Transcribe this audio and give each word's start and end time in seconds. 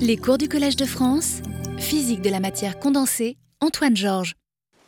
Les 0.00 0.16
cours 0.16 0.38
du 0.38 0.48
Collège 0.48 0.76
de 0.76 0.84
France, 0.84 1.40
physique 1.78 2.22
de 2.22 2.30
la 2.30 2.40
matière 2.40 2.78
condensée, 2.78 3.36
Antoine 3.60 3.96
Georges. 3.96 4.34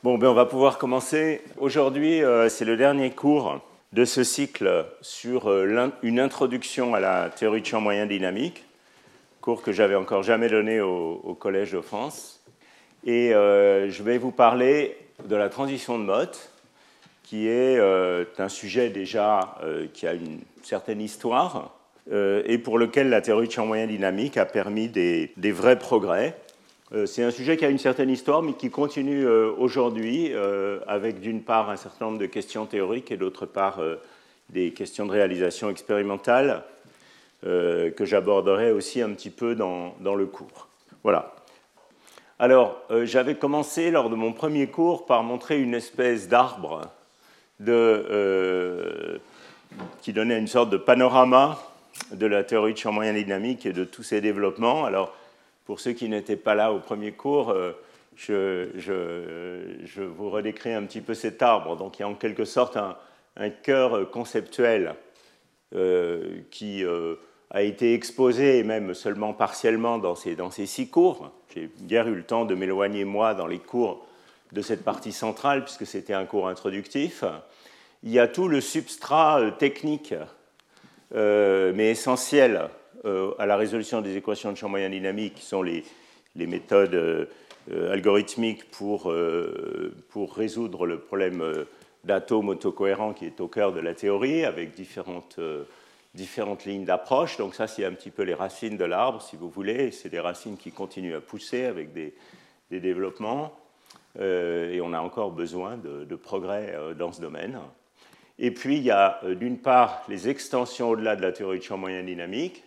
Bon, 0.02 0.18
ben 0.18 0.28
on 0.28 0.34
va 0.34 0.46
pouvoir 0.46 0.78
commencer. 0.78 1.42
Aujourd'hui, 1.58 2.22
euh, 2.22 2.48
c'est 2.48 2.64
le 2.64 2.76
dernier 2.76 3.10
cours 3.10 3.60
de 3.92 4.04
ce 4.04 4.22
cycle 4.22 4.86
sur 5.00 5.50
euh, 5.50 5.90
une 6.02 6.20
introduction 6.20 6.94
à 6.94 7.00
la 7.00 7.30
théorie 7.30 7.60
de 7.60 7.66
champ 7.66 7.80
moyen 7.80 8.06
dynamique, 8.06 8.64
cours 9.40 9.62
que 9.62 9.72
j'avais 9.72 9.94
encore 9.94 10.22
jamais 10.22 10.48
donné 10.48 10.80
au, 10.80 11.36
Collège 11.40 11.72
de 11.72 11.80
France. 11.80 12.44
Et 13.04 13.34
euh, 13.34 13.90
je 13.90 14.02
vais 14.02 14.18
vous 14.18 14.32
parler 14.32 14.96
de 15.24 15.36
la 15.36 15.48
transition 15.48 15.98
de 15.98 16.04
Mott, 16.04 16.50
qui 17.24 17.48
est 17.48 17.78
un 17.78 18.48
sujet 18.48 18.88
déjà 18.88 19.58
qui 19.92 20.06
a 20.06 20.14
une 20.14 20.40
certaine 20.62 21.00
histoire 21.00 21.77
et 22.10 22.58
pour 22.58 22.78
lequel 22.78 23.10
la 23.10 23.20
théorie 23.20 23.48
de 23.48 23.52
champ 23.52 23.66
moyen 23.66 23.86
dynamique 23.86 24.36
a 24.36 24.46
permis 24.46 24.88
des 24.88 25.52
vrais 25.52 25.78
progrès. 25.78 26.34
Euh, 26.92 27.04
c'est 27.04 27.22
un 27.22 27.30
sujet 27.30 27.58
qui 27.58 27.66
a 27.66 27.68
une 27.68 27.78
certaine 27.78 28.08
histoire, 28.08 28.42
mais 28.42 28.54
qui 28.54 28.70
continue 28.70 29.26
euh, 29.26 29.52
aujourd'hui, 29.58 30.30
euh, 30.32 30.80
avec 30.86 31.20
d'une 31.20 31.42
part 31.42 31.68
un 31.68 31.76
certain 31.76 32.06
nombre 32.06 32.18
de 32.18 32.26
questions 32.26 32.64
théoriques 32.64 33.12
et 33.12 33.18
d'autre 33.18 33.44
part 33.44 33.80
des 34.48 34.72
questions 34.72 35.04
de 35.04 35.12
réalisation 35.12 35.68
expérimentale 35.70 36.64
que 37.42 38.04
j'aborderai 38.04 38.72
aussi 38.72 39.00
un 39.00 39.10
petit 39.10 39.30
peu 39.30 39.54
dans, 39.54 39.94
le 40.00 40.26
cours. 40.26 40.66
Voilà. 41.04 41.36
Alors, 42.40 42.82
j'avais 43.04 43.36
commencé 43.36 43.92
lors 43.92 44.10
de 44.10 44.16
mon 44.16 44.32
premier 44.32 44.66
cours 44.66 45.06
par 45.06 45.22
montrer 45.22 45.60
une 45.60 45.74
espèce 45.74 46.28
d'arbre 46.28 46.90
qui 50.00 50.12
donnait 50.12 50.38
une 50.38 50.48
sorte 50.48 50.70
de 50.70 50.78
panorama 50.78 51.58
de 52.12 52.26
la 52.26 52.44
théorie 52.44 52.72
de 52.72 52.78
champ 52.78 52.92
moyen 52.92 53.12
dynamique 53.12 53.66
et 53.66 53.72
de 53.72 53.84
tous 53.84 54.02
ses 54.02 54.20
développements. 54.20 54.84
Alors, 54.84 55.14
pour 55.68 55.80
ceux 55.80 55.92
qui 55.92 56.08
n'étaient 56.08 56.36
pas 56.36 56.54
là 56.54 56.72
au 56.72 56.78
premier 56.78 57.12
cours, 57.12 57.50
euh, 57.50 57.72
je, 58.74 60.02
vous 60.02 60.30
redécris 60.30 60.72
un 60.72 60.84
petit 60.84 61.00
peu 61.00 61.14
cet 61.14 61.42
arbre. 61.42 61.76
Donc 61.76 61.98
il 61.98 62.02
y 62.02 62.04
a 62.04 62.08
en 62.08 62.14
quelque 62.14 62.44
sorte 62.44 62.76
un, 62.76 62.96
cœur 63.62 64.10
conceptuel 64.10 64.94
euh, 65.74 66.40
qui 66.50 66.84
euh, 66.84 67.16
a 67.50 67.62
été 67.62 67.94
exposé, 67.94 68.58
et 68.58 68.64
même 68.64 68.94
seulement 68.94 69.32
partiellement, 69.32 69.98
dans 69.98 70.14
ces, 70.14 70.34
dans 70.34 70.50
ces 70.50 70.66
six 70.66 70.88
cours. 70.88 71.30
J'ai 71.54 71.70
bien 71.80 72.06
eu 72.06 72.14
le 72.14 72.24
temps 72.24 72.44
de 72.44 72.54
m'éloigner, 72.54 73.04
moi, 73.04 73.34
dans 73.34 73.46
les 73.46 73.58
cours 73.58 74.06
de 74.52 74.62
cette 74.62 74.82
partie 74.82 75.12
centrale, 75.12 75.64
puisque 75.64 75.86
c'était 75.86 76.14
un 76.14 76.24
cours 76.24 76.48
introductif. 76.48 77.24
Il 78.02 78.10
y 78.10 78.18
a 78.18 78.26
tout 78.26 78.48
le 78.48 78.60
substrat 78.60 79.50
technique, 79.58 80.14
mais 81.12 81.90
essentiel, 81.90 82.70
euh, 83.04 83.32
à 83.38 83.46
la 83.46 83.56
résolution 83.56 84.00
des 84.00 84.16
équations 84.16 84.50
de 84.50 84.56
champ 84.56 84.68
moyen 84.68 84.90
dynamique, 84.90 85.36
qui 85.36 85.44
sont 85.44 85.62
les, 85.62 85.84
méthodes 86.34 86.94
euh, 86.94 87.92
algorithmiques 87.92 88.70
pour, 88.70 89.10
euh, 89.10 89.94
pour, 90.08 90.34
résoudre 90.34 90.84
le 90.86 90.98
problème 90.98 91.44
d'atomes 92.04 92.48
autocohérents 92.48 93.12
qui 93.12 93.26
est 93.26 93.40
au 93.40 93.46
cœur 93.46 93.72
de 93.72 93.80
la 93.80 93.94
théorie, 93.94 94.44
avec 94.44 94.74
différentes, 94.74 95.38
différentes 96.14 96.64
lignes 96.64 96.84
d'approche. 96.84 97.36
Donc 97.36 97.54
ça, 97.54 97.68
c'est 97.68 97.84
un 97.84 97.92
petit 97.92 98.10
peu 98.10 98.22
les 98.22 98.34
racines 98.34 98.76
de 98.76 98.84
l'arbre, 98.84 99.22
si 99.22 99.36
vous 99.36 99.48
voulez. 99.48 99.92
C'est 99.92 100.08
des 100.08 100.20
racines 100.20 100.56
qui 100.56 100.72
continuent 100.72 101.16
à 101.16 101.20
pousser 101.20 101.66
avec 101.66 101.92
des, 101.92 102.14
développements. 102.70 103.52
et 104.20 104.80
on 104.82 104.92
a 104.92 105.00
encore 105.00 105.30
besoin 105.30 105.76
de 105.76 106.16
progrès 106.16 106.74
dans 106.98 107.12
ce 107.12 107.20
domaine. 107.20 107.58
Et 108.38 108.52
puis, 108.52 108.76
il 108.76 108.84
y 108.84 108.90
a 108.90 109.20
d'une 109.24 109.58
part 109.58 110.02
les 110.08 110.28
extensions 110.28 110.90
au-delà 110.90 111.16
de 111.16 111.22
la 111.22 111.32
théorie 111.32 111.58
de 111.58 111.64
champ 111.64 111.76
moyen 111.76 112.02
dynamique, 112.02 112.62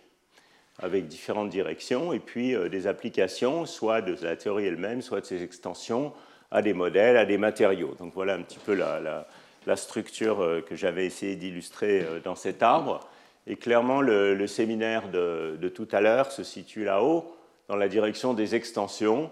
avec 0.82 1.06
différentes 1.06 1.48
directions, 1.48 2.12
et 2.12 2.18
puis 2.18 2.54
euh, 2.54 2.68
des 2.68 2.86
applications, 2.86 3.66
soit 3.66 4.00
de 4.00 4.16
la 4.22 4.36
théorie 4.36 4.66
elle-même, 4.66 5.00
soit 5.00 5.20
de 5.20 5.26
ses 5.26 5.42
extensions 5.42 6.12
à 6.50 6.60
des 6.60 6.72
modèles, 6.72 7.16
à 7.16 7.24
des 7.24 7.38
matériaux. 7.38 7.94
Donc 7.98 8.12
voilà 8.14 8.34
un 8.34 8.42
petit 8.42 8.58
peu 8.58 8.74
la, 8.74 9.76
structure 9.76 10.42
euh, 10.42 10.60
que 10.60 10.74
j'avais 10.74 11.06
essayé 11.06 11.36
d'illustrer 11.36 12.00
euh, 12.00 12.20
dans 12.20 12.34
cet 12.34 12.62
arbre. 12.62 13.00
Et 13.46 13.56
clairement, 13.56 14.00
le, 14.00 14.46
séminaire 14.46 15.08
de, 15.08 15.68
tout 15.74 15.88
à 15.92 16.00
l'heure 16.00 16.30
se 16.30 16.44
situe 16.44 16.84
là-haut, 16.84 17.34
dans 17.68 17.76
la 17.76 17.88
direction 17.88 18.34
des 18.34 18.54
extensions. 18.54 19.30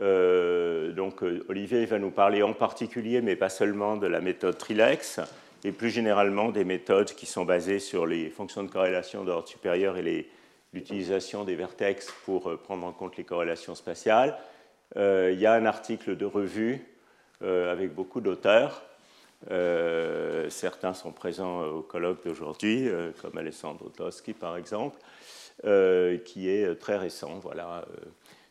donc 0.00 1.22
Olivier 1.48 1.84
va 1.84 1.98
nous 1.98 2.10
parler 2.10 2.42
en 2.42 2.54
particulier, 2.54 3.20
mais 3.20 3.36
pas 3.36 3.50
seulement, 3.50 3.98
de 3.98 4.06
la 4.06 4.22
méthode 4.22 4.56
Trilex, 4.56 5.20
et 5.64 5.72
plus 5.72 5.90
généralement 5.90 6.50
des 6.50 6.64
méthodes 6.64 7.12
qui 7.12 7.26
sont 7.26 7.44
basées 7.44 7.78
sur 7.78 8.06
les 8.06 8.30
fonctions 8.30 8.64
de 8.64 8.70
corrélation 8.70 9.24
d'ordre 9.24 9.48
supérieur 9.48 9.96
et 9.96 10.28
l'utilisation 10.72 11.44
des 11.44 11.54
vertex 11.54 12.12
pour 12.24 12.50
euh, 12.50 12.56
prendre 12.56 12.86
en 12.86 12.92
compte 12.92 13.16
les 13.16 13.24
corrélations 13.24 13.74
spatiales. 13.74 14.36
Euh, 14.96 15.30
il 15.32 15.38
y 15.38 15.46
a 15.46 15.52
un 15.54 15.66
article 15.66 16.16
de 16.16 16.24
revue 16.24 16.84
euh, 17.42 17.72
avec 17.72 17.94
beaucoup 17.94 18.20
d'auteurs. 18.20 18.82
certains 20.50 20.94
sont 20.94 21.12
présents 21.12 21.62
au 21.64 21.82
colloque 21.82 22.24
d'aujourd'hui, 22.24 22.88
comme 23.20 23.36
Alessandro 23.38 23.88
Toschi 23.88 24.34
par 24.34 24.56
exemple, 24.56 24.98
qui 26.24 26.48
est 26.48 26.78
très 26.78 26.96
récent 26.96 27.40
voilà, 27.42 27.84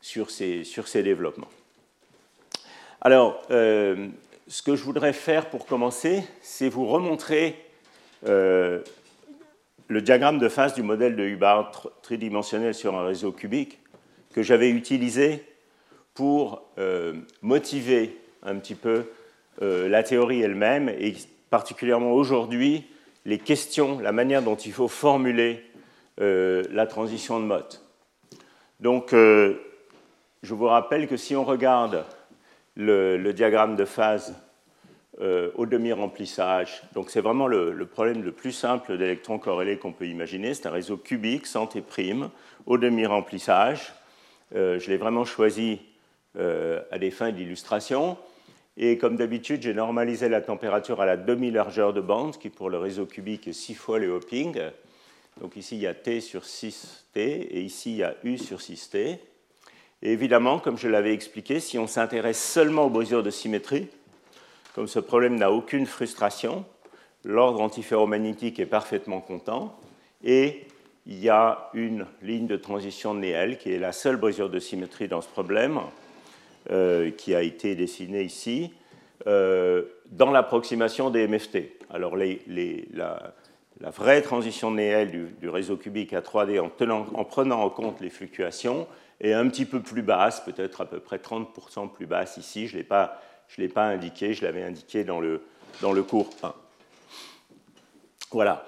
sur, 0.02 0.30
ces, 0.30 0.66
sur 0.66 0.90
ces 0.90 1.02
développements. 1.02 1.48
Alors, 3.00 3.42
ce 4.52 4.62
que 4.62 4.76
je 4.76 4.84
voudrais 4.84 5.14
faire 5.14 5.50
pour 5.50 5.66
commencer, 5.66 6.24
c'est 6.42 6.68
vous 6.68 6.86
remontrer 6.86 7.56
le 8.24 8.84
diagramme 9.90 10.40
de 10.40 10.50
phase 10.50 10.74
du 10.74 10.84
modèle 10.84 11.16
de 11.16 11.24
Hubbard 11.24 11.90
tridimensionnel 12.02 12.74
sur 12.74 12.96
un 12.96 13.06
réseau 13.06 13.32
cubique 13.32 13.80
que 14.34 14.44
j'avais 14.44 14.70
utilisé 14.70 15.46
pour 16.14 16.64
euh, 16.78 17.14
motiver 17.42 18.18
un 18.44 18.56
petit 18.56 18.76
peu 18.76 19.06
euh, 19.62 19.88
la 19.88 20.04
théorie 20.04 20.42
elle-même 20.42 20.90
et 20.90 21.16
particulièrement 21.50 22.12
aujourd'hui 22.12 22.86
les 23.26 23.38
questions, 23.38 24.00
la 24.00 24.12
manière 24.12 24.42
dont 24.42 24.56
il 24.56 24.74
faut 24.74 24.90
formuler 24.90 25.64
euh, 26.20 26.64
la 26.72 26.88
transition 26.88 27.40
de 27.40 27.46
mode. 27.46 27.80
Donc, 28.82 29.12
je 29.12 29.56
vous 30.44 30.66
rappelle 30.66 31.08
que 31.08 31.16
si 31.16 31.36
on 31.36 31.46
regarde 31.46 32.04
le 32.86 33.32
diagramme 33.34 33.76
de 33.76 33.86
phase 33.86 34.36
euh, 35.20 35.52
au 35.54 35.68
demi-remplissage. 35.68 36.82
Donc 36.94 37.12
c'est 37.12 37.22
vraiment 37.22 37.46
le, 37.46 37.86
problème 37.86 38.24
le 38.24 38.32
plus 38.32 38.54
simple 38.54 38.98
d'électrons 38.98 39.38
corrélés 39.38 39.78
qu'on 39.78 39.92
peut 39.92 40.08
imaginer. 40.08 40.56
C'est 40.56 40.66
un 40.66 40.72
réseau 40.72 40.98
cubique 40.98 41.46
sans 41.46 41.68
T', 41.68 41.84
au 42.66 42.78
demi-remplissage. 42.80 43.94
Euh, 44.56 44.80
je 44.80 44.90
l'ai 44.90 44.98
vraiment 44.98 45.24
choisi 45.24 45.80
euh, 46.40 46.82
à 46.90 46.98
des 46.98 47.12
fins 47.12 47.32
d'illustration. 47.32 48.18
Et 48.78 48.98
comme 48.98 49.16
d'habitude, 49.16 49.62
j'ai 49.62 49.76
normalisé 49.76 50.28
la 50.28 50.42
température 50.42 51.02
à 51.02 51.06
la 51.06 51.18
demi-largeur 51.18 51.94
de 51.94 52.02
bande, 52.02 52.40
qui 52.40 52.50
pour 52.50 52.72
le 52.72 52.80
réseau 52.80 53.06
cubique 53.06 53.48
est 53.48 53.54
6 53.54 53.76
fois 53.76 54.00
le 54.00 54.10
hopping. 54.10 54.60
Donc 55.40 55.56
ici, 55.56 55.76
il 55.76 55.82
y 55.82 55.88
a 55.88 55.94
T 55.94 56.20
sur 56.20 56.44
6T, 56.44 57.18
et 57.18 57.62
ici, 57.62 57.92
il 57.92 57.98
y 57.98 58.04
a 58.04 58.16
U 58.24 58.40
sur 58.40 58.60
6T. 58.60 59.20
Évidemment, 60.04 60.60
comme 60.60 60.78
je 60.78 60.88
l'avais 60.88 61.14
expliqué, 61.14 61.60
si 61.60 61.78
on 61.78 61.86
s'intéresse 61.86 62.42
seulement 62.42 62.86
aux 62.86 62.90
brisures 62.90 63.22
de 63.22 63.30
symétrie, 63.30 63.88
comme 64.74 64.88
ce 64.88 65.00
problème 65.00 65.36
n'a 65.36 65.52
aucune 65.52 65.86
frustration, 65.86 66.66
l'ordre 67.24 67.62
antiferromagnétique 67.62 68.60
est 68.60 68.66
parfaitement 68.66 69.22
content 69.22 69.78
et 70.24 70.66
il 71.06 71.20
y 71.20 71.30
a 71.30 71.70
une 71.74 72.06
ligne 72.22 72.48
de 72.48 72.56
transition 72.56 73.14
de 73.14 73.20
Néel 73.20 73.58
qui 73.58 73.72
est 73.72 73.80
la 73.80 73.92
seule 73.92 74.18
brisure 74.18 74.50
de 74.50 74.60
symétrie 74.60 75.08
dans 75.08 75.22
ce 75.22 75.28
problème, 75.28 75.80
euh, 76.72 77.12
qui 77.12 77.36
a 77.36 77.42
été 77.42 77.76
dessinée 77.76 78.24
ici, 78.24 78.74
euh, 79.28 79.84
dans 80.12 80.32
l'approximation 80.32 81.10
des 81.10 81.28
MFT. 81.28 81.74
Alors 81.90 82.16
la, 82.16 83.34
vraie 83.92 84.22
transition 84.22 84.72
de 84.72 84.78
Néel 84.78 85.30
du, 85.40 85.50
réseau 85.50 85.76
cubique 85.76 86.14
à 86.14 86.22
3D 86.22 86.60
en, 86.60 86.72
en, 87.14 87.24
prenant 87.26 87.62
en 87.62 87.70
compte 87.70 88.00
les 88.00 88.10
fluctuations 88.10 88.88
est 89.22 89.34
un 89.34 89.48
petit 89.48 89.66
peu 89.66 89.82
plus 89.82 90.02
basse, 90.02 90.42
peut-être 90.42 90.82
à 90.82 90.86
peu 90.86 91.00
près 91.00 91.18
30% 91.18 91.92
plus 91.92 92.08
basse 92.08 92.38
ici. 92.38 92.68
Je 92.68 92.78
ne 92.78 92.82
l'ai 93.58 93.68
pas 93.70 93.86
indiqué, 93.86 94.34
je 94.34 94.44
l'avais 94.44 94.64
indiqué 94.64 95.04
dans 95.04 95.20
le, 95.20 95.42
dans 95.82 95.94
le 95.94 96.04
cours 96.04 96.30
1. 96.44 96.54
Voilà. 98.32 98.66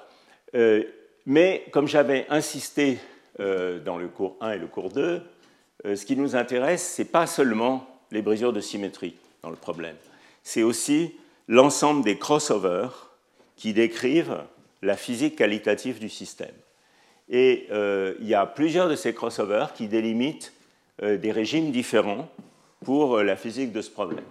Euh, 0.55 0.83
mais 1.25 1.65
comme 1.71 1.87
j'avais 1.87 2.27
insisté 2.29 2.99
euh, 3.39 3.79
dans 3.79 3.97
le 3.97 4.07
cours 4.07 4.37
1 4.41 4.51
et 4.51 4.57
le 4.57 4.67
cours 4.67 4.89
2, 4.89 5.21
euh, 5.85 5.95
ce 5.95 6.05
qui 6.05 6.15
nous 6.15 6.35
intéresse, 6.35 6.95
ce 6.95 7.01
n'est 7.01 7.07
pas 7.07 7.27
seulement 7.27 7.87
les 8.11 8.21
brisures 8.21 8.53
de 8.53 8.61
symétrie 8.61 9.15
dans 9.41 9.49
le 9.49 9.55
problème, 9.55 9.95
c'est 10.43 10.63
aussi 10.63 11.15
l'ensemble 11.47 12.03
des 12.03 12.17
crossovers 12.17 13.09
qui 13.55 13.73
décrivent 13.73 14.43
la 14.81 14.95
physique 14.95 15.35
qualitative 15.35 15.99
du 15.99 16.09
système. 16.09 16.53
Et 17.35 17.67
il 18.19 18.27
y 18.27 18.35
a 18.35 18.45
plusieurs 18.45 18.87
de 18.87 18.95
ces 18.95 19.13
crossovers 19.13 19.73
qui 19.73 19.87
délimitent 19.87 20.53
des 21.01 21.31
régimes 21.31 21.71
différents 21.71 22.29
pour 22.85 23.23
la 23.23 23.35
physique 23.35 23.71
de 23.71 23.81
ce 23.81 23.89
problème. 23.89 24.23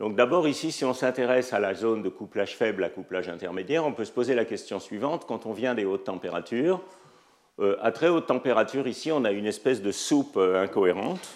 Donc 0.00 0.16
d'abord 0.16 0.48
ici, 0.48 0.72
si 0.72 0.84
on 0.84 0.92
s'intéresse 0.92 1.52
à 1.52 1.60
la 1.60 1.74
zone 1.74 2.02
de 2.02 2.08
couplage 2.08 2.56
faible 2.56 2.82
à 2.82 2.88
couplage 2.88 3.28
intermédiaire, 3.28 3.86
on 3.86 3.92
peut 3.92 4.04
se 4.04 4.10
poser 4.10 4.34
la 4.34 4.44
question 4.44 4.80
suivante. 4.80 5.24
Quand 5.28 5.46
on 5.46 5.52
vient 5.52 5.76
des 5.76 5.84
hautes 5.84 6.02
températures, 6.02 6.80
Euh, 7.58 7.76
à 7.80 7.90
très 7.90 8.08
haute 8.08 8.26
température, 8.26 8.86
ici, 8.86 9.10
on 9.10 9.24
a 9.24 9.30
une 9.30 9.46
espèce 9.46 9.80
de 9.80 9.90
soupe 9.90 10.36
euh, 10.36 10.62
incohérente, 10.62 11.26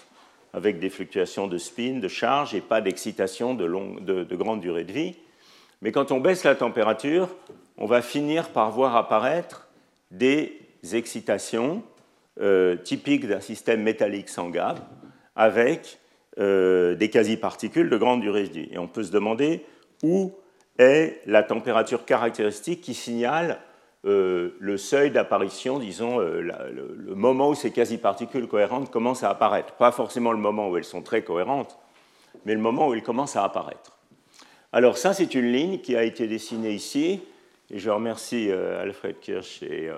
avec 0.53 0.79
des 0.79 0.89
fluctuations 0.89 1.47
de 1.47 1.57
spin, 1.57 1.99
de 1.99 2.07
charge, 2.07 2.53
et 2.53 2.61
pas 2.61 2.81
d'excitation 2.81 3.55
de, 3.55 3.65
de, 3.99 4.35
grande 4.35 4.61
durée 4.61 4.83
de 4.83 4.91
vie. 4.91 5.15
Mais 5.81 5.91
quand 5.91 6.11
on 6.11 6.19
baisse 6.19 6.43
la 6.43 6.55
température, 6.55 7.29
on 7.77 7.85
va 7.87 8.01
finir 8.01 8.49
par 8.49 8.69
voir 8.69 8.95
apparaître 8.95 9.67
des 10.11 10.60
excitations 10.93 11.83
euh, 12.39 12.75
typiques 12.75 13.27
d'un 13.27 13.39
système 13.39 13.81
métallique 13.81 14.29
sans 14.29 14.49
gap, 14.49 14.79
avec 15.35 15.97
des 16.37 17.09
quasi-particules 17.11 17.89
de 17.89 17.97
grande 17.97 18.21
durée 18.21 18.47
de 18.47 18.53
vie. 18.53 18.69
Et 18.71 18.77
on 18.77 18.87
peut 18.87 19.03
se 19.03 19.11
demander 19.11 19.65
où 20.01 20.33
est 20.79 21.21
la 21.25 21.43
température 21.43 22.05
caractéristique 22.05 22.81
qui 22.81 22.93
signale 22.93 23.59
euh, 24.03 24.55
le 24.59 24.77
seuil 24.77 25.11
d'apparition, 25.11 25.77
disons, 25.77 26.19
euh, 26.19 26.41
le, 26.41 27.15
moment 27.15 27.49
où 27.49 27.55
ces 27.55 27.71
quasi-particules 27.71 28.47
cohérentes 28.47 28.89
commencent 28.89 29.23
à 29.23 29.29
apparaître. 29.29 29.73
Pas 29.73 29.91
forcément 29.91 30.31
le 30.31 30.39
moment 30.39 30.69
où 30.69 30.77
elles 30.77 30.83
sont 30.83 31.03
très 31.03 31.21
cohérentes, 31.21 31.77
mais 32.45 32.55
le 32.55 32.59
moment 32.59 32.87
où 32.87 32.93
elles 32.95 33.03
commencent 33.03 33.35
à 33.35 33.43
apparaître. 33.43 33.99
Alors 34.73 34.97
ça, 34.97 35.13
c'est 35.13 35.35
une 35.35 35.51
ligne 35.51 35.79
qui 35.79 35.95
a 35.95 36.03
été 36.03 36.27
dessinée 36.27 36.71
ici, 36.71 37.21
et 37.69 37.77
je 37.77 37.91
remercie 37.91 38.49
euh, 38.49 38.81
Alfred 38.81 39.19
Kirsch 39.19 39.61
et, 39.61 39.91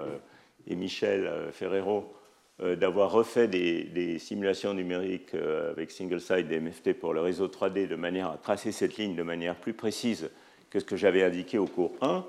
Michel 0.68 1.30
Ferrero 1.52 2.14
d'avoir 2.60 3.12
refait 3.12 3.48
des, 3.48 4.20
simulations 4.20 4.74
numériques 4.74 5.34
avec 5.34 5.92
single-side 5.92 6.48
DMFT 6.48 6.94
pour 6.94 7.14
le 7.14 7.22
réseau 7.22 7.48
3D 7.48 7.88
de 7.88 7.96
manière 7.96 8.30
à 8.30 8.38
tracer 8.38 8.72
cette 8.72 8.98
ligne 8.98 9.16
de 9.16 9.24
manière 9.24 9.56
plus 9.56 9.74
précise 9.74 10.30
que 10.70 10.80
ce 10.80 10.86
que 10.86 10.96
j'avais 10.96 11.24
indiqué 11.24 11.58
au 11.58 11.68
cours 11.68 11.94
1. 12.02 12.26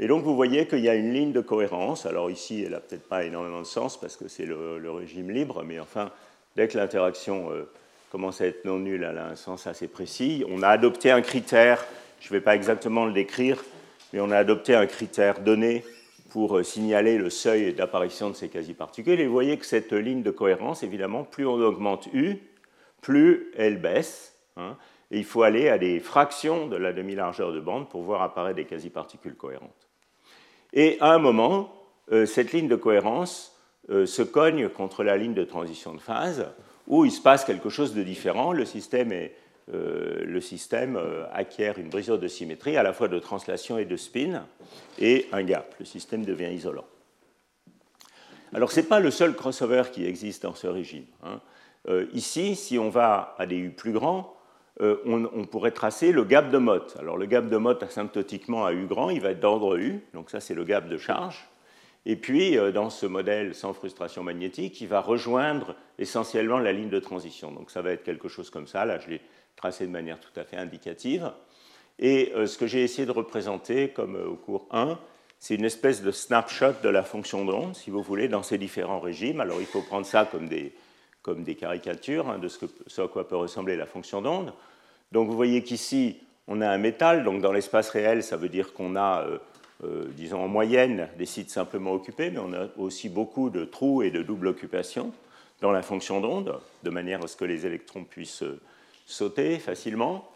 Et 0.00 0.08
donc 0.08 0.24
vous 0.24 0.34
voyez 0.34 0.66
qu'il 0.66 0.80
y 0.80 0.88
a 0.88 0.94
une 0.96 1.12
ligne 1.12 1.32
de 1.32 1.40
cohérence. 1.40 2.06
Alors 2.06 2.30
ici, 2.30 2.62
elle 2.64 2.72
n'a 2.72 2.80
peut-être 2.80 3.08
pas 3.08 3.24
énormément 3.24 3.60
de 3.60 3.66
sens 3.66 3.98
parce 3.98 4.16
que 4.16 4.26
c'est 4.26 4.46
le, 4.46 4.90
régime 4.90 5.30
libre, 5.30 5.62
mais 5.64 5.78
enfin, 5.78 6.10
dès 6.56 6.66
que 6.66 6.76
l'interaction 6.76 7.52
euh, 7.52 7.70
commence 8.10 8.40
à 8.40 8.46
être 8.46 8.64
non 8.64 8.78
nulle, 8.78 9.06
elle 9.08 9.18
a 9.18 9.28
un 9.28 9.36
sens 9.36 9.68
assez 9.68 9.86
précis. 9.86 10.44
On 10.48 10.62
a 10.62 10.68
adopté 10.68 11.12
un 11.12 11.22
critère, 11.22 11.84
je 12.20 12.28
ne 12.28 12.32
vais 12.32 12.40
pas 12.40 12.56
exactement 12.56 13.06
le 13.06 13.12
décrire, 13.12 13.62
mais 14.12 14.20
on 14.20 14.32
a 14.32 14.36
adopté 14.36 14.74
un 14.74 14.86
critère 14.86 15.40
donné 15.40 15.84
pour 16.34 16.56
euh, 16.56 16.64
signaler 16.64 17.16
le 17.16 17.30
seuil 17.30 17.74
d'apparition 17.74 18.28
de 18.28 18.34
ces 18.34 18.48
quasi-particules. 18.48 19.20
Et 19.20 19.26
vous 19.28 19.32
voyez 19.32 19.56
que 19.56 19.64
cette 19.64 19.92
ligne 19.92 20.24
de 20.24 20.32
cohérence, 20.32 20.82
évidemment, 20.82 21.22
plus 21.22 21.46
on 21.46 21.60
augmente 21.60 22.08
U, 22.12 22.38
plus 23.02 23.52
elle 23.56 23.80
baisse. 23.80 24.36
Hein, 24.56 24.76
et 25.12 25.18
il 25.18 25.24
faut 25.24 25.44
aller 25.44 25.68
à 25.68 25.78
des 25.78 26.00
fractions 26.00 26.66
de 26.66 26.74
la 26.74 26.92
demi-largeur 26.92 27.52
de 27.52 27.60
bande 27.60 27.88
pour 27.88 28.02
voir 28.02 28.20
apparaître 28.20 28.56
des 28.56 28.64
quasi-particules 28.64 29.36
cohérentes. 29.36 29.86
Et 30.72 30.96
à 30.98 31.12
un 31.12 31.18
moment, 31.18 31.72
euh, 32.10 32.26
cette 32.26 32.52
ligne 32.52 32.66
de 32.66 32.74
cohérence 32.74 33.56
euh, 33.90 34.04
se 34.04 34.22
cogne 34.22 34.68
contre 34.68 35.04
la 35.04 35.16
ligne 35.16 35.34
de 35.34 35.44
transition 35.44 35.94
de 35.94 36.00
phase, 36.00 36.48
où 36.88 37.04
il 37.04 37.12
se 37.12 37.22
passe 37.22 37.44
quelque 37.44 37.68
chose 37.68 37.94
de 37.94 38.02
différent. 38.02 38.52
Le 38.52 38.64
système, 38.64 39.12
euh, 39.12 39.28
le 39.68 40.40
système 40.40 41.00
acquiert 41.32 41.78
une 41.78 41.88
brisure 41.88 42.18
de 42.18 42.28
symétrie, 42.28 42.76
à 42.76 42.82
la 42.82 42.92
fois 42.92 43.08
de 43.08 43.18
translation 43.18 43.78
et 43.78 43.86
de 43.86 43.96
spin, 43.96 44.46
et 44.98 45.26
un 45.32 45.42
gap. 45.42 45.74
Le 45.78 45.84
système 45.84 46.24
devient 46.24 46.52
isolant. 46.52 46.84
Alors, 48.52 48.70
ce 48.70 48.80
n'est 48.80 48.86
pas 48.86 49.00
le 49.00 49.10
seul 49.10 49.34
crossover 49.34 49.84
qui 49.90 50.06
existe 50.06 50.42
dans 50.42 50.54
ce 50.54 50.66
régime. 50.66 51.06
Hein. 51.22 51.40
ici, 52.12 52.56
si 52.56 52.78
on 52.78 52.90
va 52.90 53.34
à 53.38 53.46
des 53.46 53.56
U 53.56 53.70
plus 53.70 53.92
grands, 53.92 54.34
euh, 54.80 54.96
on, 55.06 55.44
pourrait 55.44 55.70
tracer 55.70 56.10
le 56.10 56.24
gap 56.24 56.50
de 56.50 56.58
Mott. 56.58 56.96
Alors 56.98 57.16
le 57.16 57.26
gap 57.26 57.48
de 57.48 57.56
Mott 57.56 57.80
asymptotiquement 57.84 58.66
à 58.66 58.72
U 58.72 58.86
grand, 58.86 59.10
il 59.10 59.20
va 59.20 59.30
être 59.30 59.38
d'ordre 59.38 59.76
U, 59.76 60.00
donc 60.14 60.30
ça 60.30 60.40
c'est 60.40 60.54
le 60.54 60.64
gap 60.64 60.88
de 60.88 60.98
charge. 60.98 61.46
Et 62.06 62.16
puis 62.16 62.58
euh, 62.58 62.72
dans 62.72 62.90
ce 62.90 63.06
modèle 63.06 63.54
sans 63.54 63.72
frustration 63.72 64.24
magnétique, 64.24 64.80
il 64.80 64.88
va 64.88 65.00
rejoindre 65.00 65.76
essentiellement 65.98 66.58
la 66.58 66.72
ligne 66.72 66.88
de 66.88 66.98
transition. 66.98 67.52
Donc 67.52 67.70
ça 67.70 67.82
va 67.82 67.92
être 67.92 68.02
quelque 68.02 68.26
chose 68.26 68.50
comme 68.50 68.66
ça, 68.66 68.84
là 68.84 68.98
je 68.98 69.10
l'ai 69.10 69.20
tracé 69.56 69.86
de 69.86 69.92
manière 69.92 70.18
tout 70.20 70.38
à 70.38 70.44
fait 70.44 70.56
indicative. 70.56 71.30
Et 71.98 72.32
euh, 72.34 72.46
ce 72.46 72.58
que 72.58 72.66
j'ai 72.66 72.82
essayé 72.82 73.06
de 73.06 73.12
représenter 73.12 73.88
comme 73.88 74.16
au 74.16 74.34
cours 74.34 74.66
1, 74.70 74.98
c'est 75.38 75.54
une 75.54 75.64
espèce 75.64 76.02
de 76.02 76.10
snapshot 76.10 76.72
de 76.82 76.88
la 76.88 77.02
fonction 77.02 77.44
d'onde, 77.44 77.76
si 77.76 77.90
vous 77.90 78.02
voulez, 78.02 78.28
dans 78.28 78.42
ces 78.42 78.56
différents 78.56 79.00
régimes. 79.00 79.40
Alors 79.40 79.60
il 79.60 79.66
faut 79.66 79.82
prendre 79.82 80.06
ça 80.06 80.24
comme 80.24 80.48
des, 80.48 80.72
comme 81.24 81.42
des 81.42 81.54
caricatures 81.54 82.28
hein, 82.28 82.38
de 82.38 82.48
ce, 82.48 83.00
à 83.00 83.08
quoi 83.08 83.28
peut 83.28 83.36
ressembler 83.36 83.76
la 83.76 83.86
fonction 83.86 84.22
d'onde. 84.22 84.52
Donc 85.12 85.28
vous 85.28 85.36
voyez 85.36 85.62
qu'ici, 85.62 86.18
on 86.48 86.60
a 86.60 86.68
un 86.68 86.78
métal, 86.78 87.24
donc 87.24 87.40
dans 87.40 87.52
l'espace 87.52 87.88
réel, 87.90 88.22
ça 88.22 88.36
veut 88.36 88.48
dire 88.48 88.72
qu'on 88.72 88.96
a, 88.96 89.22
euh, 89.22 89.38
euh, 89.84 90.04
disons 90.16 90.42
en 90.42 90.48
moyenne, 90.48 91.08
des 91.18 91.26
sites 91.26 91.50
simplement 91.50 91.92
occupés, 91.92 92.30
mais 92.30 92.40
on 92.40 92.52
a 92.52 92.68
aussi 92.76 93.08
beaucoup 93.08 93.50
de 93.50 93.64
trous 93.64 94.02
et 94.02 94.10
de 94.10 94.22
double 94.22 94.48
occupation 94.48 95.12
dans 95.60 95.72
la 95.72 95.82
fonction 95.82 96.20
d'onde, 96.20 96.60
de 96.82 96.90
manière 96.90 97.24
à 97.24 97.26
ce 97.26 97.36
que 97.36 97.44
les 97.44 97.64
électrons 97.64 98.04
puissent 98.04 98.42
euh, 98.42 98.60
sauter 99.06 99.58
facilement. 99.58 100.28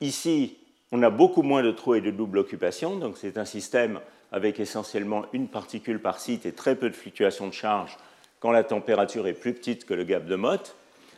ici, 0.00 0.56
on 0.92 1.02
a 1.02 1.10
beaucoup 1.10 1.42
moins 1.42 1.62
de 1.62 1.70
trous 1.70 1.94
et 1.94 2.00
de 2.00 2.10
double 2.10 2.38
occupation, 2.38 2.96
donc 2.96 3.16
c'est 3.18 3.36
un 3.36 3.44
système 3.44 4.00
avec 4.32 4.60
essentiellement 4.60 5.24
une 5.32 5.48
particule 5.48 6.00
par 6.00 6.18
site 6.18 6.46
et 6.46 6.52
très 6.52 6.76
peu 6.76 6.90
de 6.90 6.94
fluctuations 6.94 7.46
de 7.46 7.52
charge 7.52 7.96
quand 8.40 8.50
la 8.50 8.64
température 8.64 9.26
est 9.26 9.32
plus 9.32 9.52
petite 9.52 9.84
que 9.84 9.94
le 9.94 10.04
gap 10.04 10.26
de 10.26 10.36
Mott, 10.36 10.76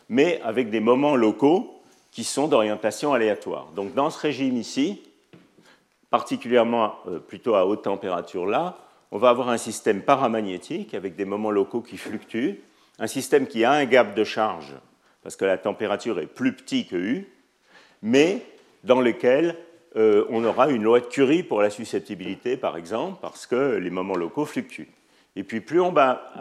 mais 0.08 0.40
avec 0.42 0.70
des 0.70 0.80
moments 0.80 1.16
locaux 1.16 1.80
qui 2.10 2.24
sont 2.24 2.48
d'orientation 2.48 3.12
aléatoire. 3.12 3.68
Donc 3.76 3.94
dans 3.94 4.10
ce 4.10 4.18
régime 4.18 4.56
ici, 4.56 5.02
particulièrement 6.10 6.94
euh, 7.06 7.18
plutôt 7.18 7.54
à 7.54 7.66
haute 7.66 7.82
température 7.82 8.46
là, 8.46 8.78
on 9.12 9.18
va 9.18 9.30
avoir 9.30 9.48
un 9.48 9.58
système 9.58 10.02
paramagnétique 10.02 10.94
avec 10.94 11.16
des 11.16 11.24
moments 11.24 11.50
locaux 11.50 11.80
qui 11.80 11.96
fluctuent, 11.96 12.60
un 12.98 13.06
système 13.06 13.46
qui 13.46 13.64
a 13.64 13.72
un 13.72 13.84
gap 13.84 14.14
de 14.14 14.24
charge 14.24 14.74
parce 15.22 15.36
que 15.36 15.44
la 15.44 15.58
température 15.58 16.18
est 16.18 16.26
plus 16.26 16.52
petite 16.54 16.90
que 16.90 16.96
U, 16.96 17.28
mais 18.02 18.42
dans 18.84 19.00
lequel 19.00 19.56
euh, 19.96 20.24
on 20.30 20.44
aura 20.44 20.70
une 20.70 20.82
loi 20.82 21.00
de 21.00 21.06
Curie 21.06 21.42
pour 21.42 21.60
la 21.60 21.70
susceptibilité, 21.70 22.56
par 22.56 22.76
exemple, 22.76 23.18
parce 23.20 23.46
que 23.46 23.76
les 23.76 23.90
moments 23.90 24.16
locaux 24.16 24.44
fluctuent. 24.44 24.88
Et 25.36 25.44
puis 25.44 25.60
plus 25.60 25.80
on, 25.80 25.92
va, 25.92 26.32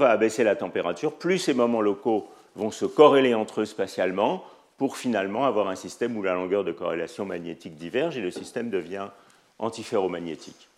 abaisser 0.00 0.44
la 0.44 0.56
température, 0.56 1.12
plus 1.14 1.38
ces 1.38 1.54
moments 1.54 1.80
locaux 1.80 2.28
vont 2.56 2.70
se 2.70 2.86
corréler 2.86 3.34
entre 3.34 3.62
eux 3.62 3.66
spatialement 3.66 4.44
pour 4.78 4.96
finalement 4.96 5.44
avoir 5.44 5.68
un 5.68 5.74
système 5.74 6.16
où 6.16 6.22
la 6.22 6.34
longueur 6.34 6.64
de 6.64 6.72
corrélation 6.72 7.24
magnétique 7.24 7.76
diverge 7.76 8.16
et 8.16 8.20
le 8.20 8.30
système 8.30 8.70
devient 8.70 9.08
antiferromagnétique. 9.58 10.68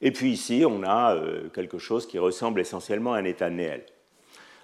Et 0.00 0.12
puis 0.12 0.30
ici, 0.30 0.64
on 0.66 0.84
a 0.84 1.14
euh, 1.16 1.48
quelque 1.48 1.78
chose 1.78 2.06
qui 2.06 2.18
ressemble 2.18 2.60
essentiellement 2.60 3.14
à 3.14 3.18
un 3.18 3.24
état 3.24 3.50
néel. 3.50 3.84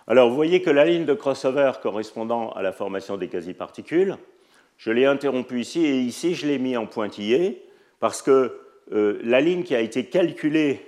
Alors 0.07 0.29
vous 0.29 0.35
voyez 0.35 0.61
que 0.61 0.71
la 0.71 0.85
ligne 0.85 1.07
de 1.07 1.15
crossover 1.15 1.73
correspondant 1.83 2.51
à 2.51 2.63
la 2.63 2.73
formation 2.73 3.17
des 3.17 3.29
quasi-particules, 3.29 4.19
je 4.77 4.91
l'ai 4.91 5.07
interrompue 5.07 5.61
ici 5.61 5.85
et 5.85 5.99
ici 6.01 6.35
je 6.35 6.47
l'ai 6.47 6.59
mis 6.59 6.77
en 6.77 6.87
pointillé 6.87 7.63
parce 8.01 8.21
que 8.21 8.61
euh, 8.93 9.19
la 9.23 9.41
ligne 9.41 9.63
qui 9.63 9.75
a 9.75 9.81
été 9.81 10.05
calculée 10.07 10.85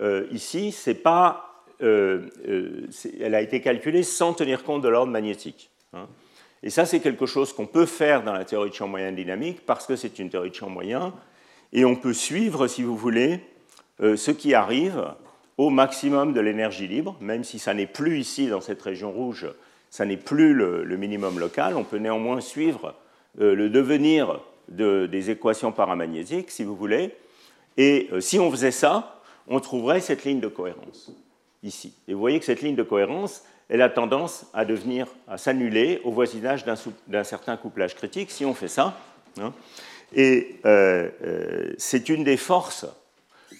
euh, 0.00 0.26
ici, 0.32 0.72
c'est 0.72 0.94
pas, 0.94 1.64
euh, 1.80 2.28
elle 3.20 3.36
a 3.36 3.40
été 3.40 3.60
calculée 3.60 4.02
sans 4.02 4.34
tenir 4.34 4.64
compte 4.64 4.82
de 4.82 4.88
l'ordre 4.88 5.12
magnétique. 5.12 5.70
Hein. 5.92 6.08
Et 6.62 6.70
ça, 6.70 6.86
c'est 6.86 7.00
quelque 7.00 7.26
chose 7.26 7.52
qu'on 7.52 7.66
peut 7.66 7.86
faire 7.86 8.24
dans 8.24 8.32
la 8.32 8.44
théorie 8.44 8.70
de 8.70 8.74
champ 8.74 8.88
moyen 8.88 9.12
dynamique 9.12 9.64
parce 9.64 9.86
que 9.86 9.94
c'est 9.94 10.18
une 10.18 10.28
théorie 10.28 10.50
de 10.50 10.54
champ 10.56 10.68
moyen 10.68 11.14
et 11.72 11.84
on 11.84 11.94
peut 11.94 12.12
suivre, 12.12 12.66
si 12.66 12.82
vous 12.82 12.96
voulez, 12.96 13.40
ce 14.00 14.30
qui 14.30 14.54
arrive 14.54 15.14
au 15.60 15.68
maximum 15.68 16.32
de 16.32 16.40
l'énergie 16.40 16.88
libre, 16.88 17.18
même 17.20 17.44
si 17.44 17.58
ça 17.58 17.74
n'est 17.74 17.86
plus 17.86 18.18
ici 18.18 18.48
dans 18.48 18.62
cette 18.62 18.80
région 18.80 19.12
rouge, 19.12 19.46
ça 19.90 20.06
n'est 20.06 20.16
plus 20.16 20.54
le, 20.54 20.96
minimum 20.96 21.38
local, 21.38 21.76
on 21.76 21.84
peut 21.84 21.98
néanmoins 21.98 22.40
suivre 22.40 22.94
le 23.36 23.68
devenir 23.68 24.40
des 24.68 25.30
équations 25.30 25.70
paramagnétiques, 25.70 26.50
si 26.50 26.64
vous 26.64 26.74
voulez. 26.74 27.14
Et 27.76 28.08
si 28.20 28.38
on 28.38 28.50
faisait 28.50 28.70
ça, 28.70 29.20
on 29.48 29.60
trouverait 29.60 30.00
cette 30.00 30.24
ligne 30.24 30.40
de 30.40 30.48
cohérence 30.48 31.12
ici. 31.62 31.92
Et 32.08 32.14
vous 32.14 32.20
voyez 32.20 32.38
que 32.38 32.46
cette 32.46 32.62
ligne 32.62 32.74
de 32.74 32.82
cohérence, 32.82 33.44
elle 33.68 33.82
a 33.82 33.90
tendance 33.90 34.46
à 34.54 34.64
devenir, 34.64 35.08
à 35.28 35.36
s'annuler 35.36 36.00
au 36.04 36.10
voisinage 36.10 36.64
d'un 37.06 37.24
certain 37.24 37.58
couplage 37.58 37.94
critique 37.94 38.30
si 38.30 38.46
on 38.46 38.54
fait 38.54 38.68
ça. 38.68 38.98
Hein. 39.38 39.52
Et 40.14 40.56
euh, 40.64 41.10
euh, 41.22 41.74
c'est 41.76 42.08
une 42.08 42.24
des 42.24 42.38
forces 42.38 42.86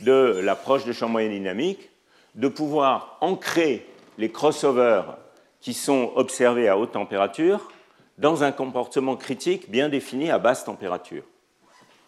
de 0.00 0.40
l'approche 0.42 0.86
de 0.86 0.92
champ 0.92 1.10
moyen 1.10 1.28
dynamique 1.28 1.89
de 2.34 2.48
pouvoir 2.48 3.18
ancrer 3.20 3.86
les 4.18 4.30
crossovers 4.30 5.16
qui 5.60 5.74
sont 5.74 6.12
observés 6.14 6.68
à 6.68 6.78
haute 6.78 6.92
température 6.92 7.70
dans 8.18 8.44
un 8.44 8.52
comportement 8.52 9.16
critique 9.16 9.70
bien 9.70 9.88
défini 9.88 10.30
à 10.30 10.38
basse 10.38 10.64
température. 10.64 11.24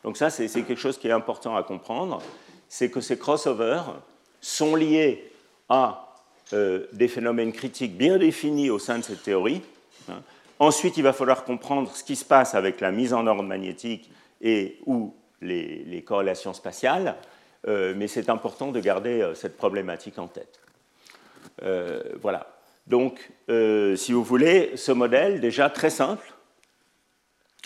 Donc 0.05 0.17
ça, 0.17 0.31
c'est 0.31 0.49
quelque 0.49 0.77
chose 0.77 0.99
qui 0.99 1.09
est 1.09 1.13
important 1.13 1.57
à 1.57 1.63
comprendre 1.63 2.21
c'est 2.73 2.91
que 2.91 3.03
ces 3.03 3.19
crossovers 3.19 3.83
sont 4.41 4.75
liés 4.75 5.31
à 5.69 6.17
euh, 6.55 6.87
des 6.95 7.07
phénomènes 7.07 7.53
critiques 7.53 7.99
bien 7.99 8.17
définis 8.17 8.71
au 8.71 8.79
sein 8.79 8.97
de 8.97 9.05
cette 9.05 9.23
théorie. 9.23 9.61
Hein. 10.09 10.23
Ensuite, 10.59 10.97
il 10.97 11.03
va 11.03 11.13
falloir 11.13 11.45
comprendre 11.45 11.95
ce 11.95 12.03
qui 12.03 12.17
se 12.17 12.25
passe 12.25 12.55
avec 12.55 12.81
la 12.81 12.91
mise 12.91 13.13
en 13.13 13.27
ordre 13.27 13.43
magnétique 13.43 14.11
et 14.41 14.79
ou 14.87 15.15
les, 15.43 16.03
corrélations 16.07 16.55
spatiales. 16.55 17.17
Mais 17.67 18.09
c'est 18.09 18.29
important 18.29 18.73
de 18.73 18.81
garder 18.81 19.33
cette 19.35 19.57
problématique 19.57 20.19
en 20.19 20.29
tête. 20.29 20.61
voilà. 22.21 22.47
Donc, 22.87 23.31
si 23.49 24.13
vous 24.13 24.25
voulez, 24.25 24.77
ce 24.77 24.93
modèle, 24.93 25.41
déjà 25.41 25.71
très 25.71 25.91
simple, 25.91 26.33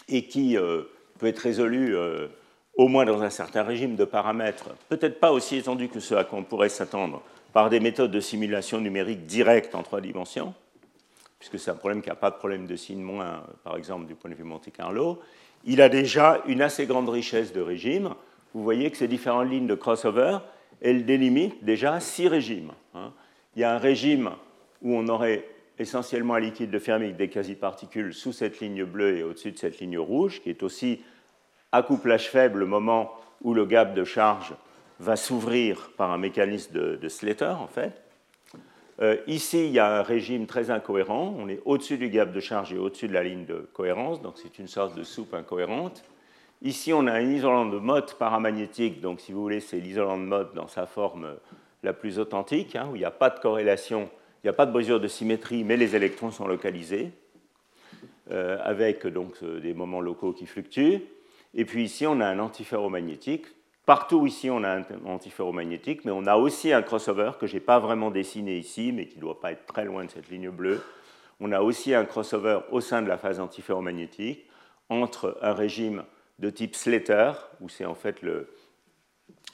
et 0.08 0.26
qui 0.26 0.56
peut 1.18 1.26
être 1.26 1.38
résolu 1.38 1.96
au 2.76 2.88
moins 2.88 3.06
dans 3.06 3.22
un 3.22 3.30
certain 3.30 3.62
régime 3.62 3.96
de 3.96 4.04
paramètres, 4.04 4.68
peut-être 4.88 5.18
pas 5.18 5.32
aussi 5.32 5.56
étendu 5.56 5.88
que 5.88 6.00
ce 6.00 6.14
à 6.14 6.24
quoi 6.24 6.38
on 6.38 6.44
pourrait 6.44 6.68
s'attendre, 6.68 7.22
par 7.54 7.70
des 7.70 7.80
méthodes 7.80 8.10
de 8.10 8.20
simulation 8.20 8.80
numérique 8.82 9.24
directe 9.24 9.74
en 9.74 9.82
trois 9.82 10.02
dimensions, 10.02 10.52
puisque 11.38 11.58
c'est 11.58 11.70
un 11.70 11.76
problème 11.76 12.02
qui 12.02 12.10
n'a 12.10 12.14
pas 12.14 12.30
de 12.30 12.36
problème 12.36 12.66
de 12.66 12.76
signe 12.76 13.00
moins, 13.00 13.42
par 13.64 13.78
exemple, 13.78 14.06
du 14.06 14.14
point 14.14 14.30
de 14.30 14.34
vue 14.34 14.44
Monte 14.44 14.70
Carlo, 14.72 15.20
il 15.64 15.80
a 15.80 15.88
déjà 15.88 16.42
une 16.46 16.60
assez 16.60 16.84
grande 16.84 17.08
richesse 17.08 17.54
de 17.54 17.62
régimes. 17.62 18.14
Vous 18.56 18.62
voyez 18.62 18.90
que 18.90 18.96
ces 18.96 19.06
différentes 19.06 19.50
lignes 19.50 19.66
de 19.66 19.74
crossover, 19.74 20.38
elles 20.80 21.04
délimitent 21.04 21.62
déjà 21.62 22.00
six 22.00 22.26
régimes. 22.26 22.72
Hein. 22.94 23.12
Il 23.54 23.60
y 23.60 23.64
a 23.64 23.74
un 23.74 23.76
régime 23.76 24.30
où 24.80 24.94
on 24.94 25.08
aurait 25.08 25.46
essentiellement 25.78 26.36
un 26.36 26.40
liquide 26.40 26.70
de 26.70 26.78
Fermi 26.78 27.12
des 27.12 27.28
quasi-particules 27.28 28.14
sous 28.14 28.32
cette 28.32 28.60
ligne 28.60 28.84
bleue 28.84 29.18
et 29.18 29.22
au-dessus 29.24 29.52
de 29.52 29.58
cette 29.58 29.78
ligne 29.78 29.98
rouge, 29.98 30.40
qui 30.40 30.48
est 30.48 30.62
aussi 30.62 31.02
accouplage 31.70 32.30
faible 32.30 32.60
le 32.60 32.64
moment 32.64 33.12
où 33.42 33.52
le 33.52 33.66
gap 33.66 33.92
de 33.92 34.04
charge 34.04 34.54
va 35.00 35.16
s'ouvrir 35.16 35.90
par 35.98 36.10
un 36.10 36.16
mécanisme 36.16 36.72
de, 36.72 37.08
Slater, 37.10 37.56
en 37.60 37.68
fait. 37.68 38.00
Euh, 39.02 39.18
ici, 39.26 39.66
il 39.66 39.72
y 39.72 39.78
a 39.78 39.98
un 39.98 40.02
régime 40.02 40.46
très 40.46 40.70
incohérent. 40.70 41.36
On 41.38 41.50
est 41.50 41.60
au-dessus 41.66 41.98
du 41.98 42.08
gap 42.08 42.32
de 42.32 42.40
charge 42.40 42.72
et 42.72 42.78
au-dessus 42.78 43.08
de 43.08 43.12
la 43.12 43.22
ligne 43.22 43.44
de 43.44 43.68
cohérence, 43.74 44.22
donc 44.22 44.38
c'est 44.38 44.58
une 44.58 44.66
sorte 44.66 44.96
de 44.96 45.02
soupe 45.02 45.34
incohérente. 45.34 46.02
Ici, 46.62 46.92
on 46.92 47.06
a 47.06 47.12
un 47.12 47.30
isolant 47.30 47.66
de 47.66 47.78
mode 47.78 48.14
paramagnétique, 48.14 49.00
donc 49.00 49.20
si 49.20 49.32
vous 49.32 49.42
voulez, 49.42 49.60
c'est 49.60 49.78
l'isolant 49.78 50.16
de 50.16 50.24
mode 50.24 50.54
dans 50.54 50.68
sa 50.68 50.86
forme 50.86 51.36
la 51.82 51.92
plus 51.92 52.18
authentique, 52.18 52.76
hein, 52.76 52.88
où 52.90 52.96
il 52.96 53.00
n'y 53.00 53.04
a 53.04 53.10
pas 53.10 53.28
de 53.28 53.38
corrélation, 53.38 54.08
il 54.42 54.46
n'y 54.46 54.50
a 54.50 54.54
pas 54.54 54.64
de 54.64 54.72
mesure 54.72 54.98
de 54.98 55.06
symétrie, 55.06 55.64
mais 55.64 55.76
les 55.76 55.94
électrons 55.96 56.30
sont 56.30 56.46
localisés, 56.46 57.10
euh, 58.30 58.58
avec 58.62 59.06
donc 59.06 59.44
des 59.44 59.74
moments 59.74 60.00
locaux 60.00 60.32
qui 60.32 60.46
fluctuent. 60.46 61.02
Et 61.54 61.64
puis 61.64 61.84
ici, 61.84 62.06
on 62.06 62.20
a 62.20 62.26
un 62.26 62.38
antiferromagnétique. 62.38 63.46
Partout 63.84 64.26
ici, 64.26 64.50
on 64.50 64.64
a 64.64 64.70
un 64.70 64.84
antiferromagnétique, 65.04 66.04
mais 66.04 66.10
on 66.10 66.26
a 66.26 66.36
aussi 66.36 66.72
un 66.72 66.82
crossover 66.82 67.32
que 67.38 67.46
je 67.46 67.54
n'ai 67.54 67.60
pas 67.60 67.78
vraiment 67.78 68.10
dessiné 68.10 68.56
ici, 68.56 68.92
mais 68.92 69.06
qui 69.06 69.16
ne 69.16 69.20
doit 69.20 69.40
pas 69.40 69.52
être 69.52 69.66
très 69.66 69.84
loin 69.84 70.04
de 70.04 70.10
cette 70.10 70.28
ligne 70.30 70.50
bleue. 70.50 70.82
On 71.38 71.52
a 71.52 71.60
aussi 71.60 71.94
un 71.94 72.04
crossover 72.04 72.60
au 72.72 72.80
sein 72.80 73.02
de 73.02 73.08
la 73.08 73.18
phase 73.18 73.40
antiferromagnétique 73.40 74.46
entre 74.88 75.38
un 75.42 75.52
régime 75.52 76.02
de 76.38 76.50
type 76.50 76.74
Slater, 76.74 77.32
où 77.60 77.68
c'est 77.68 77.84
en 77.84 77.94
fait 77.94 78.20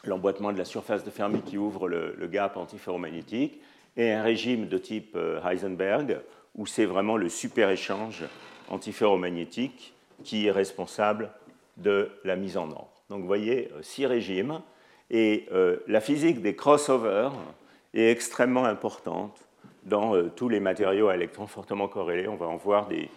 l'emboîtement 0.04 0.52
de 0.52 0.58
la 0.58 0.64
surface 0.64 1.04
de 1.04 1.10
Fermi 1.10 1.42
qui 1.42 1.58
ouvre 1.58 1.88
le, 1.88 2.26
gap 2.26 2.56
antiferromagnétique, 2.56 3.60
et 3.96 4.12
un 4.12 4.22
régime 4.22 4.68
de 4.68 4.78
type 4.78 5.12
euh, 5.16 5.40
Heisenberg, 5.44 6.20
où 6.54 6.66
c'est 6.66 6.86
vraiment 6.86 7.18
le 7.18 7.28
super-échange 7.28 8.24
antiferromagnétique 8.70 9.92
qui 10.24 10.46
est 10.46 10.50
responsable 10.50 11.30
de 11.76 12.10
la 12.24 12.36
mise 12.36 12.56
en 12.56 12.70
ordre. 12.70 13.02
Donc 13.10 13.20
vous 13.20 13.26
voyez, 13.26 13.70
euh, 13.72 13.82
six 13.82 14.06
régimes. 14.06 14.60
Et 15.10 15.46
euh, 15.52 15.76
la 15.88 16.00
physique 16.00 16.40
des 16.40 16.56
crossovers 16.56 17.32
est 17.92 18.10
extrêmement 18.10 18.64
importante 18.64 19.46
dans 19.84 20.28
tous 20.30 20.48
les 20.48 20.60
matériaux 20.60 21.08
à 21.08 21.16
électrons 21.16 21.46
fortement 21.46 21.88
corrélés. 21.88 22.28
On 22.28 22.36
va 22.36 22.46
en 22.46 22.56
voir 22.56 22.88
des, 22.88 23.10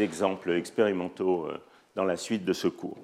exemples 0.00 0.52
expérimentaux 0.52 1.48
dans 1.94 2.04
la 2.04 2.16
suite 2.16 2.44
de 2.44 2.52
ce 2.52 2.68
cours. 2.68 2.98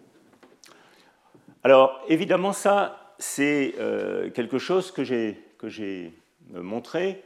Alors 1.63 2.01
évidemment, 2.09 2.53
ça, 2.53 3.15
c'est 3.19 3.75
quelque 4.35 4.59
chose 4.59 4.91
que 4.91 5.05
j'ai 5.05 6.13
montré 6.53 7.23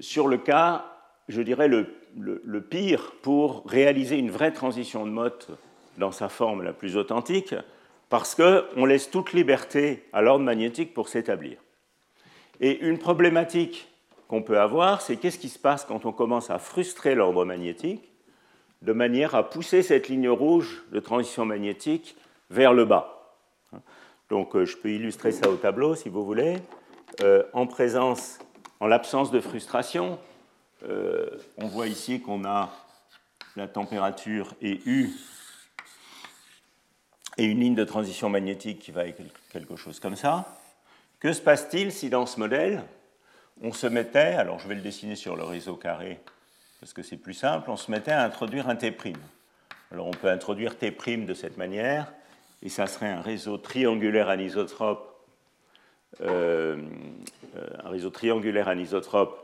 sur 0.00 0.28
le 0.28 0.36
cas, 0.38 0.84
je 1.28 1.42
dirais, 1.42 1.68
le 1.68 1.86
le, 2.16 2.60
pire 2.60 3.12
pour 3.22 3.64
réaliser 3.66 4.18
une 4.18 4.30
vraie 4.30 4.52
transition 4.52 5.06
de 5.06 5.10
mode 5.10 5.44
dans 5.98 6.12
sa 6.12 6.28
forme 6.28 6.62
la 6.62 6.72
plus 6.72 6.96
authentique, 6.96 7.54
parce 8.08 8.34
qu'on 8.34 8.84
laisse 8.84 9.10
toute 9.10 9.32
liberté 9.32 10.04
à 10.12 10.22
l'ordre 10.22 10.44
magnétique 10.44 10.94
pour 10.94 11.08
s'établir. 11.08 11.58
Et 12.60 12.78
une 12.80 12.98
problématique 12.98 13.88
qu'on 14.28 14.42
peut 14.42 14.58
avoir, 14.58 15.02
c'est 15.02 15.16
qu'est-ce 15.16 15.38
qui 15.38 15.48
se 15.48 15.58
passe 15.58 15.84
quand 15.84 16.06
on 16.06 16.12
commence 16.12 16.50
à 16.50 16.58
frustrer 16.58 17.14
l'ordre 17.14 17.44
magnétique 17.44 18.08
de 18.82 18.92
manière 18.92 19.34
à 19.34 19.48
pousser 19.48 19.82
cette 19.82 20.08
ligne 20.08 20.28
rouge 20.28 20.84
de 20.92 21.00
transition 21.00 21.44
magnétique 21.44 22.16
vers 22.50 22.72
le 22.72 22.84
bas. 22.84 23.34
Donc 24.28 24.56
euh, 24.56 24.64
je 24.64 24.76
peux 24.76 24.90
illustrer 24.90 25.32
ça 25.32 25.48
au 25.48 25.56
tableau 25.56 25.94
si 25.94 26.08
vous 26.08 26.24
voulez. 26.24 26.58
Euh, 27.22 27.44
en 27.52 27.66
présence, 27.66 28.38
en 28.80 28.86
l'absence 28.86 29.30
de 29.30 29.40
frustration, 29.40 30.18
euh, 30.84 31.30
on 31.56 31.66
voit 31.66 31.86
ici 31.86 32.20
qu'on 32.20 32.44
a 32.44 32.70
la 33.56 33.68
température 33.68 34.54
et 34.60 34.80
U 34.84 35.10
et 37.38 37.44
une 37.44 37.60
ligne 37.60 37.74
de 37.74 37.84
transition 37.84 38.28
magnétique 38.28 38.80
qui 38.80 38.90
va 38.90 39.02
avec 39.02 39.16
quelque 39.50 39.76
chose 39.76 40.00
comme 40.00 40.16
ça. 40.16 40.56
Que 41.20 41.32
se 41.32 41.40
passe-t-il 41.40 41.92
si 41.92 42.10
dans 42.10 42.26
ce 42.26 42.38
modèle, 42.38 42.82
on 43.62 43.72
se 43.72 43.86
mettait, 43.86 44.34
alors 44.34 44.58
je 44.58 44.68
vais 44.68 44.74
le 44.74 44.82
dessiner 44.82 45.16
sur 45.16 45.36
le 45.36 45.44
réseau 45.44 45.76
carré 45.76 46.20
parce 46.80 46.92
que 46.92 47.02
c'est 47.02 47.16
plus 47.16 47.34
simple, 47.34 47.70
on 47.70 47.76
se 47.76 47.90
mettait 47.90 48.12
à 48.12 48.22
introduire 48.22 48.68
un 48.68 48.76
T'. 48.76 48.94
Alors 49.90 50.06
on 50.06 50.12
peut 50.12 50.28
introduire 50.28 50.76
T' 50.76 50.90
de 51.24 51.34
cette 51.34 51.56
manière, 51.56 52.12
et 52.62 52.68
ça 52.68 52.86
serait 52.86 53.10
un 53.10 53.20
réseau 53.20 53.58
triangulaire 53.58 54.28
anisotrope, 54.28 55.16
euh, 56.20 56.76
euh, 57.56 57.66
un 57.84 57.88
réseau 57.88 58.10
triangulaire 58.10 58.68
anisotrope 58.68 59.42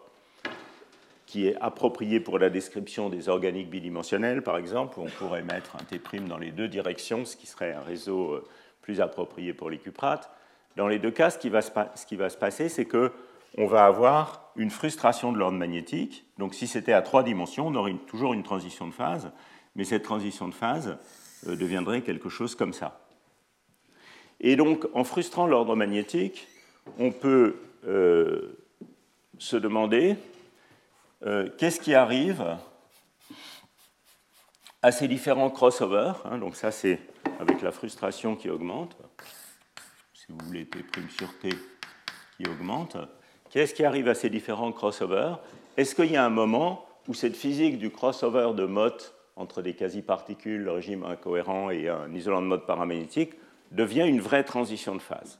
qui 1.27 1.47
est 1.47 1.57
approprié 1.61 2.21
pour 2.21 2.39
la 2.39 2.51
description 2.51 3.09
des 3.09 3.31
organiques 3.31 3.71
bidimensionnels, 3.71 4.43
par 4.43 4.59
exemple, 4.59 4.99
où 4.99 5.03
on 5.03 5.11
pourrait 5.11 5.43
mettre 5.43 5.77
un 5.77 5.85
T' 5.85 6.21
dans 6.29 6.37
les 6.37 6.51
deux 6.51 6.69
directions, 6.69 7.25
ce 7.25 7.37
qui 7.37 7.47
serait 7.47 7.73
un 7.73 7.81
réseau 7.81 8.33
euh, 8.33 8.45
plus 8.83 9.01
approprié 9.01 9.55
pour 9.55 9.71
les 9.71 9.79
cuprates. 9.79 10.31
Dans 10.77 10.89
les 10.89 10.99
deux 10.99 11.11
cas, 11.11 11.31
ce 11.31 11.39
qui 11.39 11.49
va 11.49 11.63
se, 11.63 11.71
ce 11.95 12.05
qui 12.05 12.17
va 12.17 12.29
se 12.29 12.37
passer, 12.37 12.69
c'est 12.69 12.85
qu'on 12.85 13.67
va 13.67 13.87
avoir 13.87 14.42
une 14.57 14.71
frustration 14.71 15.33
de 15.33 15.39
l'ordre 15.39 15.59
magnétique. 15.59 16.25
Donc 16.39 16.55
si 16.55 16.67
c'était 16.67 16.93
à 16.93 17.03
trois 17.03 17.23
dimensions, 17.23 17.69
on 17.69 17.75
aurait 17.75 17.95
toujours 18.07 18.35
une 18.35 18.43
transition 18.43 18.87
de 18.87 18.93
phase, 18.93 19.31
mais 19.75 19.85
cette 19.85 20.03
transition 20.03 20.49
de 20.49 20.55
phase 20.55 20.99
euh, 21.47 21.57
deviendrait 21.57 22.03
quelque 22.03 22.29
chose 22.29 22.55
comme 22.55 22.73
ça. 22.73 23.01
Et 24.41 24.57
donc, 24.57 24.87
en 24.93 25.05
frustrant 25.05 25.47
l'ordre 25.47 25.77
magnétique, 25.77 26.49
on 26.99 27.13
peut 27.13 27.57
euh, 27.87 28.59
se 29.39 29.57
demander 29.57 30.17
euh, 31.25 31.49
qu'est-ce 31.59 31.81
qui 31.81 31.95
arrive 31.95 32.57
à 34.83 34.91
ces 34.91 35.07
différents 35.07 35.51
crossovers 35.51 36.21
hein, 36.25 36.39
Donc 36.39 36.57
ça, 36.57 36.73
c'est 36.73 36.99
avec 37.39 37.63
la 37.63 37.71
frustration 37.71 38.35
qui 38.35 38.51
augmente. 38.51 38.97
Si 40.13 40.27
vous 40.29 40.39
voulez 40.45 40.67
T' 40.67 40.85
sur 41.17 41.39
T 41.39 41.51
qui 42.37 42.49
augmente. 42.49 42.97
Qu'est-ce 43.53 43.75
qui 43.75 43.85
arrive 43.85 44.09
à 44.09 44.15
ces 44.15 44.31
différents 44.31 44.73
crossovers? 44.73 45.39
Est-ce 45.77 45.95
qu'il 45.95 46.11
y 46.11 46.17
a 46.17 46.25
un 46.25 46.31
moment 46.31 46.87
où 47.07 47.13
cette 47.13 47.37
physique 47.37 47.79
du 47.79 47.91
crossover 47.91 48.53
de 48.55 48.65
Mott 48.65 49.15
entre 49.37 49.61
des 49.61 49.75
quasi-particules, 49.75 50.63
le 50.63 50.73
régime 50.73 51.05
incohérent 51.05 51.69
et 51.69 51.87
un 51.87 52.11
isolant 52.15 52.41
de 52.41 52.47
mode 52.47 52.65
paramagnétique 52.65 53.35
devient 53.71 54.09
une 54.09 54.23
vraie 54.23 54.45
transition 54.45 54.95
de 54.95 55.03
phase? 55.03 55.39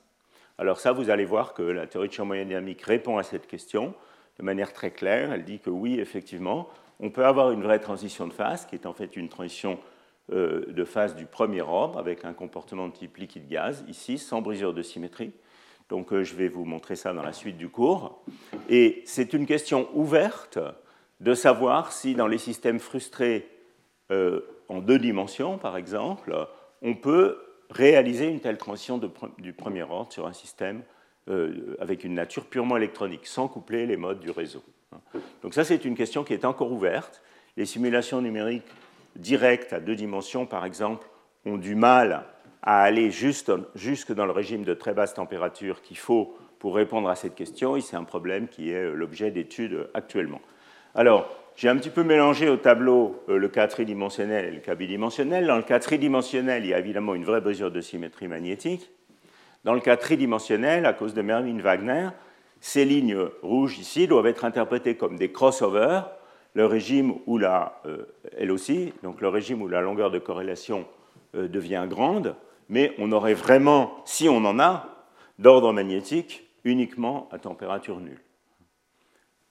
Alors 0.59 0.79
ça, 0.79 0.93
vous 0.93 1.09
allez 1.09 1.25
voir 1.25 1.55
que 1.55 1.63
la 1.63 1.87
théorie 1.87 2.09
de 2.09 2.13
champ 2.13 2.27
moyen 2.27 2.45
dynamique 2.45 2.83
répond 2.83 3.17
à 3.17 3.23
cette 3.23 3.47
question 3.47 3.95
de 4.39 4.45
manière 4.45 4.75
très 4.75 4.91
claire. 4.91 5.33
Elle 5.33 5.45
dit 5.45 5.61
que 5.61 5.71
oui, 5.71 5.99
effectivement, 5.99 6.69
on 7.01 7.09
peut 7.09 7.25
avoir 7.25 7.51
une 7.51 7.63
vraie 7.63 7.81
transition 7.81 8.27
de 8.27 8.35
phase, 8.35 8.67
qui 8.67 8.75
est 8.75 8.85
en 8.85 8.93
fait 8.93 9.17
une 9.17 9.31
transition 9.31 9.79
euh, 10.33 10.67
de 10.69 10.85
phase 10.85 11.17
du 11.17 11.25
premier 11.25 11.63
ordre, 11.63 11.99
avec 11.99 12.27
un 12.27 12.35
comportement 12.35 12.89
de 12.89 12.93
type 12.93 13.17
liquide-gaz, 13.17 13.87
ici, 13.89 14.19
sans 14.19 14.43
brisure 14.43 14.75
de 14.75 14.83
symétrie. 14.83 15.33
Donc 15.93 16.11
euh, 16.15 16.25
je 16.25 16.35
vais 16.35 16.49
vous 16.49 16.65
montrer 16.65 16.97
ça 16.97 17.13
dans 17.13 17.23
la 17.23 17.35
suite 17.35 17.59
du 17.59 17.69
cours. 17.69 18.23
Et 18.71 19.03
c'est 19.05 19.35
une 19.35 19.45
question 19.45 19.91
ouverte 19.93 20.59
de 21.21 21.35
savoir 21.35 21.93
si 21.93 22.15
dans 22.15 22.29
les 22.29 22.39
systèmes 22.39 22.79
frustrés 22.79 23.47
euh, 24.11 24.41
en 24.71 24.81
deux 24.81 24.99
dimensions, 24.99 25.59
par 25.59 25.77
exemple, 25.77 26.35
on 26.81 26.95
peut 26.95 27.37
réaliser 27.69 28.27
une 28.29 28.41
telle 28.41 28.57
transition 28.57 28.99
du 29.37 29.53
premier 29.53 29.83
ordre 29.83 30.11
sur 30.11 30.27
un 30.27 30.33
système 30.33 30.81
euh, 31.29 31.77
avec 31.79 32.05
une 32.05 32.15
nature 32.15 32.47
purement 32.47 32.79
électronique, 32.79 33.27
sans 33.27 33.47
coupler 33.47 33.85
les 33.85 33.99
modes 33.99 34.21
du 34.21 34.31
réseau. 34.31 34.63
Donc 35.43 35.53
ça, 35.53 35.63
c'est 35.63 35.85
une 35.85 35.95
question 35.95 36.25
qui 36.25 36.33
est 36.33 36.47
encore 36.47 36.73
ouverte. 36.73 37.21
Les 37.59 37.67
simulations 37.67 38.23
numériques 38.23 38.65
directes 39.17 39.75
à 39.75 39.81
deux 39.81 39.95
dimensions, 39.95 40.47
par 40.47 40.65
exemple, 40.65 41.07
ont 41.45 41.59
du 41.59 41.75
mal 41.75 42.25
à 42.63 42.83
aller 42.83 43.11
jusque 43.11 44.13
dans 44.13 44.27
le 44.27 44.33
régime 44.33 44.65
de 44.65 44.75
très 44.75 44.95
basse 44.95 45.15
température 45.15 45.83
qu'il 45.83 45.99
faut 45.99 46.37
pour 46.59 46.77
répondre 46.77 47.09
à 47.09 47.17
cette 47.17 47.35
question, 47.35 47.77
et 47.77 47.81
c'est 47.81 47.97
un 47.97 48.05
problème 48.05 48.47
qui 48.47 48.71
est 48.71 48.93
l'objet 48.93 49.33
d'études 49.33 49.89
actuellement. 49.95 50.41
Alors, 50.95 51.29
j'ai 51.57 51.69
un 51.69 51.77
petit 51.77 51.91
peu 51.91 52.03
mélangé 52.03 52.49
au 52.49 52.57
tableau 52.57 53.23
euh, 53.29 53.37
le 53.37 53.49
cas 53.49 53.67
tridimensionnel 53.67 54.47
et 54.47 54.51
le 54.51 54.61
cas 54.61 54.75
bidimensionnel. 54.75 55.47
Dans 55.47 55.57
le 55.57 55.63
cas 55.63 55.79
tridimensionnel, 55.81 56.65
il 56.65 56.71
y 56.71 56.75
a 56.75 56.79
évidemment 56.79 57.15
une 57.15 57.25
vraie 57.25 57.41
mesure 57.41 57.71
de 57.71 57.81
symétrie 57.81 58.29
magnétique, 58.29 58.91
Dans 59.65 59.75
le 59.75 59.81
cas 59.81 59.97
tridimensionnel, 59.97 60.87
à 60.87 60.93
cause 60.93 61.15
de 61.15 61.23
Merlin 61.23 61.59
Wagner, 61.61 62.09
ces 62.61 62.85
lignes 62.85 63.19
rouges 63.43 63.79
ici 63.79 64.07
doivent 64.07 64.27
être 64.27 64.45
interprétées 64.45 64.97
comme 64.97 65.17
des 65.17 65.33
crossovers, 65.33 66.03
le 66.55 66.67
régime 66.67 67.15
où 67.27 67.39
la, 67.39 67.81
euh, 67.87 68.05
elle 68.37 68.51
aussi, 68.51 68.93
donc 69.03 69.21
le 69.21 69.29
régime 69.29 69.63
où 69.63 69.69
la 69.69 69.81
longueur 69.81 70.11
de 70.11 70.19
corrélation 70.19 70.87
euh, 71.35 71.49
devient 71.49 71.87
grande, 71.89 72.35
mais 72.73 72.95
on 72.97 73.13
aurait 73.13 73.35
vraiment, 73.35 74.01
si 74.07 74.31
on 74.31 74.39
en 74.47 74.59
a, 74.59 75.05
d'ordre 75.39 75.75
magnétique 75.75 76.49
uniquement 76.65 77.29
à 77.31 77.39
température 77.39 78.01
nulle. 78.01 78.23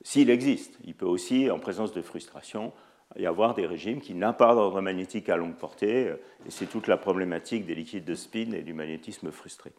S'il 0.01 0.31
existe, 0.31 0.79
il 0.83 0.95
peut 0.95 1.05
aussi, 1.05 1.51
en 1.51 1.59
présence 1.59 1.93
de 1.93 2.01
frustration, 2.01 2.73
y 3.19 3.27
avoir 3.27 3.53
des 3.53 3.67
régimes 3.67 4.01
qui 4.01 4.15
n'ont 4.15 4.33
pas 4.33 4.55
d'ordre 4.55 4.81
magnétique 4.81 5.29
à 5.29 5.37
longue 5.37 5.53
portée, 5.53 6.07
euh, 6.07 6.15
et 6.47 6.49
c'est 6.49 6.65
toute 6.65 6.87
la 6.87 6.97
problématique 6.97 7.67
des 7.67 7.75
liquides 7.75 8.05
de 8.05 8.15
spin 8.15 8.53
et 8.53 8.63
du 8.63 8.73
magnétisme 8.73 9.29
frustré. 9.29 9.71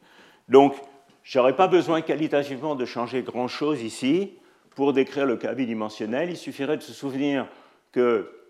Donc, 0.48 0.76
je 1.24 1.36
n'aurais 1.36 1.56
pas 1.56 1.66
besoin 1.66 2.00
qualitativement 2.00 2.76
de 2.76 2.84
changer 2.84 3.22
grand-chose 3.22 3.82
ici 3.82 4.34
pour 4.76 4.92
décrire 4.92 5.26
le 5.26 5.36
cas 5.36 5.54
bidimensionnel. 5.54 6.30
Il 6.30 6.36
suffirait 6.36 6.76
de 6.76 6.82
se 6.82 6.92
souvenir 6.92 7.48
que 7.90 8.41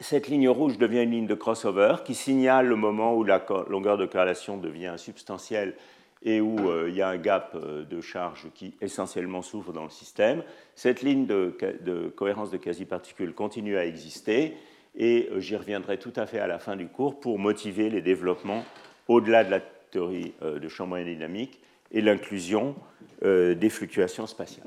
cette 0.00 0.28
ligne 0.28 0.48
rouge 0.48 0.78
devient 0.78 1.02
une 1.02 1.10
ligne 1.10 1.26
de 1.26 1.34
crossover 1.34 1.96
qui 2.04 2.14
signale 2.14 2.66
le 2.66 2.76
moment 2.76 3.14
où 3.16 3.24
la 3.24 3.44
longueur 3.68 3.98
de 3.98 4.06
corrélation 4.06 4.56
devient 4.56 4.94
substantielle 4.96 5.74
et 6.22 6.40
où 6.40 6.58
euh, 6.68 6.88
il 6.88 6.96
y 6.96 7.02
a 7.02 7.08
un 7.08 7.16
gap 7.16 7.52
euh, 7.54 7.84
de 7.84 8.00
charge 8.00 8.46
qui 8.54 8.74
essentiellement 8.80 9.42
s'ouvre 9.42 9.72
dans 9.72 9.84
le 9.84 9.90
système. 9.90 10.42
Cette 10.74 11.02
ligne 11.02 11.26
de, 11.26 12.12
cohérence 12.16 12.50
de 12.50 12.56
quasi-particules 12.56 13.32
continue 13.34 13.76
à 13.76 13.86
exister 13.86 14.54
et 14.96 15.28
euh, 15.30 15.40
j'y 15.40 15.56
reviendrai 15.56 15.98
tout 15.98 16.12
à 16.16 16.26
fait 16.26 16.40
à 16.40 16.46
la 16.46 16.58
fin 16.58 16.76
du 16.76 16.88
cours 16.88 17.20
pour 17.20 17.38
motiver 17.38 17.90
les 17.90 18.00
développements 18.00 18.64
au-delà 19.06 19.44
de 19.44 19.50
la 19.50 19.60
théorie 19.60 20.34
de 20.42 20.68
champ 20.68 20.86
moyen 20.86 21.06
dynamique 21.06 21.60
et 21.92 22.02
l'inclusion 22.02 22.74
des 23.22 23.70
fluctuations 23.70 24.26
spatiales. 24.26 24.66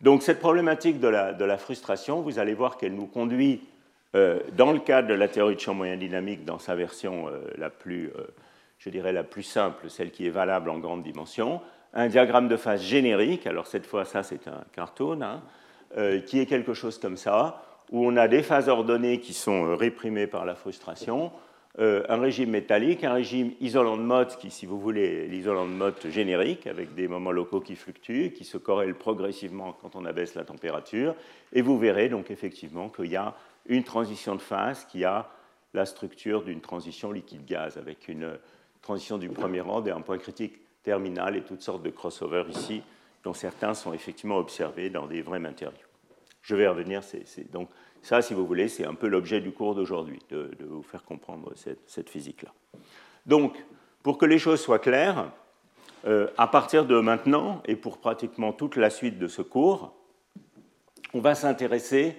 Donc 0.00 0.24
cette 0.24 0.40
problématique 0.40 0.98
de 0.98 1.06
la 1.06 1.58
frustration, 1.58 2.22
vous 2.22 2.40
allez 2.40 2.54
voir 2.54 2.76
qu'elle 2.76 2.96
nous 2.96 3.06
conduit 3.06 3.60
dans 4.14 4.72
le 4.72 4.78
cadre 4.78 5.08
de 5.08 5.14
la 5.14 5.28
théorie 5.28 5.54
de 5.54 5.60
champ 5.60 5.74
moyen 5.74 5.96
dynamique 5.96 6.44
dans 6.44 6.58
sa 6.58 6.74
version 6.74 7.26
la 7.56 7.68
plus 7.68 8.10
je 8.78 8.90
dirais 8.90 9.12
la 9.12 9.24
plus 9.24 9.42
simple, 9.42 9.90
celle 9.90 10.10
qui 10.10 10.26
est 10.26 10.30
valable 10.30 10.70
en 10.70 10.78
grande 10.78 11.02
dimension, 11.02 11.60
un 11.94 12.08
diagramme 12.08 12.48
de 12.48 12.56
phase 12.56 12.82
générique, 12.82 13.46
alors 13.46 13.66
cette 13.66 13.86
fois 13.86 14.04
ça 14.04 14.22
c'est 14.22 14.46
un 14.48 14.64
cartoon, 14.72 15.22
hein, 15.22 15.42
euh, 15.96 16.20
qui 16.20 16.38
est 16.38 16.46
quelque 16.46 16.74
chose 16.74 16.98
comme 16.98 17.16
ça, 17.16 17.62
où 17.90 18.06
on 18.06 18.16
a 18.16 18.28
des 18.28 18.42
phases 18.42 18.68
ordonnées 18.68 19.20
qui 19.20 19.32
sont 19.32 19.66
euh, 19.66 19.74
réprimées 19.74 20.26
par 20.26 20.44
la 20.44 20.54
frustration, 20.54 21.32
euh, 21.80 22.02
un 22.08 22.18
régime 22.18 22.50
métallique, 22.50 23.04
un 23.04 23.14
régime 23.14 23.52
isolant 23.60 23.96
de 23.96 24.02
mode, 24.02 24.36
qui 24.36 24.50
si 24.50 24.66
vous 24.66 24.78
voulez 24.78 25.26
l'isolant 25.26 25.64
de 25.64 25.72
mode 25.72 25.94
générique, 26.10 26.66
avec 26.66 26.94
des 26.94 27.08
moments 27.08 27.32
locaux 27.32 27.60
qui 27.60 27.74
fluctuent, 27.74 28.32
qui 28.32 28.44
se 28.44 28.58
corrèlent 28.58 28.96
progressivement 28.96 29.76
quand 29.80 29.96
on 29.96 30.04
abaisse 30.04 30.34
la 30.34 30.44
température, 30.44 31.14
et 31.52 31.62
vous 31.62 31.78
verrez 31.78 32.08
donc 32.08 32.30
effectivement 32.30 32.88
qu'il 32.88 33.06
y 33.06 33.16
a 33.16 33.34
une 33.68 33.84
transition 33.84 34.34
de 34.34 34.40
phase 34.40 34.84
qui 34.86 35.04
a 35.04 35.30
la 35.74 35.86
structure 35.86 36.42
d'une 36.42 36.60
transition 36.60 37.12
liquide-gaz, 37.12 37.76
avec 37.76 38.08
une 38.08 38.38
transition 38.82 39.18
du 39.18 39.28
premier 39.28 39.60
ordre 39.60 39.88
et 39.88 39.92
un 39.92 40.00
point 40.00 40.18
critique 40.18 40.58
terminal 40.82 41.36
et 41.36 41.42
toutes 41.42 41.62
sortes 41.62 41.82
de 41.82 41.90
crossovers 41.90 42.48
ici, 42.48 42.82
dont 43.22 43.34
certains 43.34 43.74
sont 43.74 43.92
effectivement 43.92 44.38
observés 44.38 44.90
dans 44.90 45.06
des 45.06 45.22
vrais 45.22 45.38
matériaux. 45.38 45.76
Je 46.42 46.54
vais 46.54 46.66
revenir, 46.66 47.02
donc 47.52 47.68
ça, 48.00 48.22
si 48.22 48.32
vous 48.32 48.46
voulez, 48.46 48.68
c'est 48.68 48.86
un 48.86 48.94
peu 48.94 49.08
l'objet 49.08 49.40
du 49.40 49.52
cours 49.52 49.74
d'aujourd'hui, 49.74 50.20
de, 50.30 50.50
vous 50.60 50.82
faire 50.82 51.04
comprendre 51.04 51.52
cette, 51.56 52.08
physique-là. 52.08 52.52
Donc, 53.26 53.62
pour 54.02 54.16
que 54.16 54.24
les 54.24 54.38
choses 54.38 54.60
soient 54.60 54.78
claires, 54.78 55.30
euh, 56.06 56.28
à 56.38 56.46
partir 56.46 56.86
de 56.86 56.98
maintenant, 57.00 57.60
et 57.66 57.76
pour 57.76 57.98
pratiquement 57.98 58.52
toute 58.52 58.76
la 58.76 58.88
suite 58.88 59.18
de 59.18 59.26
ce 59.28 59.42
cours, 59.42 59.94
on 61.12 61.20
va 61.20 61.34
s'intéresser 61.34 62.16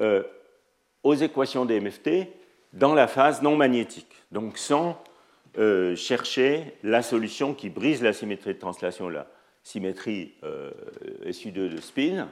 euh, 0.00 0.24
aux 1.02 1.14
équations 1.14 1.64
des 1.64 1.80
MFT 1.80 2.28
dans 2.72 2.94
la 2.94 3.06
phase 3.06 3.42
non 3.42 3.56
magnétique, 3.56 4.14
donc 4.30 4.58
sans 4.58 5.02
euh, 5.58 5.96
chercher 5.96 6.74
la 6.82 7.02
solution 7.02 7.54
qui 7.54 7.70
brise 7.70 8.02
la 8.02 8.12
symétrie 8.12 8.54
de 8.54 8.58
translation, 8.58 9.08
la 9.08 9.26
symétrie 9.62 10.34
euh, 10.44 10.70
SU2 11.26 11.68
de 11.68 11.80
spin. 11.80 12.28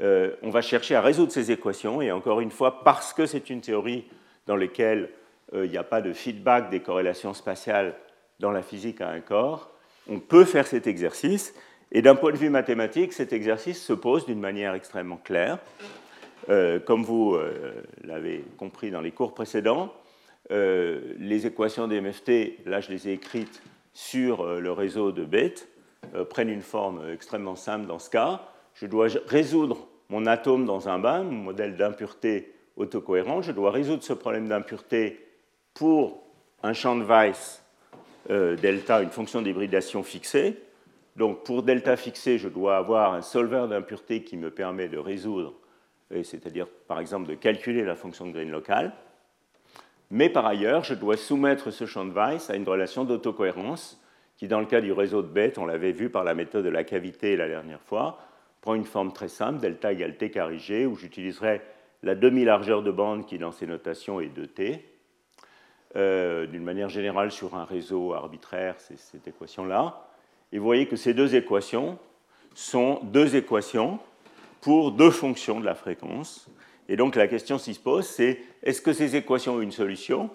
Euh, 0.00 0.34
on 0.42 0.50
va 0.50 0.62
chercher 0.62 0.94
à 0.94 1.00
résoudre 1.00 1.32
ces 1.32 1.50
équations, 1.50 2.00
et 2.00 2.10
encore 2.12 2.40
une 2.40 2.50
fois, 2.50 2.82
parce 2.82 3.12
que 3.12 3.26
c'est 3.26 3.50
une 3.50 3.60
théorie 3.60 4.04
dans 4.46 4.56
laquelle 4.56 5.10
il 5.54 5.70
n'y 5.70 5.76
a 5.76 5.84
pas 5.84 6.00
de 6.00 6.12
feedback 6.12 6.70
des 6.70 6.80
corrélations 6.80 7.32
spatiales 7.32 7.94
dans 8.40 8.50
la 8.50 8.62
physique 8.62 9.00
à 9.00 9.10
un 9.10 9.20
corps, 9.20 9.70
on 10.08 10.18
peut 10.18 10.44
faire 10.44 10.66
cet 10.66 10.88
exercice, 10.88 11.54
et 11.92 12.02
d'un 12.02 12.16
point 12.16 12.32
de 12.32 12.36
vue 12.36 12.50
mathématique, 12.50 13.12
cet 13.12 13.32
exercice 13.32 13.80
se 13.80 13.92
pose 13.92 14.26
d'une 14.26 14.40
manière 14.40 14.74
extrêmement 14.74 15.18
claire. 15.22 15.58
Comme 16.46 17.02
vous 17.02 17.36
l'avez 18.04 18.44
compris 18.56 18.90
dans 18.90 19.00
les 19.00 19.10
cours 19.10 19.34
précédents, 19.34 19.92
euh, 20.52 21.00
les 21.18 21.46
équations 21.46 21.88
des 21.88 22.00
MFT, 22.00 22.64
là 22.66 22.80
je 22.80 22.90
les 22.90 23.08
ai 23.08 23.12
écrites 23.12 23.62
sur 23.94 24.42
euh, 24.42 24.60
le 24.60 24.70
réseau 24.70 25.10
de 25.10 25.26
euh, 26.14 26.24
prennent 26.24 26.50
une 26.50 26.62
forme 26.62 27.02
extrêmement 27.12 27.56
simple 27.56 27.86
dans 27.86 27.98
ce 27.98 28.10
cas. 28.10 28.42
Je 28.74 28.86
dois 28.86 29.08
résoudre 29.26 29.88
mon 30.08 30.24
atome 30.26 30.64
dans 30.64 30.88
un 30.88 31.00
bain, 31.00 31.24
mon 31.24 31.32
modèle 31.32 31.76
d'impureté 31.76 32.54
autocohérent. 32.76 33.42
Je 33.42 33.50
dois 33.50 33.72
résoudre 33.72 34.04
ce 34.04 34.12
problème 34.12 34.46
d'impureté 34.46 35.26
pour 35.74 36.22
un 36.62 36.74
champ 36.74 36.94
de 36.94 37.02
Weiss 37.02 37.62
delta, 38.28 39.02
une 39.02 39.10
fonction 39.10 39.40
d'hybridation 39.40 40.02
fixée. 40.02 40.56
Donc 41.16 41.44
pour 41.44 41.62
delta 41.62 41.96
fixé, 41.96 42.38
je 42.38 42.48
dois 42.48 42.76
avoir 42.76 43.14
un 43.14 43.22
solver 43.22 43.66
d'impureté 43.68 44.22
qui 44.22 44.36
me 44.36 44.50
permet 44.50 44.88
de 44.88 44.98
résoudre, 44.98 45.54
c'est-à-dire 46.10 46.68
par 46.86 47.00
exemple 47.00 47.28
de 47.28 47.34
calculer 47.34 47.84
la 47.84 47.96
fonction 47.96 48.26
de 48.26 48.32
Green 48.32 48.50
locale. 48.50 48.92
Mais 50.10 50.28
par 50.28 50.46
ailleurs, 50.46 50.84
je 50.84 50.94
dois 50.94 51.16
soumettre 51.16 51.72
ce 51.72 51.84
champ 51.84 52.04
de 52.04 52.12
Weiss 52.12 52.48
à 52.50 52.56
une 52.56 52.68
relation 52.68 53.04
d'autocohérence 53.04 54.00
qui, 54.36 54.48
dans 54.48 54.60
le 54.60 54.66
cas 54.66 54.80
du 54.80 54.92
réseau 54.92 55.22
de 55.22 55.28
bêtes, 55.28 55.58
on 55.58 55.66
l'avait 55.66 55.92
vu 55.92 56.10
par 56.10 56.22
la 56.22 56.34
méthode 56.34 56.64
de 56.64 56.70
la 56.70 56.84
cavité 56.84 57.36
la 57.36 57.48
dernière 57.48 57.80
fois, 57.80 58.18
prend 58.60 58.74
une 58.74 58.84
forme 58.84 59.12
très 59.12 59.28
simple, 59.28 59.60
delta 59.60 59.92
égale 59.92 60.16
t 60.16 60.30
carré 60.30 60.58
g, 60.58 60.86
où 60.86 60.94
j'utiliserai 60.94 61.62
la 62.02 62.14
demi-largeur 62.14 62.82
de 62.82 62.90
bande 62.90 63.26
qui, 63.26 63.38
dans 63.38 63.52
ces 63.52 63.66
notations, 63.66 64.20
est 64.20 64.28
2t. 64.28 64.80
Euh, 65.96 66.46
d'une 66.46 66.62
manière 66.62 66.88
générale, 66.88 67.32
sur 67.32 67.54
un 67.54 67.64
réseau 67.64 68.12
arbitraire, 68.12 68.74
c'est 68.78 68.98
cette 68.98 69.26
équation-là. 69.26 70.06
Et 70.52 70.58
vous 70.58 70.64
voyez 70.64 70.86
que 70.86 70.96
ces 70.96 71.14
deux 71.14 71.34
équations 71.34 71.98
sont 72.54 73.00
deux 73.04 73.34
équations 73.34 73.98
pour 74.66 74.90
deux 74.90 75.12
fonctions 75.12 75.60
de 75.60 75.64
la 75.64 75.76
fréquence. 75.76 76.48
Et 76.88 76.96
donc 76.96 77.14
la 77.14 77.28
question 77.28 77.56
qui 77.56 77.72
se 77.72 77.78
pose, 77.78 78.04
c'est 78.04 78.40
est-ce 78.64 78.82
que 78.82 78.92
ces 78.92 79.14
équations 79.14 79.54
ont 79.54 79.60
une 79.60 79.70
solution? 79.70 80.28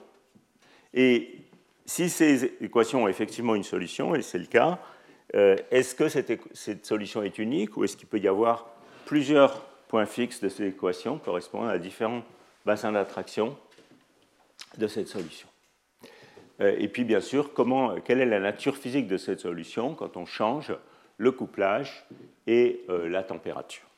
Et 0.94 1.36
si 1.86 2.10
ces 2.10 2.46
équations 2.62 3.04
ont 3.04 3.08
effectivement 3.10 3.56
une 3.56 3.65
solution, 3.65 4.15
et 4.15 4.22
c'est 4.22 4.38
le 4.38 4.46
cas, 4.46 4.80
euh, 5.36 5.58
est-ce 5.70 5.96
que 5.96 6.08
cette, 6.08 6.86
solution 6.86 7.24
est 7.24 7.39
unique 7.39 7.76
ou 7.76 7.84
est-ce 7.84 7.98
qu'il 7.98 8.08
peut 8.08 8.20
y 8.20 8.28
avoir 8.30 8.67
plusieurs 9.06 9.63
points 9.89 10.06
fixes 10.06 10.39
de 10.39 10.48
ces 10.48 10.67
équations 10.67 11.17
correspondant 11.17 11.67
à 11.67 11.78
différents 11.78 12.24
bassins 12.65 12.94
d'attraction 12.94 13.58
de 14.78 14.88
cette 14.88 15.10
solution? 15.10 15.50
Euh, 16.62 16.74
Et 16.80 16.88
puis 16.88 17.04
bien 17.04 17.20
sûr, 17.20 17.52
quelle 18.06 18.22
est 18.22 18.26
la 18.26 18.39
nature 18.39 18.78
physique 18.78 19.08
de 19.08 19.17
cette 19.17 19.41
solution 19.41 19.94
quand 19.94 20.15
on 20.15 20.26
change 20.26 20.74
le 21.17 21.34
couplage 21.34 22.08
et 22.48 22.86
euh, 22.88 23.10
la 23.10 23.24
température? 23.24 23.90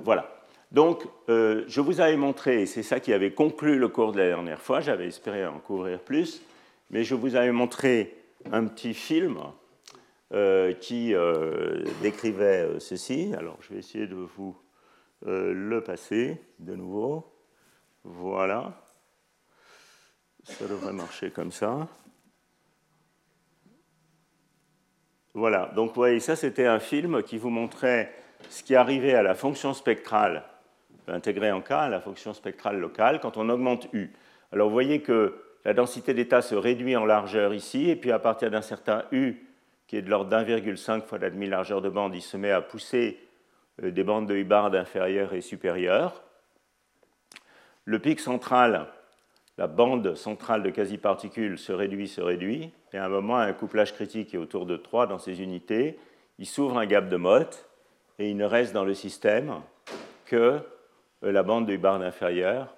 Voilà. 0.00 0.36
Donc, 0.72 1.06
euh, 1.28 1.64
je 1.68 1.80
vous 1.80 2.00
avais 2.00 2.16
montré, 2.16 2.66
c'est 2.66 2.82
ça 2.82 2.98
qui 2.98 3.12
avait 3.12 3.32
conclu 3.32 3.78
le 3.78 3.88
cours 3.88 4.12
de 4.12 4.18
la 4.18 4.26
dernière 4.26 4.60
fois, 4.60 4.80
j'avais 4.80 5.06
espéré 5.06 5.46
en 5.46 5.58
couvrir 5.58 6.00
plus, 6.00 6.42
mais 6.90 7.04
je 7.04 7.14
vous 7.14 7.36
avais 7.36 7.52
montré 7.52 8.16
un 8.50 8.66
petit 8.66 8.92
film 8.92 9.38
euh, 10.32 10.72
qui 10.72 11.14
euh, 11.14 11.84
décrivait 12.02 12.80
ceci. 12.80 13.32
Alors, 13.38 13.58
je 13.60 13.74
vais 13.74 13.78
essayer 13.78 14.06
de 14.06 14.16
vous 14.16 14.56
le 15.24 15.80
passer 15.80 16.40
de 16.58 16.74
nouveau. 16.74 17.32
Voilà. 18.04 18.80
Ça 20.44 20.66
devrait 20.66 20.92
marcher 20.92 21.30
comme 21.30 21.50
ça. 21.50 21.88
Voilà, 25.32 25.72
donc 25.74 25.88
vous 25.88 25.94
voyez, 25.94 26.20
ça 26.20 26.36
c'était 26.36 26.66
un 26.66 26.78
film 26.78 27.22
qui 27.22 27.38
vous 27.38 27.50
montrait 27.50 28.12
ce 28.48 28.62
qui 28.62 28.74
arrivait 28.74 29.14
à 29.14 29.22
la 29.22 29.34
fonction 29.34 29.74
spectrale 29.74 30.44
intégrer 31.08 31.52
en 31.52 31.60
K 31.60 31.70
la 31.70 32.00
fonction 32.00 32.34
spectrale 32.34 32.78
locale 32.78 33.20
quand 33.20 33.36
on 33.36 33.48
augmente 33.48 33.88
U. 33.92 34.12
Alors 34.52 34.68
vous 34.68 34.74
voyez 34.74 35.02
que 35.02 35.40
la 35.64 35.74
densité 35.74 36.14
d'état 36.14 36.42
se 36.42 36.54
réduit 36.54 36.96
en 36.96 37.04
largeur 37.04 37.52
ici, 37.54 37.90
et 37.90 37.96
puis 37.96 38.12
à 38.12 38.18
partir 38.18 38.50
d'un 38.50 38.62
certain 38.62 39.04
U, 39.12 39.46
qui 39.86 39.96
est 39.96 40.02
de 40.02 40.10
l'ordre 40.10 40.30
d'1,5 40.30 41.02
fois 41.02 41.18
la 41.18 41.30
demi-largeur 41.30 41.80
de 41.80 41.88
bande, 41.88 42.14
il 42.14 42.22
se 42.22 42.36
met 42.36 42.50
à 42.50 42.60
pousser 42.60 43.18
euh, 43.82 43.90
des 43.90 44.04
bandes 44.04 44.28
de 44.28 44.34
Hubbard 44.34 44.74
inférieures 44.74 45.34
et 45.34 45.40
supérieures. 45.40 46.22
Le 47.84 47.98
pic 47.98 48.20
central, 48.20 48.86
la 49.58 49.66
bande 49.66 50.14
centrale 50.14 50.62
de 50.62 50.70
quasi-particules 50.70 51.58
se 51.58 51.72
réduit, 51.72 52.08
se 52.08 52.20
réduit, 52.20 52.72
et 52.92 52.98
à 52.98 53.04
un 53.04 53.08
moment, 53.08 53.36
un 53.36 53.52
couplage 53.52 53.92
critique 53.92 54.34
est 54.34 54.38
autour 54.38 54.66
de 54.66 54.76
3 54.76 55.06
dans 55.06 55.18
ces 55.18 55.42
unités, 55.42 55.98
il 56.38 56.46
s'ouvre 56.46 56.78
un 56.78 56.86
gap 56.86 57.08
de 57.08 57.16
Mott, 57.16 57.65
et 58.18 58.30
il 58.30 58.36
ne 58.36 58.44
reste 58.44 58.72
dans 58.72 58.84
le 58.84 58.94
système 58.94 59.60
que 60.24 60.60
la 61.22 61.42
bande 61.42 61.66
de 61.66 61.72
Hubbard 61.72 62.02
inférieure 62.02 62.76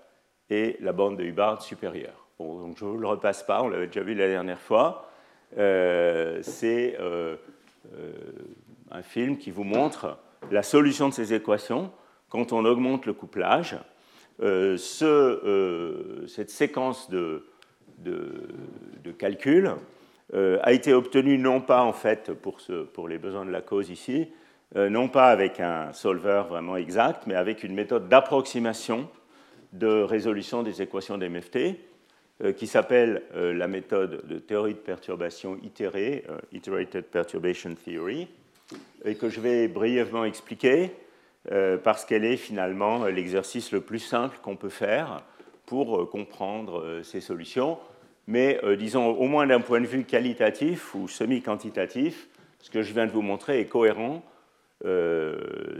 et 0.51 0.77
la 0.81 0.93
bande 0.93 1.17
de 1.17 1.25
Hubbard 1.25 1.63
supérieure. 1.63 2.27
donc 2.39 2.77
je 2.79 2.85
ne 2.85 2.91
vous 2.91 2.99
le 2.99 3.09
repasse 3.09 3.43
pas, 3.43 3.63
on 3.63 3.69
l'avait 3.69 3.87
déjà 3.87 4.03
vu 4.03 4.15
la 4.15 4.29
dernière 4.29 4.61
fois. 4.61 5.11
C'est 5.57 6.97
un 8.91 9.03
film 9.03 9.39
qui 9.39 9.51
vous 9.51 9.65
montre 9.65 10.19
la 10.51 10.63
solution 10.63 11.09
de 11.09 11.15
ces 11.15 11.35
équations 11.35 11.91
quand 12.29 12.53
on 12.53 12.65
augmente 12.65 13.07
le 13.07 13.13
couplage. 13.13 13.77
Euh, 14.41 14.77
ce, 14.77 15.05
euh, 15.05 16.27
cette 16.27 16.51
séquence 16.51 17.11
de, 17.11 17.45
calcul 19.19 19.73
euh, 20.35 20.61
a 20.63 20.73
été 20.73 20.93
obtenue 20.93 21.39
non 21.39 21.61
pas 21.61 21.83
en 21.83 21.93
fait 21.93 22.33
pour, 22.33 23.09
les 23.09 23.19
besoins 23.19 23.45
de 23.45 23.51
la 23.51 23.63
cause 23.63 23.91
ici, 23.91 24.29
non 24.75 25.09
pas 25.09 25.31
avec 25.31 25.61
un 25.61 25.93
solver 25.93 26.45
vraiment 26.49 26.77
exact, 26.77 27.27
mais 27.27 27.35
avec 27.35 27.65
une 27.65 27.75
méthode 27.75 28.09
d'approximation 28.09 29.09
de 29.73 30.03
résolution 30.03 30.63
des 30.63 30.83
équations 30.83 31.17
d'MFT 31.17 31.77
qui 32.57 32.67
s'appelle 32.67 33.23
la 33.35 33.67
méthode 33.67 34.27
de 34.27 34.39
théorie 34.39 34.75
de 34.75 34.79
perturbation 34.79 35.59
itérée, 35.63 36.25
Iterated 36.53 37.07
Perturbation 37.07 37.75
Theory, 37.75 38.29
et 39.05 39.15
que 39.15 39.29
je 39.29 39.41
vais 39.41 39.69
brièvement 39.69 40.25
expliquer 40.25 40.93
euh, 41.51 41.79
parce 41.79 42.05
qu'elle 42.05 42.25
est 42.25 42.37
finalement 42.37 43.07
l'exercice 43.07 43.73
le 43.73 43.81
plus 43.81 44.01
simple 44.01 44.39
qu'on 44.43 44.57
peut 44.57 44.69
faire 44.69 45.23
pour 45.65 46.01
euh, 46.01 46.05
comprendre 46.05 46.81
euh, 46.81 47.03
ces 47.03 47.21
solutions. 47.21 47.79
Mais 48.27 48.61
disons, 48.77 49.07
au 49.07 49.27
moins 49.27 49.47
d'un 49.47 49.61
point 49.61 49.81
de 49.81 49.87
vue 49.87 50.05
qualitatif 50.05 50.95
ou 50.95 51.09
semi-quantitatif, 51.09 52.29
ce 52.61 52.69
que 52.69 52.83
je 52.83 52.93
viens 52.93 53.07
de 53.07 53.11
vous 53.11 53.23
montrer 53.23 53.59
est 53.59 53.65
cohérent, 53.65 54.23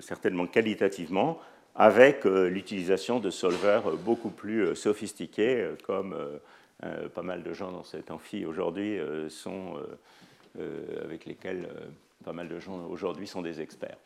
certainement 0.01 0.47
qualitativement, 0.47 1.39
avec 1.75 2.25
l'utilisation 2.25 3.21
de 3.21 3.31
solvers 3.31 3.83
beaucoup 4.05 4.31
plus 4.31 4.75
sophistiqués, 4.75 5.69
comme 5.85 6.17
pas 7.15 7.23
mal 7.23 7.43
de 7.43 7.53
gens 7.53 7.71
dans 7.71 7.85
cet 7.85 8.11
amphi 8.11 8.45
aujourd'hui 8.45 8.99
sont, 9.29 9.77
avec 11.05 11.27
lesquels 11.27 11.69
pas 12.25 12.33
mal 12.33 12.49
de 12.49 12.59
gens 12.59 12.87
aujourd'hui 12.91 13.27
sont 13.27 13.43
des 13.43 13.61
experts. 13.61 13.97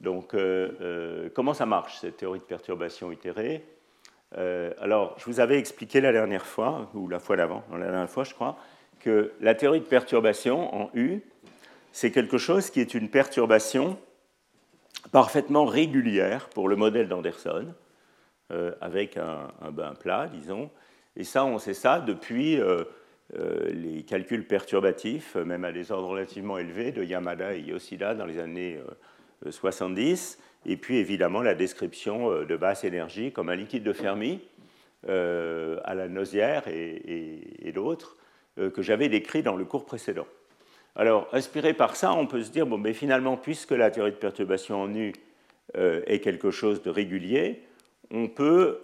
Donc, 0.00 0.34
euh, 0.34 0.70
euh, 0.80 1.28
comment 1.34 1.54
ça 1.54 1.66
marche, 1.66 1.98
cette 2.00 2.16
théorie 2.16 2.38
de 2.38 2.44
perturbation 2.44 3.12
itérée? 3.12 3.64
Euh, 4.36 4.72
Alors, 4.80 5.14
je 5.18 5.24
vous 5.26 5.40
avais 5.40 5.58
expliqué 5.58 6.00
la 6.00 6.12
dernière 6.12 6.46
fois, 6.46 6.90
ou 6.94 7.08
la 7.08 7.18
fois 7.18 7.36
d'avant, 7.36 7.62
la 7.72 7.86
dernière 7.86 8.10
fois, 8.10 8.24
je 8.24 8.34
crois, 8.34 8.56
que 9.00 9.32
la 9.40 9.54
théorie 9.54 9.80
de 9.80 9.86
perturbation 9.86 10.74
en 10.74 10.90
U, 10.94 11.20
c'est 11.92 12.10
quelque 12.10 12.38
chose 12.38 12.70
qui 12.70 12.80
est 12.80 12.94
une 12.94 13.08
perturbation 13.08 13.98
parfaitement 15.10 15.64
régulière 15.64 16.48
pour 16.50 16.68
le 16.68 16.76
modèle 16.76 17.08
d'Anderson, 17.08 17.74
avec 18.80 19.16
un, 19.16 19.48
bain 19.70 19.94
plat, 19.94 20.28
disons. 20.30 20.70
Et 21.16 21.24
ça, 21.24 21.44
on 21.44 21.58
sait 21.58 21.74
ça 21.74 22.00
depuis 22.00 22.60
les 23.34 24.02
calculs 24.02 24.46
perturbatifs, 24.46 25.36
même 25.36 25.64
à 25.64 25.72
des 25.72 25.90
ordres 25.90 26.08
relativement 26.08 26.58
élevés, 26.58 26.92
de 26.92 27.02
Yamada 27.02 27.54
et 27.54 27.60
Yoshida 27.60 28.14
dans 28.14 28.26
les 28.26 28.38
années 28.38 28.78
70, 29.50 30.38
et 30.66 30.76
puis 30.76 30.98
évidemment 30.98 31.42
la 31.42 31.54
description 31.54 32.30
euh, 32.30 32.44
de 32.44 32.56
basse 32.56 32.84
énergie 32.84 33.32
comme 33.32 33.48
un 33.48 33.56
liquide 33.56 33.82
de 33.82 33.92
Fermi 33.92 34.40
euh, 35.08 35.80
à 35.84 35.94
la 35.94 36.08
Nausière 36.08 36.68
et, 36.68 37.72
d'autres 37.74 38.16
euh, 38.58 38.70
que 38.70 38.82
j'avais 38.82 39.08
décrit 39.08 39.42
dans 39.42 39.56
le 39.56 39.64
cours 39.64 39.84
précédent. 39.84 40.26
Alors, 40.94 41.28
inspiré 41.32 41.72
par 41.72 41.96
ça, 41.96 42.12
on 42.12 42.26
peut 42.26 42.42
se 42.42 42.50
dire, 42.50 42.66
bon, 42.66 42.78
mais 42.78 42.92
finalement, 42.92 43.36
puisque 43.36 43.70
la 43.70 43.90
théorie 43.90 44.10
de 44.10 44.16
perturbation 44.16 44.82
en 44.82 44.94
U 44.94 45.12
est 45.74 46.20
quelque 46.20 46.50
chose 46.50 46.82
de 46.82 46.90
régulier, 46.90 47.62
on 48.10 48.28
peut 48.28 48.82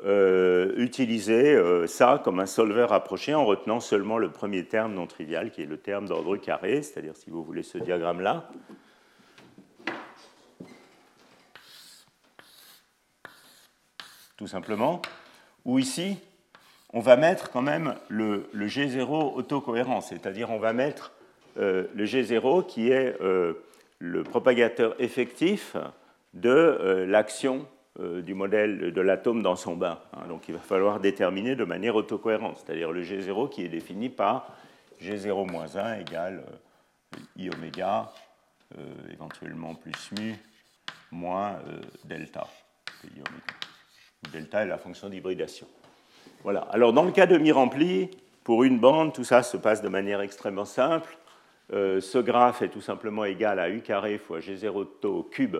utiliser 0.79 1.61
ça 1.87 2.19
comme 2.25 2.41
un 2.41 2.47
solver 2.47 2.87
approché 2.91 3.35
en 3.35 3.45
retenant 3.45 3.81
seulement 3.81 4.17
le 4.17 4.31
premier 4.31 4.65
terme 4.65 4.95
non 4.95 5.07
trivial, 5.07 5.51
qui 5.51 5.61
est 5.61 5.67
le 5.67 5.77
terme 5.77 6.09
d'ordre 6.09 6.39
carré, 6.39 6.81
c'est-à-dire, 6.81 7.15
si 7.15 7.29
vous 7.29 7.45
voulez, 7.45 7.63
ce 7.63 7.77
diagramme-là, 7.77 8.49
tout 14.39 14.47
simplement, 14.47 15.03
ou 15.65 15.79
ici, 15.79 16.17
on 16.95 17.01
va 17.01 17.17
mettre 17.17 17.51
quand 17.51 17.61
même 17.61 17.97
le, 18.09 18.49
G0 18.55 19.35
autocohérent, 19.35 20.01
c'est-à-dire 20.01 20.51
on 20.51 20.59
va 20.59 20.73
mettre 20.73 21.13
euh, 21.13 21.18
le 21.59 22.05
G0 22.05 22.67
qui 22.67 22.91
est 22.91 23.21
euh, 23.21 23.55
le 23.99 24.23
propagateur 24.23 24.95
effectif 25.01 25.77
de 26.35 26.51
euh, 26.51 27.07
l'action 27.07 27.67
du 27.99 28.33
modèle 28.33 28.93
de 28.93 29.01
l'atome 29.01 29.43
dans 29.43 29.57
son 29.57 29.77
bain. 29.77 29.99
Hein. 30.13 30.29
donc 30.29 30.49
il 30.49 30.55
va 30.55 30.61
falloir 30.61 31.01
déterminer 31.01 31.57
de 31.57 31.65
manière 31.65 31.97
autocohérente, 31.97 32.63
c'est-à-dire 32.65 32.93
le 32.93 33.03
G0 33.03 33.49
qui 33.49 33.65
est 33.65 33.69
défini 33.69 34.09
par 34.09 34.55
G0-1 35.03 36.03
égale 36.03 36.45
I 37.37 37.51
oméga, 37.51 38.13
éventuellement 39.11 39.75
plus 39.75 40.13
mu, 40.13 40.37
moins 41.11 41.59
delta. 42.05 42.47
Delta 44.33 44.63
est 44.63 44.69
la 44.69 44.79
fonction 44.79 45.09
d'hybridation. 45.09 45.67
Voilà. 46.45 46.61
Alors, 46.71 46.93
dans 46.93 47.05
le 47.05 47.11
cas 47.11 47.27
de 47.27 47.37
mi-rempli, 47.37 48.11
pour 48.45 48.65
une 48.65 48.79
bande, 48.79 49.13
tout 49.13 49.25
ça 49.25 49.43
se 49.43 49.57
passe 49.57 49.83
de 49.83 49.89
manière 49.89 50.21
extrêmement 50.21 50.65
simple. 50.65 51.19
Euh, 51.73 52.01
ce 52.01 52.19
graphe 52.19 52.63
est 52.63 52.69
tout 52.69 52.81
simplement 52.81 53.25
égal 53.25 53.59
à 53.59 53.69
U 53.69 53.83
carré 53.83 54.19
fois 54.19 54.39
G0 54.39 54.87
tau 55.01 55.19
au 55.19 55.23
cube 55.23 55.57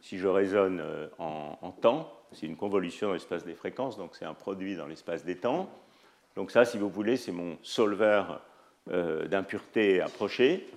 si 0.00 0.18
je 0.18 0.28
raisonne 0.28 0.80
euh, 0.80 1.08
en, 1.18 1.72
temps. 1.72 2.12
C'est 2.32 2.46
une 2.46 2.56
convolution 2.56 3.08
dans 3.08 3.12
l'espace 3.14 3.44
des 3.44 3.54
fréquences, 3.54 3.96
donc 3.96 4.14
c'est 4.14 4.24
un 4.24 4.34
produit 4.34 4.76
dans 4.76 4.86
l'espace 4.86 5.24
des 5.24 5.36
temps. 5.36 5.68
Donc 6.36 6.50
ça, 6.50 6.64
si 6.64 6.78
vous 6.78 6.88
voulez, 6.88 7.16
c'est 7.16 7.32
mon 7.32 7.56
solver 7.62 8.22
euh, 8.90 9.26
d'impureté 9.26 10.00
approché. 10.00 10.68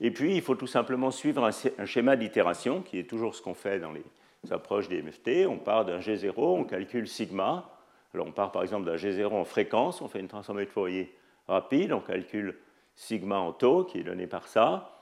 Et 0.00 0.10
puis, 0.10 0.34
il 0.34 0.42
faut 0.42 0.54
tout 0.54 0.66
simplement 0.66 1.10
suivre 1.10 1.48
un 1.78 1.86
schéma 1.86 2.16
d'itération, 2.16 2.80
qui 2.80 2.98
est 2.98 3.08
toujours 3.08 3.34
ce 3.34 3.42
qu'on 3.42 3.54
fait 3.54 3.78
dans 3.78 3.92
les 3.92 4.02
s'approche 4.46 4.88
des 4.88 5.02
MFT, 5.02 5.46
on 5.46 5.58
part 5.58 5.84
d'un 5.84 5.98
G0, 5.98 6.34
on 6.36 6.64
calcule 6.64 7.08
sigma. 7.08 7.70
Alors 8.14 8.26
on 8.26 8.32
part 8.32 8.50
par 8.52 8.62
exemple 8.62 8.86
d'un 8.86 8.96
G0 8.96 9.26
en 9.26 9.44
fréquence, 9.44 10.00
on 10.00 10.08
fait 10.08 10.20
une 10.20 10.28
transformée 10.28 10.64
de 10.64 10.70
Fourier 10.70 11.14
rapide, 11.46 11.92
on 11.92 12.00
calcule 12.00 12.56
sigma 13.00 13.38
en 13.38 13.52
taux 13.52 13.84
qui 13.84 13.98
est 13.98 14.04
donné 14.04 14.26
par 14.26 14.48
ça. 14.48 14.98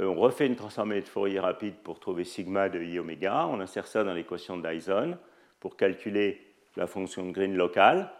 Euh, 0.00 0.06
on 0.06 0.14
refait 0.14 0.46
une 0.46 0.56
transformée 0.56 1.00
de 1.00 1.08
Fourier 1.08 1.40
rapide 1.40 1.74
pour 1.82 2.00
trouver 2.00 2.24
sigma 2.24 2.68
de 2.68 2.82
i 2.82 2.98
oméga. 2.98 3.46
On 3.46 3.60
insère 3.60 3.86
ça 3.86 4.04
dans 4.04 4.14
l'équation 4.14 4.56
de 4.56 4.68
Dyson 4.68 5.16
pour 5.60 5.76
calculer 5.76 6.40
la 6.76 6.86
fonction 6.86 7.26
de 7.26 7.32
Green 7.32 7.54
locale. 7.54 8.10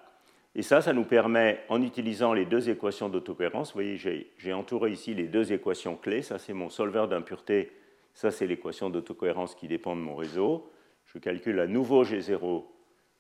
Et 0.55 0.63
ça, 0.63 0.83
ça 0.83 0.93
nous 0.93 1.05
permet, 1.05 1.61
en 1.71 1.81
utilisant 1.81 2.35
les 2.35 2.45
deux 2.45 2.69
équations 2.69 3.09
d'autocohérence, 3.09 3.69
vous 3.69 3.81
voyez, 3.81 3.97
j'ai 4.37 4.53
entouré 4.53 4.91
ici 4.91 5.15
les 5.15 5.27
deux 5.27 5.51
équations 5.53 5.97
clés. 5.97 6.21
Ça, 6.21 6.39
c'est 6.39 6.53
mon 6.53 6.69
solver 6.69 7.07
d'impureté 7.09 7.73
ça, 8.15 8.31
c'est 8.31 8.47
l'équation 8.47 8.91
d'autocohérence 8.91 9.55
qui 9.55 9.69
dépend 9.69 9.97
de 9.97 10.01
mon 10.01 10.15
réseau. 10.15 10.71
Je 11.07 11.19
calcule 11.19 11.61
à 11.61 11.67
nouveau 11.67 12.05
G0 12.05 12.65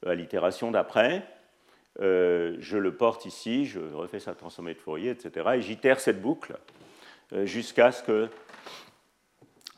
à 0.07 0.15
l'itération 0.15 0.71
d'après. 0.71 1.27
Euh, 2.01 2.57
je 2.59 2.79
le 2.79 2.95
porte 2.95 3.27
ici, 3.27 3.67
je 3.67 3.81
refais 3.81 4.19
sa 4.19 4.35
transformée 4.35 4.75
de 4.75 4.79
Fourier, 4.79 5.11
etc. 5.11 5.51
Et 5.55 5.61
j'itère 5.61 6.01
cette 6.01 6.23
boucle 6.23 6.57
euh, 7.33 7.45
jusqu'à 7.45 7.93
ce 7.93 8.03
que 8.03 8.29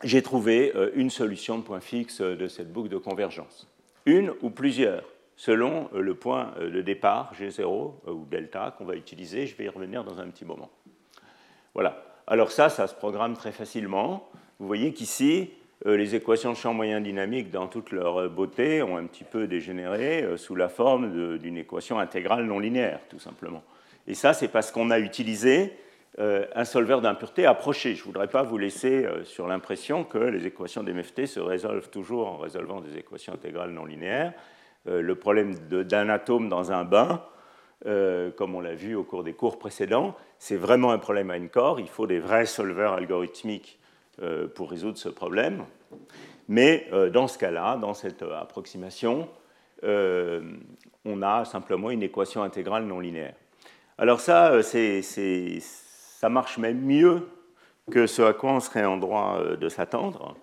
j'ai 0.04 0.22
trouvé 0.22 0.72
euh, 0.76 0.90
une 0.94 1.10
solution 1.10 1.58
de 1.58 1.64
point 1.64 1.80
fixe 1.80 2.20
de 2.20 2.46
cette 2.46 2.72
boucle 2.72 2.88
de 2.88 2.98
convergence. 2.98 3.68
Une 4.06 4.32
ou 4.42 4.50
plusieurs, 4.50 5.04
selon 5.36 5.88
le 5.92 6.14
point 6.14 6.54
de 6.60 6.82
départ, 6.82 7.32
G0 7.34 8.10
ou 8.10 8.26
delta, 8.26 8.74
qu'on 8.76 8.84
va 8.84 8.96
utiliser. 8.96 9.46
Je 9.46 9.56
vais 9.56 9.64
y 9.64 9.68
revenir 9.68 10.04
dans 10.04 10.20
un 10.20 10.28
petit 10.28 10.44
moment. 10.44 10.70
Voilà. 11.72 12.04
Alors 12.26 12.52
ça, 12.52 12.68
ça 12.68 12.86
se 12.86 12.94
programme 12.94 13.34
très 13.34 13.50
facilement. 13.50 14.28
Vous 14.58 14.66
voyez 14.66 14.92
qu'ici, 14.92 15.50
les 15.84 16.14
équations 16.14 16.52
de 16.52 16.56
champ 16.56 16.72
moyen 16.72 17.00
dynamique, 17.00 17.50
dans 17.50 17.66
toute 17.66 17.90
leur 17.92 18.18
euh, 18.18 18.28
beauté, 18.28 18.82
ont 18.82 18.96
un 18.96 19.04
petit 19.04 19.24
peu 19.24 19.46
dégénéré 19.46 20.22
euh, 20.22 20.36
sous 20.36 20.54
la 20.54 20.68
forme 20.68 21.38
d'une 21.38 21.58
équation 21.58 21.98
intégrale 21.98 22.46
non 22.46 22.58
linéaire, 22.58 23.00
tout 23.10 23.18
simplement. 23.18 23.62
Et 24.06 24.14
ça, 24.14 24.32
c'est 24.32 24.48
parce 24.48 24.70
qu'on 24.70 24.90
a 24.90 24.98
utilisé 24.98 25.72
un 26.16 26.64
solver 26.64 27.00
d'impureté 27.02 27.44
approché. 27.44 27.96
Je 27.96 28.02
ne 28.02 28.04
voudrais 28.04 28.28
pas 28.28 28.44
vous 28.44 28.56
laisser 28.56 29.04
sur 29.24 29.48
l'impression 29.48 30.04
que 30.04 30.18
les 30.18 30.46
équations 30.46 30.84
d'MFT 30.84 31.26
se 31.26 31.40
résolvent 31.40 31.90
toujours 31.90 32.28
en 32.28 32.36
résolvant 32.36 32.80
des 32.80 32.96
équations 32.96 33.32
intégrales 33.32 33.72
non 33.72 33.84
linéaires. 33.84 34.32
le 34.86 35.14
problème 35.16 35.54
d'un 35.70 36.08
atome 36.10 36.48
dans 36.48 36.70
un 36.70 36.84
bain, 36.84 37.24
comme 38.36 38.54
on 38.54 38.60
l'a 38.60 38.76
vu 38.76 38.94
au 38.94 39.02
cours 39.02 39.24
des 39.24 39.32
cours 39.32 39.58
précédents, 39.58 40.14
c'est 40.38 40.54
vraiment 40.54 40.92
un 40.92 40.98
problème 40.98 41.30
à 41.30 41.36
une 41.36 41.48
corps. 41.48 41.80
Il 41.80 41.88
faut 41.88 42.06
des 42.06 42.20
vrais 42.20 42.46
solvers 42.46 42.92
algorithmiques 42.92 43.80
euh, 43.80 43.83
pour 44.54 44.70
résoudre 44.70 44.98
ce 44.98 45.08
problème. 45.08 45.64
Mais 46.48 46.86
euh, 46.92 47.10
dans 47.10 47.28
ce 47.28 47.38
cas-là, 47.38 47.76
dans 47.76 47.94
cette 47.94 48.22
euh, 48.22 48.40
approximation, 48.40 49.28
on 51.04 51.20
a 51.20 51.44
simplement 51.44 51.90
une 51.90 52.02
équation 52.02 52.42
intégrale 52.42 52.84
non 52.84 53.00
linéaire. 53.00 53.34
Alors 53.98 54.18
ça, 54.18 54.62
ça 54.62 56.28
marche 56.30 56.56
même 56.56 56.80
mieux 56.80 57.28
que 57.90 58.06
ce 58.06 58.22
à 58.22 58.32
quoi 58.32 58.52
on 58.52 58.60
serait 58.60 58.86
en 58.86 58.96
droit 58.96 59.38
de 59.60 59.68
s'attendre. 59.68 60.38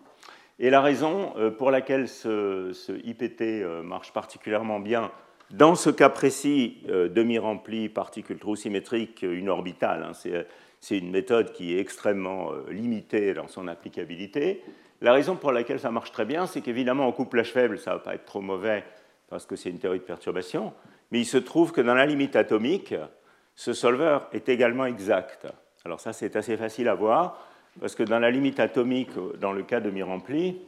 Et 0.59 0.69
la 0.69 0.79
raison 0.79 1.33
pour 1.57 1.71
laquelle 1.71 2.07
ce, 2.07 2.71
ce 2.71 2.91
IPT 3.03 3.65
marche 3.83 4.13
particulièrement 4.13 4.79
bien 4.79 5.09
dans 5.49 5.73
ce 5.73 5.89
cas 5.89 6.09
précis, 6.09 6.83
demi-rempli, 6.87 7.89
particule 7.89 8.37
trou 8.37 8.55
symétrique, 8.55 9.23
une 9.23 9.49
orbitale, 9.49 10.03
hein, 10.03 10.13
c'est 10.81 10.97
une 10.97 11.11
méthode 11.11 11.53
qui 11.53 11.75
est 11.75 11.79
extrêmement 11.79 12.51
limitée 12.69 13.33
dans 13.33 13.47
son 13.47 13.67
applicabilité. 13.67 14.61
La 14.99 15.13
raison 15.13 15.35
pour 15.35 15.51
laquelle 15.51 15.79
ça 15.79 15.91
marche 15.91 16.11
très 16.11 16.25
bien, 16.25 16.45
c'est 16.45 16.61
qu'évidemment, 16.61 17.07
en 17.07 17.11
couplage 17.11 17.51
faible, 17.51 17.79
ça 17.79 17.91
ne 17.91 17.95
va 17.95 18.01
pas 18.01 18.15
être 18.15 18.25
trop 18.25 18.41
mauvais 18.41 18.83
parce 19.31 19.45
que 19.45 19.55
c'est 19.55 19.69
une 19.69 19.79
théorie 19.79 19.99
de 19.99 20.03
perturbation, 20.03 20.73
mais 21.09 21.19
il 21.19 21.25
se 21.25 21.37
trouve 21.37 21.71
que 21.71 21.79
dans 21.79 21.95
la 21.95 22.05
limite 22.05 22.35
atomique, 22.35 22.93
ce 23.55 23.71
solveur 23.71 24.27
est 24.33 24.49
également 24.49 24.85
exact. 24.85 25.47
Alors 25.85 26.01
ça, 26.01 26.11
c'est 26.11 26.35
assez 26.35 26.57
facile 26.57 26.89
à 26.89 26.95
voir, 26.95 27.47
parce 27.79 27.95
que 27.95 28.03
dans 28.03 28.19
la 28.19 28.29
limite 28.29 28.59
atomique, 28.59 29.11
dans 29.39 29.53
le 29.53 29.63
cas 29.63 29.79
de 29.79 29.89
mi-rempli, 29.89 30.59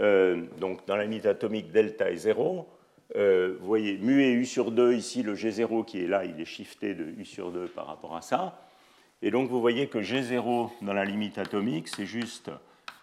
euh, 0.00 0.42
donc 0.58 0.86
dans 0.86 0.96
la 0.96 1.04
limite 1.04 1.24
atomique 1.24 1.72
delta 1.72 2.10
est 2.10 2.16
0, 2.16 2.68
euh, 3.16 3.56
vous 3.58 3.66
voyez 3.66 3.96
mu 3.96 4.22
et 4.22 4.32
u 4.32 4.44
sur 4.44 4.70
2, 4.70 4.92
ici 4.92 5.22
le 5.22 5.34
G0 5.34 5.84
qui 5.86 6.04
est 6.04 6.06
là, 6.06 6.26
il 6.26 6.38
est 6.38 6.44
shifté 6.44 6.94
de 6.94 7.04
u 7.04 7.24
sur 7.24 7.52
2 7.52 7.68
par 7.68 7.86
rapport 7.86 8.14
à 8.14 8.20
ça. 8.20 8.60
Et 9.22 9.30
donc 9.30 9.48
vous 9.48 9.60
voyez 9.60 9.88
que 9.88 9.98
G0 9.98 10.70
dans 10.82 10.92
la 10.92 11.04
limite 11.04 11.38
atomique, 11.38 11.88
c'est 11.88 12.06
juste 12.06 12.50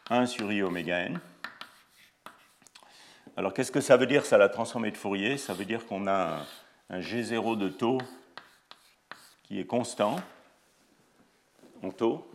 1 0.10 0.26
sur 0.26 0.52
i 0.52 0.62
oméga 0.62 1.00
n. 1.00 1.20
Alors 3.38 3.54
qu'est-ce 3.54 3.72
que 3.72 3.82
ça 3.82 3.96
veut 3.96 4.06
dire, 4.06 4.26
ça, 4.26 4.38
la 4.38 4.50
transformée 4.50 4.92
de 4.92 4.98
Fourier? 4.98 5.38
Ça 5.38 5.54
veut 5.54 5.66
dire 5.66 5.86
qu'on 5.86 6.06
a 6.08 6.46
un, 6.90 7.00
G0 7.00 7.58
de 7.58 7.70
taux 7.70 7.98
qui 9.44 9.60
est 9.60 9.66
constant 9.66 10.18
en 11.82 11.92
taux. 11.92 12.30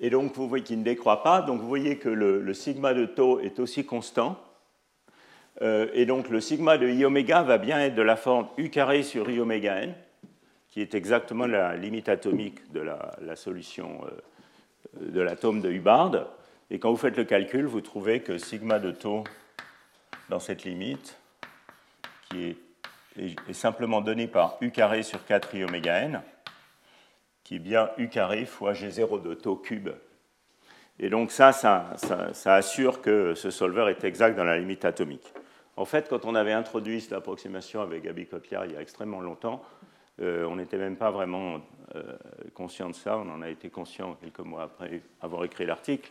Et 0.00 0.10
donc 0.10 0.34
vous 0.34 0.48
voyez 0.48 0.64
qu'il 0.64 0.80
ne 0.80 0.84
décroît 0.84 1.22
pas. 1.22 1.42
Donc 1.42 1.60
vous 1.60 1.68
voyez 1.68 1.96
que 1.96 2.08
le, 2.08 2.52
sigma 2.54 2.92
de 2.92 3.06
taux 3.06 3.38
est 3.38 3.60
aussi 3.60 3.86
constant. 3.86 4.38
Euh, 5.60 5.88
et 5.94 6.04
donc 6.04 6.28
le 6.28 6.40
sigma 6.40 6.76
de 6.76 6.88
i 6.88 7.04
oméga 7.04 7.42
va 7.42 7.58
bien 7.58 7.78
être 7.78 7.94
de 7.94 8.02
la 8.02 8.16
forme 8.16 8.48
u 8.56 8.68
carré 8.68 9.04
sur 9.04 9.30
i 9.30 9.38
oméga 9.38 9.80
n, 9.82 9.94
qui 10.72 10.80
est 10.80 10.94
exactement 10.94 11.46
la 11.46 11.76
limite 11.76 12.08
atomique 12.08 12.72
de 12.72 12.80
la, 12.80 13.36
solution. 13.36 14.00
Euh, 14.06 14.10
de 15.00 15.20
l'atome 15.20 15.60
de 15.60 15.70
Hubbard. 15.70 16.12
Et 16.70 16.78
quand 16.78 16.90
vous 16.90 16.96
faites 16.96 17.16
le 17.16 17.24
calcul, 17.24 17.66
vous 17.66 17.82
trouvez 17.82 18.20
que 18.20 18.38
sigma 18.38 18.78
de 18.78 18.90
taux 18.90 19.24
dans 20.28 20.40
cette 20.40 20.64
limite, 20.64 21.18
qui 22.30 22.56
est, 23.18 23.52
simplement 23.52 24.00
donné 24.00 24.26
par 24.26 24.56
u 24.62 24.70
carré 24.70 25.02
sur 25.02 25.24
4 25.26 25.54
i 25.54 25.64
oméga 25.64 26.00
n, 26.00 26.22
qui 27.44 27.56
est 27.56 27.58
bien 27.58 27.90
u 27.98 28.08
carré 28.08 28.46
fois 28.46 28.72
g0 28.72 29.20
de 29.20 29.34
taux 29.34 29.56
cube. 29.56 29.90
Et 30.98 31.10
donc 31.10 31.30
ça 31.30 31.52
ça, 31.52 31.94
ça, 32.32 32.54
assure 32.54 33.02
que 33.02 33.34
ce 33.34 33.50
solveur 33.50 33.90
est 33.90 34.04
exact 34.04 34.34
dans 34.34 34.44
la 34.44 34.56
limite 34.56 34.86
atomique. 34.86 35.34
En 35.76 35.84
fait, 35.84 36.08
quand 36.08 36.24
on 36.24 36.34
avait 36.34 36.52
introduit 36.52 37.02
cette 37.02 37.12
approximation 37.12 37.82
avec 37.82 38.04
Gabi 38.04 38.26
Kotliar 38.26 38.64
il 38.64 38.72
y 38.72 38.76
a 38.76 38.80
extrêmement 38.80 39.20
longtemps, 39.20 39.62
euh, 40.20 40.44
on 40.44 40.56
n'était 40.56 40.76
même 40.76 40.96
pas 40.96 41.10
vraiment 41.10 41.60
euh, 41.96 42.02
conscient 42.54 42.88
de 42.88 42.94
ça, 42.94 43.16
on 43.18 43.28
en 43.30 43.42
a 43.42 43.48
été 43.48 43.70
conscient 43.70 44.14
quelques 44.14 44.40
mois 44.40 44.64
après 44.64 45.02
avoir 45.20 45.44
écrit 45.44 45.66
l'article. 45.66 46.10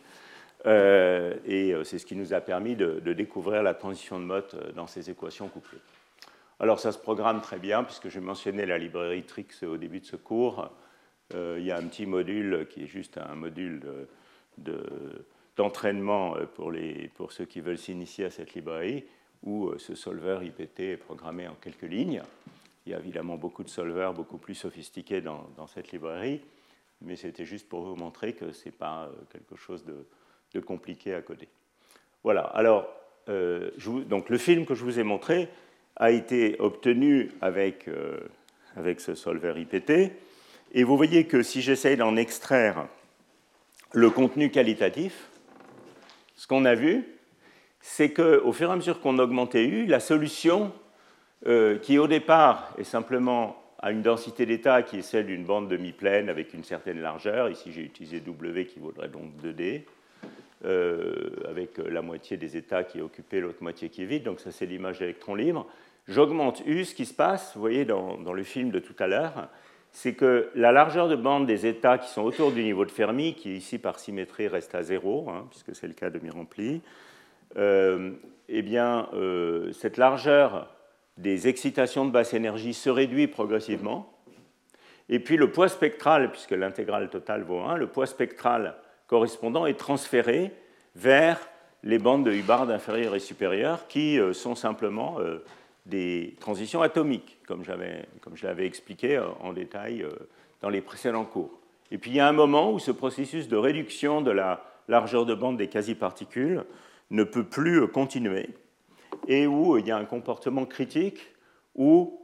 Euh, 0.66 1.34
et 1.44 1.74
c'est 1.84 1.98
ce 1.98 2.06
qui 2.06 2.14
nous 2.14 2.34
a 2.34 2.40
permis 2.40 2.76
de, 2.76 3.00
découvrir 3.12 3.62
la 3.62 3.74
transition 3.74 4.18
de 4.18 4.24
Mott 4.24 4.56
dans 4.74 4.86
ces 4.86 5.10
équations 5.10 5.48
couplées. 5.48 5.80
Alors 6.60 6.78
ça 6.78 6.92
se 6.92 6.98
programme 6.98 7.40
très 7.40 7.58
bien, 7.58 7.82
puisque 7.82 8.08
j'ai 8.08 8.20
mentionné 8.20 8.66
la 8.66 8.78
librairie 8.78 9.24
Trix 9.24 9.64
au 9.64 9.76
début 9.76 10.00
de 10.00 10.06
ce 10.06 10.16
cours. 10.16 10.70
il 11.34 11.64
y 11.64 11.72
a 11.72 11.76
un 11.76 11.86
petit 11.86 12.06
module 12.06 12.68
qui 12.70 12.84
est 12.84 12.86
juste 12.86 13.18
un 13.18 13.34
module 13.34 13.82
d'entraînement 15.56 16.36
pour, 16.54 16.72
pour 17.16 17.32
ceux 17.32 17.46
qui 17.46 17.60
veulent 17.60 17.78
s'initier 17.78 18.26
à 18.26 18.30
cette 18.30 18.54
librairie, 18.54 19.04
où 19.42 19.72
ce 19.78 19.96
solver 19.96 20.38
IPT 20.42 20.80
est 20.80 20.96
programmé 20.96 21.48
en 21.48 21.54
quelques 21.54 21.82
lignes. 21.82 22.22
Il 22.84 22.92
y 22.92 22.94
a 22.94 22.98
évidemment 22.98 23.36
beaucoup 23.36 23.62
de 23.62 23.68
solvers 23.68 24.12
beaucoup 24.12 24.38
plus 24.38 24.54
sophistiqués 24.54 25.20
dans, 25.20 25.66
cette 25.72 25.92
librairie, 25.92 26.40
mais 27.00 27.16
c'était 27.16 27.44
juste 27.44 27.68
pour 27.68 27.82
vous 27.82 27.94
montrer 27.94 28.32
que 28.32 28.52
ce 28.52 28.66
n'est 28.66 28.72
pas 28.72 29.04
euh, 29.04 29.12
quelque 29.30 29.56
chose 29.56 29.84
de, 29.84 30.60
compliqué 30.60 31.14
à 31.14 31.22
coder. 31.22 31.48
Voilà, 32.24 32.42
alors, 32.42 32.88
euh, 33.28 33.70
donc 34.06 34.28
le 34.28 34.38
film 34.38 34.66
que 34.66 34.74
je 34.74 34.84
vous 34.84 34.98
ai 34.98 35.02
montré 35.02 35.48
a 35.96 36.10
été 36.10 36.56
obtenu 36.58 37.30
avec, 37.40 37.88
euh, 37.88 38.18
avec 38.76 39.00
ce 39.00 39.14
solver 39.14 39.54
IPT, 39.56 40.12
et 40.74 40.84
vous 40.84 40.96
voyez 40.96 41.26
que 41.26 41.42
si 41.42 41.62
j'essaye 41.62 41.96
d'en 41.96 42.16
extraire 42.16 42.88
le 43.92 44.10
contenu 44.10 44.50
qualitatif, 44.50 45.28
ce 46.34 46.46
qu'on 46.46 46.64
a 46.64 46.74
vu, 46.74 47.06
c'est 47.80 48.12
qu'au 48.12 48.52
fur 48.52 48.70
et 48.70 48.72
à 48.72 48.76
mesure 48.76 49.00
qu'on 49.00 49.18
augmentait 49.18 49.64
U, 49.64 49.86
la 49.86 50.00
solution 50.00 50.72
euh, 51.44 51.78
qui 51.78 51.98
au 51.98 52.06
départ 52.06 52.72
est 52.78 52.84
simplement 52.84 53.56
à 53.80 53.90
une 53.90 54.02
densité 54.02 54.46
d'état 54.46 54.82
qui 54.82 54.98
est 54.98 55.02
celle 55.02 55.26
d'une 55.26 55.44
bande 55.44 55.68
demi-pleine 55.68 56.28
avec 56.28 56.54
une 56.54 56.62
certaine 56.62 57.00
largeur. 57.00 57.48
Ici, 57.50 57.72
j'ai 57.72 57.82
utilisé 57.82 58.20
W 58.20 58.66
qui 58.66 58.78
vaudrait 58.78 59.08
donc 59.08 59.32
2D, 59.42 59.82
euh, 60.64 61.30
avec 61.48 61.78
la 61.78 62.00
moitié 62.00 62.36
des 62.36 62.56
états 62.56 62.84
qui 62.84 62.98
est 62.98 63.02
occupée, 63.02 63.40
l'autre 63.40 63.60
moitié 63.60 63.88
qui 63.88 64.02
est 64.04 64.06
vide. 64.06 64.22
Donc 64.22 64.38
ça, 64.38 64.52
c'est 64.52 64.66
l'image 64.66 65.00
d'électron 65.00 65.34
libre. 65.34 65.66
J'augmente 66.06 66.62
U. 66.64 66.84
Ce 66.84 66.94
qui 66.94 67.06
se 67.06 67.14
passe, 67.14 67.52
vous 67.56 67.60
voyez 67.60 67.84
dans, 67.84 68.32
le 68.32 68.42
film 68.44 68.70
de 68.70 68.78
tout 68.78 68.94
à 69.00 69.08
l'heure, 69.08 69.48
c'est 69.90 70.14
que 70.14 70.48
la 70.54 70.70
largeur 70.70 71.08
de 71.08 71.16
bande 71.16 71.46
des 71.46 71.66
états 71.66 71.98
qui 71.98 72.08
sont 72.08 72.22
autour 72.22 72.52
du 72.52 72.62
niveau 72.62 72.84
de 72.84 72.90
Fermi, 72.92 73.34
qui 73.34 73.56
ici 73.56 73.78
par 73.78 73.98
symétrie 73.98 74.46
reste 74.46 74.76
à 74.76 74.84
zéro, 74.84 75.28
hein, 75.28 75.48
puisque 75.50 75.74
c'est 75.74 75.88
le 75.88 75.94
cas 75.94 76.10
de 76.10 76.20
mi-rempli, 76.20 76.82
euh, 77.56 78.12
eh 78.48 78.62
bien, 78.62 79.08
cette 79.72 79.96
largeur 79.96 80.68
des 81.16 81.48
excitations 81.48 82.04
de 82.04 82.10
basse 82.10 82.34
énergie 82.34 82.74
se 82.74 82.90
réduit 82.90 83.26
progressivement. 83.26 84.12
Et 85.08 85.20
puis 85.20 85.36
le 85.36 85.50
poids 85.50 85.68
spectral, 85.68 86.30
puisque 86.30 86.52
l'intégrale 86.52 87.10
totale 87.10 87.42
vaut 87.42 87.60
1, 87.60 87.76
le 87.76 87.86
poids 87.86 88.06
spectral 88.06 88.76
correspondant 89.06 89.66
est 89.66 89.78
transféré 89.78 90.52
vers 90.94 91.38
les 91.82 91.98
bandes 91.98 92.24
de 92.24 92.32
Hubbard 92.32 92.70
inférieures 92.70 93.14
et 93.14 93.20
supérieures, 93.20 93.86
qui 93.88 94.18
euh, 94.18 94.32
sont 94.32 94.54
simplement 94.54 95.18
euh, 95.20 95.44
des 95.84 96.36
transitions 96.40 96.80
atomiques, 96.80 97.38
comme, 97.46 97.64
je 97.64 98.46
l'avais 98.46 98.66
expliqué 98.66 99.16
euh, 99.16 99.26
en 99.40 99.52
détail 99.52 100.06
dans 100.60 100.68
les 100.68 100.80
précédents 100.80 101.24
cours. 101.24 101.58
Et 101.90 101.98
puis 101.98 102.12
il 102.12 102.16
y 102.16 102.20
a 102.20 102.28
un 102.28 102.32
moment 102.32 102.72
où 102.72 102.78
ce 102.78 102.90
processus 102.90 103.48
de 103.48 103.56
réduction 103.56 104.22
de 104.22 104.30
la 104.30 104.64
largeur 104.88 105.26
de 105.26 105.34
bande 105.34 105.56
des 105.56 105.68
quasi-particules 105.68 106.64
ne 107.10 107.24
peut 107.24 107.44
plus 107.44 107.86
continuer 107.88 108.48
et 109.28 109.46
où 109.46 109.78
il 109.78 109.86
y 109.86 109.90
a 109.90 109.96
un 109.96 110.04
comportement 110.04 110.66
critique 110.66 111.20
où 111.74 112.20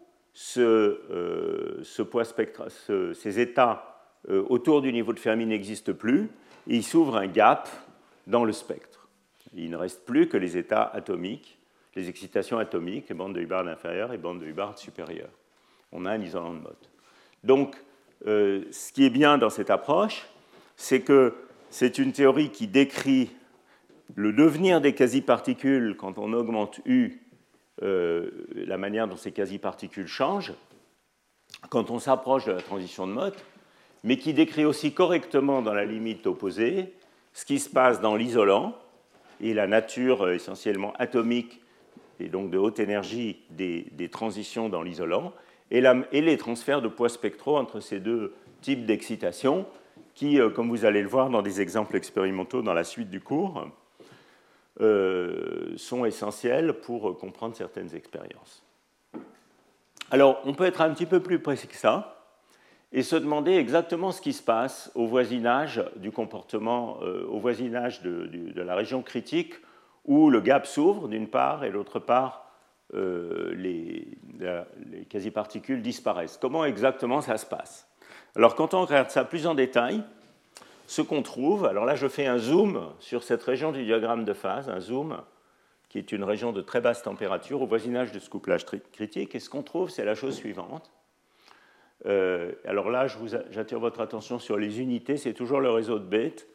euh, 0.57 1.83
ces 1.83 3.41
états 3.41 3.99
euh, 4.29 4.45
autour 4.49 4.83
du 4.83 4.93
niveau 4.93 5.13
de 5.13 5.19
Fermi 5.19 5.47
n'existent 5.47 5.93
plus, 5.93 6.31
et 6.69 6.77
il 6.77 6.83
s'ouvre 6.83 7.17
un 7.17 7.27
gap 7.27 7.69
dans 8.27 8.45
le 8.45 8.53
spectre. 8.53 9.09
Il 9.55 9.71
ne 9.71 9.77
reste 9.77 10.05
plus 10.05 10.29
que 10.29 10.37
les 10.37 10.57
états 10.57 10.83
atomiques, 10.83 11.59
les 11.97 12.09
excitations 12.09 12.59
atomiques, 12.59 13.09
les 13.09 13.15
bandes 13.15 13.35
de 13.35 13.41
Hubbard 13.41 13.67
inférieures 13.67 14.13
et 14.13 14.19
bandes 14.19 14.41
de 14.41 14.47
Hubbard 14.47 14.79
supérieures. 14.79 15.33
On 15.93 16.05
a 16.05 16.13
un 16.13 16.21
isolant 16.21 16.53
de 16.53 16.61
mode. 16.61 16.77
Donc, 17.43 17.77
euh, 18.27 18.65
ce 18.71 18.93
qui 18.93 19.05
est 19.05 19.11
bien 19.11 19.39
dans 19.39 19.51
cette 19.51 19.71
approche, 19.71 20.27
c'est 20.77 21.01
que 21.01 21.35
c'est 21.71 21.99
une 21.99 22.13
théorie 22.13 22.51
qui 22.51 22.67
décrit 22.67 23.31
le 24.15 24.33
devenir 24.33 24.81
des 24.81 24.95
quasi-particules, 24.95 25.97
quand 25.97 26.19
on 26.19 26.33
augmente 26.33 26.81
U, 26.87 27.21
euh, 27.83 28.31
la 28.55 28.79
manière 28.79 29.07
dont 29.07 29.17
ces 29.17 29.33
quasi-particules 29.33 30.09
changent, 30.09 30.55
quand 31.71 31.91
on 31.91 31.99
s'approche 31.99 32.45
de 32.47 32.53
la 32.53 32.63
transition 32.63 33.07
de 33.07 33.13
Mott, 33.13 33.35
mais 34.05 34.17
qui 34.17 34.33
décrit 34.33 34.65
aussi 34.65 34.93
correctement 34.93 35.63
dans 35.63 35.75
la 35.75 35.85
limite 35.85 36.27
opposée 36.27 36.93
ce 37.33 37.45
qui 37.45 37.59
se 37.59 37.69
passe 37.69 38.01
dans 38.01 38.17
l'isolant 38.17 38.77
et 39.41 39.55
la 39.55 39.67
nature 39.67 40.23
euh, 40.23 40.35
essentiellement 40.35 40.93
atomique 40.99 41.61
et 42.21 42.29
donc 42.29 42.51
de 42.51 42.59
haute 42.59 42.81
énergie 42.81 43.39
des, 43.51 44.09
transitions 44.11 44.69
dans 44.69 44.83
l'isolant 44.83 45.33
et, 45.71 45.83
et, 46.13 46.21
les 46.21 46.37
transferts 46.37 46.83
de 46.83 46.89
poids 46.89 47.09
spectraux 47.09 47.57
entre 47.57 47.79
ces 47.81 48.01
deux 48.01 48.35
types 48.61 48.87
d'excitation 48.87 49.67
qui, 50.15 50.41
euh, 50.41 50.51
comme 50.51 50.69
vous 50.69 50.85
allez 50.85 51.03
le 51.03 51.09
voir 51.09 51.31
dans 51.31 51.43
des 51.43 51.61
exemples 51.61 51.97
expérimentaux 51.97 52.63
dans 52.63 52.75
la 52.75 52.83
suite 52.83 53.11
du 53.11 53.21
cours, 53.21 53.69
euh, 54.81 55.73
sont 55.77 56.05
essentiels 56.05 56.75
pour 56.75 57.17
comprendre 57.19 57.57
certaines 57.57 57.95
expériences. 57.95 58.63
Alors, 60.11 60.41
on 60.45 60.55
peut 60.55 60.65
être 60.65 60.81
un 60.81 60.91
petit 60.91 61.07
peu 61.07 61.21
plus 61.21 61.41
précis 61.41 61.67
que 61.69 61.77
ça 61.77 62.19
et 62.93 63.03
se 63.03 63.17
demander 63.17 63.53
exactement 63.53 64.13
ce 64.13 64.21
qui 64.21 64.33
se 64.33 64.43
passe 64.43 64.91
au 64.95 65.07
voisinage 65.07 65.85
du 65.97 66.11
comportement, 66.11 66.99
euh, 67.03 67.27
au 67.27 67.39
voisinage 67.39 68.03
de, 68.03 68.63
la 68.63 68.75
région 68.75 69.03
critique 69.03 69.55
où 70.05 70.31
le 70.31 70.41
gap 70.41 70.67
s'ouvre 70.67 71.09
d'une 71.09 71.29
part 71.29 71.65
et 71.65 71.71
d'autre 71.71 71.99
part 71.99 72.47
euh, 72.95 73.53
les 73.55 74.17
quasi-particules 75.11 75.83
disparaissent. 75.83 76.39
Comment 76.41 76.65
exactement 76.65 77.21
ça 77.21 77.37
se 77.37 77.45
passe? 77.45 77.87
Alors 78.35 78.55
quand 78.55 78.73
on 78.73 78.83
regarde 78.83 79.11
ça 79.11 79.25
plus 79.25 79.47
en 79.47 79.55
détail, 79.55 80.03
ce 80.89 81.03
qu'on 81.03 81.23
trouve, 81.23 81.67
alors 81.67 81.85
là 81.85 81.97
je 81.97 82.09
fais 82.09 82.27
un 82.27 82.39
zoom 82.39 82.89
sur 82.99 83.23
cette 83.23 83.43
région 83.43 83.73
du 83.73 83.85
diagramme 83.85 84.25
de 84.25 84.33
phase, 84.33 84.71
un 84.71 84.81
zoom 84.81 85.19
qui 85.91 85.99
est 85.99 86.13
une 86.13 86.25
région 86.25 86.51
de 86.51 86.63
très 86.63 86.81
basse 86.81 87.03
température 87.03 87.61
au 87.61 87.67
voisinage 87.67 88.11
de 88.11 88.19
ce 88.19 88.31
couplage 88.31 88.65
critique, 88.65 89.35
et 89.35 89.39
ce 89.39 89.51
qu'on 89.51 89.63
trouve 89.63 89.91
c'est 89.91 90.07
la 90.07 90.15
chose 90.15 90.35
suivante. 90.35 90.91
Euh, 92.07 92.53
alors 92.65 92.89
là, 92.89 93.07
j'attire 93.51 93.81
votre 93.81 94.01
attention 94.01 94.39
sur 94.39 94.57
les 94.57 94.81
unités, 94.81 95.19
c'est 95.19 95.35
toujours 95.35 95.61
le 95.61 95.69
réseau 95.69 95.99
de 95.99 96.07
bêtes, 96.07 96.49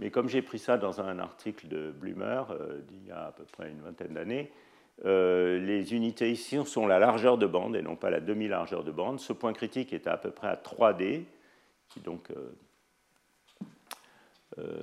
mais 0.00 0.10
comme 0.10 0.28
j'ai 0.28 0.42
pris 0.42 0.58
ça 0.58 0.78
dans 0.78 1.00
un 1.00 1.20
article 1.20 1.68
de 1.68 1.92
Blumer 1.92 2.42
euh, 2.50 2.80
d'il 2.88 3.06
y 3.06 3.12
a 3.12 3.26
à 3.26 3.30
peu 3.30 3.44
près 3.44 3.70
une 3.70 3.82
vingtaine 3.82 4.14
d'années, 4.14 4.50
euh, 5.04 5.60
les 5.60 5.94
unités 5.94 6.32
ici 6.32 6.58
sont 6.64 6.88
la 6.88 6.98
largeur 6.98 7.38
de 7.38 7.46
bande 7.46 7.76
et 7.76 7.82
non 7.82 7.94
pas 7.94 8.10
la 8.10 8.20
demi-largeur 8.20 8.82
de 8.82 8.90
bande. 8.90 9.20
Ce 9.20 9.32
point 9.32 9.52
critique 9.52 9.92
est 9.92 10.08
à 10.08 10.16
peu 10.16 10.32
près 10.32 10.48
à 10.48 10.56
3D, 10.56 11.22
qui 11.88 12.00
donc. 12.00 12.32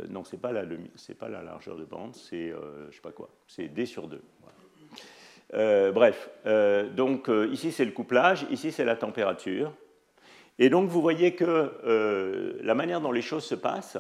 Non, 0.09 0.23
ce 0.23 0.36
n'est 0.36 0.39
pas, 0.39 0.51
la, 0.51 1.43
largeur 1.43 1.75
de 1.77 1.86
bande, 1.86 2.15
c'est 2.15 2.53
c'est 3.47 3.67
D 3.67 3.86
sur 3.86 4.07
2. 4.07 4.21
bref, 5.91 6.29
donc 6.95 7.29
ici 7.51 7.71
c'est 7.71 7.86
le 7.86 7.91
couplage, 7.91 8.45
ici 8.49 8.71
c'est 8.71 8.86
la 8.86 8.95
température. 8.95 9.73
Et 10.59 10.69
donc 10.69 10.89
vous 10.89 11.01
voyez 11.01 11.36
que 11.36 11.45
euh, 11.83 12.59
la 12.62 12.75
manière 12.75 13.01
dont 13.01 13.12
les 13.12 13.21
choses 13.21 13.45
se 13.45 13.55
passent, 13.55 13.97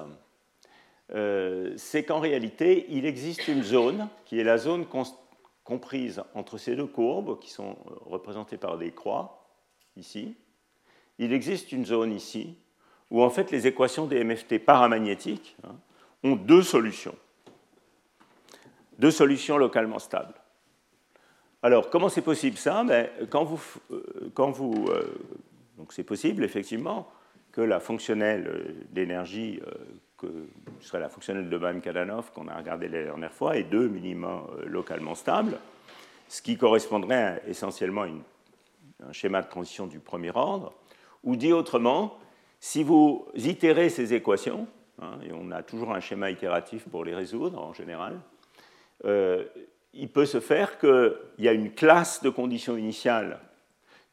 euh, 1.13 1.73
c'est 1.77 2.03
qu'en 2.03 2.19
réalité, 2.19 2.85
il 2.89 3.05
existe 3.05 3.47
une 3.47 3.63
zone 3.63 4.07
qui 4.25 4.39
est 4.39 4.43
la 4.43 4.57
zone 4.57 4.85
comprise 5.63 6.23
entre 6.33 6.57
ces 6.57 6.75
deux 6.75 6.85
courbes 6.85 7.39
qui 7.39 7.49
sont 7.49 7.71
euh, 7.71 7.95
représentées 8.05 8.57
par 8.57 8.77
des 8.77 8.91
croix, 8.91 9.47
ici. 9.97 10.35
Il 11.19 11.33
existe 11.33 11.71
une 11.71 11.85
zone 11.85 12.13
ici 12.13 12.57
où 13.13 13.23
en 13.23 13.29
fait 13.29 13.49
les 13.51 13.65
équations 13.65 14.05
des 14.05 14.21
MFT 14.21 14.59
paramagnétiques 14.59 15.55
hein, 15.63 15.75
ont 16.23 16.35
deux 16.35 16.63
solutions. 16.63 17.15
Deux 18.99 19.11
solutions 19.11 19.57
localement 19.57 19.99
stables. 19.99 20.35
Alors, 21.61 21.89
comment 21.89 22.09
c'est 22.09 22.21
possible 22.21 22.57
ça? 22.57 22.83
Ben, 22.83 23.09
Quand 23.29 23.45
vous, 23.45 23.61
quand 24.33 24.51
vous 24.51 24.89
donc 25.77 25.93
c'est 25.93 26.03
possible, 26.03 26.43
effectivement, 26.43 27.09
que 27.51 27.61
la 27.61 27.79
fonctionnelle 27.79 28.47
euh, 28.47 28.85
d'énergie, 28.91 29.59
euh, 29.67 29.73
que 30.17 30.27
serait 30.79 30.99
la 30.99 31.09
fonctionnelle 31.09 31.49
de 31.49 31.57
Van-Kadanov 31.57 32.31
qu'on 32.31 32.47
a 32.47 32.55
regardé 32.55 32.87
la 32.87 33.03
dernière 33.03 33.33
fois, 33.33 33.57
est 33.57 33.63
deux 33.63 33.87
minima 33.87 34.43
euh, 34.57 34.65
localement 34.65 35.15
stables, 35.15 35.57
ce 36.27 36.41
qui 36.41 36.57
correspondrait 36.57 37.43
essentiellement 37.47 38.03
à 38.03 39.09
un 39.09 39.11
schéma 39.11 39.41
de 39.41 39.49
transition 39.49 39.87
du 39.87 39.99
premier 39.99 40.31
ordre. 40.33 40.73
Ou 41.23 41.35
dit 41.35 41.53
autrement, 41.53 42.17
si 42.65 42.81
vous 42.81 43.27
itérez 43.35 43.89
ces 43.89 44.13
équations, 44.13 44.67
hein, 45.01 45.19
et 45.27 45.33
on 45.33 45.51
a 45.51 45.63
toujours 45.63 45.91
un 45.91 45.99
schéma 45.99 46.31
itératif 46.31 46.87
pour 46.89 47.03
les 47.03 47.13
résoudre 47.13 47.59
en 47.59 47.73
général, 47.73 48.21
il 49.93 50.07
peut 50.07 50.25
se 50.25 50.39
faire 50.39 50.79
qu'il 50.79 51.13
y 51.39 51.49
a 51.49 51.51
une 51.51 51.73
classe 51.73 52.23
de 52.23 52.29
conditions 52.29 52.77
initiales 52.77 53.41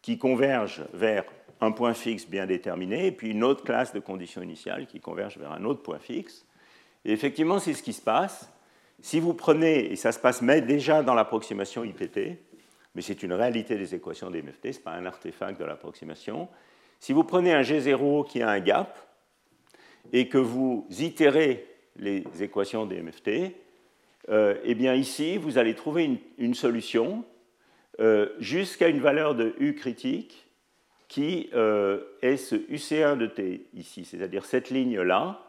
qui 0.02 0.18
converge 0.18 0.82
vers 0.92 1.26
un 1.60 1.70
point 1.70 1.94
fixe 1.94 2.28
bien 2.28 2.44
déterminé, 2.44 3.06
et 3.06 3.12
puis 3.12 3.30
une 3.30 3.44
autre 3.44 3.62
classe 3.62 3.92
de 3.92 4.00
conditions 4.00 4.42
initiales 4.42 4.88
qui 4.88 4.98
converge 4.98 5.38
vers 5.38 5.52
un 5.52 5.64
autre 5.64 5.84
point 5.84 6.00
fixe. 6.00 6.44
Et 7.04 7.12
effectivement, 7.12 7.60
c'est 7.60 7.74
ce 7.74 7.84
qui 7.84 7.92
se 7.92 8.02
passe. 8.02 8.52
Si 9.00 9.20
vous 9.20 9.32
prenez, 9.32 9.92
et 9.92 9.94
ça 9.96 10.10
se 10.10 10.18
passe 10.18 10.42
déjà 10.42 11.04
dans 11.04 11.14
l'approximation 11.14 11.84
IPT, 11.84 12.36
mais 12.96 13.02
c'est 13.02 13.22
une 13.22 13.32
réalité 13.32 13.76
des 13.76 13.94
équations 13.94 14.28
des 14.28 14.42
MFT, 14.42 14.72
ce 14.72 14.78
n'est 14.78 14.82
pas 14.82 14.90
un 14.90 15.06
artefact 15.06 15.60
de 15.60 15.64
l'approximation. 15.64 16.48
Si 17.00 17.12
vous 17.12 17.24
prenez 17.24 17.52
un 17.52 17.62
G0 17.62 18.28
qui 18.28 18.42
a 18.42 18.50
un 18.50 18.60
gap, 18.60 18.98
et 20.12 20.28
que 20.28 20.38
vous 20.38 20.86
itérez 20.98 21.66
les 21.96 22.24
équations 22.40 22.86
des 22.86 23.00
MFT, 23.00 23.54
euh, 24.28 24.56
eh 24.64 24.74
bien 24.74 24.94
ici, 24.94 25.36
vous 25.36 25.58
allez 25.58 25.74
trouver 25.74 26.18
une, 26.38 26.54
solution 26.54 27.24
euh, 28.00 28.28
jusqu'à 28.38 28.88
une 28.88 29.00
valeur 29.00 29.34
de 29.34 29.54
U 29.58 29.74
critique 29.74 30.46
qui 31.08 31.50
euh, 31.54 32.00
est 32.22 32.36
ce 32.36 32.54
UC1 32.54 33.18
de 33.18 33.26
T 33.26 33.66
ici, 33.74 34.04
c'est-à-dire 34.04 34.44
cette 34.44 34.70
ligne-là, 34.70 35.40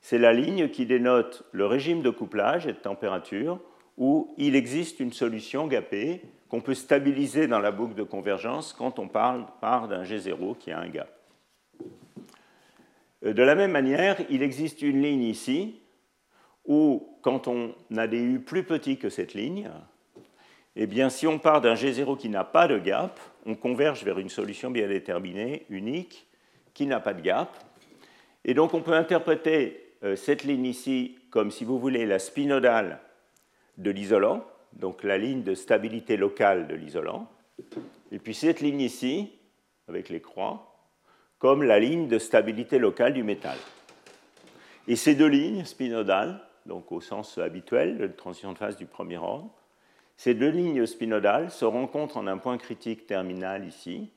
c'est 0.00 0.18
la 0.18 0.32
ligne 0.32 0.68
qui 0.68 0.86
dénote 0.86 1.44
le 1.52 1.66
régime 1.66 2.02
de 2.02 2.10
couplage 2.10 2.66
et 2.66 2.72
de 2.72 2.78
température 2.78 3.60
où 3.98 4.34
il 4.38 4.56
existe 4.56 5.00
une 5.00 5.12
solution 5.12 5.66
gapée 5.66 6.22
qu'on 6.48 6.60
peut 6.60 6.74
stabiliser 6.74 7.46
dans 7.46 7.58
la 7.58 7.72
boucle 7.72 7.94
de 7.94 8.02
convergence 8.02 8.72
quand 8.72 8.98
on 8.98 9.08
parle, 9.08 9.46
part 9.60 9.88
d'un 9.88 10.04
G0 10.04 10.56
qui 10.58 10.70
a 10.70 10.78
un 10.78 10.88
gap. 10.88 11.10
Euh, 13.24 13.32
de 13.32 13.42
la 13.42 13.54
même 13.54 13.72
manière, 13.72 14.16
il 14.30 14.42
existe 14.42 14.82
une 14.82 15.02
ligne 15.02 15.22
ici 15.22 15.80
où, 16.66 17.18
quand 17.22 17.48
on 17.48 17.74
a 17.96 18.06
des 18.06 18.20
U 18.20 18.40
plus 18.40 18.64
petits 18.64 18.98
que 18.98 19.08
cette 19.08 19.34
ligne, 19.34 19.70
eh 20.76 20.86
bien, 20.86 21.08
si 21.08 21.26
on 21.26 21.38
part 21.38 21.60
d'un 21.60 21.74
G0 21.74 22.18
qui 22.18 22.28
n'a 22.28 22.44
pas 22.44 22.68
de 22.68 22.78
gap, 22.78 23.18
on 23.46 23.54
converge 23.54 24.04
vers 24.04 24.18
une 24.18 24.28
solution 24.28 24.70
bien 24.70 24.88
déterminée, 24.88 25.64
unique, 25.70 26.26
qui 26.74 26.86
n'a 26.86 27.00
pas 27.00 27.14
de 27.14 27.22
gap. 27.22 27.56
Et 28.44 28.52
donc, 28.54 28.74
on 28.74 28.82
peut 28.82 28.92
interpréter 28.92 29.94
euh, 30.04 30.16
cette 30.16 30.44
ligne 30.44 30.66
ici 30.66 31.18
comme, 31.30 31.50
si 31.50 31.64
vous 31.64 31.78
voulez, 31.78 32.04
la 32.04 32.18
spinodale 32.18 33.00
de 33.78 33.90
l'isolant, 33.90 34.44
donc 34.76 35.02
la 35.02 35.18
ligne 35.18 35.42
de 35.42 35.54
stabilité 35.54 36.16
locale 36.16 36.68
de 36.68 36.74
l'isolant. 36.74 37.28
Et 38.12 38.18
puis 38.18 38.34
cette 38.34 38.60
ligne 38.60 38.80
ici, 38.80 39.32
avec 39.88 40.08
les 40.08 40.20
croix, 40.20 40.76
comme 41.38 41.62
la 41.62 41.78
ligne 41.78 42.08
de 42.08 42.18
stabilité 42.18 42.78
locale 42.78 43.12
du 43.12 43.22
métal. 43.22 43.58
Et 44.88 44.96
ces 44.96 45.14
deux 45.14 45.28
lignes 45.28 45.64
spinodales, 45.64 46.40
donc 46.66 46.92
au 46.92 47.00
sens 47.00 47.38
habituel 47.38 47.98
de 47.98 48.06
transition 48.06 48.52
de 48.52 48.58
phase 48.58 48.76
du 48.76 48.86
premier 48.86 49.18
ordre, 49.18 49.50
ces 50.16 50.34
deux 50.34 50.50
lignes 50.50 50.86
spinodales 50.86 51.50
se 51.50 51.64
rencontrent 51.64 52.16
en 52.16 52.26
un 52.26 52.38
point 52.38 52.56
critique 52.56 53.06
terminal 53.06 53.66
ici, 53.66 54.10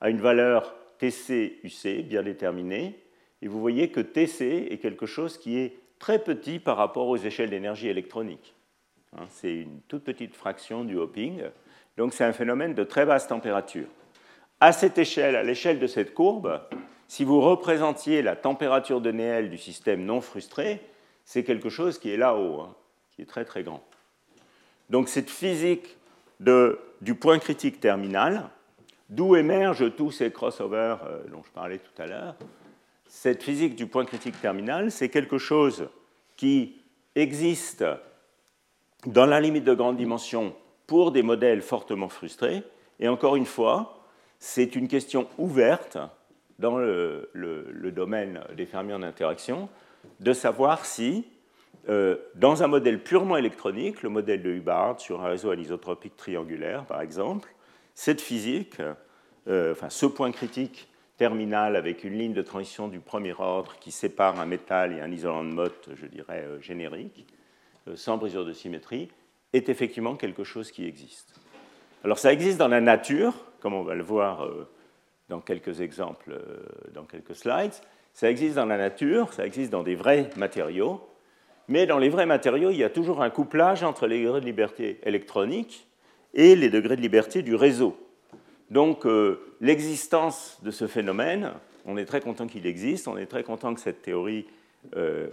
à 0.00 0.10
une 0.10 0.20
valeur 0.20 0.74
TC-UC 0.98 2.02
bien 2.08 2.22
déterminée, 2.22 2.98
et 3.40 3.48
vous 3.48 3.60
voyez 3.60 3.90
que 3.90 4.00
TC 4.00 4.68
est 4.70 4.78
quelque 4.78 5.06
chose 5.06 5.38
qui 5.38 5.58
est 5.58 5.78
très 5.98 6.18
petit 6.18 6.58
par 6.58 6.76
rapport 6.76 7.06
aux 7.08 7.16
échelles 7.16 7.50
d'énergie 7.50 7.88
électronique. 7.88 8.54
Hein, 9.16 9.26
c'est 9.30 9.54
une 9.54 9.80
toute 9.88 10.04
petite 10.04 10.34
fraction 10.34 10.84
du 10.84 10.96
hopping, 10.96 11.42
donc 11.96 12.12
c'est 12.12 12.24
un 12.24 12.32
phénomène 12.32 12.74
de 12.74 12.84
très 12.84 13.06
basse 13.06 13.26
température. 13.26 13.86
À 14.60 14.72
cette 14.72 14.98
échelle, 14.98 15.36
à 15.36 15.42
l'échelle 15.42 15.78
de 15.78 15.86
cette 15.86 16.14
courbe, 16.14 16.60
si 17.06 17.24
vous 17.24 17.40
représentiez 17.40 18.22
la 18.22 18.36
température 18.36 19.00
de 19.00 19.10
Néel 19.10 19.50
du 19.50 19.58
système 19.58 20.04
non 20.04 20.20
frustré, 20.20 20.80
c'est 21.24 21.44
quelque 21.44 21.70
chose 21.70 21.98
qui 21.98 22.10
est 22.10 22.16
là-haut, 22.16 22.60
hein, 22.60 22.74
qui 23.12 23.22
est 23.22 23.26
très 23.26 23.44
très 23.44 23.62
grand. 23.62 23.82
Donc 24.90 25.08
cette 25.08 25.30
physique 25.30 25.96
du 26.40 27.14
point 27.14 27.38
critique 27.38 27.80
terminal, 27.80 28.48
d'où 29.08 29.36
émergent 29.36 29.94
tous 29.96 30.10
ces 30.10 30.30
crossovers 30.30 30.98
euh, 31.04 31.22
dont 31.30 31.42
je 31.42 31.50
parlais 31.50 31.78
tout 31.78 32.02
à 32.02 32.06
l'heure, 32.06 32.34
cette 33.06 33.42
physique 33.42 33.74
du 33.74 33.86
point 33.86 34.04
critique 34.04 34.38
terminal, 34.40 34.90
c'est 34.90 35.08
quelque 35.08 35.38
chose 35.38 35.88
qui 36.36 36.76
existe 37.14 37.84
dans 39.06 39.26
la 39.26 39.40
limite 39.40 39.64
de 39.64 39.74
grande 39.74 39.96
dimension 39.96 40.54
pour 40.86 41.12
des 41.12 41.22
modèles 41.22 41.62
fortement 41.62 42.08
frustrés. 42.08 42.62
Et 43.00 43.08
encore 43.08 43.36
une 43.36 43.46
fois, 43.46 44.04
c'est 44.38 44.74
une 44.74 44.88
question 44.88 45.28
ouverte 45.38 45.98
dans 46.58 46.78
le, 46.78 47.30
domaine 47.94 48.40
des 48.56 48.66
fermions 48.66 48.98
d'interaction 48.98 49.68
de 50.20 50.32
savoir 50.32 50.84
si 50.84 51.26
euh, 51.88 52.16
dans 52.34 52.62
un 52.62 52.66
modèle 52.66 53.02
purement 53.02 53.36
électronique, 53.36 54.02
le 54.02 54.08
modèle 54.08 54.42
de 54.42 54.50
Hubbard 54.50 55.00
sur 55.00 55.22
un 55.22 55.28
réseau 55.28 55.50
anisotropique 55.50 56.16
triangulaire, 56.16 56.84
par 56.84 57.00
exemple, 57.00 57.48
cette 57.94 58.20
physique, 58.20 58.80
euh, 59.48 59.74
ce 59.88 60.06
point 60.06 60.30
critique 60.32 60.88
terminal 61.16 61.76
avec 61.76 62.04
une 62.04 62.16
ligne 62.18 62.32
de 62.32 62.42
transition 62.42 62.88
du 62.88 63.00
premier 63.00 63.34
ordre 63.38 63.76
qui 63.80 63.90
sépare 63.90 64.38
un 64.38 64.46
métal 64.46 64.92
et 64.92 65.00
un 65.00 65.10
isolant 65.10 65.44
de 65.44 65.50
Mott, 65.50 65.88
je 65.94 66.06
dirais 66.06 66.44
euh, 66.46 66.60
générique, 66.60 67.26
sans 67.96 68.16
brisure 68.16 68.44
de 68.44 68.52
symétrie, 68.52 69.08
est 69.52 69.68
effectivement 69.68 70.16
quelque 70.16 70.44
chose 70.44 70.70
qui 70.70 70.86
existe. 70.86 71.34
Alors 72.04 72.18
ça 72.18 72.32
existe 72.32 72.58
dans 72.58 72.68
la 72.68 72.80
nature, 72.80 73.34
comme 73.60 73.74
on 73.74 73.82
va 73.82 73.94
le 73.94 74.02
voir 74.02 74.48
dans 75.28 75.40
quelques 75.40 75.80
exemples, 75.80 76.38
dans 76.94 77.04
quelques 77.04 77.34
slides. 77.34 77.72
Ça 78.12 78.30
existe 78.30 78.56
dans 78.56 78.66
la 78.66 78.76
nature, 78.76 79.32
ça 79.32 79.46
existe 79.46 79.70
dans 79.70 79.82
des 79.82 79.94
vrais 79.94 80.30
matériaux, 80.36 81.00
mais 81.68 81.86
dans 81.86 81.98
les 81.98 82.08
vrais 82.08 82.26
matériaux, 82.26 82.70
il 82.70 82.78
y 82.78 82.84
a 82.84 82.90
toujours 82.90 83.22
un 83.22 83.30
couplage 83.30 83.82
entre 83.82 84.06
les 84.06 84.22
degrés 84.22 84.40
de 84.40 84.46
liberté 84.46 85.00
électronique 85.04 85.86
et 86.34 86.56
les 86.56 86.70
degrés 86.70 86.96
de 86.96 87.02
liberté 87.02 87.42
du 87.42 87.54
réseau. 87.54 87.96
Donc 88.70 89.06
euh, 89.06 89.54
l'existence 89.60 90.58
de 90.62 90.70
ce 90.70 90.86
phénomène, 90.86 91.52
on 91.84 91.96
est 91.96 92.06
très 92.06 92.20
content 92.20 92.46
qu'il 92.46 92.66
existe, 92.66 93.06
on 93.06 93.16
est 93.16 93.26
très 93.26 93.42
content 93.42 93.74
que 93.74 93.80
cette 93.80 94.02
théorie 94.02 94.46
euh, 94.96 95.28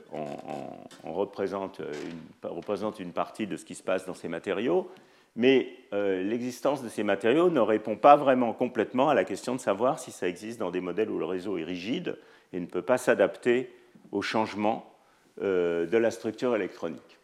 représente, 1.04 1.80
une, 1.80 2.50
représente, 2.50 3.00
une, 3.00 3.12
partie 3.12 3.48
de 3.48 3.58
ce 3.58 3.66
qui 3.66 3.76
se 3.76 3.84
passe 3.84 4.06
dans 4.06 4.14
ces 4.14 4.28
matériaux, 4.28 4.90
Mais 5.36 5.70
l'existence 5.92 6.82
de 6.84 6.90
ces 6.90 7.04
matériaux 7.04 7.50
ne 7.50 7.60
répond 7.60 7.96
pas 7.96 8.16
vraiment 8.16 8.54
complètement 8.54 9.10
à 9.10 9.14
la 9.14 9.24
question 9.24 9.56
de 9.56 9.60
savoir 9.60 10.00
si 10.00 10.12
ça 10.12 10.28
existe 10.28 10.60
dans 10.60 10.72
des 10.72 10.82
modèles 10.82 11.10
où 11.10 11.20
le 11.20 11.26
réseau 11.26 11.58
est 11.58 11.64
rigide 11.64 12.18
et 12.54 12.60
ne 12.60 12.66
peut 12.66 12.82
pas 12.82 12.98
s'adapter 12.98 13.70
aux 14.12 14.22
changements 14.22 14.94
de 15.42 15.98
la 15.98 16.12
structure 16.12 16.56
électronique. 16.56 17.20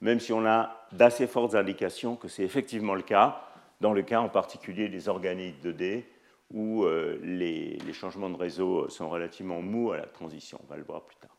Même 0.00 0.20
si 0.20 0.32
on 0.32 0.44
a 0.46 0.86
d'assez 0.92 1.26
fortes 1.26 1.54
indications 1.54 2.16
que 2.16 2.28
c'est 2.28 2.42
effectivement 2.42 2.94
le 2.94 3.02
cas, 3.02 3.42
dans 3.80 3.92
le 3.92 4.02
cas 4.02 4.20
en 4.20 4.28
particulier 4.28 4.88
des 4.88 5.08
organiques 5.08 5.62
2D, 5.64 6.04
où 6.52 6.84
euh, 6.84 7.18
les, 7.22 7.78
changements 7.92 8.30
de 8.30 8.36
réseau 8.36 8.88
sont 8.88 9.08
relativement 9.08 9.60
mous 9.62 9.92
à 9.92 9.96
la 9.96 10.06
transition. 10.06 10.60
On 10.64 10.70
va 10.70 10.76
le 10.76 10.84
voir 10.84 11.02
plus 11.02 11.16
tard. 11.16 11.35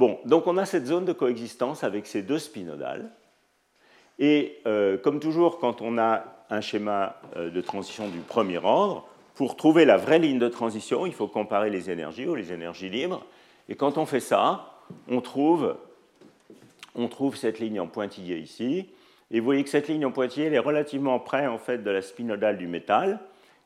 Bon, 0.00 0.18
donc 0.24 0.46
on 0.46 0.56
a 0.56 0.64
cette 0.64 0.86
zone 0.86 1.04
de 1.04 1.12
coexistence 1.12 1.84
avec 1.84 2.06
ces 2.06 2.22
deux 2.22 2.38
spinodales. 2.38 3.10
Et 4.18 4.56
euh, 4.66 4.96
comme 4.96 5.20
toujours, 5.20 5.58
quand 5.58 5.82
on 5.82 5.98
a 5.98 6.24
un 6.48 6.62
schéma 6.62 7.20
euh, 7.36 7.50
de 7.50 7.60
transition 7.60 8.08
du 8.08 8.20
premier 8.20 8.56
ordre, 8.56 9.06
pour 9.34 9.56
trouver 9.56 9.84
la 9.84 9.98
vraie 9.98 10.18
ligne 10.18 10.38
de 10.38 10.48
transition, 10.48 11.04
il 11.04 11.12
faut 11.12 11.26
comparer 11.26 11.68
les 11.68 11.90
énergies 11.90 12.26
ou 12.26 12.34
les 12.34 12.50
énergies 12.50 12.88
libres. 12.88 13.26
Et 13.68 13.74
quand 13.74 13.98
on 13.98 14.06
fait 14.06 14.20
ça, 14.20 14.72
on 15.06 15.20
trouve, 15.20 15.76
on 16.94 17.06
trouve 17.06 17.36
cette 17.36 17.58
ligne 17.58 17.78
en 17.78 17.86
pointillé 17.86 18.38
ici. 18.38 18.88
Et 19.30 19.38
vous 19.38 19.44
voyez 19.44 19.64
que 19.64 19.68
cette 19.68 19.88
ligne 19.88 20.06
en 20.06 20.12
pointillé 20.12 20.46
elle 20.46 20.54
est 20.54 20.58
relativement 20.58 21.18
près 21.18 21.46
en 21.46 21.58
fait, 21.58 21.84
de 21.84 21.90
la 21.90 22.00
spinodale 22.00 22.56
du 22.56 22.68
métal. 22.68 23.20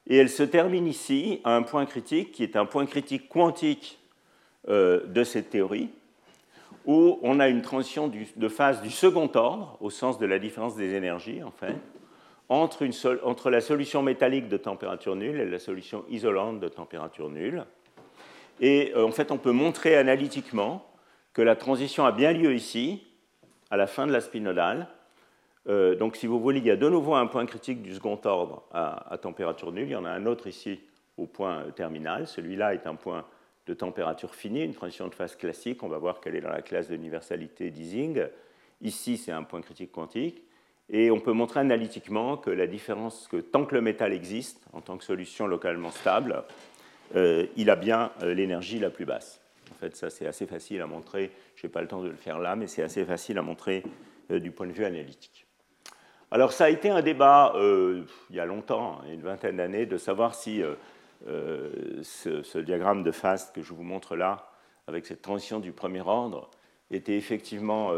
Et 0.08 0.16
elle 0.16 0.30
se 0.30 0.42
termine 0.42 0.88
ici 0.88 1.40
à 1.44 1.54
un 1.54 1.62
point 1.62 1.86
critique 1.86 2.32
qui 2.32 2.42
est 2.42 2.56
un 2.56 2.66
point 2.66 2.86
critique 2.86 3.28
quantique 3.28 4.00
euh, 4.68 5.06
de 5.06 5.22
cette 5.22 5.50
théorie, 5.50 5.90
où 6.86 7.18
on 7.22 7.40
a 7.40 7.48
une 7.48 7.62
transition 7.62 8.10
de 8.36 8.48
phase 8.48 8.82
du 8.82 8.90
second 8.90 9.30
ordre, 9.34 9.76
au 9.80 9.90
sens 9.90 10.18
de 10.18 10.26
la 10.26 10.38
différence 10.38 10.76
des 10.76 10.94
énergies, 10.94 11.42
en 11.42 11.50
fait, 11.50 11.76
entre, 12.48 13.50
la 13.50 13.60
solution 13.60 14.02
métallique 14.02 14.48
de 14.48 14.56
température 14.56 15.16
nulle 15.16 15.40
et 15.40 15.46
la 15.46 15.58
solution 15.58 16.04
isolante 16.10 16.60
de 16.60 16.68
température 16.68 17.30
nulle. 17.30 17.64
Et 18.60 18.92
euh, 18.94 19.06
en 19.06 19.10
fait, 19.10 19.32
on 19.32 19.38
peut 19.38 19.52
montrer 19.52 19.96
analytiquement 19.96 20.86
que 21.32 21.42
la 21.42 21.56
transition 21.56 22.04
a 22.04 22.12
bien 22.12 22.32
lieu 22.32 22.54
ici, 22.54 23.02
à 23.70 23.76
la 23.76 23.86
fin 23.86 24.06
de 24.06 24.12
la 24.12 24.20
spinodale, 24.20 24.88
euh, 25.66 25.94
donc, 25.94 26.16
si 26.16 26.26
vous 26.26 26.40
voulez, 26.40 26.58
il 26.58 26.66
y 26.66 26.70
a 26.70 26.76
de 26.76 26.88
nouveau 26.88 27.14
un 27.14 27.26
point 27.26 27.46
critique 27.46 27.82
du 27.82 27.94
second 27.94 28.20
ordre 28.24 28.64
à, 28.72 29.16
température 29.20 29.72
nulle. 29.72 29.88
Il 29.88 29.92
y 29.92 29.96
en 29.96 30.04
a 30.04 30.10
un 30.10 30.26
autre 30.26 30.46
ici 30.46 30.80
au 31.16 31.26
point 31.26 31.64
terminal. 31.74 32.26
Celui-là 32.26 32.74
est 32.74 32.86
un 32.86 32.94
point 32.94 33.24
de 33.66 33.74
température 33.74 34.34
finie, 34.34 34.64
une 34.64 34.74
transition 34.74 35.08
de 35.08 35.14
phase 35.14 35.36
classique. 35.36 35.82
On 35.82 35.88
va 35.88 35.98
voir 35.98 36.20
qu'elle 36.20 36.36
est 36.36 36.40
dans 36.40 36.50
la 36.50 36.62
classe 36.62 36.88
d'universalité 36.88 37.70
d'Ising. 37.70 38.26
Ici, 38.82 39.16
c'est 39.16 39.32
un 39.32 39.42
point 39.42 39.62
critique 39.62 39.92
quantique. 39.92 40.42
Et 40.90 41.10
on 41.10 41.18
peut 41.18 41.32
montrer 41.32 41.60
analytiquement 41.60 42.36
que 42.36 42.50
la 42.50 42.66
différence, 42.66 43.26
que 43.28 43.38
tant 43.38 43.64
que 43.64 43.74
le 43.74 43.80
métal 43.80 44.12
existe 44.12 44.60
en 44.74 44.82
tant 44.82 44.98
que 44.98 45.04
solution 45.04 45.46
localement 45.46 45.90
stable, 45.90 46.44
euh, 47.16 47.46
il 47.56 47.70
a 47.70 47.76
bien 47.76 48.12
euh, 48.22 48.34
l'énergie 48.34 48.78
la 48.78 48.90
plus 48.90 49.06
basse. 49.06 49.40
En 49.72 49.74
fait, 49.76 49.96
ça 49.96 50.10
c'est 50.10 50.26
assez 50.26 50.46
facile 50.46 50.82
à 50.82 50.86
montrer. 50.86 51.30
Je 51.56 51.66
n'ai 51.66 51.72
pas 51.72 51.80
le 51.80 51.88
temps 51.88 52.02
de 52.02 52.08
le 52.08 52.16
faire 52.16 52.38
là, 52.38 52.54
mais 52.54 52.66
c'est 52.66 52.82
assez 52.82 53.04
facile 53.04 53.38
à 53.38 53.42
montrer 53.42 53.82
du 54.30 54.50
point 54.50 54.66
de 54.66 54.72
vue 54.72 54.84
analytique. 54.84 55.46
Alors 56.30 56.52
ça 56.52 56.64
a 56.64 56.68
été 56.68 56.90
un 56.90 57.02
débat 57.02 57.52
euh, 57.56 58.02
il 58.30 58.36
y 58.36 58.40
a 58.40 58.46
longtemps, 58.46 59.00
une 59.10 59.20
vingtaine 59.20 59.56
d'années, 59.56 59.86
de 59.86 59.96
savoir 59.96 60.34
si 60.34 60.62
euh, 61.26 62.02
euh, 62.26 62.42
ce, 62.42 62.58
diagramme 62.58 63.02
de 63.02 63.10
phase 63.10 63.50
que 63.52 63.62
je 63.62 63.72
vous 63.72 63.82
montre 63.82 64.16
là, 64.16 64.50
avec 64.86 65.06
cette 65.06 65.22
transition 65.22 65.60
du 65.60 65.72
premier 65.72 66.02
ordre, 66.02 66.50
était 66.90 67.16
effectivement 67.16 67.92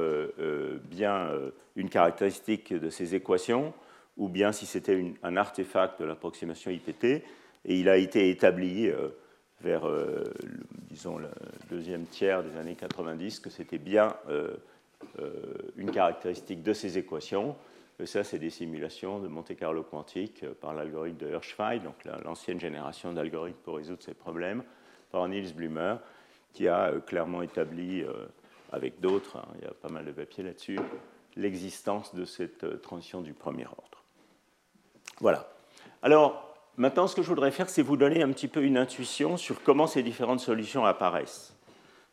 bien 0.84 1.28
une 1.74 1.90
caractéristique 1.90 2.72
de 2.72 2.88
ces 2.88 3.16
équations, 3.16 3.74
ou 4.16 4.28
bien 4.28 4.52
si 4.52 4.64
c'était 4.64 5.12
un 5.24 5.36
artefact 5.36 6.00
de 6.00 6.06
l'approximation 6.06 6.70
IPT. 6.70 7.04
Et 7.04 7.22
il 7.64 7.88
a 7.88 7.96
été 7.96 8.30
établi 8.30 8.88
vers, 9.60 9.90
disons, 10.88 11.18
le 11.18 11.28
deuxième 11.68 12.04
tiers 12.04 12.44
des 12.44 12.56
années 12.56 12.76
90 12.76 13.40
que 13.40 13.50
c'était 13.50 13.78
bien 13.78 14.14
une 15.76 15.90
caractéristique 15.90 16.62
de 16.62 16.72
ces 16.72 16.96
équations 16.96 17.56
ça, 18.04 18.24
c'est 18.24 18.38
des 18.38 18.50
simulations 18.50 19.20
de 19.20 19.28
Monte-Carlo 19.28 19.82
quantique 19.82 20.42
euh, 20.42 20.52
par 20.60 20.74
l'algorithme 20.74 21.16
de 21.16 21.30
Hirschfeld, 21.30 21.82
donc 21.82 22.04
l'ancienne 22.24 22.60
génération 22.60 23.12
d'algorithmes 23.12 23.58
pour 23.64 23.76
résoudre 23.76 24.02
ces 24.02 24.12
problèmes, 24.12 24.62
par 25.10 25.26
Niels 25.28 25.54
Blumer, 25.54 25.96
qui 26.52 26.68
a 26.68 26.90
euh, 26.90 27.00
clairement 27.00 27.40
établi, 27.40 28.02
euh, 28.02 28.26
avec 28.70 29.00
d'autres, 29.00 29.38
hein, 29.38 29.48
il 29.58 29.64
y 29.64 29.66
a 29.66 29.72
pas 29.72 29.88
mal 29.88 30.04
de 30.04 30.12
papiers 30.12 30.44
là-dessus, 30.44 30.78
l'existence 31.36 32.14
de 32.14 32.26
cette 32.26 32.82
transition 32.82 33.22
du 33.22 33.32
premier 33.32 33.66
ordre. 33.66 34.04
Voilà. 35.20 35.48
Alors, 36.02 36.54
maintenant, 36.76 37.06
ce 37.06 37.16
que 37.16 37.22
je 37.22 37.28
voudrais 37.28 37.50
faire, 37.50 37.70
c'est 37.70 37.82
vous 37.82 37.96
donner 37.96 38.22
un 38.22 38.30
petit 38.30 38.48
peu 38.48 38.62
une 38.62 38.76
intuition 38.76 39.38
sur 39.38 39.62
comment 39.62 39.86
ces 39.86 40.02
différentes 40.02 40.40
solutions 40.40 40.84
apparaissent. 40.84 41.54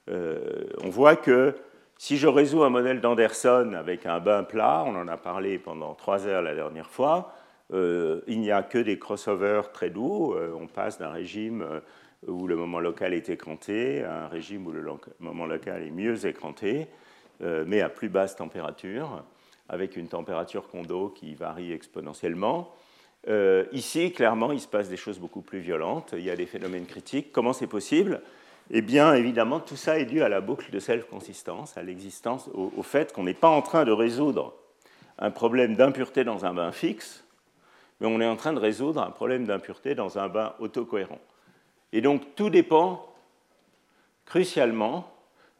on 0.07 0.89
voit 0.89 1.15
que 1.15 1.55
si 1.97 2.17
je 2.17 2.27
résous 2.27 2.63
un 2.63 2.69
modèle 2.69 3.01
d'Anderson 3.01 3.73
avec 3.77 4.05
un 4.05 4.19
bain 4.19 4.43
plat, 4.43 4.83
on 4.85 4.95
en 4.95 5.07
a 5.07 5.17
parlé 5.17 5.57
pendant 5.57 5.93
trois 5.93 6.27
heures 6.27 6.41
la 6.41 6.55
dernière 6.55 6.89
fois, 6.89 7.33
euh, 7.73 8.21
il 8.27 8.39
n'y 8.39 8.51
a 8.51 8.61
que 8.61 8.77
des 8.77 8.99
crossovers 8.99 9.71
très 9.71 9.89
doux. 9.89 10.33
Euh, 10.33 10.53
on 10.59 10.67
passe 10.67 10.99
d'un 10.99 11.09
régime 11.09 11.61
euh, 11.61 11.79
où 12.27 12.47
le 12.47 12.55
moment 12.55 12.79
local 12.79 13.13
est 13.13 13.29
écranté 13.29 14.03
à 14.03 14.25
un 14.25 14.27
régime 14.27 14.67
où 14.67 14.71
le 14.71 14.83
moment 15.19 15.45
local 15.45 15.83
est 15.83 15.91
mieux 15.91 16.25
écranté, 16.25 16.87
mais 17.41 17.81
à 17.81 17.89
plus 17.89 18.07
basse 18.07 18.37
température, 18.37 19.25
avec 19.67 19.97
une 19.97 20.07
température 20.07 20.69
condo 20.69 21.09
qui 21.09 21.35
varie 21.35 21.73
exponentiellement. 21.73 22.73
ici, 23.73 24.13
clairement, 24.13 24.53
il 24.53 24.61
se 24.61 24.69
passe 24.69 24.87
des 24.87 24.95
choses 24.95 25.19
beaucoup 25.19 25.41
plus 25.41 25.59
violentes. 25.59 26.13
Il 26.17 26.23
y 26.23 26.29
a 26.29 26.37
des 26.37 26.45
phénomènes 26.45 26.85
critiques. 26.85 27.33
Comment 27.33 27.51
c'est 27.51 27.67
possible? 27.67 28.21
Eh 28.71 28.81
bien, 28.81 29.13
évidemment, 29.13 29.59
tout 29.59 29.75
ça 29.75 29.99
est 29.99 30.05
dû 30.05 30.23
à 30.23 30.29
la 30.29 30.41
boucle 30.41 30.71
de 30.71 30.79
self-consistance, 30.79 31.77
à 31.77 31.83
l'existence, 31.83 32.49
au, 32.53 32.83
fait 32.83 33.13
qu'on 33.13 33.23
n'est 33.23 33.33
pas 33.33 33.49
en 33.49 33.61
train 33.61 33.85
de 33.85 33.91
résoudre 33.91 34.53
un 35.19 35.31
problème 35.31 35.75
d'impureté 35.75 36.23
dans 36.23 36.45
un 36.45 36.53
bain 36.53 36.71
fixe, 36.71 37.23
mais 37.99 38.07
on 38.07 38.19
est 38.21 38.25
en 38.25 38.35
train 38.35 38.53
de 38.53 38.59
résoudre 38.59 39.01
un 39.01 39.11
problème 39.11 39.45
d'impureté 39.45 39.95
dans 39.95 40.17
un 40.17 40.27
bain 40.27 40.55
autocohérent. 40.59 41.19
Et 41.91 42.01
donc, 42.01 42.35
tout 42.35 42.49
dépend 42.49 43.13
crucialement 44.25 45.07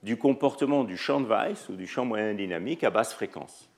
du 0.02 0.18
comportement 0.18 0.84
du 0.84 0.98
champ 0.98 1.22
de 1.22 1.28
Weiss 1.28 1.70
ou 1.70 1.76
du 1.76 1.88
champ 1.88 2.06
moyen 2.06 2.34
dynamique 2.34 2.84
à 2.84 2.90
basse 2.90 3.14
fréquence. 3.14 3.70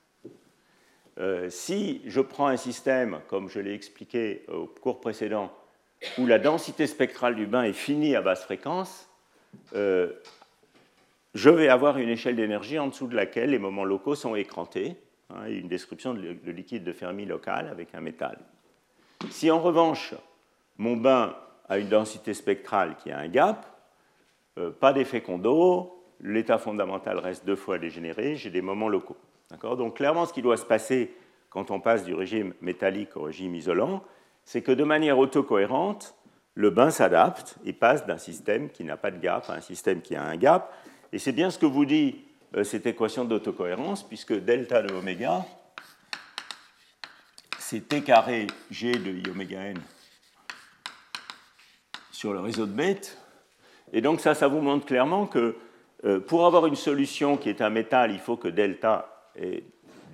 Euh, 1.18 1.48
si 1.50 2.02
je 2.06 2.20
prends 2.20 2.46
un 2.46 2.56
système, 2.56 3.20
comme 3.28 3.48
je 3.48 3.60
l'ai 3.60 3.74
expliqué 3.74 4.44
au 4.48 4.66
cours 4.66 5.00
précédent, 5.00 5.52
où 6.18 6.26
la 6.26 6.38
densité 6.38 6.86
spectrale 6.86 7.36
du 7.36 7.46
bain 7.46 7.62
est 7.62 7.72
finie 7.72 8.16
à 8.16 8.22
basse 8.22 8.42
fréquence, 8.42 9.05
euh, 9.74 10.12
je 11.34 11.50
vais 11.50 11.68
avoir 11.68 11.98
une 11.98 12.08
échelle 12.08 12.36
d'énergie 12.36 12.78
en 12.78 12.88
dessous 12.88 13.06
de 13.06 13.14
laquelle 13.14 13.50
les 13.50 13.58
moments 13.58 13.84
locaux 13.84 14.14
sont 14.14 14.34
écrantés, 14.34 14.96
hein, 15.30 15.46
une 15.48 15.68
description 15.68 16.14
de, 16.14 16.50
liquide 16.50 16.84
de 16.84 16.92
Fermi 16.92 17.26
local 17.26 17.68
avec 17.68 17.94
un 17.94 18.00
métal. 18.00 18.38
Si 19.30 19.50
en 19.50 19.60
revanche, 19.60 20.14
mon 20.78 20.96
bain 20.96 21.36
a 21.68 21.78
une 21.78 21.88
densité 21.88 22.32
spectrale 22.34 22.96
qui 22.96 23.10
a 23.10 23.18
un 23.18 23.28
gap, 23.28 23.66
euh, 24.58 24.70
pas 24.70 24.92
d'effet 24.92 25.20
condo, 25.20 26.02
l'état 26.20 26.58
fondamental 26.58 27.18
reste 27.18 27.44
deux 27.44 27.56
fois 27.56 27.78
dégénéré, 27.78 28.36
j'ai 28.36 28.50
des 28.50 28.62
moments 28.62 28.88
locaux. 28.88 29.16
Donc 29.62 29.96
clairement, 29.96 30.26
ce 30.26 30.32
qui 30.32 30.42
doit 30.42 30.56
se 30.56 30.64
passer 30.64 31.14
quand 31.50 31.70
on 31.70 31.80
passe 31.80 32.04
du 32.04 32.14
régime 32.14 32.54
métallique 32.60 33.16
au 33.16 33.22
régime 33.22 33.54
isolant, 33.54 34.02
c'est 34.44 34.62
que 34.62 34.72
de 34.72 34.84
manière 34.84 35.18
autocohérente, 35.18 36.14
le 36.56 36.70
bain 36.70 36.90
s'adapte 36.90 37.56
et 37.64 37.74
passe 37.74 38.06
d'un 38.06 38.16
système 38.18 38.70
qui 38.70 38.82
n'a 38.82 38.96
pas 38.96 39.10
de 39.10 39.18
gap 39.18 39.48
à 39.50 39.52
un 39.52 39.60
système 39.60 40.00
qui 40.00 40.16
a 40.16 40.24
un 40.24 40.36
gap. 40.36 40.74
Et 41.12 41.18
c'est 41.18 41.32
bien 41.32 41.50
ce 41.50 41.58
que 41.58 41.66
vous 41.66 41.84
dit 41.84 42.24
euh, 42.56 42.64
cette 42.64 42.86
équation 42.86 43.26
d'autocohérence, 43.26 44.02
puisque 44.02 44.32
delta 44.32 44.82
de 44.82 44.92
oméga, 44.94 45.44
c'est 47.58 47.86
t 47.86 48.00
carré 48.02 48.46
g 48.70 48.92
de 48.92 49.10
i 49.10 49.30
oméga 49.30 49.60
n 49.60 49.78
sur 52.10 52.32
le 52.32 52.40
réseau 52.40 52.64
de 52.64 52.72
bêtes. 52.72 53.18
Et 53.92 54.00
donc 54.00 54.20
ça, 54.20 54.34
ça 54.34 54.48
vous 54.48 54.62
montre 54.62 54.86
clairement 54.86 55.26
que 55.26 55.56
euh, 56.04 56.20
pour 56.20 56.46
avoir 56.46 56.66
une 56.66 56.74
solution 56.74 57.36
qui 57.36 57.50
est 57.50 57.60
un 57.60 57.70
métal, 57.70 58.12
il 58.12 58.18
faut 58.18 58.38
que 58.38 58.48
delta 58.48 59.30
ait 59.36 59.62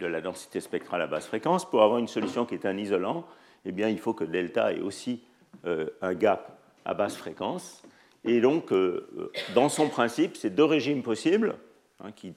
de 0.01 0.07
la 0.07 0.21
densité 0.21 0.61
spectrale 0.61 1.03
à 1.03 1.07
basse 1.07 1.29
fréquence. 1.29 1.71
Pour 1.71 1.85
avoir 1.85 2.01
une 2.01 2.09
solution 2.09 2.47
qui 2.47 2.55
est 2.55 2.67
un 2.67 2.77
isolant, 2.77 3.25
eh 3.65 3.71
bien, 3.71 3.89
il 3.89 4.01
faut 4.01 4.15
que 4.15 4.25
delta 4.25 4.73
ait 4.73 4.81
aussi 4.81 5.23
un 5.65 6.15
gap 6.15 6.59
à 6.85 6.95
basse 6.95 7.17
fréquence. 7.17 7.83
Et 8.25 8.41
donc, 8.41 8.73
euh, 8.73 9.33
dans 9.55 9.69
son 9.69 9.89
principe, 9.89 10.37
ces 10.37 10.51
deux 10.51 10.65
régimes 10.65 11.03
possibles, 11.03 11.57
hein, 12.01 12.13
qui, 12.13 12.35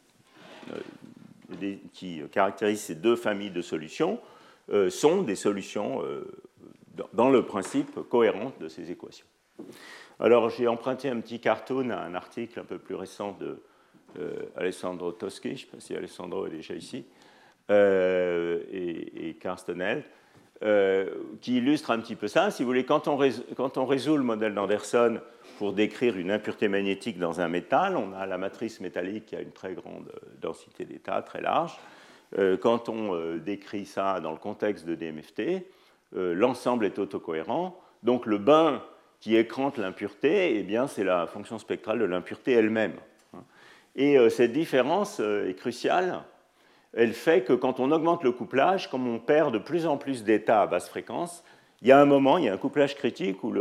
euh, 0.72 1.76
qui, 1.94 2.22
caractérisent 2.32 2.82
ces 2.82 2.96
deux 2.96 3.16
familles 3.16 3.52
de 3.52 3.62
solutions, 3.62 4.20
sont 4.90 5.22
des 5.22 5.36
solutions, 5.36 6.02
dans 7.14 7.30
le 7.30 7.46
principe, 7.46 8.00
cohérentes 8.10 8.60
de 8.60 8.68
ces 8.68 8.90
équations. 8.90 9.28
Alors, 10.20 10.50
j'ai 10.50 10.68
emprunté 10.68 11.08
un 11.08 11.20
petit 11.20 11.40
cartoon 11.40 11.92
à 11.92 12.00
un 12.00 12.16
article 12.16 12.60
un 12.60 12.64
peu 12.64 12.80
plus 12.80 12.96
récent 12.96 13.38
de 13.40 13.62
Alessandro 14.56 15.12
Toschi, 15.12 15.40
je 15.44 15.50
ne 15.50 15.56
sais 15.58 15.66
pas 15.68 15.80
si 15.80 15.96
Alessandro 15.96 16.48
est 16.48 16.50
déjà 16.50 16.74
ici, 16.74 17.06
et, 17.70 19.30
et 19.30 19.38
qui 21.42 21.58
illustre 21.58 21.92
un 21.92 22.00
petit 22.00 22.16
peu 22.16 22.28
ça. 22.28 22.50
Si 22.50 22.64
vous 22.64 22.68
voulez, 22.68 22.86
quand 22.86 23.08
on, 23.08 23.86
résout 23.86 24.18
le 24.18 24.24
modèle 24.24 24.56
d'Anderson 24.56 25.20
pour 25.60 25.74
décrire 25.74 26.18
une 26.18 26.32
impureté 26.32 26.68
magnétique 26.68 27.20
dans 27.20 27.40
un 27.40 27.48
métal, 27.48 27.98
on 27.98 28.14
a 28.14 28.26
la 28.26 28.38
matrice 28.38 28.82
métallique 28.82 29.28
qui 29.28 29.36
a 29.36 29.42
une 29.42 29.52
très 29.52 29.74
grande 29.74 30.12
densité 30.42 30.86
d'état, 30.86 31.22
très 31.22 31.42
large. 31.42 31.78
Quand 32.62 32.90
on 32.90 33.38
décrit 33.38 33.86
ça 33.86 34.20
dans 34.22 34.32
le 34.32 34.38
contexte 34.38 34.86
de 34.86 34.96
DMFT, 34.96 35.68
l'ensemble 36.14 36.86
est 36.86 36.98
autocohérent. 36.98 37.80
Donc 38.02 38.26
le 38.26 38.40
bain 38.40 38.82
qui 39.20 39.36
écrante 39.36 39.78
l'impureté, 39.78 40.58
eh 40.60 40.64
bien, 40.64 40.86
c'est 40.88 41.04
la 41.04 41.26
fonction 41.26 41.58
spectrale 41.58 41.98
de 41.98 42.06
l'impureté 42.06 42.52
elle-même. 42.52 42.94
Et 43.96 44.20
euh, 44.20 44.30
cette 44.30 44.52
différence 44.52 45.20
euh, 45.20 45.50
est 45.50 45.56
cruciale. 45.56 46.22
Elle 46.96 47.14
fait 47.14 47.44
que 47.44 47.54
quand 47.54 47.80
on 47.80 47.92
augmente 47.92 48.24
le 48.24 48.32
couplage, 48.32 48.90
comme 48.90 49.08
on 49.08 49.20
perd 49.20 49.54
de 49.54 49.60
plus 49.60 49.86
en 49.86 49.98
plus 49.98 50.24
d'états 50.24 50.62
à 50.62 50.68
basse 50.68 50.90
fréquence, 50.90 51.44
il 51.82 51.90
y 51.90 51.92
a 51.92 52.00
un 52.00 52.06
moment, 52.06 52.38
il 52.38 52.46
y 52.46 52.50
a 52.50 52.54
un 52.54 52.58
couplage 52.58 52.96
critique 52.96 53.44
où 53.44 53.54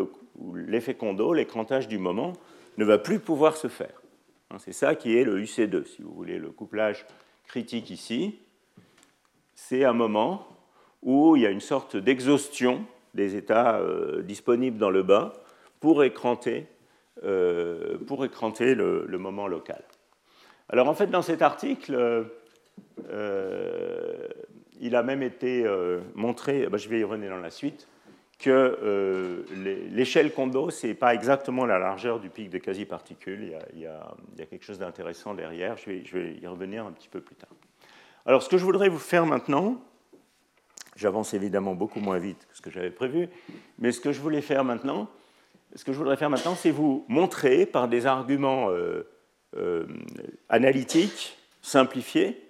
l'effet 0.55 0.95
Kondo, 0.95 1.33
l'écrantage 1.35 1.89
du 1.89 1.99
moment, 1.99 2.33
ne 2.77 2.85
va 2.85 2.99
plus 2.99 3.19
pouvoir 3.19 3.57
se 3.57 3.69
faire. 3.69 4.03
Hein, 4.51 4.57
c'est 4.59 4.73
ça 4.73 4.95
qui 4.95 5.17
est 5.17 5.25
le 5.25 5.41
UC2, 5.41 5.85
si 5.85 6.03
vous 6.03 6.13
voulez, 6.13 6.39
le 6.39 6.51
couplage 6.51 7.07
critique 7.47 7.91
ici. 7.91 8.39
C'est 9.55 9.85
un 9.85 9.93
moment 9.93 10.47
où 11.03 11.37
il 11.37 11.43
y 11.43 11.47
a 11.47 11.51
une 11.51 11.61
sorte 11.61 11.97
d'exhaustion 11.97 12.85
des 13.15 13.37
états 13.37 13.77
euh, 13.77 14.23
disponibles 14.23 14.79
dans 14.79 14.91
le 14.91 15.03
bain 15.03 15.33
pour 15.81 16.03
écranter, 16.03 16.67
euh, 17.25 17.99
pour 18.07 18.25
écranter 18.25 18.75
le, 18.75 19.07
moment 19.19 19.47
local. 19.47 19.83
Alors 20.69 20.89
en 20.89 20.95
fait, 20.95 21.09
dans 21.09 21.23
cet 21.23 21.43
article, 21.43 21.95
euh, 21.95 22.25
il 24.81 24.97
a 24.97 25.03
même 25.03 25.23
été 25.23 25.65
montré, 26.15 26.67
bah, 26.67 26.79
je 26.79 26.89
vais 26.89 27.01
y 27.01 27.05
revenir 27.05 27.31
dans 27.31 27.39
la 27.39 27.51
suite, 27.51 27.89
que 28.39 29.45
l'échelle 29.93 30.33
Kondo, 30.33 30.71
ce 30.71 30.89
n'est 30.89 30.95
pas 30.95 31.15
exactement 31.15 31.65
la 31.65 31.79
largeur 31.79 32.21
du 32.21 32.29
pic 32.29 32.51
de 32.51 32.59
quasi-particules. 32.59 33.57
Il, 33.75 33.81
y 33.81 33.87
a, 33.87 34.15
quelque 34.51 34.65
chose 34.65 34.79
d'intéressant 34.79 35.35
derrière. 35.35 35.77
Je 35.77 36.19
vais, 36.19 36.35
y 36.35 36.47
revenir 36.47 36.87
un 36.87 36.93
petit 36.93 37.09
peu 37.09 37.21
plus 37.21 37.37
tard. 37.37 37.51
Alors, 38.27 38.43
ce 38.43 38.49
que 38.49 38.59
je 38.59 38.65
voudrais 38.65 38.89
vous 38.89 38.99
faire 38.99 39.27
maintenant, 39.27 39.81
J'avance 40.97 41.35
évidemment 41.35 41.75
beaucoup 41.75 41.99
moins 41.99 42.19
vite 42.19 42.47
que 42.49 42.57
ce 42.57 42.63
que 42.63 42.71
j'avais 42.71 42.91
prévu, 42.91 43.29
mais 43.79 43.91
ce 43.91 44.01
que 44.01 44.13
je 44.13 44.21
voulais 44.21 44.43
faire 44.43 44.65
maintenant, 44.65 45.09
ce 45.75 45.85
que 45.85 45.93
je 45.93 45.99
voudrais 45.99 46.17
faire 46.17 46.31
maintenant, 46.31 46.55
c'est 46.55 46.71
vous 46.71 47.05
montrer 47.09 47.67
par 47.67 47.89
des 47.89 48.07
arguments 48.07 48.71
euh, 48.71 49.03
euh, 49.57 49.87
analytiques 50.49 51.37
simplifiés 51.63 52.44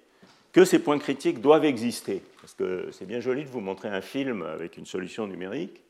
que 0.54 0.64
ces 0.64 0.78
points 0.78 0.98
critiques 0.98 1.40
doivent 1.40 1.66
exister. 1.66 2.22
Parce 2.40 2.54
que 2.54 2.88
c'est 2.92 3.06
bien 3.06 3.20
joli 3.20 3.44
de 3.44 3.50
vous 3.50 3.60
montrer 3.60 3.88
un 3.88 4.00
film 4.00 4.42
avec 4.42 4.78
une 4.78 4.86
solution 4.86 5.26
numérique, 5.26 5.82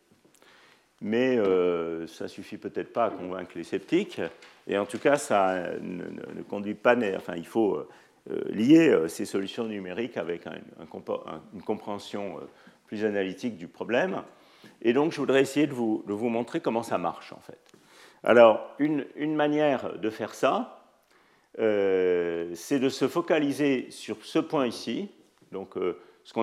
mais 1.02 1.36
euh, 1.36 2.06
ça 2.06 2.28
suffit 2.28 2.56
peut-être 2.56 2.92
pas 2.92 3.04
à 3.04 3.10
convaincre 3.10 3.52
les 3.56 3.62
sceptiques. 3.62 4.22
Et 4.66 4.78
en 4.78 4.86
tout 4.86 4.98
cas, 4.98 5.16
ça 5.16 5.74
ne, 5.80 6.42
conduit 6.48 6.74
pas. 6.74 6.96
Enfin, 7.14 7.34
il 7.36 7.46
faut 7.46 7.76
euh, 7.76 8.40
lier 8.48 8.88
euh, 8.88 9.06
ces 9.06 9.26
solutions 9.26 9.64
numériques 9.64 10.16
avec 10.16 10.46
une 10.46 11.62
compréhension 11.62 12.40
plus 12.86 13.04
analytique 13.04 13.58
du 13.58 13.68
problème. 13.68 14.22
Et 14.80 14.94
donc, 14.94 15.12
je 15.12 15.18
voudrais 15.18 15.42
essayer 15.42 15.66
de 15.66 15.74
vous, 15.74 16.02
montrer 16.30 16.60
comment 16.60 16.82
ça 16.82 16.96
marche, 16.96 17.34
en 17.34 17.40
fait. 17.40 17.60
Alors, 18.22 18.74
une, 18.78 19.34
manière 19.34 19.98
de 19.98 20.08
faire 20.08 20.34
ça, 20.34 20.73
c'est 21.56 22.78
de 22.78 22.88
se 22.88 23.08
focaliser 23.08 23.86
sur 23.90 24.16
ce 24.24 24.38
point 24.38 24.66
ici. 24.66 25.08
Donc, 25.52 25.76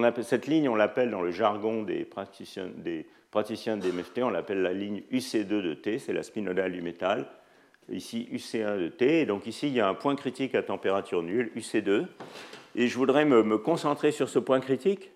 appelle, 0.03 0.24
cette 0.24 0.47
ligne, 0.47 0.70
on 0.70 0.76
l'appelle 0.76 1.12
dans 1.12 1.22
le 1.22 1.32
jargon 1.32 1.84
des 1.84 2.05
praticiens, 2.05 2.70
des 2.76 3.05
praticiens 3.30 3.78
de 3.78 3.89
DMFT, 3.89 4.20
on 4.24 4.30
l'appelle 4.30 4.62
la 4.62 4.74
ligne 4.74 5.03
UC2 5.12 5.45
de 5.47 5.74
T, 5.74 5.99
c'est 5.99 6.14
la 6.14 6.24
spinodale 6.24 6.72
du 6.72 6.82
métal 6.82 7.28
ici 7.89 8.28
UC1 8.32 8.80
de 8.80 8.88
T. 8.88 9.26
Donc 9.26 9.47
ici, 9.47 9.68
il 9.68 9.74
y 9.74 9.80
a 9.80 9.88
un 9.88 9.93
point 9.93 10.16
critique 10.16 10.55
à 10.55 10.64
température 10.64 11.24
nulle, 11.24 11.51
UC2. 11.55 12.05
Et 12.76 12.88
je 12.88 12.97
voudrais 12.97 13.26
me, 13.26 13.57
concentrer 13.57 14.12
sur 14.12 14.30
ce 14.30 14.39
point 14.39 14.59
critique, 14.59 15.12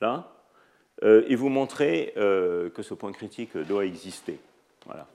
là, 0.00 0.32
euh, 1.02 1.24
et 1.28 1.36
vous 1.36 1.48
montrer 1.48 2.12
euh, 2.16 2.70
que 2.70 2.82
ce 2.82 2.94
point 2.94 3.12
critique 3.12 3.56
doit 3.56 3.84
exister. 3.84 4.38
Voilà. 4.84 5.06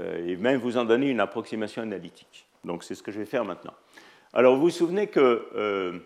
Euh, 0.00 0.26
et 0.26 0.36
même 0.36 0.58
vous 0.58 0.78
en 0.78 0.84
donner 0.84 1.08
une 1.08 1.20
approximation 1.20 1.82
analytique. 1.82 2.46
Donc 2.64 2.84
c'est 2.84 2.94
ce 2.94 3.02
que 3.02 3.12
je 3.12 3.18
vais 3.18 3.26
faire 3.26 3.44
maintenant. 3.44 3.74
Alors 4.32 4.56
vous 4.56 4.62
vous 4.62 4.70
souvenez 4.70 5.08
que, 5.08 6.00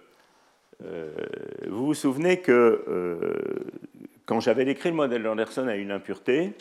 vous 1.69 1.95
souvenez 1.95 2.41
que 2.41 3.35
quand 4.25 4.41
j'avais 4.41 4.65
décrit 4.65 4.91
le 4.91 4.97
modèle 4.97 5.23
d'Anderson 5.23 5.69
à 5.69 5.77
une 5.77 5.93
impureté, 5.93 6.55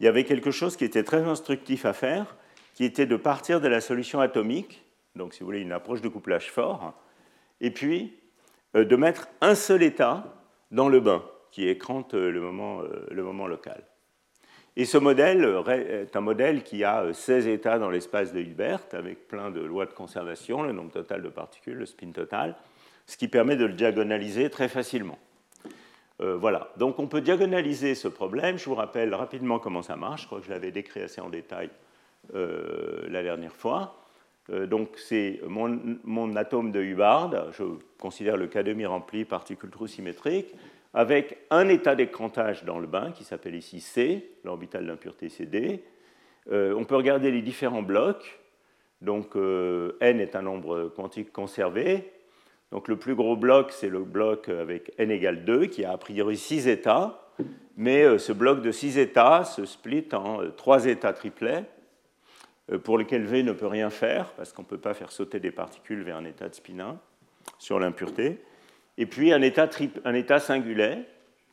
il 0.00 0.04
y 0.04 0.08
avait 0.08 0.24
quelque 0.24 0.50
chose 0.50 0.76
qui 0.76 0.84
était 0.84 1.02
très 1.02 1.22
instructif 1.22 1.84
à 1.84 1.92
faire, 1.92 2.36
qui 2.74 2.84
était 2.84 3.06
de 3.06 3.16
partir 3.16 3.60
de 3.60 3.68
la 3.68 3.80
solution 3.80 4.20
atomique, 4.20 4.82
donc 5.16 5.34
si 5.34 5.40
vous 5.40 5.46
voulez 5.46 5.60
une 5.60 5.72
approche 5.72 6.00
de 6.00 6.08
couplage 6.08 6.50
fort, 6.50 6.94
et 7.60 7.70
puis 7.70 8.16
euh, 8.76 8.84
de 8.84 8.96
mettre 8.96 9.28
un 9.40 9.54
seul 9.54 9.82
état 9.82 10.24
dans 10.70 10.88
le 10.88 11.00
bain 11.00 11.22
qui 11.50 11.68
écrante 11.68 12.14
euh, 12.14 12.32
euh, 12.32 13.06
le 13.10 13.22
moment 13.22 13.46
local. 13.46 13.84
Et 14.80 14.86
ce 14.86 14.96
modèle 14.96 15.46
est 15.68 16.16
un 16.16 16.22
modèle 16.22 16.62
qui 16.62 16.84
a 16.84 17.12
16 17.12 17.48
états 17.48 17.78
dans 17.78 17.90
l'espace 17.90 18.32
de 18.32 18.40
Hilbert, 18.40 18.80
avec 18.92 19.28
plein 19.28 19.50
de 19.50 19.60
lois 19.60 19.84
de 19.84 19.92
conservation, 19.92 20.62
le 20.62 20.72
nombre 20.72 20.90
total 20.90 21.20
de 21.20 21.28
particules, 21.28 21.74
le 21.74 21.84
spin 21.84 22.12
total, 22.12 22.56
ce 23.04 23.18
qui 23.18 23.28
permet 23.28 23.56
de 23.56 23.66
le 23.66 23.74
diagonaliser 23.74 24.48
très 24.48 24.70
facilement. 24.70 25.18
voilà, 26.18 26.72
donc 26.78 26.98
on 26.98 27.08
peut 27.08 27.20
diagonaliser 27.20 27.94
ce 27.94 28.08
problème. 28.08 28.56
Je 28.56 28.64
vous 28.64 28.74
rappelle 28.74 29.14
rapidement 29.14 29.58
comment 29.58 29.82
ça 29.82 29.96
marche, 29.96 30.22
je 30.22 30.26
crois 30.28 30.40
que 30.40 30.46
je 30.46 30.50
l'avais 30.50 30.72
décrit 30.72 31.02
assez 31.02 31.20
en 31.20 31.28
détail 31.28 31.68
euh, 32.34 33.06
la 33.10 33.22
dernière 33.22 33.54
fois. 33.54 33.96
Euh, 34.48 34.66
donc 34.66 34.96
c'est 34.96 35.42
mon, 35.46 36.36
atome 36.36 36.72
de 36.72 36.80
Hubbard, 36.80 37.52
je 37.52 37.64
considère 37.98 38.38
le 38.38 38.46
cas 38.46 38.62
demi 38.62 38.86
rempli, 38.86 39.26
particule 39.26 39.68
trou 39.68 39.86
symétrique, 39.86 40.54
avec 40.94 41.38
un 41.50 41.68
état 41.68 41.94
d'écrantage 41.94 42.64
dans 42.64 42.78
le 42.78 42.86
bain 42.86 43.12
qui 43.12 43.24
s'appelle 43.24 43.54
ici 43.54 43.80
C, 43.80 44.32
l'orbital 44.44 44.86
d'impureté 44.86 45.28
CD. 45.28 45.84
Euh, 46.50 46.74
on 46.76 46.84
peut 46.84 46.96
regarder 46.96 47.30
les 47.30 47.42
différents 47.42 47.82
blocs. 47.82 48.40
Donc 49.00 49.34
n 49.34 50.20
est 50.20 50.36
un 50.36 50.42
nombre 50.42 50.88
quantique 50.94 51.32
conservé. 51.32 52.12
Donc 52.70 52.86
le 52.86 52.96
plus 52.96 53.14
gros 53.14 53.34
bloc, 53.34 53.72
c'est 53.72 53.88
le 53.88 54.00
bloc 54.00 54.48
avec 54.50 54.92
n 54.98 55.10
égale 55.10 55.44
2, 55.44 55.66
qui 55.66 55.84
a 55.84 55.92
a 55.92 55.96
priori 55.96 56.36
6 56.36 56.68
états. 56.68 57.30
Mais 57.78 58.18
ce 58.18 58.32
bloc 58.32 58.60
de 58.60 58.70
6 58.70 58.98
états 58.98 59.44
se 59.44 59.64
split 59.64 60.06
en 60.12 60.50
3 60.50 60.84
états 60.84 61.14
triplets. 61.14 61.64
Euh, 62.70 62.78
pour 62.78 62.98
lequel 62.98 63.24
V 63.24 63.42
ne 63.42 63.52
peut 63.52 63.66
rien 63.66 63.90
faire, 63.90 64.32
parce 64.32 64.52
qu'on 64.52 64.62
ne 64.62 64.66
peut 64.66 64.78
pas 64.78 64.94
faire 64.94 65.12
sauter 65.12 65.40
des 65.40 65.50
particules 65.50 66.02
vers 66.02 66.16
un 66.16 66.24
état 66.24 66.48
de 66.48 66.54
spin 66.54 66.80
1 66.80 66.98
sur 67.58 67.78
l'impureté. 67.78 68.42
Et 69.00 69.06
puis 69.06 69.32
un 69.32 69.40
état, 69.40 69.66
un 70.04 70.38
singulier 70.38 70.98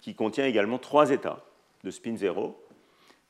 qui 0.02 0.16
contient 0.16 0.46
également 0.46 0.78
trois 0.80 1.12
états 1.12 1.46
de 1.86 1.90
spin 1.92 2.18
0, 2.18 2.62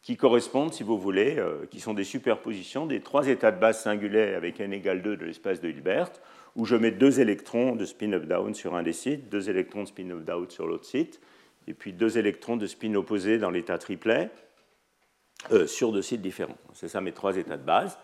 qui 0.01 0.17
correspondent, 0.17 0.73
si 0.73 0.81
vous 0.81 0.97
voulez, 0.97 1.37
euh, 1.37 1.67
qui 1.69 1.79
sont 1.79 1.93
des 1.93 2.03
superpositions 2.03 2.87
des 2.87 3.01
trois 3.01 3.27
états 3.27 3.51
de 3.51 3.59
base 3.59 3.83
singuliers 3.83 4.33
avec 4.33 4.59
n 4.59 4.73
égale 4.73 5.03
2 5.03 5.17
de 5.17 5.25
l'espace 5.25 5.61
de 5.61 5.69
Hilbert, 5.69 6.09
où 6.55 6.65
je 6.65 6.75
mets 6.75 6.89
deux 6.89 7.19
électrons 7.19 7.75
de 7.75 7.85
spin 7.85 8.11
up-down 8.11 8.55
sur 8.55 8.73
un 8.73 8.81
des 8.81 8.93
sites, 8.93 9.29
deux 9.29 9.51
électrons 9.51 9.83
de 9.83 9.87
spin 9.87 10.09
up-down 10.09 10.49
sur 10.49 10.65
l'autre 10.65 10.85
site, 10.85 11.21
et 11.67 11.75
puis 11.75 11.93
deux 11.93 12.17
électrons 12.17 12.57
de 12.57 12.65
spin 12.65 12.95
opposé 12.95 13.37
dans 13.37 13.51
l'état 13.51 13.77
triplet, 13.77 14.31
euh, 15.51 15.67
sur 15.67 15.91
deux 15.91 16.01
sites 16.01 16.23
différents. 16.23 16.57
C'est 16.73 16.87
ça 16.87 17.01
mes 17.01 17.11
trois 17.11 17.37
états 17.37 17.57
de 17.57 17.63
base. 17.63 17.99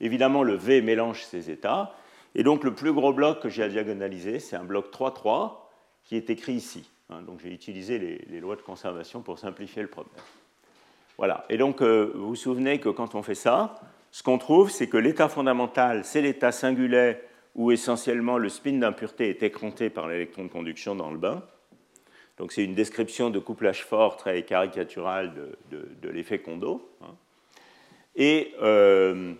Évidemment, 0.00 0.42
le 0.42 0.54
V 0.56 0.82
mélange 0.82 1.22
ces 1.22 1.50
états. 1.50 1.94
Et 2.34 2.42
donc, 2.42 2.64
le 2.64 2.74
plus 2.74 2.92
gros 2.92 3.12
bloc 3.12 3.40
que 3.40 3.48
j'ai 3.48 3.62
à 3.62 3.68
diagonaliser, 3.68 4.38
c'est 4.38 4.56
un 4.56 4.64
bloc 4.64 4.92
3,3 4.92 5.52
qui 6.04 6.16
est 6.16 6.30
écrit 6.30 6.54
ici. 6.54 6.88
Hein. 7.10 7.22
donc, 7.22 7.40
j'ai 7.42 7.52
utilisé 7.52 7.98
les, 7.98 8.40
lois 8.40 8.56
de 8.56 8.62
conservation 8.62 9.22
pour 9.22 9.38
simplifier 9.38 9.82
le 9.82 9.88
problème. 9.88 10.14
Voilà. 11.18 11.44
Et 11.50 11.58
donc, 11.58 11.82
euh, 11.82 12.12
vous 12.14 12.28
vous 12.28 12.36
souvenez 12.36 12.80
que 12.80 12.88
quand 12.88 13.14
on 13.14 13.22
fait 13.22 13.34
ça, 13.34 13.80
ce 14.10 14.22
qu'on 14.22 14.38
trouve, 14.38 14.70
c'est 14.70 14.88
que 14.88 14.96
l'état 14.96 15.28
fondamental, 15.28 16.04
c'est 16.04 16.22
l'état 16.22 16.52
singulier 16.52 17.16
où 17.54 17.70
essentiellement 17.70 18.38
le 18.38 18.48
spin 18.48 18.78
d'impureté 18.78 19.28
est 19.28 19.42
écranté 19.42 19.90
par 19.90 20.08
l'électron 20.08 20.44
de 20.44 20.48
conduction 20.48 20.94
dans 20.94 21.10
le 21.10 21.18
bain. 21.18 21.42
Donc 22.38 22.52
c'est 22.52 22.64
une 22.64 22.74
description 22.74 23.30
de 23.30 23.38
couplage 23.38 23.84
fort 23.84 24.16
très 24.16 24.42
caricatural 24.42 25.32
de, 25.70 26.08
l'effet 26.08 26.38
Kondo. 26.38 26.90
Hein. 27.02 27.14
Et, 28.16 28.54
euh, 28.62 29.34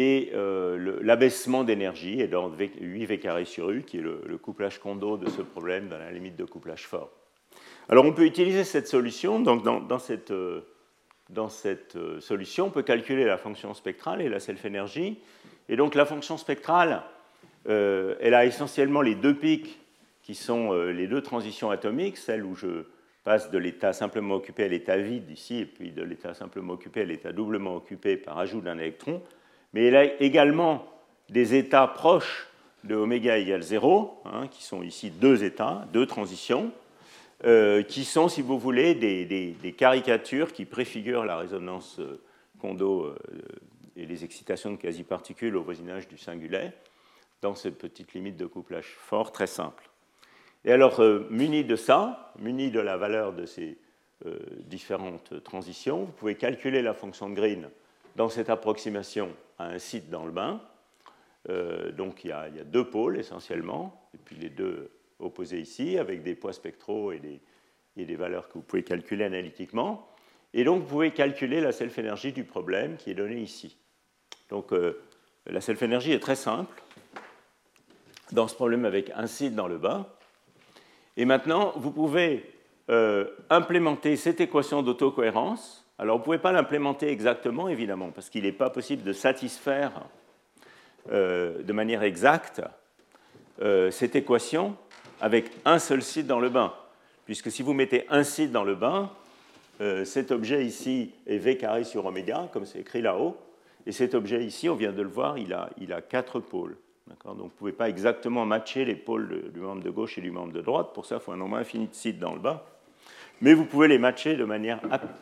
euh, 0.00 1.00
l'abaissement 1.02 1.64
d'énergie 1.64 2.20
est 2.20 2.28
d'ordre 2.28 2.56
8 2.58 3.06
V 3.06 3.44
sur 3.44 3.70
U, 3.70 3.82
qui 3.82 3.98
est 3.98 4.02
le, 4.02 4.38
couplage 4.38 4.78
Kondo 4.78 5.16
de 5.16 5.28
ce 5.28 5.42
problème 5.42 5.88
dans 5.88 5.98
la 5.98 6.12
limite 6.12 6.36
de 6.36 6.44
couplage 6.44 6.86
fort. 6.86 7.10
Alors 7.88 8.04
on 8.04 8.12
peut 8.12 8.24
utiliser 8.24 8.64
cette 8.64 8.86
solution, 8.86 9.40
donc 9.40 9.64
dans, 9.64 9.98
cette, 9.98 10.30
euh, 10.30 10.60
dans 11.30 11.48
cette 11.48 11.98
solution, 12.20 12.66
on 12.66 12.70
peut 12.70 12.82
calculer 12.82 13.24
la 13.24 13.38
fonction 13.38 13.74
spectrale 13.74 14.22
et 14.22 14.28
la 14.28 14.40
self-énergie. 14.40 15.18
Et 15.68 15.76
donc 15.76 15.94
la 15.94 16.06
fonction 16.06 16.36
spectrale, 16.36 17.02
elle 17.66 18.34
a 18.34 18.46
essentiellement 18.46 19.02
les 19.02 19.14
deux 19.14 19.34
pics 19.34 19.78
qui 20.22 20.34
sont 20.34 20.72
les 20.72 21.06
deux 21.06 21.20
transitions 21.20 21.70
atomiques, 21.70 22.16
celle 22.16 22.44
où 22.44 22.54
je 22.54 22.84
passe 23.24 23.50
de 23.50 23.58
l'état 23.58 23.92
simplement 23.92 24.36
occupé 24.36 24.64
à 24.64 24.68
l'état 24.68 24.96
vide 24.96 25.30
ici, 25.30 25.58
et 25.58 25.66
puis 25.66 25.90
de 25.90 26.02
l'état 26.02 26.32
simplement 26.32 26.72
occupé 26.72 27.02
à 27.02 27.04
l'état 27.04 27.32
doublement 27.32 27.76
occupé 27.76 28.16
par 28.16 28.38
ajout 28.38 28.62
d'un 28.62 28.78
électron. 28.78 29.22
Mais 29.78 29.86
il 29.86 29.94
a 29.94 30.20
également 30.20 30.84
des 31.28 31.54
états 31.54 31.86
proches 31.86 32.48
de 32.82 32.96
oméga 32.96 33.38
égale 33.38 33.62
0, 33.62 34.22
hein, 34.24 34.48
qui 34.48 34.64
sont 34.64 34.82
ici 34.82 35.08
deux 35.08 35.44
états, 35.44 35.86
deux 35.92 36.04
transitions, 36.04 36.72
euh, 37.44 37.84
qui 37.84 38.04
sont, 38.04 38.26
si 38.26 38.42
vous 38.42 38.58
voulez, 38.58 38.96
des, 38.96 39.74
caricatures 39.78 40.52
qui 40.52 40.64
préfigurent 40.64 41.24
la 41.24 41.36
résonance 41.36 42.00
euh, 42.00 42.20
Kondo 42.60 43.04
euh, 43.04 43.16
et 43.94 44.04
les 44.04 44.24
excitations 44.24 44.72
de 44.72 44.78
quasi-particules 44.78 45.54
au 45.54 45.62
voisinage 45.62 46.08
du 46.08 46.18
singulet, 46.18 46.72
dans 47.40 47.54
cette 47.54 47.78
petite 47.78 48.14
limite 48.14 48.36
de 48.36 48.46
couplage 48.46 48.96
fort 48.98 49.30
très 49.30 49.46
simple. 49.46 49.88
Et 50.64 50.72
alors, 50.72 51.00
muni 51.30 51.62
de 51.62 51.76
ça, 51.76 52.32
muni 52.40 52.72
de 52.72 52.80
la 52.80 52.96
valeur 52.96 53.32
de 53.32 53.46
ces 53.46 53.78
différentes 54.66 55.40
transitions, 55.44 56.00
vous 56.00 56.12
pouvez 56.12 56.34
calculer 56.34 56.82
la 56.82 56.94
fonction 56.94 57.30
de 57.30 57.36
Green 57.36 57.70
dans 58.16 58.28
cette 58.28 58.50
approximation 58.50 59.28
à 59.58 59.66
un 59.66 59.78
site 59.78 60.10
dans 60.10 60.24
le 60.24 60.32
bain. 60.32 60.60
donc 61.96 62.24
il 62.24 62.28
y, 62.28 62.32
a, 62.32 62.48
deux 62.64 62.88
pôles 62.88 63.18
essentiellement, 63.18 64.10
et 64.14 64.18
puis 64.18 64.36
les 64.36 64.50
deux 64.50 64.90
opposés 65.18 65.60
ici, 65.60 65.98
avec 65.98 66.22
des 66.22 66.34
poids 66.34 66.52
spectraux 66.52 67.12
et 67.12 67.20
des, 67.96 68.16
valeurs 68.16 68.48
que 68.48 68.54
vous 68.54 68.62
pouvez 68.62 68.84
calculer 68.84 69.24
analytiquement. 69.24 70.08
Et 70.54 70.64
donc, 70.64 70.82
vous 70.82 70.88
pouvez 70.88 71.10
calculer 71.10 71.60
la 71.60 71.72
self-énergie 71.72 72.32
du 72.32 72.44
problème 72.44 72.96
qui 72.96 73.10
est 73.10 73.14
donné 73.14 73.40
ici. 73.40 73.76
Donc, 74.48 74.72
euh, 74.72 75.02
la 75.46 75.60
self-énergie 75.60 76.12
est 76.12 76.20
très 76.20 76.36
simple 76.36 76.82
dans 78.32 78.48
ce 78.48 78.54
problème 78.54 78.84
avec 78.84 79.10
un 79.14 79.26
site 79.26 79.54
dans 79.54 79.68
le 79.68 79.78
bas. 79.78 80.16
Et 81.16 81.24
maintenant, 81.24 81.72
vous 81.76 81.90
pouvez 81.90 82.50
euh, 82.90 83.26
implémenter 83.50 84.16
cette 84.16 84.40
équation 84.40 84.82
d'autocohérence. 84.82 85.84
Alors, 85.98 86.16
vous 86.16 86.20
ne 86.20 86.24
pouvez 86.24 86.38
pas 86.38 86.52
l'implémenter 86.52 87.08
exactement, 87.08 87.68
évidemment, 87.68 88.10
parce 88.10 88.30
qu'il 88.30 88.44
n'est 88.44 88.52
pas 88.52 88.70
possible 88.70 89.02
de 89.02 89.12
satisfaire 89.12 89.92
euh, 91.10 91.62
de 91.62 91.72
manière 91.72 92.02
exacte 92.02 92.62
cette 93.90 94.14
équation 94.14 94.76
avec 95.20 95.50
un 95.64 95.80
seul 95.80 96.00
site 96.00 96.28
dans 96.28 96.38
le 96.38 96.48
bain. 96.48 96.72
Puisque 97.24 97.50
si 97.50 97.62
vous 97.62 97.74
mettez 97.74 98.06
un 98.08 98.22
site 98.22 98.52
dans 98.52 98.64
le 98.64 98.74
bain, 98.74 99.10
euh, 99.80 100.04
cet 100.04 100.32
objet 100.32 100.64
ici 100.64 101.12
est 101.26 101.38
V 101.38 101.56
carré 101.56 101.84
sur 101.84 102.06
oméga, 102.06 102.48
comme 102.52 102.64
c'est 102.64 102.80
écrit 102.80 103.02
là-haut. 103.02 103.36
Et 103.86 103.92
cet 103.92 104.14
objet 104.14 104.44
ici, 104.44 104.68
on 104.68 104.74
vient 104.74 104.92
de 104.92 105.02
le 105.02 105.08
voir, 105.08 105.38
il 105.38 105.52
a, 105.52 105.70
il 105.78 105.92
a 105.92 106.00
quatre 106.00 106.40
pôles. 106.40 106.76
Donc 107.06 107.36
vous 107.36 107.44
ne 107.44 107.48
pouvez 107.48 107.72
pas 107.72 107.88
exactement 107.88 108.44
matcher 108.44 108.84
les 108.84 108.96
pôles 108.96 109.50
du 109.52 109.60
membre 109.60 109.82
de 109.82 109.90
gauche 109.90 110.18
et 110.18 110.20
du 110.20 110.30
membre 110.30 110.52
de 110.52 110.60
droite. 110.60 110.92
Pour 110.94 111.06
ça, 111.06 111.16
il 111.16 111.20
faut 111.20 111.32
un 111.32 111.36
nombre 111.36 111.56
infini 111.56 111.86
de 111.86 111.94
sites 111.94 112.18
dans 112.18 112.34
le 112.34 112.40
bas. 112.40 112.66
Mais 113.40 113.54
vous 113.54 113.64
pouvez 113.64 113.88
les 113.88 113.98
matcher 113.98 114.36
de 114.36 114.44
manière, 114.44 114.80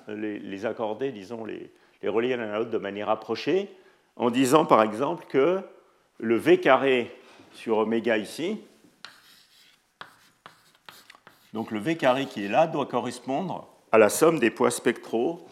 les, 0.08 0.66
accorder, 0.66 1.12
disons, 1.12 1.44
les, 1.44 1.70
relier 2.04 2.36
l'un 2.36 2.50
à 2.50 2.58
l'autre 2.58 2.70
de 2.70 2.78
manière 2.78 3.10
approchée, 3.10 3.68
en 4.16 4.30
disant 4.30 4.64
par 4.64 4.82
exemple 4.82 5.26
que 5.28 5.60
le 6.18 6.36
V 6.36 6.58
carré 6.58 7.14
sur 7.52 7.78
oméga 7.78 8.16
ici, 8.16 8.60
donc 11.52 11.70
le 11.70 11.78
V 11.78 11.96
carré 11.96 12.26
qui 12.26 12.44
est 12.44 12.48
là 12.48 12.66
doit 12.66 12.86
correspondre 12.86 13.68
à 13.92 13.98
la 13.98 14.08
somme 14.08 14.38
des 14.38 14.50
poids 14.50 14.70
spectraux 14.70 15.46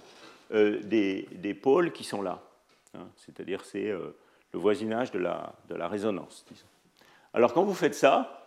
euh, 0.53 0.81
des, 0.83 1.55
pôles 1.55 1.93
qui 1.93 2.05
sont 2.05 2.23
là. 2.23 2.43
Hein. 2.95 3.09
C'est-à-dire 3.17 3.65
c'est 3.65 3.89
euh, 3.89 4.17
le 4.53 4.59
voisinage 4.59 5.11
de 5.11 5.19
la, 5.19 5.55
de 5.69 5.75
la 5.75 5.89
résonance. 5.89 6.45
Alors 7.33 7.53
quand 7.53 7.65
vous 7.65 7.75
faites 7.75 7.95
ça, 7.95 8.44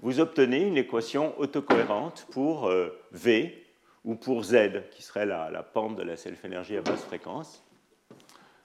vous 0.00 0.20
obtenez 0.20 0.62
une 0.62 0.76
équation 0.76 1.38
autocohérente 1.38 2.26
pour 2.30 2.68
euh, 2.68 2.98
V 3.12 3.66
ou 4.04 4.14
pour 4.14 4.44
Z, 4.44 4.88
qui 4.90 5.02
serait 5.02 5.26
la, 5.26 5.62
pente 5.62 5.96
de 5.96 6.02
la 6.02 6.16
self-énergie 6.16 6.76
à 6.76 6.82
basse 6.82 7.04
fréquence. 7.04 7.62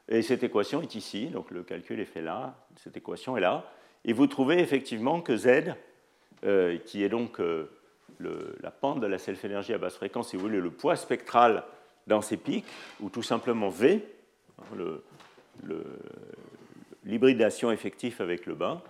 Et 0.08 0.22
cette 0.22 0.44
équation 0.44 0.82
est 0.82 0.96
ici, 0.96 1.28
donc 1.28 1.52
le 1.52 1.64
calcul 1.64 2.00
est 2.00 2.06
fait 2.06 2.22
là, 2.22 2.56
cette 2.78 2.96
équation 2.96 3.36
est 3.36 3.42
là. 3.42 3.70
Et 4.06 4.14
vous 4.14 4.28
trouvez 4.28 4.60
effectivement 4.60 5.20
que 5.22 5.36
Z, 5.36 5.74
qui 6.86 7.04
est 7.04 7.10
donc 7.10 7.42
la 8.20 8.72
pente 8.72 9.02
de 9.02 9.08
la 9.08 9.18
self-énergie 9.18 9.74
à 9.74 9.78
basse 9.78 9.96
fréquence, 9.96 10.30
si 10.30 10.36
vous 10.38 10.44
voulez, 10.44 10.62
le 10.62 10.72
poids 10.72 10.96
spectral 10.96 11.64
dans 12.08 12.22
ces 12.22 12.38
pics, 12.38 12.66
ou 13.02 13.10
tout 13.10 13.24
simplement 13.24 13.70
V, 13.70 14.06
hein, 14.60 14.64
l'hybridation 17.04 17.72
effective 17.72 18.22
avec 18.22 18.46
le 18.46 18.56
bas, 18.56 18.82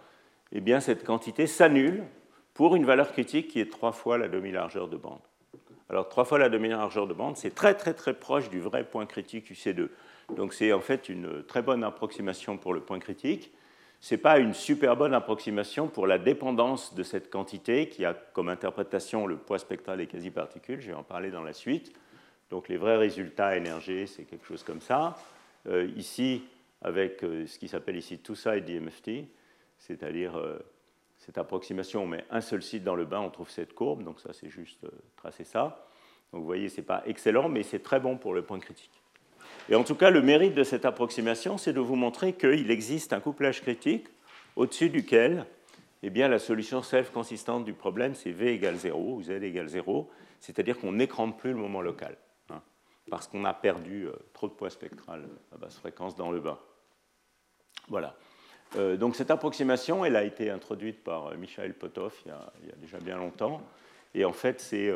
eh 0.52 0.62
bien 0.62 0.80
cette 0.80 1.04
quantité 1.04 1.48
s'annule 1.48 2.04
pour 2.56 2.76
une 2.76 2.86
valeur 2.86 3.12
critique 3.12 3.50
qui 3.50 3.60
est 3.60 3.72
trois 3.72 3.92
fois 3.92 4.18
la 4.18 4.28
demi-largeur 4.28 4.88
de 4.88 4.98
bande. 4.98 5.22
Alors 5.90 6.10
trois 6.10 6.26
fois 6.26 6.40
la 6.40 6.50
demi-largeur 6.50 7.06
de 7.06 7.14
bande, 7.14 7.38
c'est 7.38 7.54
très 7.54 7.76
très 7.76 7.94
très 7.94 8.16
proche 8.16 8.50
du 8.50 8.60
vrai 8.60 8.84
point 8.84 9.06
critique 9.06 9.52
UC2. 9.52 9.90
Donc 10.36 10.56
c'est 10.56 10.74
en 10.74 10.82
fait 10.82 11.08
une 11.10 11.44
très 11.44 11.62
bonne 11.62 11.84
approximation 11.84 12.58
pour 12.58 12.74
le 12.74 12.80
point 12.80 12.98
critique 12.98 13.52
ce 14.06 14.14
n'est 14.14 14.22
pas 14.22 14.38
une 14.38 14.54
super 14.54 14.96
bonne 14.96 15.16
approximation 15.16 15.88
pour 15.88 16.06
la 16.06 16.20
dépendance 16.20 16.94
de 16.94 17.02
cette 17.02 17.32
quantité 17.32 17.90
qui 17.90 18.06
a 18.06 18.14
comme 18.14 18.50
interprétation 18.50 19.26
le 19.26 19.36
poids 19.36 19.58
spectral 19.58 19.98
des 19.98 20.06
quasi-particules. 20.06 20.80
Je 20.80 20.90
vais 20.90 20.94
en 20.94 21.02
parler 21.02 21.32
dans 21.32 21.42
la 21.42 21.54
suite. 21.54 21.92
Donc 22.52 22.70
les 22.70 22.78
vrais 22.78 22.98
résultats 22.98 23.58
énergés, 23.58 24.06
c'est 24.06 24.26
quelque 24.26 24.46
chose 24.46 24.62
comme 24.62 24.80
ça. 24.80 25.18
Euh, 25.68 25.90
ici, 25.96 26.44
avec 26.84 27.24
euh, 27.24 27.48
ce 27.48 27.58
qui 27.58 27.68
s'appelle 27.68 27.96
ici 27.96 28.20
two-side 28.20 28.64
DMFT, 28.66 29.26
c'est-à-dire 29.80 30.38
euh, 30.38 30.60
cette 31.26 31.38
approximation, 31.40 32.04
on 32.04 32.08
met 32.08 32.24
un 32.30 32.42
seul 32.42 32.62
site 32.62 32.84
dans 32.84 32.96
le 32.96 33.06
bain, 33.06 33.20
on 33.20 33.32
trouve 33.32 33.50
cette 33.50 33.74
courbe. 33.74 34.04
Donc 34.04 34.20
ça, 34.20 34.32
c'est 34.32 34.50
juste 34.50 34.86
tracer 35.16 35.44
ça. 35.44 35.88
Donc 36.32 36.42
vous 36.42 36.46
voyez, 36.46 36.70
ce 36.70 36.78
n'est 36.78 36.86
pas 36.86 37.02
excellent, 37.08 37.50
mais 37.50 37.64
c'est 37.64 37.80
très 37.80 38.00
bon 38.00 38.18
pour 38.18 38.34
le 38.34 38.44
point 38.44 38.60
critique. 38.60 39.02
Et 39.70 39.76
en 39.76 39.84
tout 39.84 39.96
cas, 39.96 40.12
le 40.12 40.22
mérite 40.22 40.54
de 40.54 40.64
cette 40.64 40.86
approximation, 40.86 41.58
c'est 41.58 41.74
de 41.74 41.80
vous 41.80 41.96
montrer 41.96 42.34
qu'il 42.34 42.70
existe 42.70 43.14
un 43.14 43.20
couplage 43.20 43.62
critique 43.62 44.08
au-dessus 44.56 44.90
duquel 44.90 45.46
eh 46.04 46.12
bien, 46.12 46.28
la 46.28 46.38
solution 46.38 46.84
self-consistante 46.84 47.66
du 47.66 47.74
problème, 47.74 48.14
c'est 48.14 48.30
V 48.30 48.54
égale 48.54 48.76
0 48.76 49.16
ou 49.16 49.24
Z 49.24 49.32
égale 49.42 49.68
0, 49.68 50.08
c'est-à-dire 50.40 50.78
qu'on 50.78 50.92
n'écrante 50.92 51.40
plus 51.40 51.50
le 51.50 51.58
moment 51.58 51.82
local, 51.82 52.16
hein, 52.52 52.62
parce 53.10 53.28
qu'on 53.28 53.44
a 53.44 53.56
perdu 53.56 54.06
euh, 54.06 54.14
trop 54.34 54.48
de 54.48 54.54
poids 54.54 54.70
spectral 54.70 55.28
à 55.52 55.58
basse 55.58 55.78
fréquence 55.78 56.16
dans 56.16 56.30
le 56.30 56.40
bas. 56.40 56.60
Voilà. 57.88 58.16
Euh, 58.78 58.98
donc 58.98 59.16
cette 59.16 59.32
approximation, 59.32 60.06
elle 60.06 60.16
a 60.16 60.24
été 60.24 60.50
introduite 60.50 61.04
par 61.04 61.28
euh, 61.28 61.38
Michael 61.38 61.74
Potov 61.74 62.14
il 62.26 62.30
y, 62.30 62.72
a, 62.72 62.76
déjà 62.78 62.98
bien 63.00 63.18
longtemps, 63.18 63.62
et 64.14 64.26
en 64.26 64.34
fait, 64.34 64.62
c'est 64.62 64.92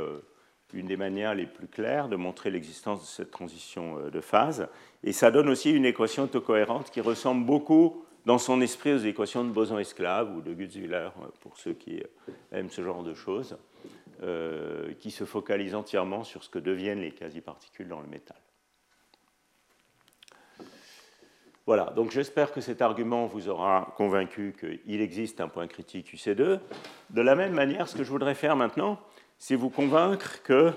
une 0.73 0.86
des 0.86 0.97
manières 0.97 1.36
les 1.36 1.45
plus 1.45 1.67
claires 1.67 2.07
de 2.09 2.15
montrer 2.15 2.51
l'existence 2.51 3.01
de 3.01 3.05
cette 3.05 3.32
transition 3.32 3.97
euh, 3.97 4.09
de 4.09 4.21
phase. 4.21 4.67
Et 5.03 5.13
ça 5.13 5.32
donne 5.32 5.49
aussi 5.49 5.71
une 5.71 5.86
équation 5.86 6.23
autocohérente 6.23 6.91
qui 6.91 7.01
ressemble 7.01 7.45
beaucoup 7.45 8.05
dans 8.25 8.38
son 8.38 8.61
esprit 8.61 8.93
aux 8.93 8.97
équations 8.97 9.43
de 9.43 9.49
boson-esclave 9.49 10.36
ou 10.36 10.41
de 10.41 10.53
Gutzwiller, 10.53 11.09
euh, 11.21 11.27
pour 11.39 11.57
ceux 11.57 11.73
qui 11.73 11.99
euh, 11.99 12.32
aiment 12.51 12.69
ce 12.69 12.84
genre 12.84 13.03
de 13.03 13.13
choses, 13.13 13.57
qui 14.99 15.11
se 15.11 15.23
focalise 15.23 15.73
entièrement 15.73 16.25
sur 16.25 16.43
ce 16.43 16.49
que 16.49 16.59
deviennent 16.59 16.99
les 16.99 17.11
quasi-particules 17.11 17.88
dans 17.88 18.01
le 18.01 18.07
métal. 18.07 18.36
Voilà, 21.70 21.93
donc 21.95 22.09
j'espère 22.09 22.51
que 22.51 22.61
cet 22.61 22.82
argument 22.82 23.28
vous 23.28 23.47
aura 23.47 23.93
convaincu 23.95 24.55
qu'il 24.59 25.01
existe 25.01 25.39
un 25.39 25.47
point 25.47 25.67
critique 25.67 26.11
UC2. 26.15 26.57
De 27.11 27.22
la 27.22 27.36
même 27.36 27.53
manière, 27.53 27.88
ce 27.88 27.95
que 27.95 28.03
je 28.03 28.09
voudrais 28.09 28.34
faire 28.34 28.55
maintenant, 28.55 28.99
c'est 29.38 29.53
vous 29.53 29.70
convaincre 29.70 30.41
qu'il 30.41 30.74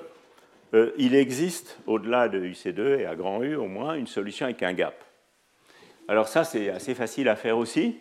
euh, 0.75 0.93
existe, 0.99 1.79
au-delà 1.87 2.29
de 2.29 2.45
UC2 2.45 2.99
et 2.99 3.07
à 3.07 3.17
grand 3.17 3.43
U 3.43 3.55
au 3.55 3.69
moins, 3.69 3.95
une 3.95 4.07
solution 4.07 4.45
avec 4.45 4.63
un 4.63 4.75
gap. 4.75 5.03
Alors 6.09 6.29
ça, 6.29 6.45
c'est 6.45 6.69
assez 6.69 6.95
facile 6.95 7.31
à 7.31 7.37
faire 7.37 7.57
aussi, 7.57 7.97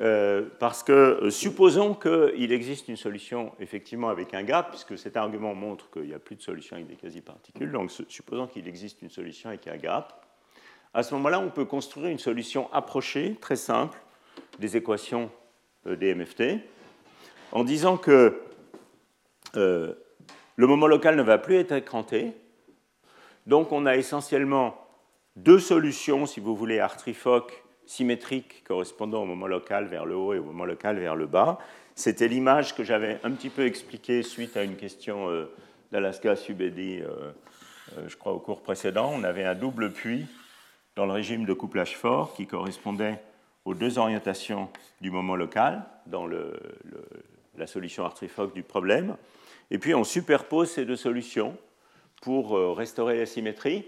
euh, 0.00 0.44
parce 0.60 0.84
que 0.84 0.92
euh, 0.92 1.30
supposons 1.30 1.94
qu'il 1.94 2.52
existe 2.52 2.86
une 2.86 2.96
solution 2.96 3.50
effectivement 3.58 4.10
avec 4.10 4.32
un 4.32 4.44
gap, 4.44 4.70
puisque 4.70 4.96
cet 4.96 5.16
argument 5.16 5.56
montre 5.56 5.90
qu'il 5.90 6.02
n'y 6.02 6.14
a 6.14 6.20
plus 6.20 6.36
de 6.36 6.42
solution 6.42 6.76
avec 6.76 6.86
des 6.86 6.94
quasi-particules, 6.94 7.72
donc 7.72 7.90
supposons 8.06 8.46
qu'il 8.46 8.68
existe 8.68 9.02
une 9.02 9.10
solution 9.10 9.48
avec 9.48 9.66
un 9.66 9.76
gap, 9.76 10.22
à 10.96 11.02
ce 11.02 11.14
moment-là, 11.14 11.40
on 11.40 11.50
peut 11.50 11.66
construire 11.66 12.08
une 12.08 12.18
solution 12.18 12.72
approchée, 12.72 13.36
très 13.38 13.56
simple, 13.56 13.98
des 14.58 14.78
équations 14.78 15.30
des 15.84 16.14
MFT, 16.14 16.62
en 17.52 17.64
disant 17.64 17.98
que 17.98 18.40
euh, 19.56 19.92
le 20.56 20.66
moment 20.66 20.86
local 20.86 21.16
ne 21.16 21.22
va 21.22 21.36
plus 21.36 21.56
être 21.56 21.72
écranté. 21.72 22.32
Donc 23.46 23.72
on 23.72 23.84
a 23.84 23.96
essentiellement 23.96 24.74
deux 25.36 25.58
solutions, 25.58 26.24
si 26.24 26.40
vous 26.40 26.56
voulez, 26.56 26.80
artrifoques 26.80 27.62
symétriques 27.84 28.64
correspondant 28.66 29.22
au 29.22 29.26
moment 29.26 29.48
local 29.48 29.84
vers 29.84 30.06
le 30.06 30.16
haut 30.16 30.32
et 30.32 30.38
au 30.38 30.44
moment 30.44 30.64
local 30.64 30.98
vers 30.98 31.14
le 31.14 31.26
bas. 31.26 31.58
C'était 31.94 32.26
l'image 32.26 32.74
que 32.74 32.84
j'avais 32.84 33.20
un 33.22 33.32
petit 33.32 33.50
peu 33.50 33.66
expliquée 33.66 34.22
suite 34.22 34.56
à 34.56 34.62
une 34.62 34.76
question 34.76 35.28
euh, 35.28 35.52
d'Alaska 35.92 36.36
Subedi, 36.36 37.02
euh, 37.02 37.32
je 38.08 38.16
crois, 38.16 38.32
au 38.32 38.38
cours 38.38 38.62
précédent. 38.62 39.12
On 39.14 39.24
avait 39.24 39.44
un 39.44 39.54
double 39.54 39.92
puits 39.92 40.26
dans 40.96 41.04
le 41.04 41.12
régime 41.12 41.44
de 41.44 41.52
couplage 41.52 41.96
fort 41.96 42.32
qui 42.34 42.46
correspondait 42.46 43.20
aux 43.66 43.74
deux 43.74 43.98
orientations 43.98 44.70
du 45.02 45.10
moment 45.10 45.36
local 45.36 45.84
dans 46.06 46.26
la 46.26 47.66
solution 47.66 48.04
artrifoque 48.04 48.54
du 48.54 48.62
problème. 48.62 49.16
Et 49.70 49.78
puis 49.78 49.94
on 49.94 50.04
superpose 50.04 50.70
ces 50.70 50.86
deux 50.86 50.96
solutions 50.96 51.56
pour 52.22 52.56
euh, 52.56 52.72
restaurer 52.72 53.18
la 53.18 53.26
symétrie. 53.26 53.84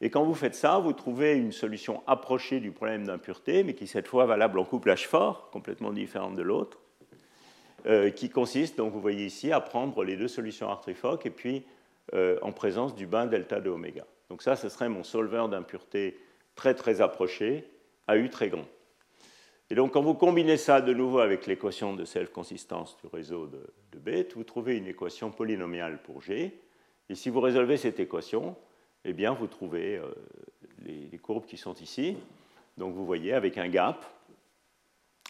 Et 0.00 0.10
quand 0.10 0.24
vous 0.24 0.34
faites 0.34 0.54
ça, 0.54 0.78
vous 0.78 0.94
trouvez 0.94 1.34
une 1.34 1.52
solution 1.52 2.02
approchée 2.06 2.60
du 2.60 2.70
problème 2.70 3.06
d'impureté, 3.06 3.62
mais 3.62 3.74
qui 3.74 3.86
cette 3.86 4.08
fois 4.08 4.24
valable 4.24 4.58
en 4.58 4.64
couplage 4.64 5.06
fort, 5.06 5.50
complètement 5.50 5.92
différente 5.92 6.34
de 6.34 6.42
l'autre, 6.42 6.78
euh, 7.86 8.10
qui 8.10 8.30
consiste, 8.30 8.78
donc 8.78 8.92
vous 8.92 9.00
voyez 9.00 9.26
ici, 9.26 9.52
à 9.52 9.60
prendre 9.60 10.02
les 10.02 10.16
deux 10.16 10.28
solutions 10.28 10.70
artrifoques 10.70 11.26
et 11.26 11.30
puis 11.30 11.64
euh, 12.14 12.38
en 12.42 12.52
présence 12.52 12.94
du 12.94 13.06
bain 13.06 13.26
delta 13.26 13.60
de 13.60 13.68
oméga. 13.68 14.04
Donc 14.28 14.42
ça, 14.42 14.56
ce 14.56 14.68
serait 14.68 14.88
mon 14.88 15.04
solveur 15.04 15.48
d'impureté 15.48 16.18
très 16.54 16.74
très 16.74 17.00
approché, 17.00 17.68
à 18.06 18.16
U 18.16 18.30
très 18.30 18.48
grand. 18.48 18.66
Et 19.70 19.74
donc 19.74 19.92
quand 19.92 20.02
vous 20.02 20.14
combinez 20.14 20.56
ça 20.56 20.80
de 20.80 20.92
nouveau 20.92 21.20
avec 21.20 21.46
l'équation 21.46 21.94
de 21.94 22.04
self-consistance 22.04 22.96
du 23.02 23.06
réseau 23.06 23.46
de, 23.46 23.72
de 23.92 24.26
vous 24.34 24.44
trouvez 24.44 24.76
une 24.76 24.86
équation 24.86 25.30
polynomiale 25.30 26.02
pour 26.02 26.20
G. 26.20 26.58
Et 27.08 27.14
si 27.14 27.30
vous 27.30 27.40
résolvez 27.40 27.76
cette 27.76 28.00
équation, 28.00 28.56
eh 29.04 29.12
bien, 29.12 29.32
vous 29.32 29.46
trouvez 29.46 29.96
euh, 29.96 30.12
les, 30.84 31.18
courbes 31.18 31.46
qui 31.46 31.56
sont 31.56 31.74
ici. 31.74 32.16
Donc 32.78 32.94
vous 32.94 33.04
voyez 33.04 33.32
avec 33.32 33.58
un 33.58 33.68
gap. 33.68 34.04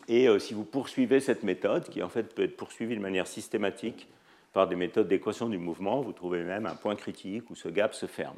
Et 0.08 0.28
euh, 0.28 0.38
si 0.38 0.54
vous 0.54 0.64
poursuivez 0.64 1.20
cette 1.20 1.42
méthode, 1.42 1.88
qui 1.88 2.02
en 2.02 2.08
fait 2.08 2.34
peut 2.34 2.42
être 2.42 2.56
poursuivie 2.56 2.96
de 2.96 3.00
manière 3.00 3.26
systématique 3.26 4.08
par 4.52 4.68
des 4.68 4.76
méthodes 4.76 5.08
d'équation 5.08 5.48
du 5.48 5.58
mouvement, 5.58 6.02
vous 6.02 6.12
trouvez 6.12 6.42
même 6.42 6.66
un 6.66 6.74
point 6.74 6.96
critique 6.96 7.48
où 7.50 7.54
ce 7.54 7.68
gap 7.68 7.94
se 7.94 8.06
ferme. 8.06 8.36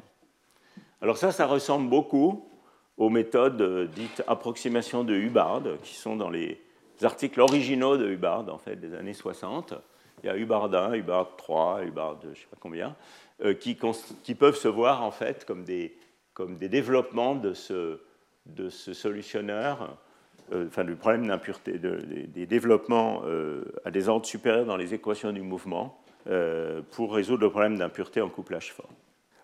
Alors 1.05 1.17
ça, 1.17 1.31
ça 1.31 1.45
ressemble 1.45 1.87
beaucoup 1.87 2.49
aux 2.97 3.11
méthodes 3.11 3.61
euh, 3.61 3.85
dites 3.85 4.23
approximation 4.25 5.03
de 5.03 5.13
Hubbard, 5.13 5.61
qui 5.83 5.93
sont 5.93 6.15
dans 6.15 6.31
les 6.31 6.59
articles 7.03 7.39
originaux 7.41 7.95
de 7.95 8.09
Hubbard, 8.09 8.51
en 8.51 8.57
fait, 8.57 8.77
des 8.77 8.95
années 8.95 9.13
60. 9.13 9.75
Il 10.23 10.25
y 10.25 10.29
a 10.29 10.35
Hubbard 10.35 10.73
1, 10.73 10.93
Hubbard 10.95 11.35
3, 11.37 11.83
Hubbard 11.83 12.17
je 12.23 12.29
ne 12.29 12.33
sais 12.33 12.47
pas 12.49 12.57
combien. 12.59 12.95
Euh, 13.43 13.53
qui, 13.53 13.75
peuvent 13.75 14.55
se 14.55 14.67
voir 14.67 15.03
en 15.03 15.11
fait 15.11 15.45
comme 15.45 15.63
des, 15.63 15.95
comme 16.33 16.57
des 16.57 16.69
développements 16.69 17.35
de 17.35 17.53
ce, 17.53 17.99
de 18.47 18.69
ce 18.69 18.95
solutionneur, 18.95 19.95
euh, 20.53 20.65
enfin 20.65 20.85
du 20.85 20.95
problème 20.95 21.27
d'impureté, 21.27 21.77
des, 21.77 22.47
développements 22.47 23.21
à 23.83 23.91
des 23.91 24.09
ordres 24.09 24.25
supérieurs 24.25 24.65
dans 24.65 24.77
les 24.77 24.95
équations 24.95 25.31
du 25.31 25.41
mouvement 25.43 26.01
pour 26.89 27.13
résoudre 27.13 27.43
le 27.43 27.51
problème 27.51 27.77
d'impureté 27.77 28.21
en 28.21 28.29
couplage 28.29 28.73
fort. 28.73 28.89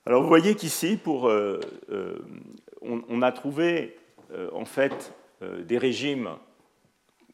Alors 0.05 0.21
vous 0.21 0.27
voyez 0.27 0.55
qu'ici, 0.55 0.97
pour, 0.97 1.25
on, 1.25 3.01
on, 3.07 3.21
a 3.21 3.31
trouvé 3.31 3.97
en 4.53 4.65
fait 4.65 5.13
des 5.41 5.77
régimes 5.77 6.29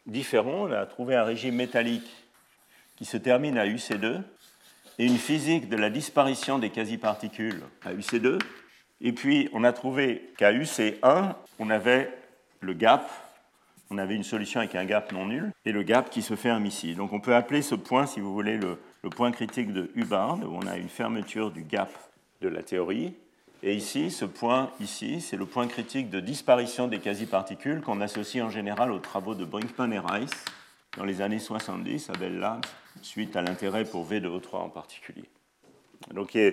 différents. 0.06 0.68
On 0.68 0.72
a 0.72 0.86
trouvé 0.86 1.16
un 1.16 1.24
régime 1.24 1.56
métallique 1.56 2.10
qui 2.98 3.06
se 3.06 3.18
termine 3.18 3.58
à 3.58 3.66
UC2 3.66 4.22
et 5.00 5.06
une 5.06 5.18
physique 5.18 5.70
de 5.70 5.78
la 5.78 5.90
disparition 5.90 6.60
des 6.60 6.70
quasi-particules 6.70 7.62
à 7.86 7.94
UC2. 7.94 8.40
Et 9.02 9.12
puis, 9.12 9.50
on 9.54 9.64
a 9.64 9.74
trouvé 9.74 10.34
qu'à 10.38 10.52
UC1, 10.52 11.36
on 11.60 11.70
avait 11.70 12.12
le 12.62 12.74
gap, 12.74 13.10
on 13.92 14.00
avait 14.00 14.16
une 14.16 14.24
solution 14.24 14.60
avec 14.60 14.74
un 14.74 14.86
gap 14.86 15.12
non 15.12 15.28
nul, 15.28 15.52
et 15.66 15.72
le 15.72 15.84
gap 15.84 16.10
qui 16.10 16.24
se 16.24 16.36
ferme 16.36 16.66
ici. 16.66 16.96
Donc, 16.96 17.14
on 17.14 17.20
peut 17.20 17.36
appeler 17.36 17.62
ce 17.62 17.76
point, 17.76 18.08
si 18.08 18.20
vous 18.20 18.34
voulez, 18.34 18.58
le, 18.58 18.80
point 19.16 19.32
critique 19.32 19.72
de 19.72 19.90
Hubbard, 19.96 20.40
où 20.40 20.58
on 20.58 20.68
a 20.68 20.78
une 20.78 20.90
fermeture 20.90 21.52
du 21.52 21.62
gap 21.62 21.90
de 22.42 22.48
la 22.48 22.64
théorie. 22.64 23.14
Et 23.64 23.74
ici, 23.74 24.12
ce 24.12 24.26
point 24.26 24.72
ici, 24.80 25.20
c'est 25.20 25.38
le 25.38 25.46
point 25.46 25.68
critique 25.68 26.10
de 26.10 26.20
disparition 26.20 26.88
des 26.88 27.00
quasi-particules 27.00 27.82
qu'on 27.82 28.02
associe 28.02 28.44
en 28.44 28.50
général 28.50 28.92
aux 28.92 29.00
travaux 29.00 29.34
de 29.34 29.46
Brinkman 29.46 29.92
et 29.92 30.00
Rice 30.00 30.46
dans 30.96 31.06
les 31.06 31.22
années 31.22 31.40
70 31.40 32.10
à 32.12 32.14
Bell 32.14 32.38
Labs 32.38 32.66
suite 33.02 33.36
à 33.36 33.42
l'intérêt 33.42 33.84
pour 33.84 34.04
V 34.04 34.20
de 34.20 34.30
O3 34.30 34.58
en 34.58 34.70
particulier. 34.70 35.26
Donc, 36.14 36.36
euh, 36.36 36.52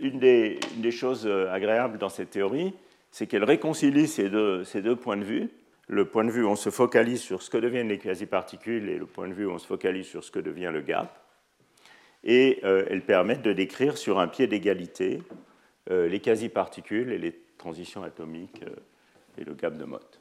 une 0.00 0.18
des, 0.18 0.60
une 0.76 0.82
des 0.82 0.90
choses 0.90 1.26
euh, 1.26 1.52
agréables 1.52 1.98
dans 1.98 2.08
cette 2.08 2.30
théorie, 2.30 2.74
c'est 3.10 3.26
qu'elle 3.26 3.44
réconcilie 3.44 4.06
ces 4.06 4.28
deux, 4.28 4.64
ces 4.64 4.82
deux 4.82 4.96
points 4.96 5.16
de 5.16 5.24
vue. 5.24 5.50
Le 5.88 6.04
point 6.04 6.24
de 6.24 6.30
vue 6.30 6.44
où 6.44 6.48
on 6.48 6.56
se 6.56 6.70
focalise 6.70 7.20
sur 7.20 7.42
ce 7.42 7.50
que 7.50 7.56
deviennent 7.58 7.88
les 7.88 7.98
quasi-particules 7.98 8.88
et 8.88 8.98
le 8.98 9.06
point 9.06 9.26
de 9.26 9.32
vue 9.32 9.46
où 9.46 9.50
on 9.50 9.58
se 9.58 9.66
focalise 9.66 10.06
sur 10.06 10.22
ce 10.22 10.30
que 10.30 10.38
devient 10.38 10.70
le 10.72 10.82
gap. 10.82 11.27
Et 12.24 12.60
euh, 12.64 12.84
elles 12.90 13.04
permettent 13.04 13.42
de 13.42 13.52
décrire 13.52 13.96
sur 13.96 14.18
un 14.18 14.28
pied 14.28 14.46
d'égalité 14.46 15.22
les 15.90 16.20
quasi-particules 16.20 17.12
et 17.12 17.18
les 17.18 17.32
transitions 17.56 18.02
atomiques 18.02 18.62
et 19.38 19.44
le 19.44 19.54
gap 19.54 19.78
de 19.78 19.84
Mott. 19.86 20.20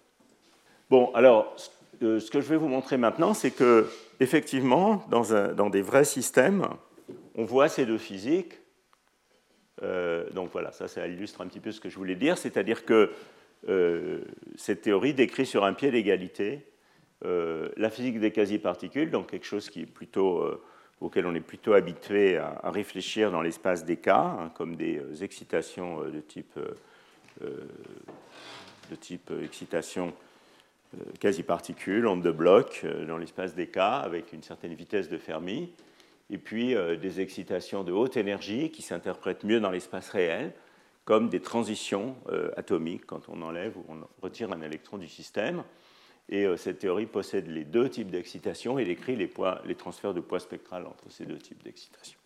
Bon, 0.90 1.12
alors, 1.14 1.58
ce 2.00 2.32
que 2.32 2.40
je 2.40 2.48
vais 2.48 2.56
vous 2.56 2.70
montrer 2.70 2.96
maintenant, 2.96 3.34
c'est 3.34 3.52
que 3.52 3.90
effectivement, 4.20 5.06
dans, 5.10 5.70
des 5.70 5.82
vrais 5.82 6.06
systèmes, 6.06 6.68
on 7.36 7.44
voit 7.44 7.70
ces 7.70 7.86
deux 7.86 7.98
physiques. 7.98 8.54
Euh, 9.84 10.30
donc 10.32 10.52
voilà, 10.52 10.72
ça, 10.72 10.88
ça 10.88 11.08
illustre 11.08 11.42
un 11.42 11.48
petit 11.48 11.60
peu 11.60 11.72
ce 11.72 11.80
que 11.80 11.90
je 11.90 11.98
voulais 11.98 12.16
dire, 12.16 12.38
c'est-à-dire 12.38 12.86
que 12.86 13.12
euh, 13.70 14.22
cette 14.56 14.82
théorie 14.82 15.14
décrit 15.14 15.46
sur 15.46 15.64
un 15.64 15.74
pied 15.74 15.92
d'égalité 15.92 16.66
euh, 17.26 17.70
la 17.78 17.90
physique 17.90 18.20
des 18.20 18.32
quasi-particules, 18.32 19.12
donc 19.12 19.30
quelque 19.30 19.46
chose 19.46 19.70
qui 19.70 19.82
est 19.82 19.86
plutôt, 19.86 20.46
auquel 21.02 21.26
on 21.26 21.36
est 21.36 21.42
plutôt 21.42 21.74
habitué 21.74 22.38
à, 22.38 22.72
réfléchir 22.72 23.32
dans 23.32 23.42
l'espace 23.42 23.86
des 23.86 23.98
cas, 23.98 24.38
hein, 24.40 24.52
comme 24.56 24.76
des 24.76 25.24
excitations 25.24 26.02
de 26.02 26.20
type, 26.20 26.60
de 27.42 28.96
type 28.96 29.32
excitation 29.44 30.14
euh, 30.96 31.00
quasi-particules, 31.20 32.08
ondes 32.08 32.24
de 32.24 32.32
bloc 32.32 32.82
euh, 32.86 33.06
dans 33.06 33.18
l'espace 33.18 33.54
des 33.56 33.68
cas 33.68 33.98
avec 33.98 34.32
une 34.32 34.42
certaine 34.42 34.74
vitesse 34.74 35.10
de 35.10 35.18
Fermi, 35.18 35.70
et 36.30 36.38
puis 36.38 36.76
euh, 36.76 36.96
des 36.96 37.20
excitations 37.20 37.84
de 37.84 37.92
haute 37.92 38.16
énergie 38.16 38.72
qui 38.72 38.82
s'interprètent 38.82 39.44
mieux 39.44 39.60
dans 39.60 39.70
l'espace 39.70 40.10
réel, 40.10 40.54
comme 41.04 41.28
des 41.28 41.42
transitions 41.42 42.18
atomiques 42.58 43.06
quand 43.06 43.30
on 43.30 43.42
enlève 43.42 43.78
ou 43.78 43.86
on 43.88 44.00
retire 44.22 44.52
un 44.52 44.62
électron 44.62 44.98
du 44.98 45.08
système. 45.08 45.64
Et 46.30 46.46
cette 46.58 46.80
théorie 46.80 47.06
possède 47.06 47.48
les 47.48 47.64
deux 47.64 47.90
types 47.90 48.12
d'excitation 48.12 48.78
et 48.80 48.86
décrit 48.86 49.16
les, 49.16 49.32
les 49.66 49.76
transferts 49.76 50.14
de 50.14 50.20
poids 50.20 50.40
spectral 50.40 50.86
entre 50.86 51.10
ces 51.10 51.26
deux 51.26 51.38
types 51.38 51.64
d'excitation. 51.64 52.20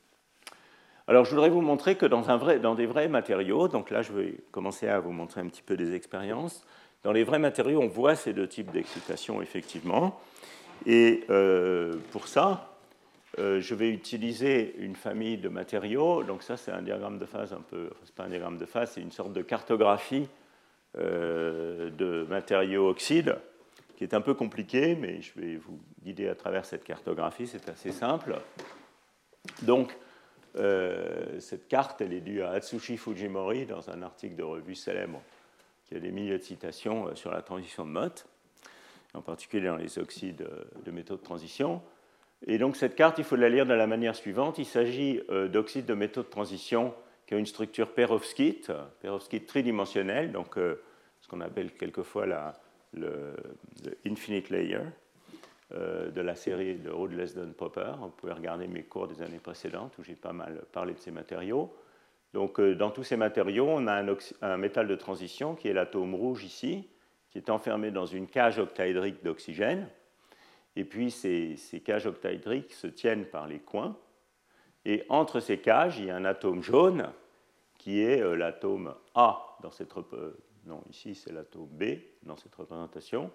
Alors, 1.08 1.26
je 1.26 1.32
voudrais 1.32 1.50
vous 1.50 1.62
montrer 1.62 1.96
que 1.96 2.06
dans, 2.06 2.30
un 2.30 2.38
vrai, 2.38 2.60
dans, 2.60 2.74
des 2.74 2.86
vrais 2.86 3.10
matériaux, 3.10 3.68
donc 3.68 3.90
là, 3.90 4.02
je 4.02 4.14
vais 4.14 4.36
commencer 4.52 4.88
à 4.88 5.00
vous 5.00 5.12
montrer 5.12 5.42
un 5.42 5.48
petit 5.48 5.62
peu 5.62 5.76
des 5.76 5.94
expériences. 5.94 6.66
Dans 7.04 7.12
les 7.12 7.24
vrais 7.24 7.40
matériaux, 7.40 7.82
on 7.82 7.88
voit 7.88 8.16
ces 8.16 8.34
deux 8.34 8.48
types 8.48 8.72
d'excitation, 8.72 9.42
effectivement. 9.42 10.20
Et 10.86 11.26
euh, 11.30 11.96
pour 12.12 12.28
ça, 12.28 12.78
euh, 13.40 13.60
je 13.60 13.76
vais 13.76 13.90
utiliser 13.90 14.76
une 14.78 14.96
famille 14.96 15.38
de 15.38 15.50
matériaux. 15.50 16.24
Donc 16.24 16.44
ça, 16.44 16.56
c'est 16.56 16.72
un 16.72 16.82
diagramme 16.82 17.18
de 17.18 17.26
phase 17.26 17.52
un 17.54 17.62
peu... 17.62 17.88
Enfin, 17.92 18.02
c'est 18.06 18.16
pas 18.16 18.24
un 18.24 18.30
diagramme 18.30 18.58
de 18.58 18.66
phase, 18.66 18.92
c'est 18.92 19.02
une 19.02 19.12
sorte 19.12 19.34
de 19.34 19.42
cartographie 19.42 20.28
euh, 20.98 21.90
de 21.90 22.26
matériaux 22.30 22.90
oxydes, 22.90 23.36
qui 24.02 24.06
est 24.06 24.16
un 24.16 24.22
peu 24.22 24.34
compliqué, 24.34 24.96
mais 24.96 25.22
je 25.22 25.40
vais 25.40 25.58
vous 25.58 25.80
guider 26.04 26.28
à 26.28 26.34
travers 26.34 26.66
cette 26.66 26.84
cartographie, 26.84 27.46
c'est 27.46 27.70
assez 27.70 27.92
simple. 27.92 28.36
Donc, 29.62 29.96
cette 31.40 31.68
carte, 31.68 32.02
elle 32.02 32.14
est 32.14 32.22
due 32.22 32.42
à 32.42 32.50
Atsushi 32.50 32.98
Fujimori 32.98 33.68
dans 33.68 33.92
un 33.92 34.02
article 34.02 34.36
de 34.36 34.44
revue 34.44 34.76
célèbre 34.76 35.22
y 35.94 35.98
a 35.98 36.00
des 36.00 36.12
milliers 36.12 36.38
de 36.38 36.44
citations 36.44 37.08
euh, 37.08 37.16
sur 37.16 37.32
la 37.32 37.42
transition 37.42 37.86
de 37.86 37.92
Mott, 37.92 38.26
en 39.14 39.22
particulier 39.22 39.68
dans 39.68 39.76
les 39.76 40.00
oxydes 40.00 40.42
euh, 40.42 40.64
de 40.86 40.92
métaux 40.92 41.16
de 41.16 41.22
transition. 41.22 41.82
Et 42.48 42.58
donc 42.58 42.76
cette 42.76 42.96
carte, 42.96 43.18
il 43.18 43.24
faut 43.24 43.36
la 43.36 43.50
lire 43.50 43.66
de 43.66 43.74
la 43.74 43.88
manière 43.88 44.16
suivante. 44.16 44.58
Il 44.58 44.66
s'agit 44.66 45.22
euh, 45.30 45.48
d'oxydes 45.48 45.86
de 45.86 45.94
métaux 45.94 46.24
de 46.24 46.28
transition 46.30 46.94
qui 47.28 47.36
ont 47.36 47.38
une 47.38 47.46
structure 47.46 47.94
perovskite, 47.94 48.72
perovskite 49.02 49.48
tridimensionnelle, 49.48 50.34
donc 50.34 50.56
ce 50.56 51.28
qu'on 51.30 51.40
appelle 51.40 51.72
quelquefois 51.72 52.26
la, 52.26 52.60
le, 52.94 53.36
infinite 54.06 54.50
layer 54.50 54.82
de 55.72 56.20
la 56.20 56.36
série 56.36 56.76
de 56.76 56.90
Rode 56.90 57.14
Lesden 57.14 57.54
Popper. 57.54 57.94
Vous 58.00 58.10
pouvez 58.10 58.34
regarder 58.34 58.68
mes 58.68 58.84
cours 58.84 59.08
des 59.08 59.22
années 59.22 59.40
précédentes 59.40 59.98
où 59.98 60.04
j'ai 60.04 60.16
pas 60.16 60.34
mal 60.34 60.66
parlé 60.74 60.94
de 60.94 61.00
ces 61.00 61.12
matériaux. 61.12 61.74
Donc, 62.34 62.60
euh, 62.60 62.76
dans 62.76 62.92
tous 62.92 63.04
ces 63.04 63.18
matériaux, 63.18 63.68
on 63.68 63.88
a 63.88 64.04
un, 64.42 64.58
métal 64.58 64.88
de 64.88 64.96
transition 64.96 65.56
qui 65.56 65.68
est 65.68 65.74
l'atome 65.74 66.16
rouge 66.16 66.44
ici, 66.44 66.88
qui 67.30 67.38
est 67.38 67.50
enfermé 67.50 67.92
dans 67.92 68.06
une 68.06 68.28
cage 68.28 68.60
octaédrique 68.60 69.24
d'oxygène. 69.24 69.88
Et 70.76 70.86
puis, 70.86 71.12
ces, 71.12 71.58
cages 71.84 72.06
octaédriques 72.06 72.72
se 72.72 72.88
tiennent 72.88 73.26
par 73.26 73.48
les 73.48 73.60
coins. 73.60 73.98
Et 74.86 75.04
entre 75.10 75.40
ces 75.40 75.60
cages, 75.60 76.00
il 76.00 76.06
y 76.06 76.10
a 76.10 76.16
un 76.16 76.26
atome 76.26 76.64
jaune 76.64 77.12
qui 77.78 78.02
est 78.02 78.22
euh, 78.22 78.36
l'atome 78.36 78.96
A 79.14 79.58
dans 79.62 79.72
cette 79.72 79.96
euh, 80.14 80.38
non 80.66 80.84
ici 80.90 81.16
c'est 81.16 81.32
l'atome 81.32 81.68
B 81.68 81.84
dans 82.24 82.38
cette 82.38 82.56
représentation. 82.56 83.32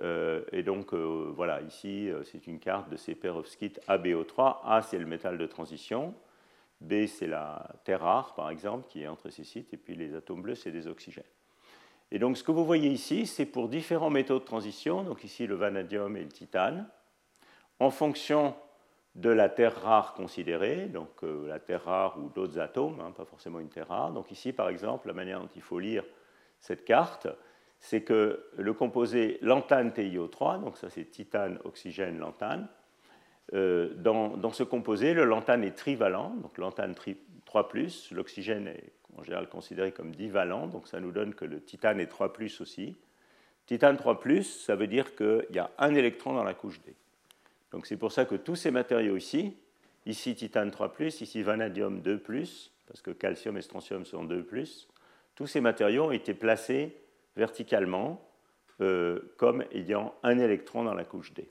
et 0.00 0.62
donc 0.62 0.92
voilà, 0.92 1.62
ici 1.62 2.10
c'est 2.24 2.46
une 2.46 2.58
carte 2.58 2.90
de 2.90 2.96
ces 2.96 3.14
perovskites 3.14 3.80
ABO3. 3.88 4.58
A 4.64 4.82
c'est 4.82 4.98
le 4.98 5.06
métal 5.06 5.38
de 5.38 5.46
transition, 5.46 6.14
B, 6.80 7.06
c'est 7.06 7.26
la 7.26 7.66
terre 7.84 8.02
rare, 8.02 8.34
par 8.34 8.50
exemple, 8.50 8.86
qui 8.88 9.02
est 9.02 9.08
entre 9.08 9.30
ces 9.30 9.44
sites, 9.44 9.72
et 9.72 9.76
puis 9.76 9.94
les 9.94 10.14
atomes 10.14 10.42
bleus, 10.42 10.56
c'est 10.56 10.70
des 10.70 10.86
oxygènes. 10.86 11.24
Et 12.10 12.18
donc, 12.18 12.36
ce 12.36 12.44
que 12.44 12.52
vous 12.52 12.64
voyez 12.64 12.90
ici, 12.90 13.26
c'est 13.26 13.46
pour 13.46 13.68
différents 13.68 14.10
métaux 14.10 14.38
de 14.38 14.44
transition, 14.44 15.02
donc 15.02 15.24
ici 15.24 15.46
le 15.46 15.54
vanadium 15.54 16.16
et 16.16 16.22
le 16.22 16.28
titane, 16.28 16.88
en 17.80 17.90
fonction 17.90 18.54
de 19.14 19.30
la 19.30 19.48
terre 19.48 19.80
rare 19.82 20.12
considérée, 20.14 20.86
donc 20.86 21.08
euh, 21.24 21.48
la 21.48 21.58
terre 21.58 21.84
rare 21.84 22.18
ou 22.18 22.28
d'autres 22.28 22.58
atomes, 22.58 23.00
hein, 23.00 23.12
pas 23.12 23.24
forcément 23.24 23.60
une 23.60 23.70
terre 23.70 23.88
rare. 23.88 24.12
Donc 24.12 24.30
ici, 24.30 24.52
par 24.52 24.68
exemple, 24.68 25.08
la 25.08 25.14
manière 25.14 25.40
dont 25.40 25.48
il 25.56 25.62
faut 25.62 25.78
lire 25.78 26.04
cette 26.60 26.84
carte, 26.84 27.28
c'est 27.80 28.02
que 28.02 28.44
le 28.56 28.72
composé 28.72 29.38
lantane 29.42 29.90
TiO3, 29.90 30.60
donc 30.60 30.76
ça 30.76 30.90
c'est 30.90 31.04
titane, 31.04 31.58
oxygène, 31.64 32.18
lantane, 32.18 32.68
euh, 33.54 33.94
dans, 33.94 34.50
ce 34.50 34.64
composé, 34.64 35.14
le 35.14 35.24
lantane 35.24 35.62
est 35.62 35.76
trivalent, 35.76 36.30
donc 36.42 36.58
lantane 36.58 36.94
3, 37.44 37.68
l'oxygène 38.10 38.66
est 38.66 38.92
en 39.16 39.22
général 39.22 39.48
considéré 39.48 39.92
comme 39.92 40.14
divalent, 40.14 40.66
donc 40.66 40.88
ça 40.88 41.00
nous 41.00 41.12
donne 41.12 41.34
que 41.34 41.44
le 41.44 41.60
titane 41.60 42.00
est 42.00 42.08
3 42.08 42.32
aussi. 42.60 42.96
Titane 43.66 43.96
3, 43.96 44.20
ça 44.42 44.76
veut 44.76 44.86
dire 44.86 45.14
qu'il 45.14 45.46
y 45.52 45.58
a 45.58 45.70
un 45.78 45.94
électron 45.94 46.34
dans 46.34 46.44
la 46.44 46.54
couche 46.54 46.80
D. 46.82 46.94
Donc 47.72 47.86
c'est 47.86 47.96
pour 47.96 48.12
ça 48.12 48.24
que 48.24 48.34
tous 48.34 48.56
ces 48.56 48.70
matériaux 48.70 49.16
ici, 49.16 49.56
ici 50.06 50.34
titane 50.34 50.70
3, 50.70 50.92
ici 51.00 51.42
vanadium 51.42 52.00
2, 52.00 52.22
parce 52.86 53.00
que 53.00 53.10
calcium 53.10 53.56
et 53.56 53.62
strontium 53.62 54.04
sont 54.04 54.24
2, 54.24 54.46
tous 55.36 55.46
ces 55.46 55.60
matériaux 55.60 56.06
ont 56.06 56.12
été 56.12 56.34
placés 56.34 56.96
verticalement 57.36 58.26
euh, 58.80 59.34
comme 59.36 59.64
ayant 59.70 60.14
un 60.22 60.38
électron 60.38 60.82
dans 60.82 60.94
la 60.94 61.04
couche 61.04 61.32
D, 61.32 61.48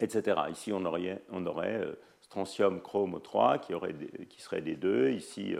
etc. 0.00 0.40
Ici, 0.50 0.72
on 0.72 0.84
aurait, 0.84 1.22
euh, 1.30 1.94
strontium 2.20 2.80
chrome 2.82 3.20
3 3.22 3.58
qui, 3.58 3.72
aurait 3.72 3.94
qui 4.28 4.40
serait 4.42 4.62
des 4.62 4.74
deux, 4.74 5.10
ici 5.10 5.54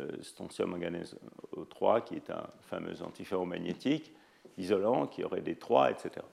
euh, 0.00 0.06
strontium 0.22 0.70
manganèse 0.70 1.18
O3 1.54 2.02
qui 2.02 2.16
est 2.16 2.30
un 2.30 2.46
fameux 2.62 3.02
antiferromagnétique 3.02 4.12
isolant 4.58 5.06
qui 5.06 5.24
aurait 5.24 5.42
des 5.42 5.56
3, 5.56 5.90
etc. 5.90 6.24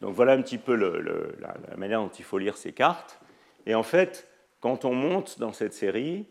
Donc 0.00 0.14
voilà 0.14 0.32
un 0.32 0.42
petit 0.42 0.58
peu 0.58 0.74
la, 0.74 1.76
manière 1.76 2.00
dont 2.00 2.08
il 2.08 2.24
faut 2.24 2.38
lire 2.38 2.56
ces 2.56 2.72
cartes. 2.72 3.20
Et 3.66 3.74
en 3.74 3.82
fait, 3.82 4.28
quand 4.60 4.84
on 4.84 4.94
monte 4.94 5.38
dans 5.38 5.52
cette 5.52 5.72
série, 5.72 6.26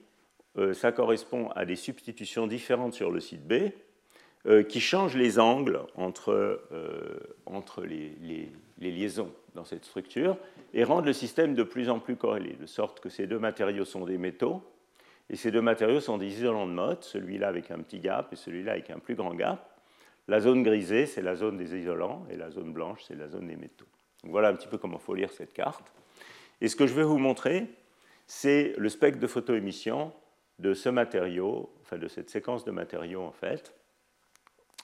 ça 0.74 0.91
correspond 0.91 1.49
à 1.56 1.66
des 1.66 1.76
substitutions 1.76 2.47
différentes 2.47 2.93
sur 2.93 3.10
le 3.10 3.20
site 3.20 3.47
B 3.47 3.72
euh, 4.45 4.62
qui 4.62 4.82
changent 4.82 5.16
les 5.16 5.39
angles 5.39 5.80
entre, 5.95 6.60
euh, 6.74 7.18
entre 7.45 7.82
les, 7.86 8.51
liaisons 8.78 9.32
dans 9.56 9.64
cette 9.64 9.86
structure 9.86 10.36
et 10.74 10.84
rendent 10.84 11.06
le 11.06 11.14
système 11.14 11.56
de 11.56 11.64
plus 11.64 11.89
en 11.89 11.99
plus 11.99 12.18
corrélé, 12.18 12.58
de 12.60 12.66
sorte 12.66 12.99
que 12.99 13.08
ces 13.08 13.26
deux 13.26 13.39
matériaux 13.39 13.86
sont 13.86 14.04
des 14.04 14.18
métaux 14.18 14.62
et 15.30 15.38
ces 15.38 15.49
deux 15.49 15.62
matériaux 15.62 16.01
sont 16.01 16.18
des 16.18 16.28
isolants 16.28 16.68
de 16.68 16.74
mode, 16.74 17.01
celui-là 17.04 17.47
avec 17.47 17.72
un 17.72 17.80
petit 17.80 18.01
gap 18.01 18.34
et 18.34 18.36
celui-là 18.36 18.74
avec 18.74 18.89
un 18.89 18.99
plus 18.99 19.16
grand 19.16 19.34
gap. 19.34 19.80
La 20.28 20.41
zone 20.41 20.62
grisée, 20.62 21.06
c'est 21.06 21.22
la 21.22 21.36
zone 21.36 21.56
des 21.56 21.78
isolants, 21.78 22.26
et 22.30 22.36
la 22.36 22.49
zone 22.49 22.74
blanche, 22.74 23.06
c'est 23.08 23.16
la 23.16 23.30
zone 23.30 23.47
des 23.47 23.56
métaux. 23.56 23.88
voilà 24.26 24.49
un 24.49 24.56
petit 24.56 24.68
peu 24.68 24.78
comment 24.78 24.97
il 24.97 25.06
faut 25.06 25.16
lire 25.16 25.32
cette 25.32 25.54
carte. 25.54 25.86
Et 26.60 26.68
ce 26.68 26.76
que 26.76 26.86
je 26.86 26.93
vais 26.93 27.04
vous 27.04 27.18
montrer, 27.18 27.68
c'est 28.28 28.74
le 28.78 28.89
spectre 28.89 29.22
de 29.22 29.28
photoémission 29.28 30.12
de 30.64 30.74
ce 30.74 30.89
matériau, 30.89 31.70
enfin 31.82 31.97
de 31.97 32.07
cette 32.07 32.30
séquence 32.30 32.64
de 32.64 32.72
matériaux 32.72 33.22
en 33.22 33.32
fait, 33.32 33.74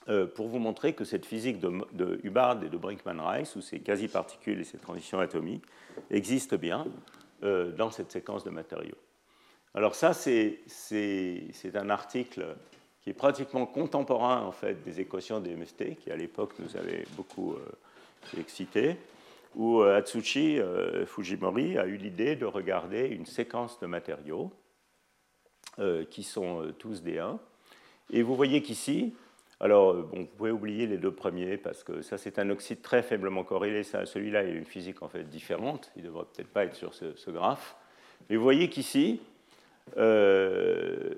euh, 0.08 0.26
pour 0.26 0.48
vous 0.48 0.58
montrer 0.58 0.92
que 0.92 1.04
cette 1.04 1.24
physique 1.24 1.58
de, 1.58 2.20
Hubbard 2.22 2.62
et 2.62 2.68
de 2.68 2.76
Brinkman-Rice, 2.76 3.56
où 3.56 3.62
ces 3.62 3.80
quasi-particules 3.80 4.60
et 4.60 4.64
ces 4.64 4.78
transitions 4.78 5.18
atomiques, 5.18 5.64
existe 6.10 6.54
bien 6.54 6.86
euh, 7.42 7.72
dans 7.72 7.90
cette 7.90 8.12
séquence 8.12 8.44
de 8.44 8.50
matériaux. 8.50 8.98
Alors 9.74 9.94
ça, 9.94 10.12
c'est 10.12 10.60
un 11.74 11.90
article 11.90 12.44
qui 13.00 13.10
est 13.10 13.14
pratiquement 13.14 13.66
contemporain 13.66 14.42
en 14.42 14.52
fait 14.52 14.82
des 14.82 15.00
équations 15.00 15.40
des 15.40 15.56
MST, 15.56 15.96
qui 15.96 16.10
à 16.10 16.16
l'époque 16.16 16.52
nous 16.58 16.76
avait 16.76 17.04
beaucoup 17.16 17.54
euh, 17.54 18.38
excité, 18.38 18.96
où 19.54 19.80
euh, 19.80 21.06
Fujimori 21.06 21.78
a 21.78 21.86
eu 21.86 21.96
l'idée 21.96 22.36
de 22.36 22.44
regarder 22.44 23.06
une 23.06 23.26
séquence 23.26 23.80
de 23.80 23.86
matériaux 23.86 24.52
qui 26.10 26.22
sont 26.22 26.72
tous 26.78 27.02
des 27.02 27.18
1. 27.18 27.38
Et 28.12 28.22
vous 28.22 28.34
voyez 28.36 28.60
qu'ici, 28.60 29.14
alors 29.60 29.94
bon, 29.94 30.20
vous 30.20 30.26
pouvez 30.36 30.50
oublier 30.50 30.86
les 30.86 30.96
deux 30.96 31.12
premiers 31.12 31.56
parce 31.56 31.84
que 31.84 32.00
ça 32.02 32.18
c'est 32.18 32.38
un 32.38 32.48
oxyde 32.50 32.80
très 32.80 33.02
faiblement 33.02 33.44
corrélé, 33.44 33.82
celui-là 33.82 34.42
il 34.42 34.50
a 34.50 34.52
une 34.52 34.64
physique 34.64 35.02
en 35.02 35.08
fait 35.08 35.24
différente, 35.24 35.92
il 35.96 36.02
ne 36.02 36.08
devrait 36.08 36.24
peut-être 36.34 36.48
pas 36.48 36.64
être 36.64 36.74
sur 36.74 36.94
ce, 36.94 37.14
ce 37.14 37.30
graphe. 37.30 37.76
Mais 38.28 38.36
vous 38.36 38.42
voyez 38.42 38.68
qu'ici, 38.68 39.20
euh, 39.96 41.10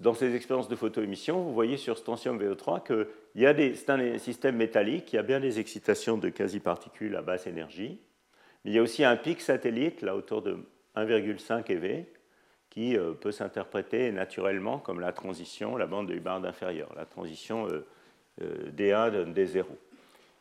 dans 0.00 0.14
ces 0.14 0.34
expériences 0.34 0.68
de 0.68 0.76
photoémission, 0.76 1.42
vous 1.42 1.52
voyez 1.52 1.76
sur 1.76 1.98
Strontium 1.98 2.42
VO3 2.42 2.82
que 2.82 3.08
c'est 3.34 3.90
un 3.90 4.18
système 4.18 4.56
métallique, 4.56 5.12
il 5.12 5.16
y 5.16 5.18
a 5.18 5.22
bien 5.22 5.40
des 5.40 5.58
excitations 5.58 6.16
de 6.16 6.28
quasi-particules 6.28 7.14
à 7.14 7.22
basse 7.22 7.46
énergie, 7.46 8.00
mais 8.64 8.70
il 8.72 8.74
y 8.74 8.78
a 8.78 8.82
aussi 8.82 9.04
un 9.04 9.16
pic 9.16 9.40
satellite, 9.40 10.02
là 10.02 10.16
autour 10.16 10.42
de 10.42 10.56
1,5 10.96 11.70
eV, 11.70 12.04
qui 12.76 12.96
euh, 12.96 13.12
peut 13.12 13.32
s'interpréter 13.32 14.12
naturellement 14.12 14.78
comme 14.78 15.00
la 15.00 15.12
transition, 15.12 15.78
la 15.78 15.86
bande 15.86 16.08
de 16.08 16.14
Hubbard 16.14 16.44
inférieure, 16.44 16.92
la 16.94 17.06
transition 17.06 17.66
euh, 17.68 18.70
D1 18.70 19.10
de 19.10 19.24
D0. 19.24 19.64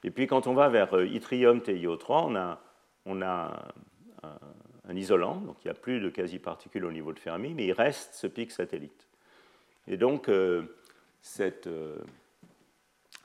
Et 0.03 0.11
puis 0.11 0.27
quand 0.27 0.45
on 0.45 0.53
va 0.53 0.67
vers 0.67 1.01
yttrium 1.01 1.59
TiO3, 1.59 2.25
on 2.27 2.35
a, 2.35 2.59
on 3.05 3.21
a 3.21 3.65
un, 4.21 4.39
un 4.89 4.95
isolant, 4.95 5.37
donc 5.37 5.55
il 5.63 5.67
n'y 5.67 5.71
a 5.71 5.75
plus 5.79 6.01
de 6.01 6.09
quasi-particules 6.09 6.83
au 6.83 6.91
niveau 6.91 7.13
de 7.13 7.19
Fermi, 7.19 7.53
mais 7.53 7.67
il 7.67 7.71
reste 7.71 8.13
ce 8.13 8.27
pic 8.27 8.51
satellite. 8.51 9.07
Et 9.87 9.97
donc, 9.97 10.29
euh, 10.29 10.63
cette, 11.21 11.67
euh, 11.67 11.95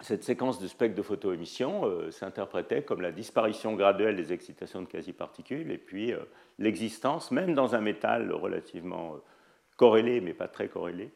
cette, 0.01 0.25
séquence 0.25 0.61
de 0.61 0.69
spectre 0.69 0.97
de 0.97 1.03
photoémission 1.03 1.85
euh, 1.85 2.11
s'interprétait 2.11 2.83
comme 2.83 3.01
la 3.01 3.13
disparition 3.13 3.75
graduelle 3.75 4.17
des 4.17 4.33
excitations 4.33 4.83
de 4.83 4.87
quasi-particules 4.87 5.71
et 5.71 5.79
puis 5.79 6.13
l'existence, 6.59 7.31
même 7.31 7.55
dans 7.55 7.75
un 7.75 7.81
métal 7.81 8.33
relativement 8.33 9.17
corrélé, 9.77 10.21
mais 10.21 10.35
pas 10.35 10.49
très 10.49 10.69
corrélé, 10.69 11.11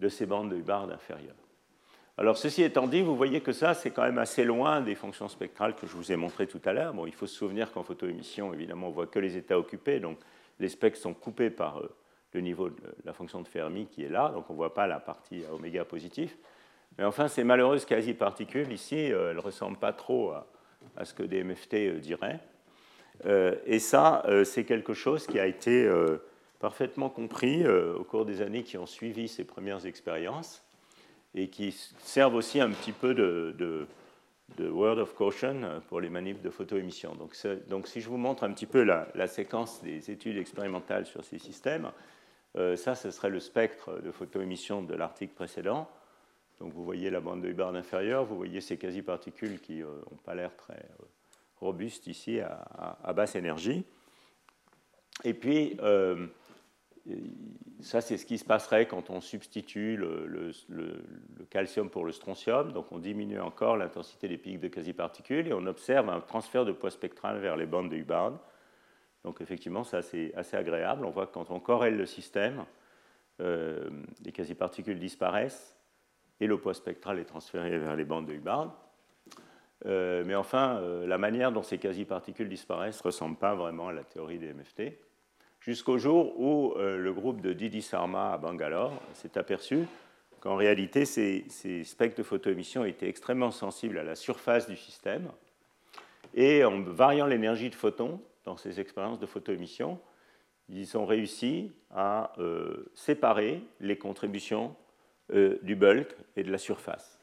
de 0.00 0.08
ces 0.08 0.26
bandes 0.26 0.50
de 0.50 0.56
Hubbard 0.56 0.90
inférieures. 0.90 1.34
Alors, 2.18 2.36
ceci 2.36 2.64
étant 2.64 2.88
dit, 2.88 3.00
vous 3.00 3.14
voyez 3.14 3.40
que 3.40 3.52
ça, 3.52 3.74
c'est 3.74 3.92
quand 3.92 4.02
même 4.02 4.18
assez 4.18 4.44
loin 4.44 4.80
des 4.80 4.96
fonctions 4.96 5.28
spectrales 5.28 5.76
que 5.76 5.86
je 5.86 5.92
vous 5.92 6.10
ai 6.10 6.16
montrées 6.16 6.48
tout 6.48 6.60
à 6.64 6.72
l'heure. 6.72 6.92
Bon, 6.92 7.06
il 7.06 7.14
faut 7.14 7.28
se 7.28 7.36
souvenir 7.36 7.70
qu'en 7.70 7.84
photoémission, 7.84 8.52
évidemment, 8.52 8.88
on 8.88 8.90
voit 8.90 9.06
que 9.06 9.20
les 9.20 9.36
états 9.36 9.56
occupés, 9.56 10.00
donc 10.00 10.18
les 10.58 10.68
spectres 10.68 10.98
sont 10.98 11.14
coupés 11.14 11.50
par 11.50 11.78
euh, 11.78 11.94
le 12.32 12.40
niveau 12.40 12.70
de 12.70 12.82
la 13.04 13.12
fonction 13.12 13.40
de 13.40 13.46
Fermi 13.46 13.86
qui 13.86 14.02
est 14.02 14.08
là, 14.08 14.30
donc 14.30 14.50
on 14.50 14.54
ne 14.54 14.58
voit 14.58 14.74
pas 14.74 14.88
la 14.88 14.98
partie 14.98 15.44
à 15.44 15.54
oméga 15.54 15.84
positif. 15.84 16.36
Mais 16.96 17.04
enfin, 17.04 17.28
ces 17.28 17.44
malheureuses 17.44 17.84
quasi-particules, 17.84 18.72
ici, 18.72 19.12
euh, 19.12 19.30
elles 19.30 19.36
ne 19.36 19.42
ressemblent 19.42 19.78
pas 19.78 19.92
trop 19.92 20.32
à, 20.96 21.04
ce 21.04 21.14
que 21.14 21.22
des 21.22 21.44
MFT 21.44 21.74
euh, 21.74 21.98
diraient. 21.98 22.40
et 23.66 23.78
ça, 23.78 24.24
c'est 24.44 24.64
quelque 24.64 24.94
chose 24.94 25.26
qui 25.26 25.40
a 25.40 25.46
été 25.46 25.90
parfaitement 26.60 27.08
compris 27.08 27.66
au 27.66 28.04
cours 28.04 28.24
des 28.24 28.42
années 28.42 28.62
qui 28.62 28.78
ont 28.78 28.86
suivi 28.86 29.26
ces 29.26 29.42
premières 29.42 29.86
expériences 29.86 30.64
et 31.34 31.48
qui 31.48 31.72
servent 31.98 32.36
aussi 32.36 32.60
un 32.60 32.70
petit 32.70 32.92
peu 32.92 33.14
de, 33.14 33.86
word 34.60 34.98
of 34.98 35.14
caution 35.14 35.82
pour 35.88 36.00
les 36.00 36.08
manips 36.08 36.42
de 36.42 36.50
photoémission. 36.50 37.16
Donc, 37.16 37.34
donc, 37.68 37.88
si 37.88 38.00
je 38.00 38.08
vous 38.08 38.18
montre 38.18 38.44
un 38.44 38.52
petit 38.52 38.66
peu 38.66 38.84
la, 38.84 39.26
séquence 39.26 39.82
des 39.82 40.12
études 40.12 40.38
expérimentales 40.38 41.06
sur 41.06 41.24
ces 41.24 41.38
systèmes, 41.38 41.90
euh, 42.56 42.76
ça, 42.76 42.94
ce 42.94 43.10
serait 43.10 43.30
le 43.30 43.40
spectre 43.40 44.00
de 44.02 44.10
photoémission 44.10 44.82
de 44.82 44.94
l'article 44.94 45.34
précédent. 45.34 45.88
Donc, 46.60 46.72
vous 46.72 46.84
voyez 46.84 47.10
la 47.10 47.20
bande 47.20 47.42
de 47.42 47.48
Hubbard 47.48 47.74
inférieure, 47.74 48.24
vous 48.24 48.36
voyez 48.36 48.60
ces 48.60 48.76
quasi-particules 48.76 49.60
qui 49.60 49.80
n'ont 49.80 49.88
euh, 49.88 50.16
pas 50.24 50.34
l'air 50.34 50.56
très 50.56 50.74
euh, 50.74 51.04
robustes 51.60 52.06
ici 52.06 52.40
à, 52.40 53.12
basse 53.12 53.36
énergie. 53.36 53.84
Et 55.24 55.34
puis, 55.34 55.76
ça, 57.80 58.00
c'est 58.00 58.16
ce 58.16 58.26
qui 58.26 58.38
se 58.38 58.44
passerait 58.44 58.86
quand 58.86 59.10
on 59.10 59.20
substitue 59.20 59.96
le, 59.96 60.52
calcium 61.50 61.88
pour 61.90 62.04
le 62.04 62.12
strontium. 62.12 62.72
Donc, 62.72 62.90
on 62.92 62.98
diminue 62.98 63.40
encore 63.40 63.76
l'intensité 63.76 64.28
des 64.28 64.38
pics 64.38 64.60
de 64.60 64.68
quasi-particules 64.68 65.48
et 65.48 65.52
on 65.52 65.66
observe 65.66 66.08
un 66.08 66.20
transfert 66.20 66.64
de 66.64 66.72
poids 66.72 66.90
spectral 66.90 67.38
vers 67.38 67.56
les 67.56 67.66
bandes 67.66 67.90
de 67.90 67.96
Hubbard. 67.96 68.38
Donc, 69.24 69.40
effectivement, 69.40 69.84
ça, 69.84 70.02
c'est 70.02 70.34
assez 70.34 70.56
agréable. 70.56 71.04
On 71.04 71.10
voit 71.10 71.26
que 71.26 71.34
quand 71.34 71.50
on 71.50 71.60
corrèle 71.60 71.96
le 71.96 72.06
système, 72.06 72.64
euh, 73.40 73.88
les 74.24 74.32
quasi-particules 74.32 74.98
disparaissent 74.98 75.77
et 76.40 76.46
le 76.46 76.58
poids 76.58 76.74
spectral 76.74 77.18
est 77.18 77.24
transféré 77.24 77.78
vers 77.78 77.96
les 77.96 78.04
bandes 78.04 78.26
de 78.26 78.34
Hubbard. 78.34 78.74
Euh, 79.86 80.24
mais 80.26 80.34
enfin, 80.34 80.78
euh, 80.78 81.06
la 81.06 81.18
manière 81.18 81.52
dont 81.52 81.62
ces 81.62 81.78
quasi-particules 81.78 82.48
disparaissent 82.48 83.02
ne 83.04 83.08
ressemble 83.08 83.36
pas 83.36 83.54
vraiment 83.54 83.88
à 83.88 83.92
la 83.92 84.02
théorie 84.02 84.38
des 84.38 84.52
MFT 84.52 84.98
jusqu'au 85.60 85.98
jour 85.98 86.38
où 86.40 86.72
euh, 86.76 86.96
le 86.96 87.12
groupe 87.12 87.40
de 87.40 87.52
Didi 87.52 87.82
Sarma 87.82 88.32
à 88.32 88.38
Bangalore 88.38 88.92
s'est 89.14 89.38
aperçu 89.38 89.86
qu'en 90.40 90.56
réalité, 90.56 91.04
ces, 91.04 91.44
spectres 91.84 92.18
de 92.18 92.22
photoémission 92.22 92.84
étaient 92.84 93.08
extrêmement 93.08 93.50
sensibles 93.50 93.98
à 93.98 94.04
la 94.04 94.14
surface 94.14 94.68
du 94.68 94.76
système. 94.76 95.30
Et 96.34 96.64
en 96.64 96.80
variant 96.82 97.26
l'énergie 97.26 97.70
de 97.70 97.74
photons 97.74 98.20
dans 98.44 98.56
ces 98.56 98.80
expériences 98.80 99.18
de 99.18 99.26
photoémission, 99.26 99.98
ils 100.68 100.96
ont 100.96 101.06
réussi 101.06 101.72
à 101.90 102.32
séparer 102.94 103.62
les 103.80 103.96
contributions 103.96 104.76
euh, 105.32 105.58
du 105.62 105.76
bulk 105.76 106.14
et 106.36 106.42
de 106.42 106.50
la 106.50 106.58
surface. 106.58 107.18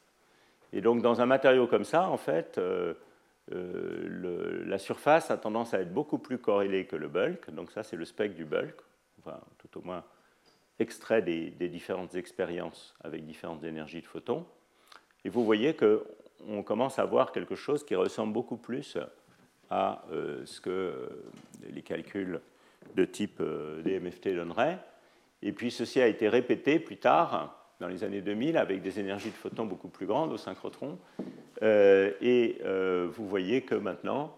Et 0.73 0.81
donc, 0.81 1.01
dans 1.01 1.21
un 1.21 1.25
matériau 1.25 1.67
comme 1.67 1.85
ça, 1.85 2.09
en 2.09 2.17
fait, 2.17 2.59
la 3.47 4.77
surface 4.77 5.31
a 5.31 5.37
tendance 5.37 5.73
à 5.73 5.81
être 5.81 5.93
beaucoup 5.93 6.17
plus 6.17 6.37
corrélée 6.37 6.85
que 6.85 6.95
le 6.95 7.07
bulk. 7.07 7.49
Donc 7.51 7.71
ça, 7.71 7.83
c'est 7.83 7.95
le 7.95 8.03
spectre 8.03 8.35
du 8.35 8.45
bulk, 8.45 8.75
enfin, 9.19 9.39
tout 9.57 9.79
au 9.79 9.81
moins 9.83 10.03
extrait 10.79 11.21
des, 11.21 11.49
différentes 11.69 12.15
expériences 12.15 12.93
avec 13.01 13.25
différentes 13.25 13.63
énergies 13.63 14.01
de 14.01 14.07
photons. 14.07 14.45
Et 15.23 15.29
vous 15.29 15.45
voyez 15.45 15.75
qu'on 15.75 16.63
commence 16.63 16.99
à 16.99 17.05
voir 17.05 17.31
quelque 17.31 17.55
chose 17.55 17.85
qui 17.85 17.95
ressemble 17.95 18.33
beaucoup 18.33 18.57
plus 18.57 18.97
à 19.69 20.03
ce 20.11 20.59
que 20.59 21.09
les 21.69 21.81
calculs 21.81 22.41
de 22.95 23.05
type 23.05 23.41
DMFT 23.41 24.29
donneraient. 24.29 24.79
Et 25.41 25.51
puis 25.51 25.71
ceci 25.71 26.01
a 26.01 26.07
été 26.07 26.27
répété 26.27 26.79
plus 26.79 26.97
tard, 26.97 27.64
dans 27.79 27.87
les 27.87 28.03
années 28.03 28.21
2000, 28.21 28.57
avec 28.57 28.81
des 28.81 28.99
énergies 28.99 29.29
de 29.29 29.35
photons 29.35 29.65
beaucoup 29.65 29.89
plus 29.89 30.05
grandes 30.05 30.31
au 30.31 30.37
synchrotron. 30.37 30.97
Euh, 31.61 32.11
et 32.21 32.57
euh, 32.63 33.07
vous 33.11 33.27
voyez 33.27 33.61
que 33.61 33.75
maintenant, 33.75 34.35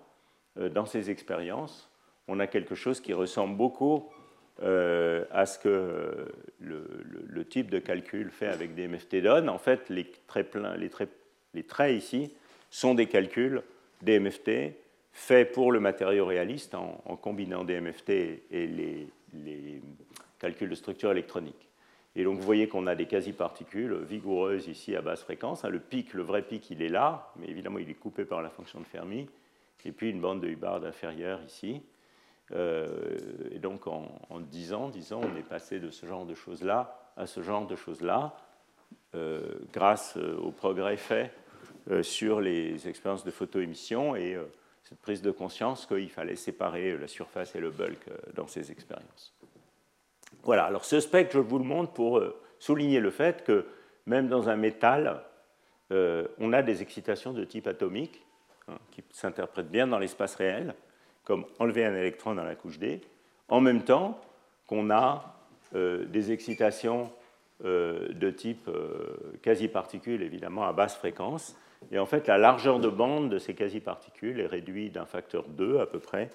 euh, 0.60 0.70
dans 0.70 0.86
ces 0.86 1.10
expériences, 1.10 1.90
on 2.28 2.40
a 2.40 2.48
quelque 2.48 2.76
chose 2.76 3.00
qui 3.00 3.14
ressemble 3.14 3.56
beaucoup 3.56 4.10
à 4.60 5.46
ce 5.46 5.60
que 5.60 6.34
le, 6.60 7.46
type 7.46 7.70
de 7.70 7.78
calcul 7.78 8.32
fait 8.32 8.48
avec 8.48 8.74
des 8.74 8.88
MFT 8.88 9.18
donne. 9.18 9.50
En 9.50 9.60
fait, 9.60 9.88
les 9.90 10.04
traits, 10.28 11.96
ici 11.96 12.34
sont 12.72 12.96
des 12.96 13.06
calculs 13.06 13.62
des 14.02 14.20
MFT 14.20 14.74
faits 15.12 15.52
pour 15.52 15.72
le 15.72 15.80
matériau 15.80 16.26
réaliste 16.26 16.74
en, 16.74 17.16
combinant 17.22 17.64
des 17.64 17.80
MFT 17.80 18.10
et 18.10 18.66
les, 18.68 19.08
les 19.36 19.80
calcul 20.40 20.70
de 20.70 20.76
structure 20.76 21.12
électronique. 21.12 21.67
Et 22.18 22.24
donc 22.24 22.40
vous 22.40 22.46
voyez 22.46 22.68
qu'on 22.68 22.88
a 22.88 22.96
des 22.96 23.06
quasi-particules 23.06 23.96
vigoureuses 23.98 24.68
ici 24.68 24.96
à 24.96 25.02
basse 25.02 25.22
fréquence. 25.22 25.64
Hein, 25.64 25.70
le 25.70 25.80
pic, 25.80 26.16
le 26.16 26.24
vrai 26.24 26.42
pic, 26.42 26.68
il 26.72 26.82
est 26.82 26.90
là, 26.90 27.32
mais 27.36 27.48
évidemment 27.48 27.78
il 27.78 27.90
est 27.92 27.94
coupé 27.94 28.26
par 28.26 28.42
la 28.42 28.50
fonction 28.50 28.80
de 28.80 28.86
Fermi. 28.86 29.28
Et 29.86 29.92
puis 29.92 30.10
une 30.10 30.20
bande 30.20 30.42
de 30.42 30.48
Hubbard 30.48 30.84
inférieure 30.84 31.40
ici. 31.44 31.82
Euh, 32.52 33.18
et 33.52 33.60
donc 33.60 33.86
en, 33.86 34.20
en, 34.32 34.40
10 34.40 34.74
ans, 34.74 34.90
disons, 34.90 35.22
on 35.22 35.38
est 35.38 35.48
passé 35.48 35.80
de 35.80 35.92
ce 35.92 36.08
genre 36.08 36.26
de 36.26 36.34
choses-là 36.34 37.00
à 37.18 37.28
ce 37.28 37.42
genre 37.42 37.68
de 37.68 37.76
choses-là, 37.76 38.36
euh, 39.16 39.42
grâce 39.72 40.18
euh, 40.18 40.38
au 40.38 40.52
progrès 40.52 40.98
fait 40.98 41.32
sur 42.02 42.42
les 42.42 42.90
expériences 42.90 43.24
de 43.24 43.32
photoémission 43.32 44.14
et 44.14 44.38
cette 44.84 45.00
prise 45.00 45.22
de 45.22 45.32
conscience 45.32 45.86
qu'il 45.86 46.10
fallait 46.10 46.36
séparer 46.36 46.98
la 46.98 47.08
surface 47.08 47.56
et 47.56 47.62
le 47.62 47.70
bulk 47.70 48.10
dans 48.36 48.48
ces 48.48 48.74
expériences. 48.74 49.37
Voilà, 50.48 50.64
alors 50.64 50.86
ce 50.86 51.02
spectre, 51.02 51.34
je 51.34 51.40
vous 51.40 51.60
le 51.60 51.66
montre 51.66 51.92
pour 51.92 52.20
euh, 52.20 52.40
souligner 52.58 53.02
le 53.02 53.12
fait 53.12 53.44
que 53.44 53.66
même 54.06 54.30
dans 54.30 54.48
un 54.48 54.56
métal, 54.56 55.22
euh, 55.92 56.26
on 56.40 56.54
a 56.54 56.62
des 56.62 56.82
excitations 56.82 57.34
de 57.34 57.44
type 57.44 57.68
atomique 57.68 58.26
hein, 58.70 58.78
qui 58.92 59.04
s'interprètent 59.12 59.70
bien 59.70 59.88
dans 59.88 60.00
l'espace 60.00 60.36
réel, 60.36 60.74
comme 61.26 61.46
enlever 61.60 61.84
un 61.84 61.94
électron 61.94 62.34
dans 62.34 62.46
la 62.46 62.56
couche 62.56 62.80
D, 62.80 63.02
en 63.50 63.60
même 63.60 63.84
temps 63.84 64.22
qu'on 64.68 64.90
a 64.90 65.36
euh, 65.76 66.06
des 66.06 66.32
excitations 66.32 67.12
de 67.64 68.30
type 68.30 68.70
quasi-particules, 69.42 70.22
évidemment, 70.22 70.68
à 70.68 70.74
basse 70.74 70.96
fréquence. 70.96 71.58
Et 71.92 71.98
en 71.98 72.06
fait, 72.06 72.28
la 72.28 72.38
largeur 72.38 72.80
de 72.80 72.88
bande 72.88 73.32
de 73.32 73.40
ces 73.40 73.56
quasi-particules 73.56 74.40
est 74.40 74.46
réduite 74.46 74.94
d'un 74.94 75.08
facteur 75.08 75.44
2 75.48 75.80
à 75.80 75.88
peu 75.88 75.98
près 75.98 76.30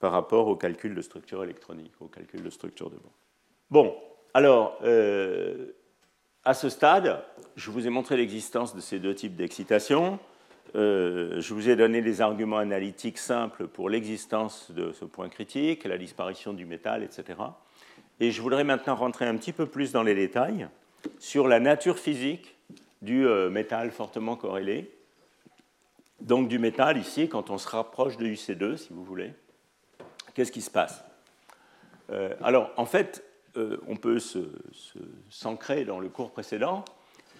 par 0.00 0.12
rapport 0.12 0.48
au 0.48 0.54
calcul 0.54 0.94
de 0.94 1.00
structure 1.00 1.42
électronique, 1.42 1.94
au 2.00 2.08
calcul 2.08 2.42
de 2.42 2.50
structure 2.50 2.90
de 2.90 2.96
bande. 2.96 3.25
Bon, 3.68 3.96
alors, 4.32 4.78
euh, 4.84 5.72
à 6.44 6.54
ce 6.54 6.68
stade, 6.68 7.24
je 7.56 7.72
vous 7.72 7.88
ai 7.88 7.90
montré 7.90 8.16
l'existence 8.16 8.76
de 8.76 8.80
ces 8.80 9.00
deux 9.00 9.14
types 9.14 9.34
d'excitation. 9.34 10.20
Euh, 10.76 11.40
je 11.40 11.52
vous 11.52 11.68
ai 11.68 11.74
donné 11.74 12.00
des 12.00 12.20
arguments 12.20 12.58
analytiques 12.58 13.18
simples 13.18 13.66
pour 13.66 13.90
l'existence 13.90 14.70
de 14.70 14.92
ce 14.92 15.04
point 15.04 15.28
critique, 15.28 15.82
la 15.82 15.98
disparition 15.98 16.52
du 16.52 16.64
métal, 16.64 17.02
etc. 17.02 17.40
Et 18.20 18.30
je 18.30 18.40
voudrais 18.40 18.62
maintenant 18.62 18.94
rentrer 18.94 19.26
un 19.26 19.36
petit 19.36 19.52
peu 19.52 19.66
plus 19.66 19.90
dans 19.90 20.04
les 20.04 20.14
détails 20.14 20.68
sur 21.18 21.48
la 21.48 21.58
nature 21.58 21.98
physique 21.98 22.56
du 23.02 23.26
euh, 23.26 23.50
métal 23.50 23.90
fortement 23.90 24.36
corrélé. 24.36 24.92
Donc 26.20 26.46
du 26.46 26.60
métal 26.60 26.98
ici, 26.98 27.28
quand 27.28 27.50
on 27.50 27.58
se 27.58 27.68
rapproche 27.68 28.16
de 28.16 28.26
UC2, 28.26 28.76
si 28.76 28.92
vous 28.92 29.04
voulez, 29.04 29.32
qu'est-ce 30.34 30.52
qui 30.52 30.62
se 30.62 30.70
passe? 30.70 31.04
Alors 32.40 32.70
en 32.76 32.86
fait, 32.86 33.24
euh, 33.56 33.78
on 33.86 33.96
peut 33.96 34.18
s'ancrer 35.30 35.84
dans 35.84 35.98
le 35.98 36.08
cours 36.08 36.30
précédent 36.30 36.84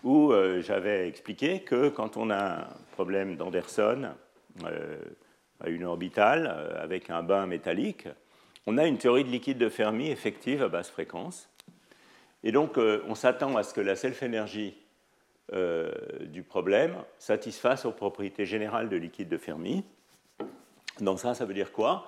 où 0.03 0.33
euh, 0.33 0.63
j'avais 0.63 1.09
expliqué 1.09 1.61
que 1.61 1.89
quand 1.89 2.17
on 2.17 2.31
a 2.31 2.61
un 2.61 2.67
problème 2.93 3.37
d'Anderson 3.37 4.11
euh, 4.65 4.97
à 5.61 5.69
une 5.69 5.85
orbitale 5.85 6.77
avec 6.79 7.11
un 7.11 7.23
bain 7.23 7.47
métallique, 7.47 8.09
on 8.67 8.79
a 8.79 8.87
une 8.87 8.99
théorie 8.99 9.25
de 9.25 9.31
liquide 9.31 9.59
de 9.59 9.69
Fermi 9.69 10.09
effective 10.09 10.63
à 10.63 10.69
basse 10.69 10.91
fréquence. 10.91 11.49
Et 12.45 12.53
donc, 12.53 12.77
on 12.79 13.15
s'attend 13.15 13.57
à 13.57 13.63
ce 13.63 13.73
que 13.73 13.81
la 13.81 13.97
self-énergie 13.97 14.77
du 15.53 16.43
problème 16.43 16.97
satisfasse 17.19 17.87
aux 17.87 17.93
propriétés 17.93 18.45
générales 18.45 18.89
de 18.89 18.97
liquide 18.97 19.29
de 19.29 19.39
Fermi. 19.39 19.85
Donc 21.01 21.21
ça, 21.21 21.35
ça 21.35 21.45
veut 21.45 21.55
dire 21.55 21.73
quoi? 21.73 22.07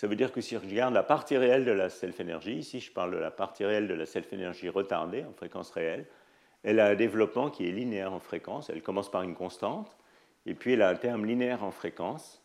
Ça 0.00 0.06
veut 0.06 0.16
dire 0.16 0.32
que 0.32 0.40
si 0.40 0.54
je 0.54 0.60
regarde 0.60 0.94
la 0.94 1.02
partie 1.02 1.36
réelle 1.36 1.66
de 1.66 1.72
la 1.72 1.90
self-énergie, 1.90 2.54
ici 2.54 2.80
je 2.80 2.90
parle 2.90 3.12
de 3.12 3.18
la 3.18 3.30
partie 3.30 3.66
réelle 3.66 3.86
de 3.86 3.92
la 3.92 4.06
self-énergie 4.06 4.70
retardée 4.70 5.26
en 5.26 5.34
fréquence 5.34 5.70
réelle, 5.72 6.06
elle 6.62 6.80
a 6.80 6.86
un 6.86 6.94
développement 6.94 7.50
qui 7.50 7.68
est 7.68 7.70
linéaire 7.70 8.10
en 8.14 8.18
fréquence, 8.18 8.70
elle 8.70 8.80
commence 8.80 9.10
par 9.10 9.24
une 9.24 9.34
constante, 9.34 9.94
et 10.46 10.54
puis 10.54 10.72
elle 10.72 10.80
a 10.80 10.88
un 10.88 10.94
terme 10.94 11.26
linéaire 11.26 11.64
en 11.64 11.70
fréquence. 11.70 12.42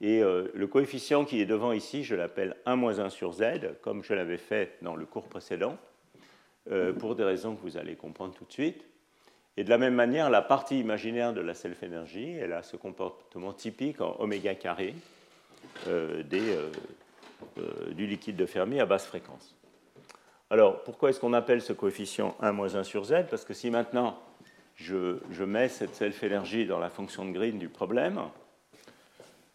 Et 0.00 0.20
euh, 0.20 0.50
le 0.52 0.66
coefficient 0.66 1.24
qui 1.24 1.40
est 1.40 1.46
devant 1.46 1.70
ici, 1.70 2.02
je 2.02 2.16
l'appelle 2.16 2.56
1 2.66 2.74
moins 2.74 2.98
1 2.98 3.08
sur 3.10 3.34
z, 3.34 3.44
comme 3.82 4.02
je 4.02 4.12
l'avais 4.12 4.36
fait 4.36 4.76
dans 4.82 4.96
le 4.96 5.06
cours 5.06 5.28
précédent, 5.28 5.78
euh, 6.72 6.92
pour 6.92 7.14
des 7.14 7.22
raisons 7.22 7.54
que 7.54 7.62
vous 7.62 7.76
allez 7.76 7.94
comprendre 7.94 8.34
tout 8.34 8.46
de 8.46 8.52
suite. 8.52 8.84
Et 9.56 9.62
de 9.62 9.70
la 9.70 9.78
même 9.78 9.94
manière, 9.94 10.28
la 10.28 10.42
partie 10.42 10.80
imaginaire 10.80 11.34
de 11.34 11.40
la 11.40 11.54
self-énergie, 11.54 12.32
elle 12.32 12.52
a 12.52 12.64
ce 12.64 12.76
comportement 12.76 13.52
typique 13.52 14.00
en 14.00 14.16
oméga 14.18 14.56
carré, 14.56 14.96
euh, 15.86 16.22
euh, 16.32 16.70
euh, 17.58 17.92
du 17.92 18.06
liquide 18.06 18.36
de 18.36 18.44
Fermi 18.44 18.80
à 18.80 18.86
basse 18.86 19.06
fréquence. 19.06 19.54
Alors, 20.50 20.82
pourquoi 20.84 21.10
est-ce 21.10 21.20
qu'on 21.20 21.32
appelle 21.32 21.62
ce 21.62 21.72
coefficient 21.72 22.36
1 22.40 22.52
moins 22.52 22.74
1 22.74 22.84
sur 22.84 23.04
z? 23.04 23.24
Parce 23.30 23.44
que 23.44 23.54
si 23.54 23.70
maintenant 23.70 24.20
je, 24.74 25.44
mets 25.44 25.68
cette 25.68 25.94
self-énergie 25.94 26.66
dans 26.66 26.78
la 26.78 26.90
fonction 26.90 27.24
de 27.24 27.32
Green 27.32 27.58
du 27.58 27.68
problème, 27.68 28.20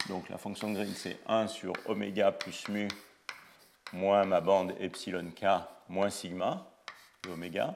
donc 0.09 0.29
la 0.29 0.37
fonction 0.37 0.71
de 0.71 0.75
Green 0.75 0.93
c'est 0.95 1.17
1 1.27 1.47
sur 1.47 1.73
oméga 1.85 2.31
plus 2.31 2.67
mu 2.69 2.87
moins 3.93 4.25
ma 4.25 4.41
bande 4.41 4.73
epsilon 4.79 5.29
k 5.29 5.45
moins 5.89 6.09
sigma 6.09 6.65
de 7.23 7.29
oméga. 7.29 7.75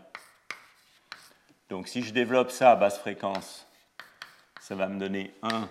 Donc 1.69 1.87
si 1.87 2.01
je 2.01 2.13
développe 2.13 2.49
ça 2.49 2.71
à 2.71 2.75
basse 2.75 2.97
fréquence, 2.97 3.67
ça 4.59 4.73
va 4.73 4.87
me 4.87 4.99
donner 4.99 5.33
1 5.43 5.69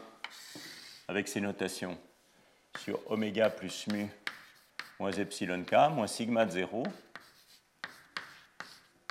avec 1.09 1.27
ces 1.27 1.41
notations 1.41 1.99
sur 2.89 3.13
oméga 3.13 3.51
plus 3.51 3.87
mu 3.89 4.09
moins 4.99 5.13
epsilon 5.13 5.63
k 5.63 5.91
moins 5.91 6.07
sigma 6.07 6.47
de 6.47 6.53
0 6.53 6.85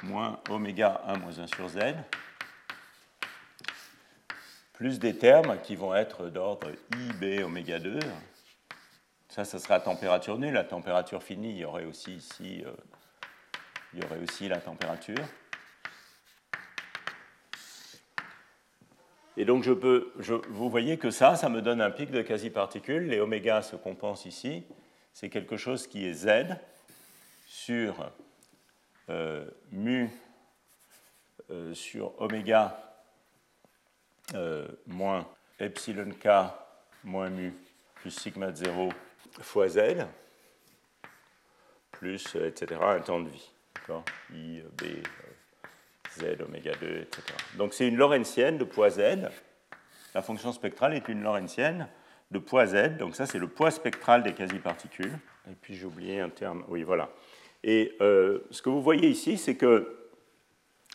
moins 0.02 0.40
oméga 0.50 1.04
1 1.06 1.18
moins 1.18 1.38
1 1.38 1.46
sur 1.46 1.70
z 1.70 1.78
plus 4.74 4.98
des 4.98 5.16
termes 5.16 5.62
qui 5.62 5.76
vont 5.76 5.94
être 5.94 6.26
d'ordre 6.30 6.72
IB 6.92 7.44
oméga 7.44 7.78
2. 7.78 8.00
Ça, 9.30 9.46
ça 9.46 9.60
sera 9.60 9.80
température 9.80 10.40
nulle. 10.40 10.54
La 10.54 10.64
température 10.64 11.22
finie, 11.22 11.52
il 11.52 11.58
y 11.58 11.66
aurait 11.66 11.86
aussi 11.86 12.16
ici, 12.16 12.64
euh, 12.66 12.72
il 13.94 14.02
y 14.02 14.06
aurait 14.06 14.20
aussi 14.20 14.48
la 14.48 14.60
température. 14.60 15.24
Et 19.38 19.46
donc, 19.46 19.64
je 19.64 19.72
peux, 19.72 20.12
vous 20.50 20.70
voyez 20.70 20.98
que 20.98 21.12
ça, 21.12 21.36
ça 21.36 21.48
me 21.48 21.62
donne 21.62 21.80
un 21.80 21.92
pic 21.92 22.10
de 22.10 22.24
quasi-particules. 22.24 23.08
Les 23.08 23.20
oméga 23.20 23.62
se 23.62 23.76
compensent 23.76 24.26
ici. 24.26 24.64
C'est 25.14 25.30
quelque 25.30 25.58
chose 25.58 25.86
qui 25.86 26.06
est 26.08 26.14
Z 26.14 26.58
sur 27.46 28.12
euh, 29.10 29.46
mu 29.72 30.10
euh, 31.52 31.74
sur 31.74 32.20
oméga 32.20 32.84
euh, 34.34 34.68
moins 34.88 35.26
epsilon 35.60 36.10
k 36.12 36.28
moins 37.04 37.30
mu 37.30 37.54
plus 37.96 38.12
sigma 38.12 38.52
de 38.52 38.58
0 38.58 38.90
fois 39.40 39.70
Z 39.70 40.08
plus, 41.92 42.36
etc., 42.36 42.80
un 42.82 43.00
temps 43.00 43.22
de 43.22 43.30
vie. 43.30 43.52
I, 44.34 44.62
B, 44.78 44.84
z 46.18 46.41
oméga 46.41 46.74
2, 46.80 46.88
etc. 47.01 47.22
Donc 47.57 47.74
c'est 47.74 47.88
une 47.88 47.97
lorentzienne 47.97 48.57
de 48.57 48.63
poids 48.63 48.89
z. 48.89 49.30
La 50.13 50.22
fonction 50.22 50.51
spectrale 50.51 50.93
est 50.93 51.07
une 51.07 51.22
lorentzienne 51.22 51.88
de 52.32 52.39
poids 52.39 52.68
z. 52.68 52.97
Donc 52.97 53.15
ça, 53.15 53.26
c'est 53.26 53.39
le 53.39 53.47
poids 53.47 53.72
spectral 53.72 54.24
des 54.24 54.34
quasi-particules. 54.34 55.18
Et 55.49 55.55
puis 55.61 55.76
j'ai 55.76 55.86
oublié 55.86 56.20
un 56.20 56.30
terme. 56.30 56.63
Oui, 56.68 56.84
voilà. 56.84 57.09
Et 57.63 57.95
euh, 58.01 58.39
ce 58.51 58.61
que 58.61 58.70
vous 58.70 58.82
voyez 58.82 59.09
ici, 59.09 59.38
c'est 59.38 59.55
que 59.55 59.97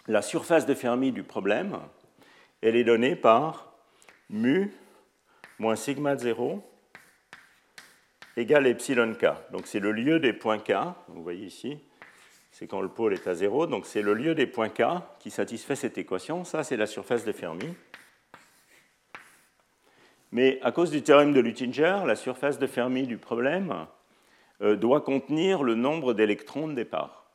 la 0.09 0.23
surface 0.23 0.67
de 0.67 0.75
Fermi 0.75 1.13
du 1.13 1.23
problème, 1.23 1.79
elle 2.61 2.77
est 2.77 2.85
donnée 2.85 3.17
par 3.17 3.73
mu 4.31 4.73
moins 5.59 5.77
sigma 5.77 6.17
de 6.17 6.21
0 6.21 6.63
égale 8.37 8.67
epsilon 8.67 9.15
k. 9.15 9.27
Donc 9.53 9.67
c'est 9.67 9.81
le 9.81 9.93
lieu 9.93 10.19
des 10.19 10.33
points 10.33 10.59
k, 10.59 10.73
vous 11.09 11.23
voyez 11.23 11.47
ici, 11.47 11.79
c'est 12.63 12.69
quand 12.69 12.81
le 12.81 12.89
pôle 12.89 13.13
est 13.13 13.27
à 13.27 13.35
0, 13.35 13.67
donc 13.67 13.87
c'est 13.87 14.03
le 14.03 14.15
lieu 14.15 14.37
des 14.37 14.47
points 14.47 14.69
k 14.69 14.85
qui 15.19 15.33
satisfait 15.33 15.75
cette 15.75 15.99
équation. 15.99 16.45
Ça, 16.45 16.63
c'est 16.63 16.77
la 16.77 16.87
surface 16.87 17.25
de 17.25 17.33
Fermi. 17.33 17.75
Mais 20.31 20.61
à 20.63 20.71
cause 20.71 20.93
du 20.93 21.03
théorème 21.03 21.33
de 21.33 21.41
Luttinger, 21.41 22.03
la 22.07 22.15
surface 22.15 22.61
de 22.61 22.69
Fermi 22.69 23.09
du 23.09 23.17
problème 23.17 23.89
euh, 24.61 24.77
doit 24.77 25.01
contenir 25.01 25.65
le 25.65 25.75
nombre 25.75 26.15
d'électrons 26.15 26.69
de 26.69 26.75
départ. 26.75 27.33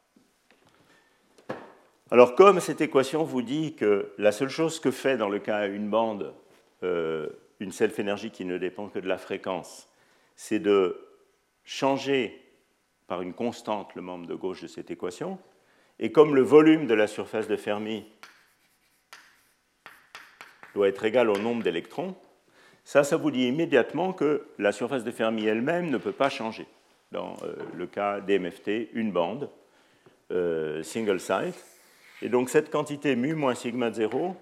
Alors 2.09 2.33
comme 2.35 2.61
cette 2.61 2.79
équation 2.79 3.25
vous 3.25 3.41
dit 3.41 3.75
que 3.75 4.13
la 4.17 4.31
seule 4.31 4.47
chose 4.47 4.79
que 4.79 4.91
fait 4.91 5.17
dans 5.17 5.27
le 5.27 5.39
cas 5.39 5.67
une 5.67 5.89
bande 5.89 6.33
euh, 6.83 7.27
une 7.59 7.73
self-énergie 7.73 8.31
qui 8.31 8.45
ne 8.45 8.57
dépend 8.57 8.87
que 8.87 8.99
de 8.99 9.09
la 9.09 9.17
fréquence, 9.17 9.89
c'est 10.37 10.59
de 10.59 11.05
changer 11.65 12.46
par 13.07 13.21
une 13.21 13.33
constante 13.33 13.95
le 13.95 14.01
membre 14.01 14.27
de 14.27 14.35
gauche 14.35 14.61
de 14.61 14.67
cette 14.67 14.91
équation, 14.91 15.39
et 15.99 16.11
comme 16.11 16.35
le 16.35 16.41
volume 16.41 16.85
de 16.85 16.93
la 16.93 17.07
surface 17.07 17.47
de 17.47 17.55
Fermi 17.55 18.05
doit 20.75 20.87
être 20.87 21.05
égal 21.05 21.29
au 21.29 21.37
nombre 21.37 21.63
d'électrons, 21.63 22.15
ça, 22.83 23.03
ça 23.03 23.17
vous 23.17 23.31
dit 23.31 23.47
immédiatement 23.47 24.13
que 24.13 24.47
la 24.59 24.71
surface 24.71 25.03
de 25.03 25.11
Fermi 25.11 25.45
elle-même 25.45 25.89
ne 25.89 25.97
peut 25.97 26.11
pas 26.11 26.29
changer. 26.29 26.67
Dans 27.11 27.35
euh, 27.43 27.55
le 27.75 27.87
cas 27.87 28.21
d'MFT, 28.21 28.89
une 28.93 29.11
bande, 29.11 29.49
euh, 30.31 30.83
single 30.83 31.19
site. 31.19 31.65
Et 32.21 32.29
donc 32.29 32.49
cette 32.49 32.69
quantité 32.69 33.15
mu 33.15 33.33
moins 33.33 33.55
sigma 33.55 33.89
de 33.89 33.95
0, 33.95 34.35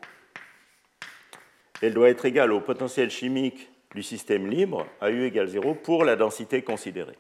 elle 1.82 1.94
doit 1.94 2.10
être 2.10 2.26
égale 2.26 2.52
au 2.52 2.60
potentiel 2.60 3.10
chimique 3.10 3.70
du 3.94 4.04
système 4.04 4.48
libre, 4.48 4.86
à 5.00 5.10
U 5.10 5.24
égale 5.24 5.48
0, 5.48 5.76
pour 5.76 6.04
la 6.04 6.16
densité 6.16 6.62
considérée. 6.62 7.18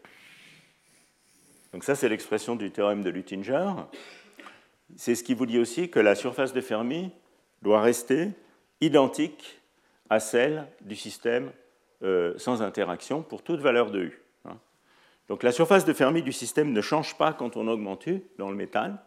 Donc 1.75 1.83
ça, 1.83 1.93
c'est 1.93 2.07
l'expression 2.07 2.55
du 2.55 2.71
théorème 2.71 3.03
de 3.03 3.09
Luttinger. 3.09 3.69
C'est 4.95 5.13
ce 5.13 5.25
qui 5.25 5.33
vous 5.33 5.45
dit 5.45 5.59
aussi 5.59 5.89
que 5.89 5.99
la 5.99 6.15
surface 6.15 6.53
de 6.53 6.61
Fermi 6.61 7.11
doit 7.63 7.81
rester 7.81 8.29
identique 8.79 9.59
à 10.09 10.21
celle 10.21 10.67
du 10.79 10.95
système 10.95 11.51
euh, 12.01 12.33
sans 12.37 12.61
interaction 12.61 13.23
pour 13.23 13.43
toute 13.43 13.59
valeur 13.59 13.91
de 13.91 14.03
U. 14.03 14.21
Hein. 14.45 14.57
Donc 15.27 15.43
la 15.43 15.51
surface 15.51 15.83
de 15.83 15.91
Fermi 15.91 16.23
du 16.23 16.31
système 16.31 16.71
ne 16.71 16.79
change 16.79 17.17
pas 17.17 17.33
quand 17.33 17.57
on 17.57 17.67
augmente 17.67 18.07
U 18.07 18.23
dans 18.37 18.49
le 18.49 18.55
métal, 18.55 18.97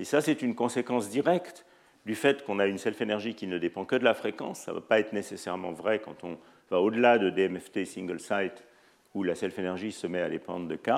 et 0.00 0.04
ça 0.04 0.20
c'est 0.20 0.42
une 0.42 0.56
conséquence 0.56 1.10
directe 1.10 1.64
du 2.04 2.16
fait 2.16 2.44
qu'on 2.44 2.58
a 2.58 2.66
une 2.66 2.78
self-énergie 2.78 3.36
qui 3.36 3.46
ne 3.46 3.58
dépend 3.58 3.84
que 3.84 3.94
de 3.94 4.02
la 4.02 4.14
fréquence. 4.14 4.62
Ça 4.62 4.72
ne 4.72 4.78
va 4.78 4.82
pas 4.82 4.98
être 4.98 5.12
nécessairement 5.12 5.70
vrai 5.70 6.00
quand 6.00 6.24
on 6.24 6.36
va 6.68 6.80
au-delà 6.80 7.18
de 7.18 7.30
DMFT 7.30 7.84
single 7.84 8.18
site, 8.18 8.64
où 9.14 9.22
la 9.22 9.36
self-énergie 9.36 9.92
se 9.92 10.08
met 10.08 10.20
à 10.20 10.28
dépendre 10.28 10.66
de 10.66 10.74
K, 10.74 10.90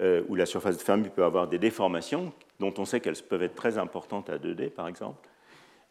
euh, 0.00 0.22
où 0.28 0.34
la 0.34 0.46
surface 0.46 0.76
de 0.76 0.82
Fermi 0.82 1.08
peut 1.08 1.24
avoir 1.24 1.48
des 1.48 1.58
déformations, 1.58 2.32
dont 2.60 2.74
on 2.78 2.84
sait 2.84 3.00
qu'elles 3.00 3.16
peuvent 3.16 3.42
être 3.42 3.54
très 3.54 3.78
importantes 3.78 4.28
à 4.30 4.38
2D 4.38 4.70
par 4.70 4.88
exemple. 4.88 5.28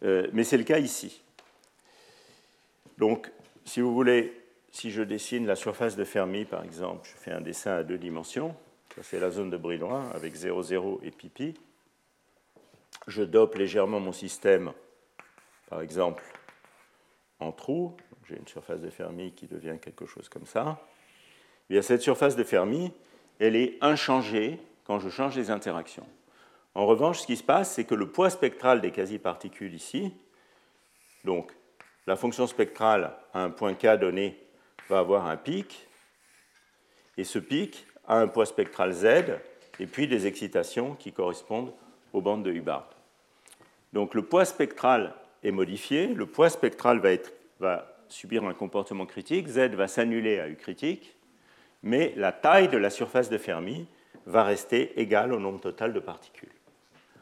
Euh, 0.03 0.27
mais 0.33 0.43
c'est 0.43 0.57
le 0.57 0.63
cas 0.63 0.79
ici. 0.79 1.23
Donc, 2.97 3.31
si 3.65 3.81
vous 3.81 3.93
voulez, 3.93 4.41
si 4.71 4.91
je 4.91 5.01
dessine 5.01 5.45
la 5.47 5.55
surface 5.55 5.95
de 5.95 6.03
Fermi, 6.03 6.45
par 6.45 6.63
exemple, 6.63 7.07
je 7.11 7.17
fais 7.17 7.31
un 7.31 7.41
dessin 7.41 7.71
à 7.71 7.83
deux 7.83 7.97
dimensions, 7.97 8.55
ça 8.95 9.03
c'est 9.03 9.19
la 9.19 9.31
zone 9.31 9.49
de 9.49 9.57
Brillouin 9.57 10.09
avec 10.13 10.35
0, 10.35 10.61
0 10.61 11.01
et 11.03 11.11
pipi. 11.11 11.55
Je 13.07 13.23
dope 13.23 13.55
légèrement 13.55 13.99
mon 13.99 14.11
système, 14.11 14.71
par 15.69 15.81
exemple, 15.81 16.23
en 17.39 17.51
trou. 17.51 17.95
J'ai 18.27 18.37
une 18.37 18.47
surface 18.47 18.81
de 18.81 18.89
Fermi 18.89 19.31
qui 19.33 19.47
devient 19.47 19.77
quelque 19.81 20.05
chose 20.05 20.29
comme 20.29 20.45
ça. 20.45 20.79
Eh 21.69 21.73
bien, 21.73 21.81
cette 21.81 22.01
surface 22.01 22.35
de 22.35 22.43
Fermi, 22.43 22.91
elle 23.39 23.55
est 23.55 23.77
inchangée 23.81 24.59
quand 24.85 24.99
je 24.99 25.09
change 25.09 25.35
les 25.35 25.51
interactions. 25.51 26.07
En 26.73 26.85
revanche, 26.85 27.21
ce 27.21 27.27
qui 27.27 27.37
se 27.37 27.43
passe, 27.43 27.73
c'est 27.73 27.85
que 27.85 27.95
le 27.95 28.07
poids 28.07 28.29
spectral 28.29 28.81
des 28.81 28.91
quasi-particules 28.91 29.73
ici, 29.73 30.13
donc 31.23 31.51
la 32.05 32.15
fonction 32.15 32.47
spectrale 32.47 33.13
à 33.33 33.43
un 33.43 33.49
point 33.49 33.73
K 33.73 33.97
donné 33.97 34.37
va 34.89 34.99
avoir 34.99 35.27
un 35.27 35.37
pic, 35.37 35.87
et 37.17 37.23
ce 37.23 37.39
pic 37.39 37.87
a 38.07 38.19
un 38.19 38.27
poids 38.27 38.45
spectral 38.45 38.91
Z, 38.91 39.05
et 39.79 39.87
puis 39.87 40.07
des 40.07 40.27
excitations 40.27 40.95
qui 40.95 41.11
correspondent 41.11 41.73
aux 42.13 42.21
bandes 42.21 42.43
de 42.43 42.51
Hubbard. 42.51 42.89
Donc 43.93 44.13
le 44.13 44.23
poids 44.23 44.45
spectral 44.45 45.13
est 45.43 45.51
modifié, 45.51 46.07
le 46.07 46.25
poids 46.25 46.49
spectral 46.49 46.99
va, 46.99 47.09
va 47.59 47.97
subir 48.09 48.43
un 48.43 48.53
comportement 48.53 49.05
critique, 49.05 49.47
Z 49.47 49.75
va 49.75 49.87
s'annuler 49.87 50.39
à 50.39 50.49
U 50.49 50.55
critique, 50.55 51.15
mais 51.85 52.13
la 52.17 52.31
taille 52.31 52.67
de 52.67 52.77
la 52.77 52.89
surface 52.89 53.29
de 53.29 53.37
Fermi 53.37 53.87
va 54.25 54.43
rester 54.43 54.99
égale 54.99 55.31
au 55.31 55.39
nombre 55.39 55.61
total 55.61 55.93
de 55.93 55.99
particules. 55.99 56.51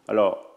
Alors, 0.07 0.49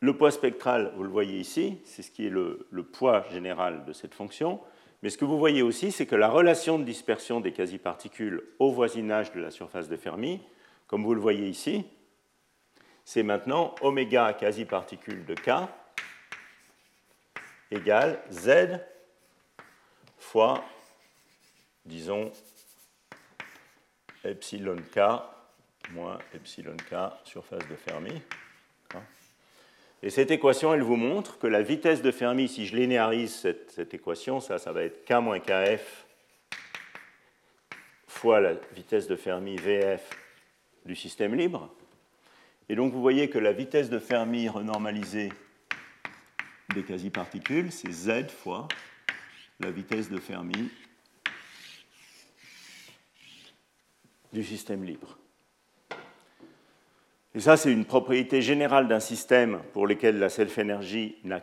le 0.00 0.16
poids 0.16 0.30
spectral, 0.30 0.92
vous 0.96 1.02
le 1.02 1.10
voyez 1.10 1.38
ici, 1.38 1.78
c'est 1.84 2.02
ce 2.02 2.10
qui 2.10 2.26
est 2.26 2.30
le, 2.30 2.66
poids 2.92 3.26
général 3.30 3.84
de 3.84 3.92
cette 3.92 4.14
fonction. 4.14 4.58
Mais 5.02 5.10
ce 5.10 5.18
que 5.18 5.26
vous 5.26 5.38
voyez 5.38 5.60
aussi, 5.60 5.92
c'est 5.92 6.06
que 6.06 6.16
la 6.16 6.28
relation 6.28 6.78
de 6.78 6.84
dispersion 6.84 7.40
des 7.40 7.52
quasi-particules 7.52 8.42
au 8.58 8.72
voisinage 8.72 9.32
de 9.32 9.40
la 9.40 9.50
surface 9.50 9.90
de 9.90 9.96
Fermi, 9.96 10.40
comme 10.86 11.04
vous 11.04 11.14
le 11.14 11.20
voyez 11.20 11.48
ici, 11.48 11.84
c'est 13.04 13.22
maintenant 13.22 13.74
oméga 13.82 14.32
quasi-particules 14.32 15.26
de 15.26 15.34
K 15.34 15.68
égale 17.70 18.22
Z 18.30 18.80
fois, 20.18 20.64
disons, 21.86 22.30
epsilon 24.24 24.76
K 24.92 25.00
moins 25.92 26.18
epsilon 26.34 26.76
K 26.76 27.12
surface 27.24 27.66
de 27.68 27.76
Fermi. 27.76 28.22
Et 30.02 30.10
cette 30.10 30.30
équation, 30.30 30.74
elle 30.74 30.82
vous 30.82 30.96
montre 30.96 31.38
que 31.38 31.46
la 31.46 31.62
vitesse 31.62 32.02
de 32.02 32.10
Fermi, 32.10 32.48
si 32.48 32.66
je 32.66 32.76
linéarise 32.76 33.34
cette, 33.34 33.94
équation, 33.94 34.40
ça, 34.40 34.58
ça 34.58 34.72
va 34.72 34.82
être 34.82 35.04
K 35.04 35.12
moins 35.22 35.40
KF 35.40 36.06
fois 38.06 38.40
la 38.40 38.54
vitesse 38.74 39.08
de 39.08 39.16
Fermi 39.16 39.56
VF 39.56 40.10
du 40.84 40.94
système 40.94 41.34
libre. 41.34 41.72
Et 42.68 42.74
donc 42.74 42.92
vous 42.92 43.00
voyez 43.00 43.30
que 43.30 43.38
la 43.38 43.52
vitesse 43.52 43.90
de 43.90 43.98
Fermi 43.98 44.48
renormalisée 44.48 45.32
des 46.74 46.82
quasi-particules, 46.82 47.70
c'est 47.72 47.90
Z 47.90 48.28
fois 48.28 48.68
la 49.60 49.70
vitesse 49.70 50.10
de 50.10 50.18
Fermi 50.18 50.70
du 54.36 54.44
système 54.44 54.84
libre. 54.84 55.16
Et 57.34 57.40
ça, 57.40 57.56
c'est 57.56 57.72
une 57.72 57.86
propriété 57.86 58.42
générale 58.42 58.86
d'un 58.86 59.00
système 59.00 59.62
pour 59.72 59.86
lequel 59.86 60.18
la 60.18 60.28
self-énergie 60.28 61.16
n'a 61.24 61.42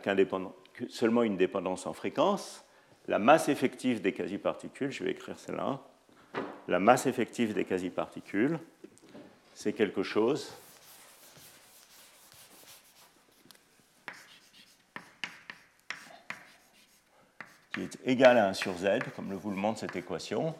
seulement 0.88 1.24
une 1.24 1.36
dépendance 1.36 1.86
en 1.86 1.92
fréquence. 1.92 2.64
La 3.08 3.18
masse 3.18 3.48
effective 3.48 4.00
des 4.00 4.12
quasi-particules, 4.12 4.92
je 4.92 5.02
vais 5.02 5.10
écrire 5.10 5.38
cela, 5.40 5.80
la 6.68 6.78
masse 6.78 7.06
effective 7.06 7.52
des 7.52 7.64
quasi-particules, 7.64 8.60
c'est 9.54 9.72
quelque 9.72 10.04
chose 10.04 10.52
qui 17.72 17.82
est 17.82 17.98
égal 18.04 18.38
à 18.38 18.48
1 18.50 18.52
sur 18.52 18.74
z, 18.78 19.00
comme 19.16 19.30
le 19.30 19.36
vous 19.36 19.50
le 19.50 19.56
montre 19.56 19.80
cette 19.80 19.96
équation, 19.96 20.54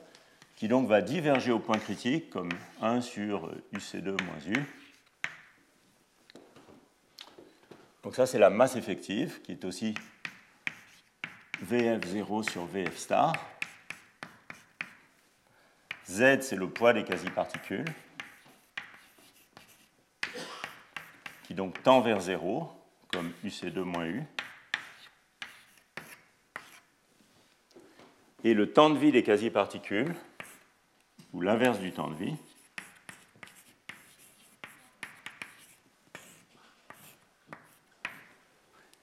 qui 0.64 0.68
donc 0.68 0.88
va 0.88 1.02
diverger 1.02 1.52
au 1.52 1.58
point 1.58 1.76
critique 1.76 2.30
comme 2.30 2.48
1 2.80 3.02
sur 3.02 3.52
uc2 3.74 4.16
moins 4.24 4.46
u 4.46 4.64
Donc 8.02 8.14
ça, 8.16 8.24
c'est 8.24 8.38
la 8.38 8.48
masse 8.48 8.74
effective, 8.74 9.42
qui 9.42 9.52
est 9.52 9.64
aussi 9.66 9.94
VF0 11.66 12.50
sur 12.50 12.64
VF 12.64 12.96
star. 12.96 13.34
Z, 16.08 16.40
c'est 16.40 16.56
le 16.56 16.70
poids 16.70 16.94
des 16.94 17.04
quasi-particules, 17.04 17.84
qui 21.42 21.52
donc 21.52 21.82
tend 21.82 22.00
vers 22.00 22.20
0, 22.20 22.72
comme 23.08 23.30
UC2 23.44 23.80
moins 23.80 24.06
U. 24.06 24.22
Et 28.44 28.54
le 28.54 28.72
temps 28.72 28.88
de 28.88 28.96
vie 28.96 29.12
des 29.12 29.22
quasi-particules, 29.22 30.14
ou 31.34 31.40
l'inverse 31.40 31.80
du 31.80 31.90
temps 31.92 32.08
de 32.08 32.14
vie, 32.14 32.36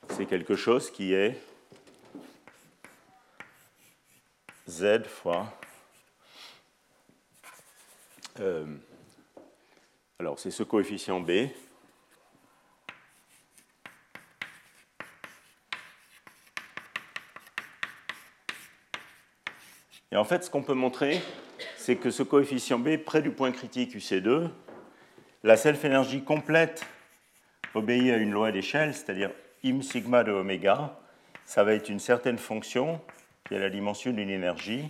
c'est 0.09 0.25
quelque 0.25 0.55
chose 0.55 0.89
qui 0.89 1.13
est 1.13 1.37
z 4.69 5.05
fois. 5.05 5.59
Euh, 8.39 8.77
alors, 10.19 10.39
c'est 10.39 10.51
ce 10.51 10.63
coefficient 10.63 11.19
b. 11.19 11.49
Et 20.13 20.17
en 20.17 20.23
fait, 20.23 20.43
ce 20.43 20.49
qu'on 20.49 20.63
peut 20.63 20.73
montrer, 20.73 21.21
c'est 21.81 21.95
que 21.95 22.11
ce 22.11 22.21
coefficient 22.21 22.77
B, 22.77 22.97
près 22.97 23.23
du 23.23 23.31
point 23.31 23.51
critique 23.51 23.95
UC2, 23.95 24.49
la 25.41 25.57
self-énergie 25.57 26.23
complète 26.23 26.85
obéit 27.73 28.11
à 28.11 28.17
une 28.17 28.29
loi 28.29 28.51
d'échelle, 28.51 28.93
c'est-à-dire 28.93 29.31
im 29.65 29.81
sigma 29.81 30.23
de 30.23 30.31
oméga, 30.31 30.99
ça 31.43 31.63
va 31.63 31.73
être 31.73 31.89
une 31.89 31.99
certaine 31.99 32.37
fonction 32.37 33.01
qui 33.47 33.55
est 33.55 33.59
la 33.59 33.71
dimension 33.71 34.11
d'une 34.11 34.29
énergie 34.29 34.89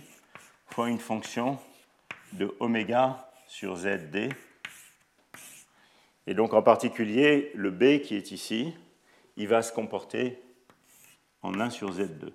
fois 0.66 0.90
une 0.90 0.98
fonction 0.98 1.58
de 2.34 2.54
oméga 2.60 3.26
sur 3.46 3.76
ZD. 3.76 4.28
Et 6.26 6.34
donc 6.34 6.52
en 6.52 6.62
particulier, 6.62 7.52
le 7.54 7.70
B 7.70 8.02
qui 8.02 8.16
est 8.16 8.32
ici, 8.32 8.74
il 9.38 9.48
va 9.48 9.62
se 9.62 9.72
comporter 9.72 10.38
en 11.40 11.58
1 11.58 11.70
sur 11.70 11.90
Z2. 11.90 12.32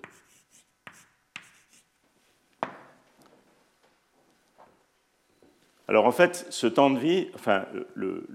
Alors 5.88 6.04
en 6.04 6.12
fait, 6.12 6.46
ce 6.50 6.66
temps 6.66 6.90
de 6.90 6.98
vie, 6.98 7.28
enfin, 7.34 7.64
le, 7.94 8.26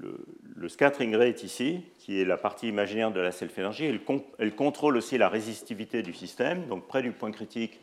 scattering 0.67 1.15
rate 1.15 1.43
ici, 1.43 1.81
qui 1.99 2.19
est 2.19 2.25
la 2.25 2.37
partie 2.37 2.67
imaginaire 2.67 3.11
de 3.11 3.19
la 3.19 3.31
self-énergie, 3.31 3.85
elle, 3.85 3.99
elle, 4.39 4.55
contrôle 4.55 4.97
aussi 4.97 5.19
la 5.19 5.29
résistivité 5.29 6.01
du 6.01 6.13
système. 6.13 6.65
Donc 6.67 6.87
près 6.87 7.03
du 7.03 7.11
point 7.11 7.31
critique, 7.31 7.79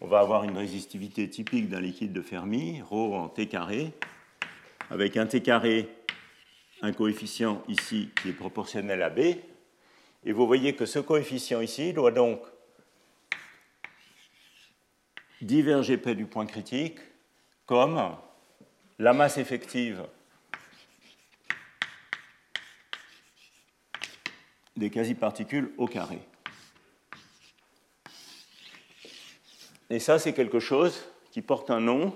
on 0.00 0.06
va 0.06 0.20
avoir 0.20 0.44
une 0.44 0.56
résistivité 0.56 1.28
typique 1.28 1.68
d'un 1.68 1.80
liquide 1.80 2.14
de 2.14 2.22
Fermi, 2.22 2.80
ρ 2.80 2.94
en 2.94 3.28
T 3.28 3.46
carré, 3.46 3.92
avec 4.90 5.18
un 5.18 5.26
T 5.26 5.42
carré, 5.42 5.88
un 6.80 6.92
coefficient 6.92 7.62
ici 7.68 8.08
qui 8.22 8.30
est 8.30 8.32
proportionnel 8.32 9.02
à 9.02 9.10
B. 9.10 9.20
Et 10.24 10.32
vous 10.32 10.46
voyez 10.46 10.74
que 10.74 10.86
ce 10.86 10.98
coefficient 10.98 11.60
ici 11.60 11.92
doit 11.92 12.12
donc 12.12 12.40
diverger 15.42 15.98
près 15.98 16.14
du 16.14 16.24
point 16.24 16.46
critique 16.46 16.98
comme 17.66 18.16
la 18.98 19.12
masse 19.12 19.38
effective 19.38 20.04
des 24.76 24.90
quasi-particules 24.90 25.72
au 25.76 25.86
carré. 25.86 26.18
Et 29.90 29.98
ça, 29.98 30.18
c'est 30.18 30.32
quelque 30.32 30.60
chose 30.60 31.08
qui 31.30 31.42
porte 31.42 31.70
un 31.70 31.80
nom. 31.80 32.14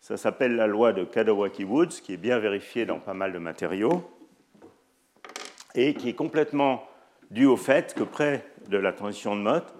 Ça 0.00 0.16
s'appelle 0.16 0.56
la 0.56 0.66
loi 0.66 0.92
de 0.92 1.04
Kadawaki-Woods, 1.04 2.00
qui 2.02 2.14
est 2.14 2.18
bien 2.18 2.38
vérifiée 2.38 2.86
dans 2.86 3.00
pas 3.00 3.14
mal 3.14 3.32
de 3.32 3.38
matériaux, 3.38 4.10
et 5.74 5.94
qui 5.94 6.08
est 6.08 6.14
complètement 6.14 6.86
due 7.30 7.46
au 7.46 7.56
fait 7.56 7.94
que 7.94 8.02
près 8.02 8.46
de 8.68 8.76
la 8.76 8.92
transition 8.92 9.36
de 9.36 9.40
Mott, 9.40 9.74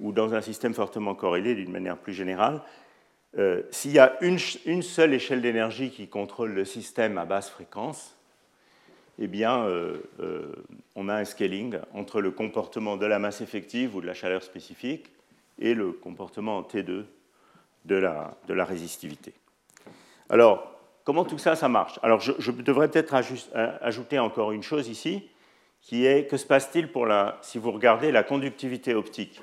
ou 0.00 0.12
dans 0.12 0.34
un 0.34 0.40
système 0.40 0.74
fortement 0.74 1.14
corrélé 1.14 1.54
d'une 1.54 1.70
manière 1.70 1.98
plus 1.98 2.12
générale, 2.12 2.62
euh, 3.38 3.62
s'il 3.70 3.92
y 3.92 3.98
a 3.98 4.18
une, 4.20 4.38
seule 4.38 5.14
échelle 5.14 5.40
d'énergie 5.40 5.90
qui 5.90 6.08
contrôle 6.08 6.52
le 6.52 6.64
système 6.64 7.16
à 7.16 7.24
basse 7.24 7.48
fréquence, 7.48 8.16
eh 9.18 9.26
bien, 9.26 9.64
euh, 9.64 9.98
euh, 10.20 10.52
on 10.96 11.08
a 11.08 11.14
un 11.14 11.24
scaling 11.24 11.78
entre 11.94 12.20
le 12.20 12.30
comportement 12.30 12.96
de 12.96 13.06
la 13.06 13.18
masse 13.18 13.40
effective 13.40 13.96
ou 13.96 14.00
de 14.00 14.06
la 14.06 14.14
chaleur 14.14 14.42
spécifique 14.42 15.06
et 15.58 15.74
le 15.74 15.92
comportement 15.92 16.58
en 16.58 16.62
T2 16.62 17.04
de 17.84 17.94
la, 17.94 18.36
de 18.48 18.54
la 18.54 18.64
résistivité. 18.64 19.32
Alors, 20.28 20.78
comment 21.04 21.24
tout 21.24 21.38
ça, 21.38 21.56
ça 21.56 21.68
marche? 21.68 21.98
Alors, 22.02 22.20
je, 22.20 22.50
devrais 22.50 22.90
peut-être 22.90 23.14
ajouter 23.14 24.18
encore 24.18 24.52
une 24.52 24.62
chose 24.62 24.88
ici, 24.88 25.28
qui 25.80 26.06
est 26.06 26.26
que 26.26 26.36
se 26.36 26.46
passe-t-il 26.46 26.90
pour 26.90 27.06
la, 27.06 27.38
si 27.42 27.58
vous 27.58 27.72
regardez 27.72 28.12
la 28.12 28.22
conductivité 28.22 28.94
optique? 28.94 29.40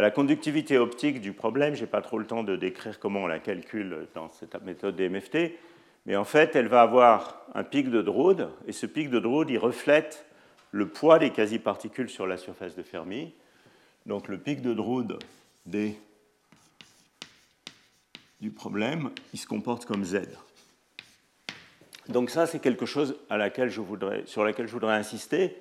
La 0.00 0.10
conductivité 0.10 0.78
optique 0.78 1.20
du 1.20 1.32
problème, 1.32 1.74
je 1.74 1.80
n'ai 1.80 1.86
pas 1.86 2.02
trop 2.02 2.18
le 2.18 2.26
temps 2.26 2.44
de 2.44 2.56
décrire 2.56 2.98
comment 2.98 3.20
on 3.20 3.26
la 3.26 3.38
calcule 3.38 4.06
dans 4.14 4.30
cette 4.30 4.60
méthode 4.62 4.96
DMFT, 4.96 5.52
mais 6.06 6.16
en 6.16 6.24
fait, 6.24 6.56
elle 6.56 6.68
va 6.68 6.82
avoir 6.82 7.42
un 7.54 7.64
pic 7.64 7.90
de 7.90 8.00
Drude, 8.00 8.48
et 8.66 8.72
ce 8.72 8.86
pic 8.86 9.10
de 9.10 9.18
Drude, 9.18 9.50
il 9.50 9.58
reflète 9.58 10.24
le 10.70 10.88
poids 10.88 11.18
des 11.18 11.30
quasi-particules 11.30 12.10
sur 12.10 12.26
la 12.26 12.36
surface 12.36 12.76
de 12.76 12.82
Fermi. 12.82 13.32
Donc 14.06 14.28
le 14.28 14.38
pic 14.38 14.62
de 14.62 14.72
Drude 14.72 15.18
D 15.66 15.98
du 18.40 18.50
problème, 18.50 19.10
il 19.32 19.38
se 19.38 19.46
comporte 19.46 19.84
comme 19.84 20.04
Z. 20.04 20.22
Donc 22.08 22.30
ça, 22.30 22.46
c'est 22.46 22.60
quelque 22.60 22.86
chose 22.86 23.16
sur 23.28 23.36
laquelle 23.36 23.68
je 23.68 23.80
voudrais 24.72 24.94
insister, 24.94 25.56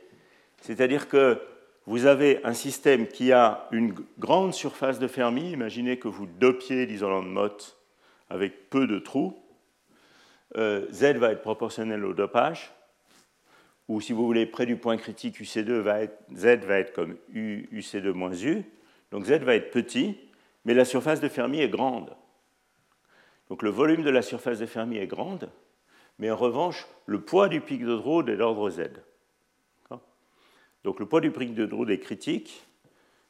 c'est-à-dire 0.61 1.09
que 1.09 1.41
vous 1.87 2.05
avez 2.05 2.43
un 2.43 2.53
système 2.53 3.07
qui 3.07 3.31
a 3.31 3.69
une 3.71 3.95
grande 4.19 4.53
surface 4.53 4.99
de 4.99 5.07
Fermi. 5.07 5.51
Imaginez 5.51 5.97
que 5.97 6.09
vous 6.09 6.27
dopiez 6.27 6.85
l'isolant 6.85 7.23
de 7.23 7.29
Mott 7.29 7.77
avec 8.29 8.69
peu 8.69 8.87
de 8.87 8.99
trous. 8.99 9.41
Euh, 10.57 10.85
Z 10.91 11.15
va 11.15 11.31
être 11.31 11.41
proportionnel 11.41 12.03
au 12.03 12.13
dopage. 12.13 12.73
Ou 13.87 14.01
si 14.01 14.11
vous 14.11 14.25
voulez, 14.25 14.45
près 14.45 14.65
du 14.65 14.75
point 14.75 14.97
critique, 14.97 15.39
UC2 15.39 15.79
va 15.79 16.01
être, 16.01 16.19
Z 16.35 16.65
va 16.65 16.77
être 16.77 16.91
comme 16.91 17.15
U, 17.33 17.69
UC2 17.71 18.11
moins 18.11 18.33
U. 18.33 18.65
Donc 19.11 19.23
Z 19.23 19.43
va 19.43 19.55
être 19.55 19.71
petit, 19.71 20.17
mais 20.65 20.73
la 20.73 20.83
surface 20.83 21.21
de 21.21 21.29
Fermi 21.29 21.61
est 21.61 21.69
grande. 21.69 22.13
Donc 23.47 23.63
le 23.63 23.69
volume 23.69 24.03
de 24.03 24.09
la 24.09 24.21
surface 24.21 24.59
de 24.59 24.65
Fermi 24.65 24.97
est 24.97 25.07
grande, 25.07 25.49
mais 26.19 26.29
en 26.29 26.35
revanche, 26.35 26.85
le 27.05 27.21
poids 27.21 27.47
du 27.47 27.61
pic 27.61 27.85
de 27.85 27.95
Drude 27.95 28.27
est 28.27 28.35
d'ordre 28.35 28.69
Z. 28.69 28.89
Donc 30.83 30.99
le 30.99 31.05
poids 31.05 31.21
du 31.21 31.31
pic 31.31 31.53
de 31.53 31.65
Drude 31.65 31.89
est 31.89 31.99
critique, 31.99 32.65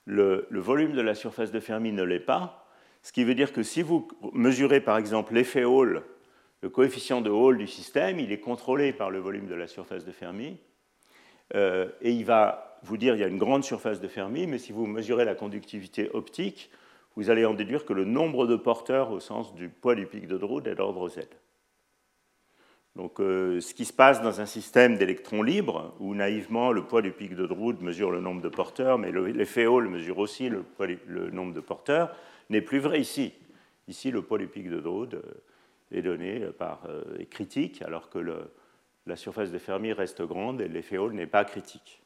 le, 0.05 0.47
volume 0.51 0.93
de 0.93 1.01
la 1.01 1.15
surface 1.15 1.51
de 1.51 1.59
Fermi 1.59 1.91
ne 1.91 2.03
l'est 2.03 2.19
pas, 2.19 2.67
ce 3.03 3.11
qui 3.11 3.23
veut 3.23 3.35
dire 3.35 3.53
que 3.53 3.63
si 3.63 3.81
vous 3.81 4.07
mesurez 4.33 4.81
par 4.81 4.97
exemple 4.97 5.33
l'effet 5.33 5.63
Hall, 5.63 6.03
le 6.61 6.69
coefficient 6.69 7.21
de 7.21 7.29
Hall 7.29 7.57
du 7.57 7.67
système, 7.67 8.19
il 8.19 8.31
est 8.31 8.39
contrôlé 8.39 8.93
par 8.93 9.11
le 9.11 9.19
volume 9.19 9.47
de 9.47 9.55
la 9.55 9.67
surface 9.67 10.05
de 10.05 10.11
Fermi, 10.11 10.57
euh, 11.55 11.89
et 12.01 12.11
il 12.11 12.25
va 12.25 12.79
vous 12.83 12.97
dire 12.97 13.13
qu'il 13.13 13.21
y 13.21 13.25
a 13.25 13.27
une 13.27 13.37
grande 13.37 13.63
surface 13.63 13.99
de 13.99 14.07
Fermi, 14.07 14.47
mais 14.47 14.57
si 14.57 14.71
vous 14.71 14.85
mesurez 14.85 15.25
la 15.25 15.35
conductivité 15.35 16.09
optique, 16.13 16.69
vous 17.15 17.29
allez 17.29 17.45
en 17.45 17.53
déduire 17.53 17.85
que 17.85 17.93
le 17.93 18.05
nombre 18.05 18.45
de 18.45 18.55
porteurs 18.55 19.11
au 19.11 19.19
sens 19.19 19.55
du 19.55 19.69
poids 19.69 19.95
du 19.95 20.05
pic 20.05 20.27
de 20.27 20.37
Drude 20.37 20.67
est 20.67 20.75
d'ordre 20.75 21.09
Z. 21.09 21.21
Donc, 22.97 23.19
euh, 23.19 23.61
ce 23.61 23.75
qui 23.75 23.85
se 23.85 23.93
passe 23.93 24.23
dans 24.23 24.41
un 24.41 24.47
système 24.47 24.97
d'électrons 24.97 25.43
libres, 25.43 25.93
où 25.99 26.15
naïvement 26.15 26.71
le 26.71 26.83
poids 26.83 27.03
du 27.03 27.11
pic 27.11 27.35
de 27.35 27.45
Drude 27.45 27.79
mesure 27.83 28.09
le 28.09 28.21
nombre 28.21 28.41
de 28.41 28.49
porteurs, 28.49 28.97
mais 28.97 29.11
l'effet 29.11 29.67
Hall 29.67 29.87
mesure 29.87 30.17
aussi 30.17 30.49
le, 30.49 30.65
nombre 31.29 31.53
de 31.53 31.59
porteurs, 31.59 32.09
n'est 32.49 32.61
plus 32.61 32.79
vrai 32.79 32.99
ici. 32.99 33.33
Ici, 33.87 34.09
le 34.09 34.23
poids 34.23 34.39
du 34.39 34.47
pic 34.47 34.67
de 34.67 34.79
Drude 34.79 35.13
euh, 35.13 35.95
est 35.95 36.01
donné 36.01 36.39
par 36.57 36.81
euh, 36.89 37.19
est 37.19 37.27
critique, 37.27 37.83
alors 37.83 38.09
que 38.09 38.17
la 39.05 39.15
surface 39.15 39.51
de 39.51 39.59
Fermi 39.59 39.93
reste 39.93 40.23
grande 40.23 40.59
et 40.59 40.67
l'effet 40.67 40.97
Hall 40.97 41.13
n'est 41.13 41.27
pas 41.27 41.45
critique. 41.45 42.01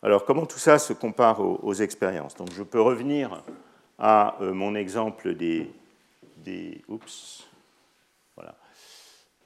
Alors, 0.00 0.24
comment 0.24 0.46
tout 0.46 0.60
ça 0.60 0.78
se 0.78 0.92
compare 0.92 1.40
aux, 1.40 1.74
expériences? 1.74 2.36
Donc, 2.36 2.52
je 2.52 2.62
peux 2.62 2.80
revenir 2.80 3.42
à 3.98 4.38
mon 4.40 4.76
exemple 4.76 5.34
des, 5.34 5.68
des 6.36 6.82
oups, 6.88 7.49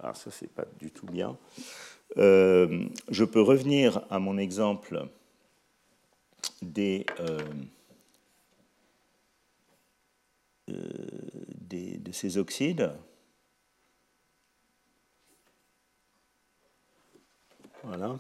alors 0.01 0.17
ça, 0.17 0.31
c'est 0.31 0.53
pas 0.53 0.65
du 0.79 0.91
tout 0.91 1.07
bien. 1.07 1.39
Euh, 2.17 2.87
je 3.11 3.25
peux 3.25 3.41
revenir 3.41 4.03
à 4.11 4.19
mon 4.19 4.39
exemple 4.39 5.09
euh, 6.79 7.03
euh, 10.69 10.79
des, 11.55 11.99
de 11.99 12.13
ces 12.13 12.39
oxydes. 12.39 12.93
Voilà. 17.83 18.17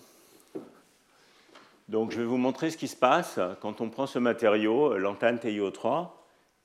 Donc 1.88 2.10
je 2.10 2.20
vais 2.20 2.26
vous 2.26 2.36
montrer 2.36 2.70
ce 2.70 2.76
qui 2.76 2.88
se 2.88 2.96
passe 2.96 3.38
quand 3.60 3.80
on 3.80 3.90
prend 3.90 4.06
ce 4.06 4.18
matériau, 4.18 4.96
l'antane 4.96 5.36
TiO3, 5.36 6.10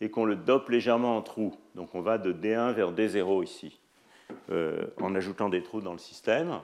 et 0.02 0.10
qu'on 0.10 0.26
le 0.26 0.36
dope 0.36 0.70
légèrement 0.70 1.18
en 1.18 1.22
trous. 1.22 1.56
Donc 1.76 1.94
on 1.94 2.02
va 2.02 2.18
de 2.18 2.32
D1 2.32 2.74
vers 2.74 2.94
D0 2.94 3.44
ici. 3.44 3.80
Euh, 4.52 4.88
en 5.00 5.14
ajoutant 5.14 5.50
des 5.50 5.62
trous 5.62 5.82
dans 5.82 5.92
le 5.92 6.00
système. 6.00 6.60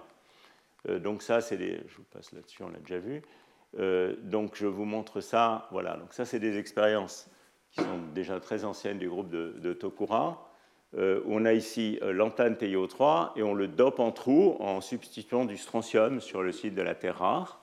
Euh, 0.90 0.98
donc 0.98 1.22
ça, 1.22 1.42
c'est 1.42 1.58
des... 1.58 1.82
Je 1.88 1.98
vous 1.98 2.06
passe 2.12 2.32
là-dessus, 2.32 2.64
on 2.64 2.70
l'a 2.70 2.80
déjà 2.80 2.98
vu. 2.98 3.22
Euh, 3.78 4.16
donc 4.24 4.56
je 4.56 4.66
vous 4.66 4.86
montre 4.86 5.22
ça. 5.22 5.68
Voilà, 5.72 5.96
donc 5.98 6.14
ça, 6.14 6.26
c'est 6.26 6.40
des 6.40 6.58
expériences 6.58 7.30
qui 7.72 7.82
sont 7.82 8.00
déjà 8.16 8.40
très 8.40 8.66
anciennes 8.66 8.98
du 8.98 9.10
groupe 9.10 9.30
de, 9.30 9.74
Tokura. 9.74 10.50
on 10.94 11.46
a 11.46 11.54
ici 11.54 12.00
l'antane 12.02 12.56
TiO3 12.56 13.32
et 13.36 13.44
on 13.44 13.54
le 13.54 13.68
dope 13.68 14.00
en 14.00 14.12
trous 14.12 14.56
en 14.62 14.80
substituant 14.80 15.44
du 15.44 15.58
strontium 15.58 16.22
sur 16.22 16.42
le 16.42 16.54
site 16.54 16.74
de 16.74 16.82
la 16.82 16.96
Terre 16.96 17.18
rare. 17.18 17.62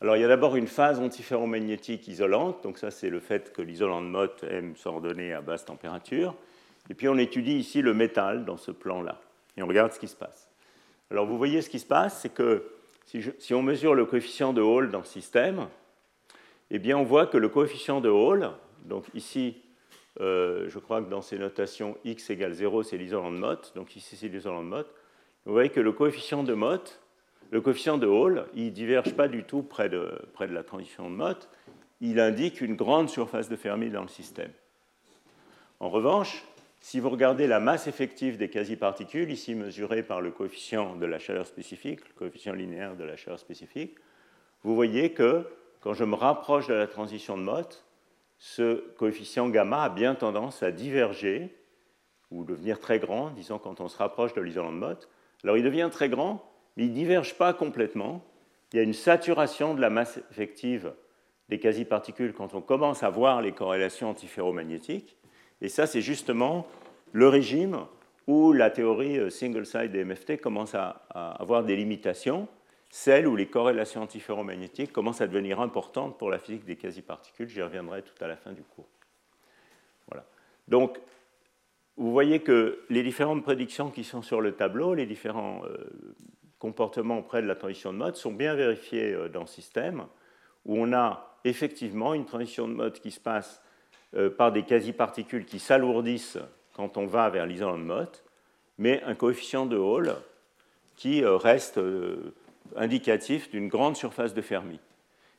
Alors 0.00 0.16
il 0.16 0.20
y 0.20 0.24
a 0.24 0.28
d'abord 0.28 0.56
une 0.56 0.66
phase 0.66 0.98
antiferromagnétique 0.98 2.08
isolante, 2.08 2.64
donc 2.64 2.78
ça 2.78 2.90
c'est 2.90 3.08
le 3.08 3.20
fait 3.20 3.52
que 3.52 3.62
l'isolant 3.62 4.02
de 4.02 4.08
Mott 4.08 4.44
aime 4.50 4.74
s'ordonner 4.74 5.32
à 5.32 5.40
basse 5.40 5.64
température. 5.64 6.34
Et 6.90 6.94
puis 6.94 7.08
on 7.08 7.16
étudie 7.16 7.56
ici 7.56 7.82
le 7.82 7.94
métal 7.94 8.44
dans 8.44 8.56
ce 8.56 8.70
plan-là. 8.70 9.20
Et 9.56 9.62
on 9.62 9.66
regarde 9.66 9.92
ce 9.92 9.98
qui 9.98 10.08
se 10.08 10.16
passe. 10.16 10.48
Alors 11.10 11.26
vous 11.26 11.38
voyez 11.38 11.62
ce 11.62 11.70
qui 11.70 11.78
se 11.78 11.86
passe, 11.86 12.20
c'est 12.20 12.32
que 12.32 12.70
si, 13.06 13.54
on 13.54 13.62
mesure 13.62 13.94
le 13.94 14.06
coefficient 14.06 14.52
de 14.52 14.62
Hall 14.62 14.90
dans 14.90 14.98
le 14.98 15.04
système, 15.04 15.68
eh 16.70 16.78
bien 16.78 16.96
on 16.96 17.04
voit 17.04 17.26
que 17.26 17.36
le 17.36 17.48
coefficient 17.48 18.00
de 18.00 18.08
Hall, 18.08 18.50
donc 18.84 19.04
ici 19.14 19.60
je 20.18 20.78
crois 20.78 21.02
que 21.02 21.10
dans 21.10 21.22
ces 21.22 21.38
notations 21.38 21.96
x 22.04 22.30
égale 22.30 22.52
0, 22.52 22.82
c'est 22.82 22.96
l'isolant 22.96 23.30
de 23.30 23.36
Mott, 23.36 23.72
donc 23.76 23.94
ici 23.96 24.16
c'est 24.16 24.28
l'isolant 24.28 24.62
de 24.62 24.68
Mott. 24.68 24.90
Vous 25.44 25.52
voyez 25.52 25.70
que 25.70 25.80
le 25.80 25.92
coefficient 25.92 26.42
de 26.42 26.54
Mott, 26.54 27.00
le 27.50 27.60
coefficient 27.60 27.98
de 27.98 28.06
Hall, 28.06 28.46
il 28.54 28.66
ne 28.66 28.70
diverge 28.70 29.14
pas 29.14 29.28
du 29.28 29.44
tout 29.44 29.62
près 29.62 29.88
de, 29.88 30.10
près 30.32 30.48
de 30.48 30.54
la 30.54 30.64
transition 30.64 31.10
de 31.10 31.14
Mott, 31.14 31.48
il 32.00 32.18
indique 32.18 32.60
une 32.60 32.74
grande 32.74 33.08
surface 33.08 33.48
de 33.48 33.56
Fermi 33.56 33.90
dans 33.90 34.02
le 34.02 34.08
système. 34.08 34.50
En 35.80 35.90
revanche, 35.90 36.44
si 36.84 37.00
vous 37.00 37.08
regardez 37.08 37.46
la 37.46 37.60
masse 37.60 37.86
effective 37.86 38.36
des 38.36 38.50
quasi-particules, 38.50 39.30
ici 39.30 39.54
mesurée 39.54 40.02
par 40.02 40.20
le 40.20 40.30
coefficient 40.30 40.96
de 40.96 41.06
la 41.06 41.18
chaleur 41.18 41.46
spécifique, 41.46 42.06
le 42.06 42.14
coefficient 42.14 42.52
linéaire 42.52 42.94
de 42.94 43.04
la 43.04 43.16
chaleur 43.16 43.38
spécifique, 43.38 43.96
vous 44.64 44.74
voyez 44.74 45.14
que 45.14 45.48
quand 45.80 45.94
je 45.94 46.04
me 46.04 46.14
rapproche 46.14 46.66
de 46.66 46.74
la 46.74 46.86
transition 46.86 47.38
de 47.38 47.42
Mott, 47.42 47.86
ce 48.36 48.84
coefficient 48.98 49.48
gamma 49.48 49.84
a 49.84 49.88
bien 49.88 50.14
tendance 50.14 50.62
à 50.62 50.72
diverger 50.72 51.56
ou 52.30 52.44
devenir 52.44 52.78
très 52.80 52.98
grand, 52.98 53.30
disons 53.30 53.58
quand 53.58 53.80
on 53.80 53.88
se 53.88 53.96
rapproche 53.96 54.34
de 54.34 54.42
l'isolant 54.42 54.70
de 54.70 54.76
Mott. 54.76 55.08
Alors 55.42 55.56
il 55.56 55.64
devient 55.64 55.88
très 55.90 56.10
grand, 56.10 56.44
mais 56.76 56.84
il 56.84 56.90
ne 56.90 56.94
diverge 56.94 57.32
pas 57.38 57.54
complètement. 57.54 58.22
Il 58.74 58.76
y 58.76 58.80
a 58.80 58.82
une 58.82 58.92
saturation 58.92 59.72
de 59.72 59.80
la 59.80 59.88
masse 59.88 60.20
effective 60.30 60.92
des 61.48 61.58
quasi-particules 61.58 62.34
quand 62.34 62.52
on 62.52 62.60
commence 62.60 63.02
à 63.02 63.08
voir 63.08 63.40
les 63.40 63.52
corrélations 63.52 64.10
antiferromagnétiques. 64.10 65.16
Et 65.60 65.68
ça, 65.68 65.86
c'est 65.86 66.00
justement 66.00 66.66
le 67.12 67.28
régime 67.28 67.86
où 68.26 68.52
la 68.52 68.70
théorie 68.70 69.18
euh, 69.18 69.30
single-side 69.30 69.94
MFT 69.94 70.40
commence 70.40 70.74
à, 70.74 71.02
avoir 71.10 71.64
des 71.64 71.76
limitations, 71.76 72.48
celle 72.90 73.26
où 73.26 73.36
les 73.36 73.46
corrélations 73.46 74.02
antiferromagnétiques 74.02 74.92
commencent 74.92 75.20
à 75.20 75.26
devenir 75.26 75.60
importantes 75.60 76.18
pour 76.18 76.30
la 76.30 76.38
physique 76.38 76.64
des 76.64 76.76
quasi-particules. 76.76 77.48
J'y 77.48 77.62
reviendrai 77.62 78.02
tout 78.02 78.24
à 78.24 78.28
la 78.28 78.36
fin 78.36 78.52
du 78.52 78.62
cours. 78.62 78.88
Voilà. 80.08 80.24
Donc, 80.68 80.98
vous 81.96 82.12
voyez 82.12 82.40
que 82.40 82.84
les 82.90 83.02
différentes 83.02 83.42
prédictions 83.42 83.90
qui 83.90 84.04
sont 84.04 84.22
sur 84.22 84.40
le 84.40 84.52
tableau, 84.52 84.94
les 84.94 85.06
différents 85.06 85.62
euh, 85.64 85.76
comportements 86.58 87.22
près 87.22 87.42
de 87.42 87.46
la 87.46 87.54
transition 87.54 87.92
de 87.92 87.98
mode, 87.98 88.16
sont 88.16 88.32
bien 88.32 88.54
vérifiés 88.54 89.12
euh, 89.12 89.28
dans 89.28 89.42
le 89.42 89.46
système, 89.46 90.06
où 90.64 90.76
on 90.78 90.92
a 90.92 91.38
effectivement 91.44 92.14
une 92.14 92.24
transition 92.24 92.66
de 92.68 92.74
mode 92.74 92.98
qui 93.00 93.10
se 93.10 93.20
passe 93.20 93.62
par 94.36 94.52
des 94.52 94.62
quasi-particules 94.62 95.44
qui 95.44 95.58
s'alourdissent 95.58 96.38
quand 96.74 96.96
on 96.96 97.06
va 97.06 97.30
vers 97.30 97.46
l'isolant 97.46 97.78
de 97.78 98.06
mais 98.78 99.02
un 99.04 99.14
coefficient 99.14 99.66
de 99.66 99.76
Hall 99.76 100.14
qui 100.96 101.24
euh, 101.24 101.36
reste 101.36 101.78
euh, 101.78 102.34
indicatif 102.76 103.50
d'une 103.50 103.68
grande 103.68 103.96
surface 103.96 104.34
de 104.34 104.42
Fermi. 104.42 104.80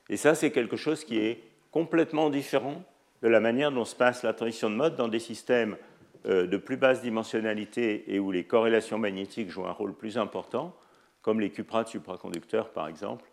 Et 0.08 0.16
ça, 0.16 0.34
c'est 0.34 0.50
quelque 0.50 0.76
chose 0.76 1.04
qui 1.04 1.18
est 1.18 1.42
complètement 1.70 2.30
différent 2.30 2.82
de 3.22 3.28
la 3.28 3.40
manière 3.40 3.72
dont 3.72 3.84
se 3.84 3.96
passe 3.96 4.22
la 4.22 4.32
transition 4.32 4.70
de 4.70 4.76
Mott 4.76 4.96
dans 4.96 5.08
des 5.08 5.18
systèmes 5.18 5.76
de 6.24 6.56
plus 6.56 6.76
basse 6.76 7.02
dimensionnalité 7.02 8.12
et 8.12 8.18
où 8.18 8.32
les 8.32 8.44
corrélations 8.44 8.98
magnétiques 8.98 9.48
jouent 9.48 9.66
un 9.66 9.72
rôle 9.72 9.94
plus 9.94 10.18
important, 10.18 10.74
comme 11.22 11.40
les 11.40 11.50
cuprates 11.50 11.88
supraconducteurs 11.88 12.70
par 12.70 12.88
exemple. 12.88 13.24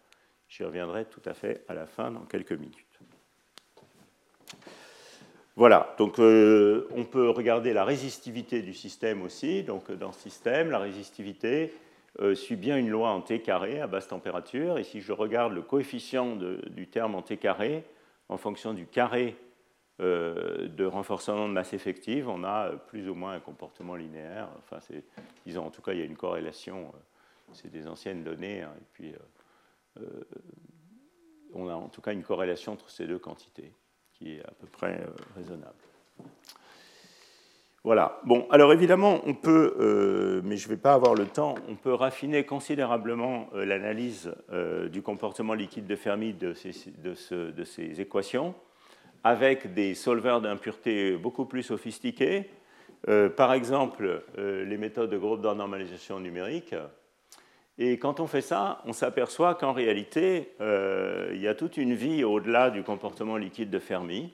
J'y 0.47 0.63
reviendrai 0.63 1.05
tout 1.05 1.21
à 1.25 1.33
fait 1.33 1.63
à 1.67 1.73
la 1.73 1.87
fin 1.87 2.11
dans 2.11 2.25
quelques 2.25 2.53
minutes. 2.53 2.92
Voilà, 5.55 5.93
donc 5.99 6.17
euh, 6.17 6.87
on 6.95 7.05
peut 7.05 7.29
regarder 7.29 7.73
la 7.73 7.85
résistivité 7.85 8.63
du 8.63 8.73
système 8.73 9.21
aussi. 9.21 9.63
Donc 9.63 9.91
dans 9.91 10.11
ce 10.11 10.21
système, 10.21 10.71
la 10.71 10.79
résistivité 10.79 11.73
euh, 12.19 12.33
suit 12.33 12.55
bien 12.55 12.77
une 12.77 12.89
loi 12.89 13.11
en 13.11 13.21
T 13.21 13.39
carré 13.41 13.79
à 13.79 13.85
basse 13.85 14.07
température. 14.07 14.79
Et 14.79 14.83
si 14.83 14.99
je 14.99 15.11
regarde 15.11 15.53
le 15.53 15.61
coefficient 15.61 16.35
du 16.35 16.87
terme 16.87 17.13
en 17.13 17.21
T 17.21 17.37
carré, 17.37 17.83
en 18.29 18.37
fonction 18.37 18.73
du 18.73 18.87
carré 18.87 19.35
euh, 20.01 20.67
de 20.69 20.85
renforcement 20.85 21.47
de 21.47 21.53
masse 21.53 21.73
effective, 21.73 22.29
on 22.29 22.43
a 22.43 22.71
plus 22.71 23.07
ou 23.07 23.13
moins 23.13 23.33
un 23.33 23.39
comportement 23.39 23.95
linéaire. 23.95 24.49
Enfin, 24.57 24.79
disons, 25.45 25.67
en 25.67 25.69
tout 25.69 25.83
cas, 25.83 25.93
il 25.93 25.99
y 25.99 26.01
a 26.01 26.05
une 26.05 26.17
corrélation. 26.17 26.91
c'est 27.51 27.71
des 27.71 27.87
anciennes 27.87 28.23
données. 28.23 28.63
Hein, 28.63 28.73
et 28.75 28.85
puis, 28.93 29.13
on 31.53 31.67
a 31.67 31.75
en 31.75 31.89
tout 31.89 32.01
cas 32.01 32.11
une 32.11 32.23
corrélation 32.23 32.71
entre 32.71 32.89
ces 32.89 33.05
deux 33.05 33.19
quantités 33.19 33.71
est 34.31 34.41
à 34.41 34.51
peu 34.59 34.67
près 34.67 35.01
euh, 35.01 35.11
raisonnable. 35.35 35.73
Voilà. 37.83 38.21
Bon, 38.23 38.47
alors 38.49 38.71
évidemment, 38.71 39.19
on 39.25 39.33
peut, 39.33 39.75
euh, 39.79 40.41
mais 40.45 40.55
je 40.55 40.67
ne 40.67 40.73
vais 40.73 40.79
pas 40.79 40.93
avoir 40.93 41.15
le 41.15 41.25
temps, 41.25 41.55
on 41.67 41.75
peut 41.75 41.93
raffiner 41.93 42.45
considérablement 42.45 43.49
euh, 43.53 43.65
l'analyse 43.65 44.33
du 44.91 45.01
comportement 45.01 45.53
liquide 45.53 45.85
de 45.85 45.95
Fermi 45.95 46.33
de 46.33 46.53
ces, 46.53 48.01
équations 48.01 48.55
avec 49.25 49.73
des 49.73 49.95
solveurs 49.95 50.41
d'impureté 50.41 51.17
beaucoup 51.17 51.45
plus 51.45 51.63
sophistiqués. 51.63 52.49
par 53.37 53.53
exemple, 53.53 54.23
les 54.37 54.77
méthodes 54.77 55.09
de 55.09 55.17
groupe 55.17 55.41
normalisation 55.43 56.19
numérique, 56.19 56.75
et 57.79 57.97
quand 57.97 58.19
on 58.19 58.27
fait 58.27 58.41
ça, 58.41 58.81
on 58.85 58.93
s'aperçoit 58.93 59.55
qu'en 59.55 59.73
réalité, 59.73 60.53
euh, 60.61 61.31
il 61.33 61.41
y 61.41 61.47
a 61.47 61.55
toute 61.55 61.77
une 61.77 61.95
vie 61.95 62.23
au-delà 62.23 62.69
du 62.69 62.83
comportement 62.83 63.35
liquide 63.35 63.71
de 63.71 63.79
Fermi. 63.79 64.31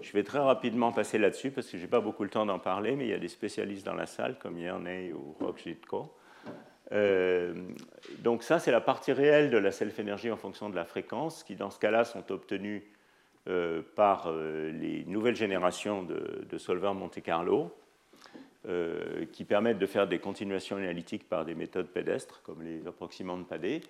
Je 0.00 0.10
vais 0.12 0.22
très 0.22 0.38
rapidement 0.38 0.90
passer 0.90 1.18
là-dessus 1.18 1.50
parce 1.50 1.68
que 1.68 1.76
je 1.76 1.82
n'ai 1.82 1.88
pas 1.88 2.00
beaucoup 2.00 2.24
le 2.24 2.30
temps 2.30 2.46
d'en 2.46 2.58
parler, 2.58 2.96
mais 2.96 3.04
il 3.04 3.10
y 3.10 3.14
a 3.14 3.18
des 3.18 3.28
spécialistes 3.28 3.84
dans 3.84 3.94
la 3.94 4.06
salle 4.06 4.38
comme 4.38 4.58
Yerney 4.58 5.12
ou 5.12 5.36
Rockjitko. 5.44 6.10
Euh, 6.92 7.54
donc 8.20 8.42
ça, 8.42 8.58
c'est 8.58 8.72
la 8.72 8.80
partie 8.80 9.12
réelle 9.12 9.50
de 9.50 9.58
la 9.58 9.70
self-énergie 9.70 10.30
en 10.30 10.36
fonction 10.36 10.70
de 10.70 10.76
la 10.76 10.84
fréquence, 10.86 11.44
qui 11.44 11.56
dans 11.56 11.70
ce 11.70 11.78
cas-là 11.78 12.04
sont 12.04 12.32
obtenues 12.32 12.90
euh, 13.46 13.82
par 13.94 14.32
les 14.32 15.04
nouvelles 15.06 15.36
générations 15.36 16.02
de, 16.02 16.46
de 16.48 16.58
solveurs 16.58 16.94
Monte-Carlo. 16.94 17.70
Euh, 18.66 19.26
qui 19.30 19.44
permettent 19.44 19.78
de 19.78 19.84
faire 19.84 20.06
des 20.06 20.18
continuations 20.18 20.76
analytiques 20.76 21.28
par 21.28 21.44
des 21.44 21.54
méthodes 21.54 21.88
pédestres, 21.88 22.40
comme 22.44 22.62
les 22.62 22.86
approximantes 22.86 23.46
padées. 23.46 23.82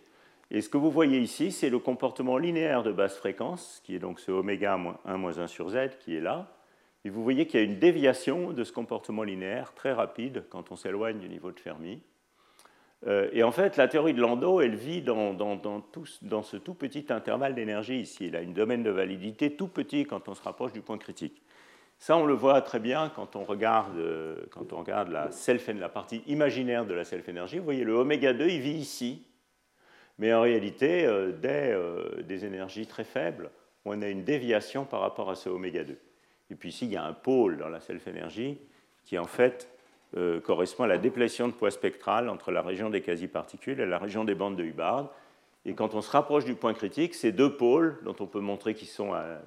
Et 0.51 0.60
ce 0.62 0.68
que 0.68 0.76
vous 0.76 0.90
voyez 0.90 1.20
ici, 1.20 1.52
c'est 1.52 1.70
le 1.70 1.78
comportement 1.78 2.38
linéaire 2.38 2.82
de 2.82 2.90
basse 2.90 3.16
fréquence, 3.16 3.80
qui 3.84 3.94
est 3.94 4.01
donc 4.01 4.18
ce 4.18 4.32
oméga 4.32 4.74
1 5.05 5.16
moins 5.16 5.38
1 5.38 5.46
sur 5.46 5.70
z 5.70 5.90
qui 6.01 6.16
est 6.16 6.20
là. 6.20 6.52
Et 7.05 7.10
vous 7.10 7.22
voyez 7.22 7.46
qu'il 7.46 7.60
y 7.60 7.62
a 7.62 7.66
une 7.66 7.78
déviation 7.78 8.51
de 8.51 8.64
ce 8.64 8.72
comportement 8.72 9.22
linéaire 9.22 9.74
très 9.74 9.92
rapide 9.92 10.44
quand 10.51 10.72
on 10.72 10.76
s'éloigne 10.76 11.20
du 11.20 11.28
niveau 11.28 11.52
de 11.52 11.60
Fermi. 11.60 12.02
Euh, 13.06 13.28
et 13.32 13.44
en 13.44 13.52
fait, 13.52 13.76
la 13.76 13.86
théorie 13.86 14.14
de 14.14 14.20
Landau, 14.20 14.60
elle 14.60 14.74
vit 14.74 15.02
dans, 15.02 15.36
ce 16.42 16.56
tout 16.56 16.74
petit 16.74 17.06
intervalle 17.10 17.55
d'énergie 17.55 18.01
ici. 18.01 18.26
Elle 18.26 18.36
a 18.36 18.40
une 18.40 18.55
domaine 18.55 18.82
de 18.82 18.90
validité 18.90 19.55
tout 19.55 19.68
petit 19.68 20.05
quand 20.05 20.28
on 20.28 20.34
se 20.34 20.42
rapproche 20.42 20.72
du 20.72 20.80
point 20.80 20.98
critique. 20.98 21.42
Ça, 21.98 22.16
on 22.16 22.26
le 22.26 22.34
voit 22.34 22.60
très 22.60 22.80
bien 22.80 23.10
quand 23.14 23.36
on 23.36 23.44
regarde, 23.44 23.96
euh, 23.96 24.36
quand 24.50 24.72
on 24.72 24.78
regarde 24.78 25.08
la, 25.08 25.30
self, 25.30 25.68
la 25.68 25.88
partie 25.88 26.22
imaginaire 26.26 26.84
de 26.84 26.94
la 26.94 27.04
self-énergie. 27.04 27.58
Vous 27.58 27.64
voyez, 27.64 27.84
le 27.84 27.94
oméga 27.94 28.32
2, 28.32 28.46
il 28.48 28.60
vit 28.60 28.72
ici. 28.72 29.26
Mais 30.18 30.32
en 30.32 30.42
réalité, 30.42 31.06
euh, 31.06 31.32
dès 31.32 31.72
euh, 31.72 32.22
des 32.22 32.44
énergies 32.44 32.86
très 32.86 33.04
faibles, 33.04 33.50
on 33.84 34.00
a 34.02 34.08
une 34.08 34.24
déviation 34.24 34.84
par 34.84 35.00
rapport 35.00 35.30
à 35.30 35.34
ce 35.34 35.48
oméga 35.48 35.84
2. 35.84 35.96
Et 36.50 36.54
puis 36.54 36.68
ici, 36.68 36.84
il 36.86 36.92
y 36.92 36.96
a 36.96 37.04
un 37.04 37.12
pôle 37.12 37.56
dans 37.56 37.68
la 37.68 37.80
self-énergie 37.80 38.58
qui, 39.04 39.18
en 39.18 39.26
fait, 39.26 39.68
correspond 40.44 40.84
à 40.84 40.86
la 40.86 40.98
déplétion 40.98 41.48
de 41.48 41.52
poids 41.52 41.72
spectral 41.72 42.28
entre 42.28 42.52
la 42.52 42.62
région 42.62 42.88
des 42.88 43.00
quasi-particules 43.00 43.80
et 43.80 43.86
la 43.86 43.98
région 43.98 44.24
des 44.24 44.36
bandes 44.36 44.54
de 44.54 44.62
Hubbard. 44.62 45.10
Et 45.64 45.74
quand 45.74 45.94
on 45.94 46.02
se 46.02 46.10
rapproche 46.10 46.44
du 46.44 46.54
point 46.54 46.74
critique, 46.74 47.14
ces 47.14 47.32
deux 47.32 47.56
pôles, 47.56 47.98
dont 48.04 48.14
on 48.20 48.26
peut 48.26 48.40
montrer 48.40 48.74
qu'ils 48.74 48.88
sont 48.88 49.12
à 49.12 49.40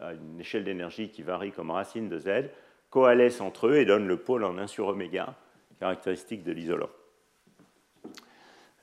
à, 0.00 0.12
une 0.12 0.40
échelle 0.40 0.64
d'énergie 0.64 1.08
qui 1.08 1.22
varie 1.22 1.52
comme 1.52 1.70
racine 1.70 2.08
de 2.08 2.18
z, 2.18 2.50
coalescent 2.90 3.46
entre 3.46 3.68
eux 3.68 3.76
et 3.76 3.84
donnent 3.84 4.08
le 4.08 4.16
pôle 4.16 4.44
en 4.44 4.58
1 4.58 4.66
sur 4.66 4.88
oméga, 4.88 5.34
caractéristique 5.80 6.44
de 6.44 6.52
l'isolant. 6.52 6.90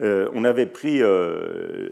Euh, 0.01 0.29
on 0.33 0.43
avait 0.43 0.65
pris. 0.65 1.01
Euh, 1.01 1.89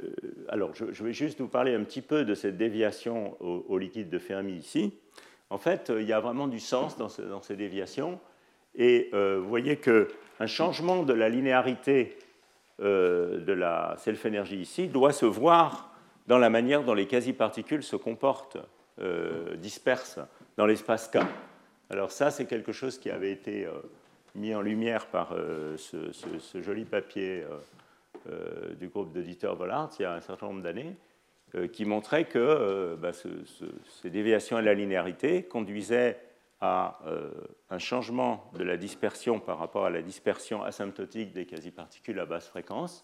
alors, 0.49 0.71
je, 0.73 1.03
vais 1.03 1.13
juste 1.13 1.39
vous 1.39 1.47
parler 1.47 1.73
un 1.73 1.83
petit 1.83 2.01
peu 2.01 2.25
de 2.25 2.33
cette 2.33 2.57
déviation 2.57 3.37
au, 3.41 3.77
liquide 3.77 4.09
de 4.09 4.19
Fermi 4.19 4.53
ici. 4.53 4.93
En 5.49 5.57
fait, 5.57 5.91
il 5.95 6.05
y 6.05 6.13
a 6.13 6.19
vraiment 6.19 6.47
du 6.47 6.59
sens 6.59 6.97
dans, 6.97 7.09
ces 7.41 7.55
déviations. 7.55 8.19
Et 8.75 9.09
euh, 9.13 9.39
vous 9.41 9.49
voyez 9.49 9.77
qu'un 9.77 10.47
changement 10.47 11.03
de 11.03 11.13
la 11.13 11.29
linéarité 11.29 12.17
de 12.79 13.53
la 13.53 13.93
self-énergie 13.99 14.57
ici 14.57 14.87
doit 14.87 15.11
se 15.11 15.27
voir 15.27 15.90
dans 16.31 16.37
la 16.37 16.49
manière 16.49 16.85
dont 16.85 16.93
les 16.93 17.07
quasi-particules 17.07 17.83
se 17.83 17.97
comportent, 17.97 18.55
euh, 19.01 19.57
dispersent 19.57 20.21
dans 20.55 20.65
l'espace 20.65 21.09
K. 21.09 21.17
Alors 21.89 22.09
ça, 22.13 22.31
c'est 22.31 22.45
quelque 22.45 22.71
chose 22.71 22.97
qui 22.97 23.09
avait 23.09 23.33
été 23.33 23.65
euh, 23.65 23.73
mis 24.35 24.55
en 24.55 24.61
lumière 24.61 25.07
par 25.07 25.33
euh, 25.33 25.75
ce, 25.75 26.61
joli 26.61 26.85
papier 26.85 27.43
du 28.79 28.87
groupe 28.87 29.11
de 29.11 29.21
Dieter 29.21 29.53
Vollard 29.57 29.89
il 29.99 30.03
y 30.03 30.05
a 30.05 30.13
un 30.13 30.21
certain 30.21 30.45
nombre 30.45 30.61
d'années, 30.61 30.95
qui 31.73 31.83
montrait 31.83 32.25
que 32.25 32.95
bah, 32.95 33.11
ces 33.13 34.09
déviations 34.09 34.55
à 34.55 34.61
la 34.61 34.73
linéarité 34.73 35.43
conduisaient 35.43 36.17
à 36.61 36.99
un 37.69 37.79
changement 37.79 38.49
de 38.53 38.63
la 38.63 38.77
dispersion 38.77 39.39
par 39.39 39.57
rapport 39.57 39.85
à 39.85 39.89
la 39.89 40.01
dispersion 40.01 40.63
asymptotique 40.63 41.33
des 41.33 41.45
quasi-particules 41.45 42.19
à 42.19 42.25
basse 42.25 42.47
fréquence 42.47 43.03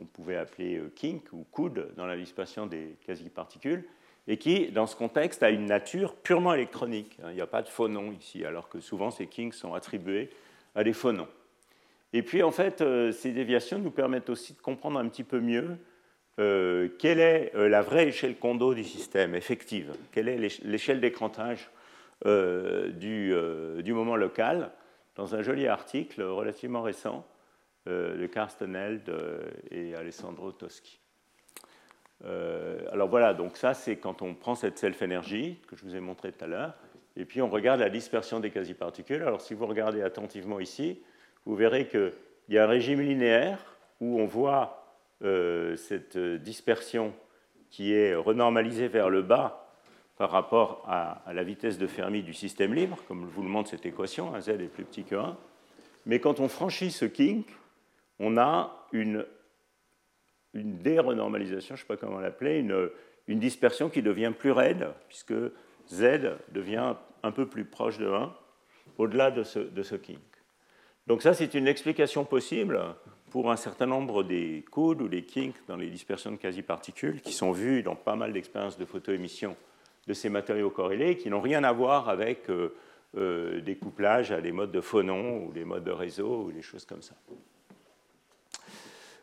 qu'on 0.00 0.06
pouvait 0.06 0.36
appeler 0.36 0.78
euh, 0.78 0.90
kink 0.94 1.24
ou 1.32 1.44
coude 1.50 1.88
dans 1.96 2.06
la 2.06 2.16
dispersion 2.16 2.66
des 2.66 2.96
quasi-particules. 3.06 3.84
et 4.28 4.36
qui, 4.36 4.70
dans 4.70 4.86
ce 4.86 4.96
contexte, 4.96 5.42
a 5.42 5.50
une 5.50 5.66
nature 5.66 6.14
purement 6.14 6.54
électronique. 6.54 7.18
Il 7.28 7.34
n'y 7.34 7.40
a 7.40 7.46
pas 7.46 7.62
de 7.62 7.68
phonons 7.68 8.12
ici, 8.12 8.44
alors 8.44 8.68
que 8.68 8.80
souvent 8.80 9.10
ces 9.10 9.26
kinks 9.26 9.54
sont 9.54 9.74
attribués 9.74 10.30
à 10.74 10.84
des 10.84 10.92
phonons. 10.92 11.28
Et 12.12 12.22
puis, 12.22 12.42
en 12.42 12.50
fait, 12.50 12.80
euh, 12.80 13.12
ces 13.12 13.32
déviations 13.32 13.78
nous 13.78 13.90
permettent 13.90 14.30
aussi 14.30 14.54
de 14.54 14.60
comprendre 14.60 14.98
un 14.98 15.08
petit 15.08 15.24
peu 15.24 15.40
mieux 15.40 15.76
euh, 16.38 16.88
quelle 16.98 17.20
est 17.20 17.52
la 17.54 17.82
vraie 17.82 18.08
échelle 18.08 18.36
Kondo 18.36 18.72
du 18.72 18.84
système, 18.84 19.34
effective, 19.34 19.92
quelle 20.12 20.28
est 20.28 20.38
l'échelle 20.62 21.00
d'écrantage 21.00 21.68
du, 22.24 23.34
moment 23.88 24.16
local, 24.16 24.70
dans 25.16 25.34
un 25.34 25.42
joli 25.42 25.66
article 25.66 26.22
relativement 26.22 26.82
récent 26.82 27.26
de 27.86 28.26
Carsten 28.26 28.76
Held 28.76 29.10
et 29.70 29.94
Alessandro 29.94 30.52
Toschi. 30.52 31.00
alors 32.22 33.08
voilà, 33.08 33.34
donc 33.34 33.56
ça 33.56 33.74
c'est 33.74 33.96
quand 33.96 34.22
on 34.22 34.34
prend 34.34 34.54
cette 34.54 34.78
self-énergie 34.78 35.58
que 35.66 35.76
je 35.76 35.84
vous 35.84 35.96
ai 35.96 36.00
montré 36.00 36.32
tout 36.32 36.44
à 36.44 36.48
l'heure, 36.48 36.74
et 37.16 37.24
puis 37.24 37.42
on 37.42 37.48
regarde 37.48 37.80
la 37.80 37.90
dispersion 37.90 38.40
des 38.40 38.50
quasi-particules. 38.50 39.22
Alors 39.22 39.40
si 39.40 39.54
vous 39.54 39.66
regardez 39.66 40.02
attentivement 40.02 40.60
ici, 40.60 41.00
vous 41.46 41.56
verrez 41.56 41.88
qu'il 41.88 42.12
y 42.48 42.58
a 42.58 42.64
un 42.64 42.68
régime 42.68 43.00
linéaire 43.00 43.58
où 44.00 44.20
on 44.20 44.26
voit 44.26 44.80
euh, 45.22 45.76
cette 45.76 46.16
dispersion 46.16 47.12
qui 47.68 47.92
est 47.92 48.14
renormalisée 48.14 48.88
vers 48.88 49.10
le 49.10 49.22
bas 49.22 49.70
par 50.16 50.30
rapport 50.30 50.84
à, 50.86 51.22
la 51.32 51.42
vitesse 51.42 51.78
de 51.78 51.86
Fermi 51.86 52.22
du 52.22 52.34
système 52.34 52.74
libre, 52.74 52.98
comme 53.08 53.24
vous 53.24 53.42
le 53.42 53.48
montre 53.48 53.70
cette 53.70 53.86
équation, 53.86 54.34
un 54.34 54.40
z 54.40 54.50
est 54.50 54.72
plus 54.72 54.84
petit 54.84 55.04
que 55.04 55.14
1. 55.14 55.36
Mais 56.06 56.20
quand 56.20 56.40
on 56.40 56.48
franchit 56.48 56.90
ce 56.90 57.04
kink, 57.04 57.46
on 58.20 58.36
a 58.36 58.86
une, 58.92 59.26
une 60.54 60.78
dérenormalisation, 60.78 61.74
je 61.74 61.82
ne 61.82 61.84
sais 61.84 61.88
pas 61.88 61.96
comment 61.96 62.20
l'appeler, 62.20 62.58
une, 62.58 62.90
une 63.26 63.40
dispersion 63.40 63.88
qui 63.88 64.02
devient 64.02 64.32
plus 64.36 64.52
raide, 64.52 64.88
puisque 65.08 65.34
z 65.88 66.20
devient 66.52 66.94
un 67.22 67.32
peu 67.32 67.46
plus 67.46 67.64
proche 67.64 67.98
de 67.98 68.06
1 68.06 68.32
au-delà 68.98 69.30
de 69.30 69.42
ce, 69.42 69.94
kink. 69.94 70.18
Donc 71.06 71.22
ça, 71.22 71.34
c'est 71.34 71.54
une 71.54 71.66
explication 71.66 72.24
possible 72.24 72.80
pour 73.30 73.50
un 73.50 73.56
certain 73.56 73.86
nombre 73.86 74.22
des 74.22 74.64
coudes 74.70 75.00
ou 75.00 75.08
des 75.08 75.22
kinks 75.22 75.56
dans 75.68 75.76
les 75.76 75.88
dispersions 75.88 76.32
de 76.32 76.36
quasi-particules 76.36 77.20
qui 77.20 77.32
sont 77.32 77.52
vus 77.52 77.82
dans 77.82 77.96
pas 77.96 78.16
mal 78.16 78.32
d'expériences 78.32 78.78
de 78.78 78.84
photoémission 78.84 79.56
de 80.06 80.12
ces 80.12 80.28
matériaux 80.28 80.70
corrélés 80.70 81.16
qui 81.16 81.30
n'ont 81.30 81.40
rien 81.40 81.62
à 81.64 81.72
voir 81.72 82.08
avec 82.08 82.50
euh, 82.50 82.74
euh, 83.16 83.60
des 83.60 83.76
couplages 83.76 84.32
à 84.32 84.40
des 84.40 84.52
modes 84.52 84.72
de 84.72 84.80
phonons 84.80 85.46
ou 85.46 85.52
des 85.52 85.64
modes 85.64 85.84
de 85.84 85.92
réseau 85.92 86.46
ou 86.46 86.52
des 86.52 86.62
choses 86.62 86.84
comme 86.84 87.02
ça. 87.02 87.14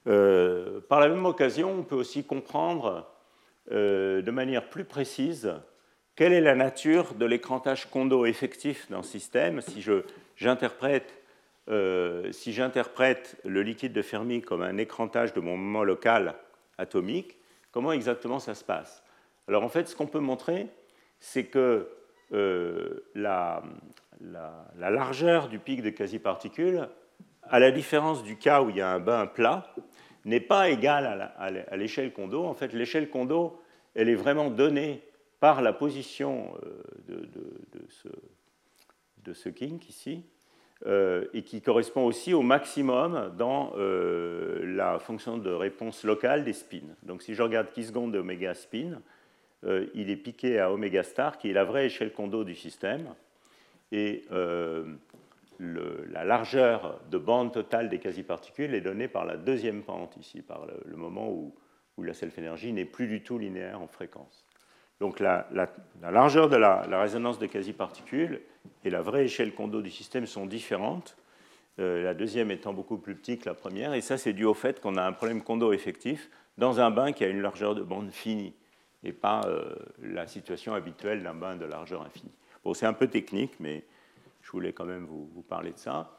Euh, 0.07 0.79
par 0.87 0.99
la 0.99 1.09
même 1.09 1.25
occasion, 1.25 1.71
on 1.79 1.83
peut 1.83 1.95
aussi 1.95 2.23
comprendre 2.23 3.11
de 3.69 4.31
manière 4.31 4.69
plus 4.69 4.85
précise 4.85 5.53
quelle 6.15 6.31
est 6.31 6.39
la 6.39 6.55
nature 6.55 7.15
de 7.15 7.25
l'écrantage 7.25 7.89
Kondo 7.89 8.25
effectif 8.25 8.89
d'un 8.89 9.03
système. 9.03 9.59
Si 9.59 9.83
j'interprète 10.37 11.17
euh, 11.69 12.31
si 12.31 12.53
j'interprète 12.53 13.35
le 13.43 13.61
liquide 13.61 13.91
de 13.91 14.01
Fermi 14.01 14.41
comme 14.41 14.61
un 14.61 14.77
écrantage 14.77 15.33
de 15.33 15.41
mon 15.41 15.57
moment 15.57 15.83
local 15.83 16.35
atomique, 16.77 17.37
comment 17.71 17.91
exactement 17.91 18.39
ça 18.39 18.55
se 18.55 18.63
passe? 18.63 19.03
Alors 19.47 19.63
en 19.63 19.69
fait, 19.69 19.87
ce 19.87 19.95
qu'on 19.95 20.07
peut 20.07 20.19
montrer, 20.19 20.67
c'est 21.19 21.45
que 21.45 21.89
euh, 22.31 23.05
la, 23.15 23.63
largeur 24.77 25.49
du 25.49 25.59
pic 25.59 25.81
de 25.81 25.89
quasi-particules, 25.89 26.87
à 27.49 27.59
la 27.59 27.71
différence 27.71 28.23
du 28.23 28.37
cas 28.37 28.61
où 28.61 28.69
il 28.69 28.77
y 28.77 28.81
a 28.81 28.89
un 28.89 28.99
bain 28.99 29.27
plat, 29.27 29.73
n'est 30.25 30.41
pas 30.41 30.69
égale 30.69 31.31
à 31.37 31.77
l'échelle 31.77 32.11
Kondo. 32.11 32.43
En 32.43 32.53
fait, 32.53 32.73
l'échelle 32.73 33.09
Kondo, 33.09 33.61
elle 33.95 34.09
est 34.09 34.15
vraiment 34.15 34.49
donnée 34.49 35.01
par 35.39 35.61
la 35.61 35.73
position 35.73 36.53
euh, 37.09 37.25
de, 39.23 39.33
ce, 39.33 39.49
kink 39.49 39.87
ici, 39.87 40.23
euh, 40.85 41.25
et 41.33 41.43
qui 41.43 41.61
correspond 41.61 42.05
aussi 42.05 42.33
au 42.33 42.41
maximum 42.41 43.33
dans 43.37 43.73
euh, 43.77 44.63
la 44.75 44.99
fonction 44.99 45.37
de 45.37 45.49
réponse 45.49 46.03
locale 46.03 46.43
des 46.43 46.53
spins. 46.53 46.95
Donc 47.03 47.21
si 47.21 47.33
je 47.33 47.41
regarde 47.41 47.71
qui 47.71 47.83
seconde 47.83 48.13
de 48.13 48.19
oméga 48.19 48.53
spin, 48.53 49.01
il 49.95 50.11
est 50.11 50.17
piqué 50.17 50.59
à 50.59 50.71
oméga 50.71 51.03
star, 51.03 51.37
qui 51.37 51.49
est 51.49 51.53
la 51.53 51.65
vraie 51.65 51.87
échelle 51.87 52.13
Kondo 52.13 52.43
du 52.43 52.55
système. 52.55 53.07
Et 53.91 54.23
la 55.59 56.23
largeur 56.23 56.99
de 57.09 57.17
bande 57.17 57.51
totale 57.51 57.89
des 57.89 57.99
quasi-particules 57.99 58.73
est 58.75 58.81
donnée 58.81 59.07
par 59.07 59.25
la 59.25 59.37
deuxième 59.37 59.83
pente 59.83 60.15
ici, 60.17 60.41
par 60.41 60.67
le, 60.85 60.95
moment 60.95 61.29
où, 61.29 61.53
la 61.97 62.13
self-énergie 62.13 62.73
n'est 62.73 62.85
plus 62.85 63.07
du 63.07 63.23
tout 63.23 63.39
linéaire 63.39 63.81
en 63.81 63.87
fréquence. 63.87 64.45
Donc 64.99 65.19
la, 65.19 65.47
largeur 66.01 66.47
de 66.49 66.57
la, 66.57 66.83
résonance 66.99 67.39
de 67.39 67.47
quasi-particules 67.47 68.41
et 68.83 68.89
la 68.89 69.01
vraie 69.01 69.25
échelle 69.25 69.53
Kondo 69.53 69.81
du 69.81 69.89
système 69.89 70.27
sont 70.27 70.45
différentes, 70.45 71.17
euh, 71.79 72.03
la 72.03 72.13
deuxième 72.13 72.51
étant 72.51 72.73
beaucoup 72.73 72.97
plus 72.97 73.15
petite 73.15 73.43
que 73.43 73.49
la 73.49 73.55
première, 73.55 73.93
et 73.93 74.01
ça 74.01 74.17
c'est 74.17 74.33
dû 74.33 74.45
au 74.45 74.55
fait 74.55 74.79
qu'on 74.79 74.95
a 74.95 75.03
un 75.03 75.13
problème 75.13 75.43
Kondo 75.43 75.73
effectif 75.73 76.29
dans 76.57 76.79
un 76.79 76.89
bain 76.89 77.11
qui 77.11 77.23
a 77.23 77.27
une 77.27 77.41
largeur 77.41 77.75
de 77.75 77.83
bande 77.83 78.11
finie, 78.11 78.53
et 79.03 79.13
pas 79.13 79.41
euh, 79.45 79.75
la 80.01 80.27
situation 80.27 80.73
habituelle 80.73 81.23
d'un 81.23 81.35
bain 81.35 81.55
de 81.55 81.65
largeur 81.65 82.01
infinie. 82.01 82.33
Bon, 82.63 82.73
c'est 82.73 82.85
un 82.85 82.93
peu 82.93 83.07
technique, 83.07 83.53
mais 83.59 83.83
je 84.47 84.51
voulais 84.51 84.71
quand 84.73 84.85
même 84.85 85.05
vous 85.05 85.43
parler 85.47 85.73
de 85.73 85.77
ça. 85.77 86.17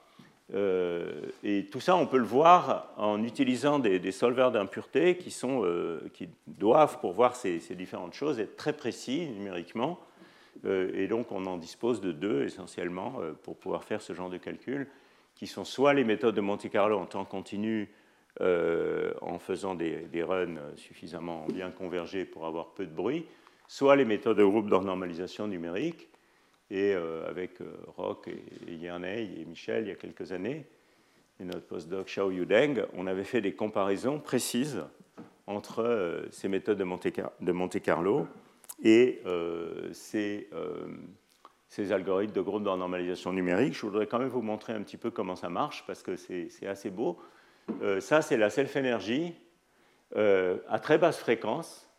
Euh, 0.54 1.20
et 1.44 1.66
tout 1.66 1.80
ça, 1.80 1.96
on 1.96 2.06
peut 2.06 2.18
le 2.18 2.24
voir 2.24 2.92
en 2.96 3.22
utilisant 3.22 3.78
des, 3.78 4.12
solveurs 4.12 4.50
d'impureté 4.50 5.16
qui, 5.16 5.34
euh, 5.44 6.00
qui, 6.14 6.28
doivent, 6.46 7.00
pour 7.00 7.12
voir 7.12 7.36
ces, 7.36 7.58
différentes 7.74 8.14
choses, 8.14 8.40
être 8.40 8.56
très 8.56 8.72
précis 8.72 9.28
numériquement. 9.28 9.98
Euh, 10.64 10.90
et 10.94 11.06
donc, 11.06 11.30
on 11.32 11.44
en 11.46 11.58
dispose 11.58 12.00
de 12.00 12.12
deux 12.12 12.44
essentiellement 12.44 13.20
pour 13.42 13.56
pouvoir 13.56 13.84
faire 13.84 14.00
ce 14.00 14.12
genre 14.14 14.30
de 14.30 14.38
calcul, 14.38 14.88
qui 15.34 15.46
sont 15.46 15.64
soit 15.64 15.94
les 15.94 16.04
méthodes 16.04 16.34
de 16.34 16.40
Monte 16.40 16.68
Carlo 16.70 16.98
en 16.98 17.06
temps 17.06 17.24
continu, 17.24 17.90
en 18.40 19.38
faisant 19.40 19.74
des, 19.74 20.22
runs 20.22 20.58
suffisamment 20.76 21.44
bien 21.52 21.70
convergés 21.70 22.24
pour 22.24 22.46
avoir 22.46 22.68
peu 22.68 22.86
de 22.86 22.94
bruit, 22.94 23.26
soit 23.66 23.96
les 23.96 24.04
méthodes 24.04 24.38
de 24.38 24.44
groupe 24.44 24.70
de 24.70 24.76
normalisation 24.76 25.48
numérique, 25.48 26.07
et 26.70 26.94
euh, 26.94 27.28
avec 27.28 27.60
euh, 27.60 27.76
Rock 27.96 28.28
et, 28.28 28.74
Yerney 28.74 29.28
et 29.40 29.44
Michel 29.44 29.84
il 29.84 29.88
y 29.88 29.92
a 29.92 29.96
quelques 29.96 30.32
années, 30.32 30.66
et 31.40 31.44
notre 31.44 31.66
postdoc 31.66 32.06
Xiao 32.06 32.30
Yudeng, 32.30 32.84
on 32.94 33.06
avait 33.06 33.24
fait 33.24 33.40
des 33.40 33.52
comparaisons 33.52 34.18
précises 34.18 34.84
entre 35.46 35.82
euh, 35.82 36.26
ces 36.30 36.48
méthodes 36.48 36.78
de 36.78 37.52
Monte, 37.52 37.80
Carlo 37.80 38.26
et 38.82 39.22
ces, 39.92 40.48
ces, 41.68 41.90
algorithmes 41.90 42.32
de 42.32 42.40
groupe 42.40 42.62
de 42.62 42.68
normalisation 42.68 43.32
numérique. 43.32 43.74
Je 43.74 43.80
voudrais 43.80 44.06
quand 44.06 44.20
même 44.20 44.28
vous 44.28 44.42
montrer 44.42 44.72
un 44.72 44.82
petit 44.82 44.96
peu 44.96 45.10
comment 45.10 45.34
ça 45.34 45.48
marche 45.48 45.82
parce 45.84 46.04
que 46.04 46.14
c'est 46.14 46.66
assez 46.66 46.90
beau. 46.90 47.18
ça, 47.98 48.22
c'est 48.22 48.36
la 48.36 48.50
self-énergie 48.50 49.34
à 50.14 50.78
très 50.80 50.96
basse 50.96 51.18
fréquence 51.18 51.90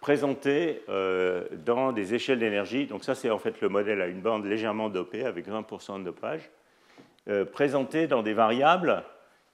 présenté 0.00 0.82
euh, 0.88 1.44
dans 1.64 1.92
des 1.92 2.14
échelles 2.14 2.38
d'énergie. 2.38 2.86
Donc 2.86 3.04
ça, 3.04 3.14
c'est 3.14 3.30
en 3.30 3.38
fait 3.38 3.60
le 3.60 3.68
modèle 3.68 4.00
à 4.00 4.06
une 4.06 4.20
bande 4.20 4.44
légèrement 4.44 4.88
dopée, 4.88 5.24
avec 5.24 5.48
20% 5.48 6.00
de 6.00 6.04
dopage, 6.04 6.50
euh, 7.28 7.44
présenté 7.44 8.06
dans 8.06 8.22
des 8.22 8.34
variables 8.34 9.02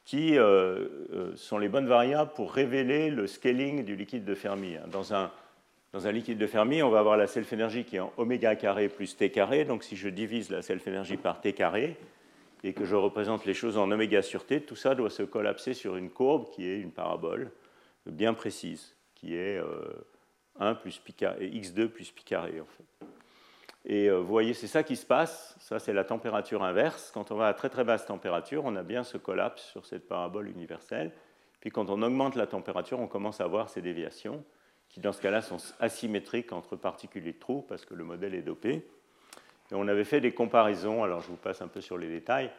qui 0.05 0.37
euh, 0.37 1.35
sont 1.35 1.57
les 1.57 1.69
bonnes 1.69 1.87
variables 1.87 2.33
pour 2.35 2.53
révéler 2.53 3.09
le 3.09 3.27
scaling 3.27 3.85
du 3.85 3.97
liquide 3.97 4.25
de 4.25 4.35
Fermi. 4.35 4.77
Dans 4.93 5.15
un, 5.15 5.31
dans 5.95 6.07
un 6.07 6.13
liquide 6.13 6.37
de 6.37 6.47
Fermi, 6.47 6.83
on 6.83 6.91
va 6.91 6.99
avoir 6.99 7.17
la 7.17 7.27
self-énergie 7.27 7.85
qui 7.85 7.97
est 7.97 8.01
en 8.01 8.13
oméga 8.19 8.55
carré 8.55 8.89
plus 8.89 9.17
t 9.17 9.31
carré. 9.31 9.65
Donc 9.65 9.83
si 9.83 9.97
je 9.97 10.11
divise 10.11 10.51
la 10.51 10.61
self-énergie 10.61 11.17
par 11.17 11.41
t 11.41 11.55
carré 11.55 11.97
et 12.63 12.75
que 12.75 12.85
je 12.85 12.97
représente 12.97 13.47
les 13.47 13.55
choses 13.55 13.79
en 13.79 13.91
oméga 13.91 14.21
sur 14.21 14.45
t, 14.45 14.61
tout 14.61 14.77
ça 14.77 14.95
doit 14.95 15.11
se 15.11 15.23
collapser 15.23 15.73
sur 15.73 15.97
une 15.97 16.11
courbe 16.11 16.51
qui 16.51 16.69
est 16.69 16.79
une 16.79 16.93
parabole 16.93 17.51
bien 18.05 18.35
précise, 18.35 18.95
qui 19.15 19.35
est 19.35 19.59
1 20.59 20.75
plus 20.75 20.99
pi 20.99 21.15
et 21.41 21.49
x2 21.61 21.89
plus 21.89 22.11
pi 22.11 22.25
carré 22.25 22.61
en 22.61 22.67
fait. 22.67 23.07
Et 23.87 24.09
euh, 24.09 24.19
vous 24.19 24.27
voyez, 24.27 24.55
c'est 24.55 24.67
ça 24.67 24.83
qui 24.83 24.97
se 24.97 25.05
passe. 25.05 25.57
Ça, 25.61 25.79
c'est 25.79 25.93
la 25.93 26.05
température 26.05 26.63
inverse. 26.63 27.11
Quand 27.13 27.31
on 27.31 27.37
va 27.37 27.49
à 27.49 27.55
très 27.55 27.69
très 27.69 27.85
basse 27.85 28.07
température, 28.07 28.65
on 28.65 28.77
a 28.77 28.83
bien 28.83 29.05
ce 29.05 29.19
collapse 29.19 29.63
sur 29.63 29.85
cette 29.85 30.09
parabole 30.09 30.49
universelle. 30.49 31.13
Puis 31.61 31.71
quand 31.71 31.91
on 31.91 32.03
augmente 32.03 32.37
la 32.37 32.47
température, 32.47 33.01
on 33.01 33.07
commence 33.07 33.41
à 33.41 33.47
voir 33.47 33.69
ces 33.69 33.83
déviations, 33.83 34.45
qui 34.89 35.01
dans 35.01 35.13
ce 35.13 35.21
cas-là 35.21 35.43
sont 35.43 35.59
asymétriques 35.81 36.53
entre 36.53 36.77
particules 36.77 37.27
et 37.27 37.35
trous, 37.35 37.63
parce 37.63 37.85
que 37.85 37.95
le 37.95 38.05
modèle 38.05 38.35
est 38.35 38.43
dopé. 38.43 38.87
Et 39.71 39.75
on 39.75 39.89
avait 39.89 40.05
fait 40.05 40.21
des 40.21 40.33
comparaisons, 40.33 41.05
alors 41.05 41.21
je 41.21 41.29
vous 41.29 41.37
passe 41.37 41.63
un 41.63 41.69
peu 41.69 41.81
sur 41.81 41.97
les 41.97 42.09
détails, 42.09 42.51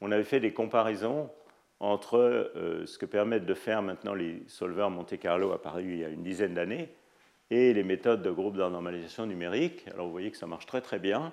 on 0.00 0.10
avait 0.12 0.24
fait 0.24 0.40
des 0.40 0.52
comparaisons 0.52 1.30
entre 1.78 2.16
euh, 2.18 2.86
ce 2.86 2.96
que 2.98 3.04
permettent 3.04 3.44
de 3.44 3.54
faire 3.54 3.82
maintenant 3.82 4.14
les 4.14 4.42
solveurs 4.48 4.90
Monte 4.90 5.18
Carlo 5.18 5.52
apparus 5.52 5.84
il 5.86 5.98
y 5.98 6.04
a 6.04 6.08
une 6.08 6.22
dizaine 6.22 6.54
d'années, 6.54 6.88
et 7.50 7.72
les 7.72 7.82
méthodes 7.82 8.22
de 8.22 8.30
groupe 8.30 8.54
de 8.54 8.60
normalisation 8.60 9.26
numérique. 9.26 9.86
Alors 9.92 10.06
vous 10.06 10.12
voyez 10.12 10.30
que 10.30 10.36
ça 10.36 10.46
marche 10.46 10.66
très 10.66 10.80
très 10.80 10.98
bien, 10.98 11.32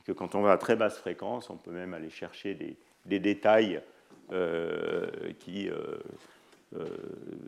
et 0.00 0.04
que 0.04 0.12
quand 0.12 0.34
on 0.34 0.42
va 0.42 0.52
à 0.52 0.58
très 0.58 0.76
basse 0.76 0.98
fréquence, 0.98 1.50
on 1.50 1.56
peut 1.56 1.70
même 1.70 1.94
aller 1.94 2.10
chercher 2.10 2.54
des, 2.54 3.18
détails 3.18 3.80
euh, 4.32 5.06
qui 5.38 5.68
euh, 5.68 5.98
euh, 6.76 6.86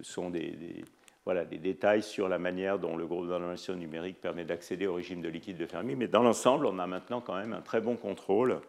sont 0.03 0.31
des, 0.31 0.85
voilà, 1.25 1.45
des 1.45 1.59
détails 1.59 2.03
sur 2.03 2.29
la 2.29 2.39
manière 2.39 2.79
dont 2.79 2.97
le 2.97 3.07
groupe 3.07 3.29
d'information 3.29 3.75
numérique 3.75 4.21
permet 4.21 4.45
d'accéder 4.45 4.87
au 4.87 4.95
régime 4.95 5.21
de 5.21 5.29
liquide 5.29 5.59
de 5.59 5.67
Fermi. 5.67 5.95
Mais 5.95 6.09
dans 6.09 6.23
l'ensemble, 6.23 6.67
on 6.67 6.79
a 6.79 6.87
maintenant 6.87 7.21
quand 7.21 7.37
même 7.37 7.53
un 7.53 7.61
très 7.61 7.81
bon 7.81 7.97
contrôle 7.97 8.61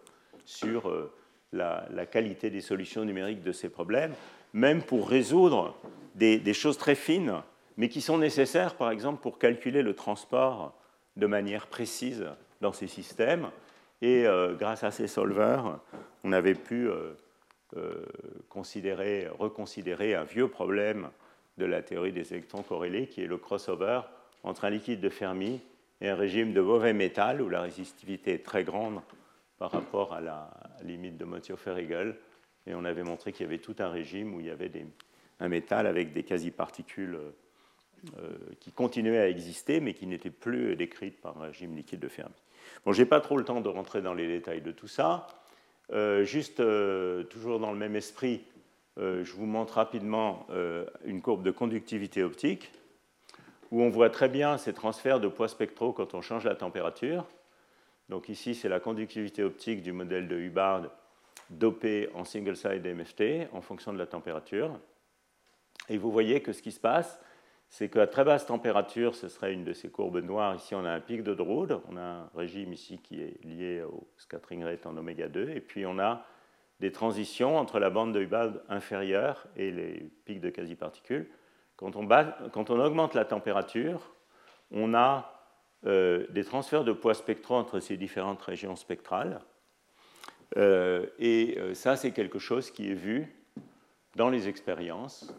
sur 0.45 0.91
la, 1.53 2.05
qualité 2.05 2.49
des 2.49 2.61
solutions 2.61 3.05
numériques 3.05 3.43
de 3.43 3.51
ces 3.51 3.69
problèmes, 3.69 4.13
même 4.53 4.81
pour 4.81 5.09
résoudre 5.09 5.75
des, 6.15 6.53
choses 6.53 6.77
très 6.77 6.95
fines, 6.95 7.41
mais 7.77 7.89
qui 7.89 8.01
sont 8.01 8.17
nécessaires, 8.17 8.75
par 8.75 8.91
exemple, 8.91 9.21
pour 9.21 9.39
calculer 9.39 9.81
le 9.81 9.93
transport 9.93 10.77
de 11.15 11.27
manière 11.27 11.67
précise 11.67 12.25
dans 12.61 12.73
ces 12.73 12.87
systèmes. 12.87 13.49
Et 14.01 14.25
euh, 14.27 14.53
grâce 14.53 14.83
à 14.83 14.91
ces 14.91 15.07
solvers, 15.07 15.79
on 16.23 16.31
avait 16.31 16.55
pu 16.55 16.89
euh, 16.89 18.05
considérer, 18.49 19.27
reconsidérer 19.39 20.15
un 20.15 20.23
vieux 20.23 20.47
problème 20.47 21.09
de 21.57 21.65
la 21.65 21.81
théorie 21.81 22.11
des 22.11 22.33
électrons 22.33 22.63
corrélés, 22.63 23.07
qui 23.07 23.21
est 23.21 23.27
le 23.27 23.37
crossover 23.37 24.01
entre 24.43 24.65
un 24.65 24.69
liquide 24.69 24.99
de 24.99 25.09
Fermi 25.09 25.61
et 26.01 26.09
un 26.09 26.15
régime 26.15 26.53
de 26.53 26.61
mauvais 26.61 26.93
métal, 26.93 27.41
où 27.41 27.49
la 27.49 27.61
résistivité 27.61 28.33
est 28.33 28.45
très 28.45 28.63
grande 28.63 29.01
par 29.57 29.71
rapport 29.71 30.13
à 30.13 30.21
la 30.21 30.51
limite 30.83 31.17
de 31.17 31.25
Mottio-Ferrigel. 31.25 32.15
Et 32.67 32.75
on 32.75 32.83
avait 32.85 33.03
montré 33.03 33.31
qu'il 33.31 33.45
y 33.45 33.49
avait 33.49 33.59
tout 33.59 33.75
un 33.79 33.89
régime 33.89 34.33
où 34.33 34.39
il 34.39 34.47
y 34.47 34.51
avait 34.51 34.71
un 35.39 35.47
métal 35.47 35.87
avec 35.87 36.13
des 36.13 36.23
quasi-particules 36.23 37.15
euh, 37.15 37.31
qui 38.59 38.71
continuaient 38.71 39.19
à 39.19 39.30
exister, 39.30 39.80
mais 39.80 39.93
qui 39.93 40.07
n'étaient 40.07 40.30
plus 40.30 40.75
décrites 40.75 41.21
par 41.21 41.38
un 41.41 41.47
régime 41.47 41.75
liquide 41.75 41.99
de 41.99 42.07
Fermi. 42.07 42.34
Bon, 42.85 42.91
je 42.91 43.01
n'ai 43.01 43.07
pas 43.07 43.21
trop 43.21 43.38
le 43.38 43.43
temps 43.43 43.61
de 43.61 43.69
rentrer 43.69 44.01
dans 44.01 44.13
les 44.13 44.27
détails 44.27 44.61
de 44.61 44.71
tout 44.71 44.88
ça. 44.88 45.27
Euh, 45.91 46.23
juste, 46.23 46.59
euh, 46.59 47.23
toujours 47.23 47.59
dans 47.59 47.71
le 47.71 47.77
même 47.77 47.95
esprit, 47.95 48.41
euh, 48.99 49.23
je 49.23 49.34
vous 49.34 49.45
montre 49.45 49.75
rapidement 49.75 50.45
euh, 50.51 50.85
une 51.05 51.21
courbe 51.21 51.43
de 51.43 51.51
conductivité 51.51 52.23
optique 52.23 52.71
où 53.71 53.81
on 53.81 53.89
voit 53.89 54.11
très 54.11 54.30
bien 54.30 54.57
ces 54.57 54.73
transferts 54.73 55.19
de 55.19 55.27
poids 55.27 55.47
spectraux 55.47 55.93
quand 55.93 56.13
on 56.13 56.21
change 56.21 56.45
la 56.45 56.55
température. 56.55 57.25
Donc 58.09 58.30
ici, 58.30 58.53
c'est 58.53 58.69
la 58.69 58.80
conductivité 58.80 59.43
optique 59.43 59.81
du 59.81 59.91
modèle 59.91 60.27
de 60.27 60.38
Hubbard 60.38 60.91
dopé 61.49 62.09
en 62.13 62.23
single-side 62.23 62.85
MFT 62.85 63.49
en 63.51 63.61
fonction 63.61 63.91
de 63.93 63.97
la 63.97 64.05
température. 64.05 64.80
Et 65.89 65.97
vous 65.97 66.11
voyez 66.11 66.41
que 66.41 66.53
ce 66.53 66.61
qui 66.61 66.71
se 66.71 66.80
passe, 66.80 67.19
c'est 67.73 67.89
qu'à 67.89 68.05
très 68.05 68.23
basse 68.23 68.45
température, 68.45 69.15
ce 69.15 69.27
serait 69.27 69.51
une 69.51 69.63
de 69.63 69.73
ces 69.73 69.89
courbes 69.89 70.23
noires. 70.23 70.53
Ici, 70.53 70.75
on 70.75 70.85
a 70.85 70.91
un 70.91 70.99
pic 70.99 71.23
de 71.23 71.33
Drude, 71.33 71.79
on 71.89 71.97
a 71.97 72.01
un 72.03 72.29
régime 72.35 72.71
ici 72.71 72.99
qui 72.99 73.19
est 73.19 73.43
lié 73.43 73.81
au 73.81 74.07
scattering 74.17 74.63
rate 74.63 74.85
en 74.85 74.95
oméga 74.95 75.27
2, 75.27 75.49
et 75.49 75.59
puis 75.59 75.83
on 75.87 75.97
a 75.97 76.23
des 76.79 76.91
transitions 76.91 77.57
entre 77.57 77.79
la 77.79 77.89
bande 77.89 78.13
de 78.13 78.21
Hubbard 78.21 78.51
inférieure 78.69 79.47
et 79.55 79.71
les 79.71 80.11
pics 80.23 80.39
de 80.39 80.51
quasi-particules. 80.51 81.27
Quand 81.75 81.95
on, 81.95 82.79
augmente 82.79 83.15
la 83.15 83.25
température, 83.25 84.13
on 84.69 84.93
a 84.93 85.33
euh, 85.87 86.27
des 86.29 86.43
transferts 86.43 86.83
de 86.83 86.93
poids 86.93 87.15
spectraux 87.15 87.55
entre 87.55 87.79
ces 87.79 87.97
différentes 87.97 88.43
régions 88.43 88.75
spectrales. 88.75 89.41
Euh, 90.57 91.07
et 91.17 91.57
euh, 91.57 91.73
ça, 91.73 91.95
c'est 91.95 92.11
quelque 92.11 92.37
chose 92.37 92.69
qui 92.69 92.91
est 92.91 92.93
vu 92.93 93.35
dans 94.15 94.29
les 94.29 94.47
expériences. 94.47 95.33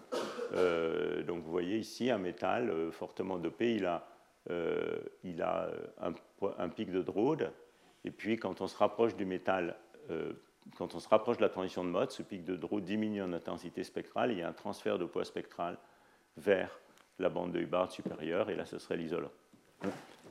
Donc 0.54 1.42
vous 1.42 1.50
voyez 1.50 1.78
ici 1.78 2.10
un 2.10 2.18
métal 2.18 2.72
fortement 2.92 3.38
dopé, 3.38 3.74
il 3.74 3.86
a, 3.86 4.06
il 5.24 5.42
a 5.42 5.68
un, 6.00 6.68
pic 6.68 6.90
de 6.90 7.02
Drude, 7.02 7.50
et 8.04 8.10
puis 8.10 8.36
quand 8.36 8.60
on 8.60 8.68
se 8.68 8.76
rapproche 8.76 9.16
du 9.16 9.24
métal 9.24 9.76
quand 10.76 10.94
on 10.94 11.00
se 11.00 11.08
rapproche 11.08 11.36
de 11.36 11.42
la 11.42 11.48
transition 11.48 11.84
de 11.84 11.90
mode, 11.90 12.10
ce 12.10 12.22
pic 12.22 12.44
de 12.44 12.56
Drude 12.56 12.84
diminue 12.84 13.22
en 13.22 13.32
intensité 13.32 13.84
spectrale, 13.84 14.32
il 14.32 14.38
y 14.38 14.42
a 14.42 14.48
un 14.48 14.52
transfert 14.52 14.98
de 14.98 15.04
poids 15.04 15.24
spectral 15.24 15.76
vers 16.36 16.78
la 17.18 17.28
bande 17.28 17.52
de 17.52 17.60
Hubbard 17.60 17.92
supérieure, 17.92 18.50
et 18.50 18.56
là 18.56 18.64
ce 18.64 18.78
serait 18.78 18.96
l'isolant. 18.96 19.30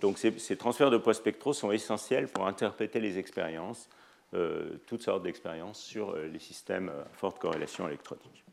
Donc 0.02 0.18
ces, 0.18 0.58
transferts 0.58 0.92
de 0.92 0.98
poids 0.98 1.14
spectraux 1.14 1.54
sont 1.54 1.72
essentiels 1.72 2.28
pour 2.28 2.48
interpréter 2.48 3.00
les 3.00 3.20
expériences, 3.20 3.90
euh, 4.34 4.78
toutes 4.88 5.04
sortes 5.04 5.24
d'expériences 5.24 5.80
sur 5.80 6.12
euh, 6.12 6.28
les 6.28 6.40
systèmes 6.40 6.90
à 6.90 7.06
forte 7.14 7.40
corrélation 7.40 7.88
électronique. 7.88 8.44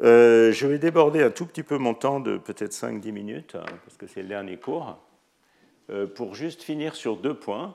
Euh, 0.00 0.52
je 0.52 0.66
vais 0.66 0.78
déborder 0.78 1.22
un 1.22 1.30
tout 1.30 1.46
petit 1.46 1.62
peu 1.62 1.78
mon 1.78 1.94
temps 1.94 2.20
de 2.20 2.38
peut-être 2.38 2.72
5-10 2.72 3.12
minutes, 3.12 3.54
hein, 3.56 3.64
parce 3.84 3.96
que 3.96 4.06
c'est 4.06 4.22
le 4.22 4.28
dernier 4.28 4.56
cours, 4.56 4.98
pour 6.14 6.34
juste 6.34 6.62
finir 6.62 6.94
sur 6.94 7.16
deux 7.16 7.32
points. 7.32 7.74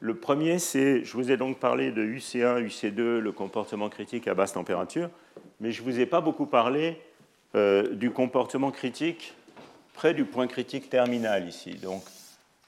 Le 0.00 0.14
premier, 0.14 0.60
c'est, 0.60 1.02
je 1.04 1.12
vous 1.14 1.32
ai 1.32 1.36
donc 1.36 1.58
parlé 1.58 1.90
de 1.90 2.04
UC1, 2.04 2.64
UC2, 2.64 3.18
le 3.18 3.32
comportement 3.32 3.88
critique 3.88 4.28
à 4.28 4.34
basse 4.34 4.52
température, 4.52 5.10
mais 5.60 5.72
je 5.72 5.82
ne 5.82 5.90
vous 5.90 5.98
ai 5.98 6.06
pas 6.06 6.20
beaucoup 6.20 6.46
parlé 6.46 7.00
euh, 7.56 7.94
du 7.94 8.12
comportement 8.12 8.70
critique 8.70 9.34
près 9.94 10.14
du 10.14 10.24
point 10.24 10.46
critique 10.46 10.88
terminal 10.88 11.48
ici. 11.48 11.74
Donc, 11.74 12.04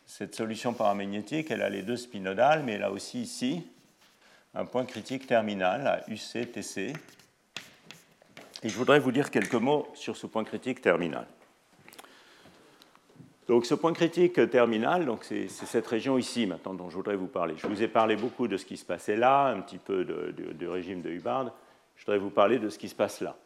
cette 0.07 0.35
solution 0.35 0.73
paramagnétique, 0.73 1.53
elle 1.53 1.63
a 1.63 1.69
les 1.69 1.83
deux 1.83 1.97
spinodales, 1.97 2.65
mais 2.65 2.73
elle 2.73 2.83
a 2.83 2.91
aussi 2.91 3.23
ici 3.23 3.63
un 4.55 4.65
point 4.65 4.85
critique 4.85 5.29
terminal 5.29 5.87
à 5.87 6.11
UC-TC. 6.11 6.95
Et 8.63 8.69
je 8.69 8.77
voudrais 8.77 9.01
vous 9.01 9.13
dire 9.13 9.31
quelques 9.31 9.55
mots 9.55 9.89
sur 9.95 10.17
ce 10.17 10.27
point 10.27 10.45
critique 10.45 10.81
terminal. 10.81 11.27
Donc 13.49 13.67
ce 13.67 13.75
point 13.75 13.93
critique 13.93 14.49
terminal, 14.51 15.11
c'est, 15.23 15.49
cette 15.49 15.87
région 15.87 16.19
ici 16.19 16.47
maintenant 16.47 16.75
dont 16.75 16.89
je 16.89 16.95
voudrais 16.95 17.17
vous 17.17 17.27
parler. 17.27 17.55
Je 17.57 17.67
vous 17.67 17.83
ai 17.83 17.89
parlé 17.89 18.15
beaucoup 18.15 18.49
de 18.49 18.57
ce 18.57 18.65
qui 18.65 18.77
se 18.77 18.85
passait 18.85 19.17
là, 19.17 19.47
un 19.47 19.61
petit 19.61 19.79
peu 19.79 20.05
du 20.05 20.69
régime 20.69 21.03
de 21.03 21.11
Hubbard. 21.11 21.53
Je 21.97 22.05
voudrais 22.05 22.19
vous 22.19 22.31
parler 22.31 22.59
de 22.59 22.69
ce 22.69 22.79
qui 22.79 22.89
se 22.89 22.95
passe 22.95 23.21
là. 23.21 23.37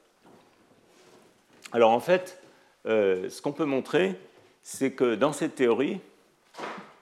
Alors 1.73 1.91
en 1.91 2.01
fait, 2.01 2.39
euh, 2.86 3.31
ce 3.31 3.41
qu'on 3.41 3.53
peut 3.53 3.65
montrer, 3.65 4.19
c'est 4.62 4.93
que 4.93 5.15
dans 5.15 5.32
cette 5.32 5.55
théorie, 5.55 6.01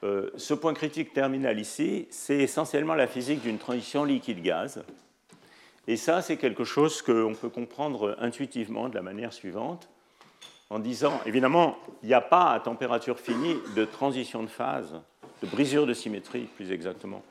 euh, 0.05 0.30
ce 0.36 0.55
point 0.55 0.74
critique 0.74 1.12
terminal 1.12 1.59
ici, 1.59 2.06
c'est 2.10 2.39
essentiellement 2.39 2.94
la 2.94 3.06
physique 3.06 3.43
d'une 3.43 3.59
transition 3.59 4.05
liquide-gaz. 4.05 4.82
Et 5.88 5.96
ça, 5.96 6.22
c'est 6.22 6.36
quelque 6.36 6.64
chose 6.64 7.02
qu'on 7.02 7.34
peut 7.34 7.48
comprendre 7.48 8.16
intuitivement 8.20 8.88
de 8.88 8.94
la 8.94 9.02
manière 9.02 9.32
suivante 9.32 9.88
en 10.70 10.78
disant, 10.78 11.20
évidemment, 11.26 11.76
il 12.02 12.09
n'y 12.09 12.14
a 12.14 12.20
pas 12.20 12.50
à 12.50 12.60
température 12.60 13.18
finie 13.18 13.56
de 13.76 13.84
transition 13.84 14.42
de 14.42 14.48
phase, 14.48 14.94
de 15.42 15.46
brisure 15.46 15.86
de 15.86 15.92
symétrie 15.92 16.48
plus 16.56 16.72
exactement, 16.72 17.22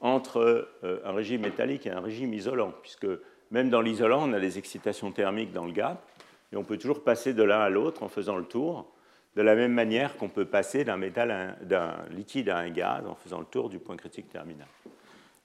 entre 0.00 0.68
euh, 0.84 1.00
un 1.04 1.12
régime 1.12 1.42
métallique 1.42 1.86
et 1.86 1.90
un 1.90 2.00
régime 2.00 2.32
isolant, 2.32 2.72
puisque 2.80 3.06
même 3.50 3.70
dans 3.70 3.80
l'isolant, 3.80 4.28
on 4.28 4.32
a 4.32 4.40
des 4.40 4.56
excitations 4.56 5.12
thermiques 5.12 5.52
dans 5.52 5.66
le 5.66 5.72
gap, 5.72 6.02
et 6.52 6.56
on 6.56 6.64
peut 6.64 6.78
toujours 6.78 7.02
passer 7.02 7.34
de 7.34 7.42
l'un 7.42 7.60
à 7.60 7.68
l'autre 7.68 8.02
en 8.02 8.08
faisant 8.08 8.36
le 8.36 8.44
tour, 8.44 8.86
de 9.34 9.42
la 9.42 9.54
même 9.54 9.72
manière 9.72 10.16
qu'on 10.16 10.30
peut 10.30 10.46
passer 10.46 10.84
d'un 10.84 10.96
métal 10.96 11.58
d'un 11.62 11.96
liquide 12.10 12.48
à 12.48 12.58
un 12.58 12.70
gaz 12.70 13.06
en 13.06 13.14
faisant 13.14 13.40
le 13.40 13.44
tour 13.44 13.68
du 13.68 13.78
point 13.78 13.96
critique 13.96 14.30
terminal. 14.30 14.66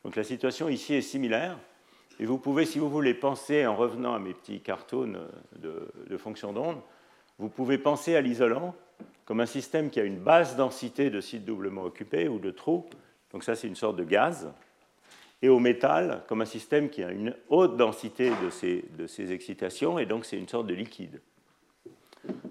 Donc 0.05 0.15
la 0.15 0.23
situation 0.23 0.69
ici 0.69 0.93
est 0.93 1.01
similaire, 1.01 1.57
et 2.21 2.25
vous 2.25 2.37
pouvez, 2.37 2.65
si 2.65 2.77
vous 2.77 2.89
voulez, 2.89 3.15
penser 3.15 3.65
en 3.65 3.75
revenant 3.75 4.13
à 4.13 4.19
mes 4.19 4.33
petits 4.33 4.61
cartoons 4.61 5.17
de, 5.57 5.91
de 6.07 6.17
fonctions 6.17 6.53
d'onde, 6.53 6.77
vous 7.39 7.49
pouvez 7.49 7.79
penser 7.79 8.15
à 8.15 8.21
l'isolant 8.21 8.75
comme 9.25 9.39
un 9.39 9.47
système 9.47 9.89
qui 9.89 9.99
a 9.99 10.03
une 10.03 10.19
basse 10.19 10.55
densité 10.55 11.09
de 11.09 11.19
sites 11.19 11.45
doublement 11.45 11.83
occupés 11.83 12.27
ou 12.27 12.37
de 12.37 12.51
trous, 12.51 12.85
donc 13.31 13.43
ça 13.43 13.55
c'est 13.55 13.67
une 13.67 13.75
sorte 13.75 13.95
de 13.95 14.03
gaz, 14.03 14.51
et 15.41 15.49
au 15.49 15.57
métal 15.57 16.23
comme 16.27 16.41
un 16.41 16.45
système 16.45 16.89
qui 16.89 17.03
a 17.03 17.11
une 17.11 17.35
haute 17.49 17.75
densité 17.75 18.31
de 18.43 19.07
ces, 19.07 19.31
excitations, 19.31 19.97
et 19.97 20.05
donc 20.05 20.25
c'est 20.25 20.37
une 20.37 20.47
sorte 20.47 20.67
de 20.67 20.75
liquide. 20.75 21.21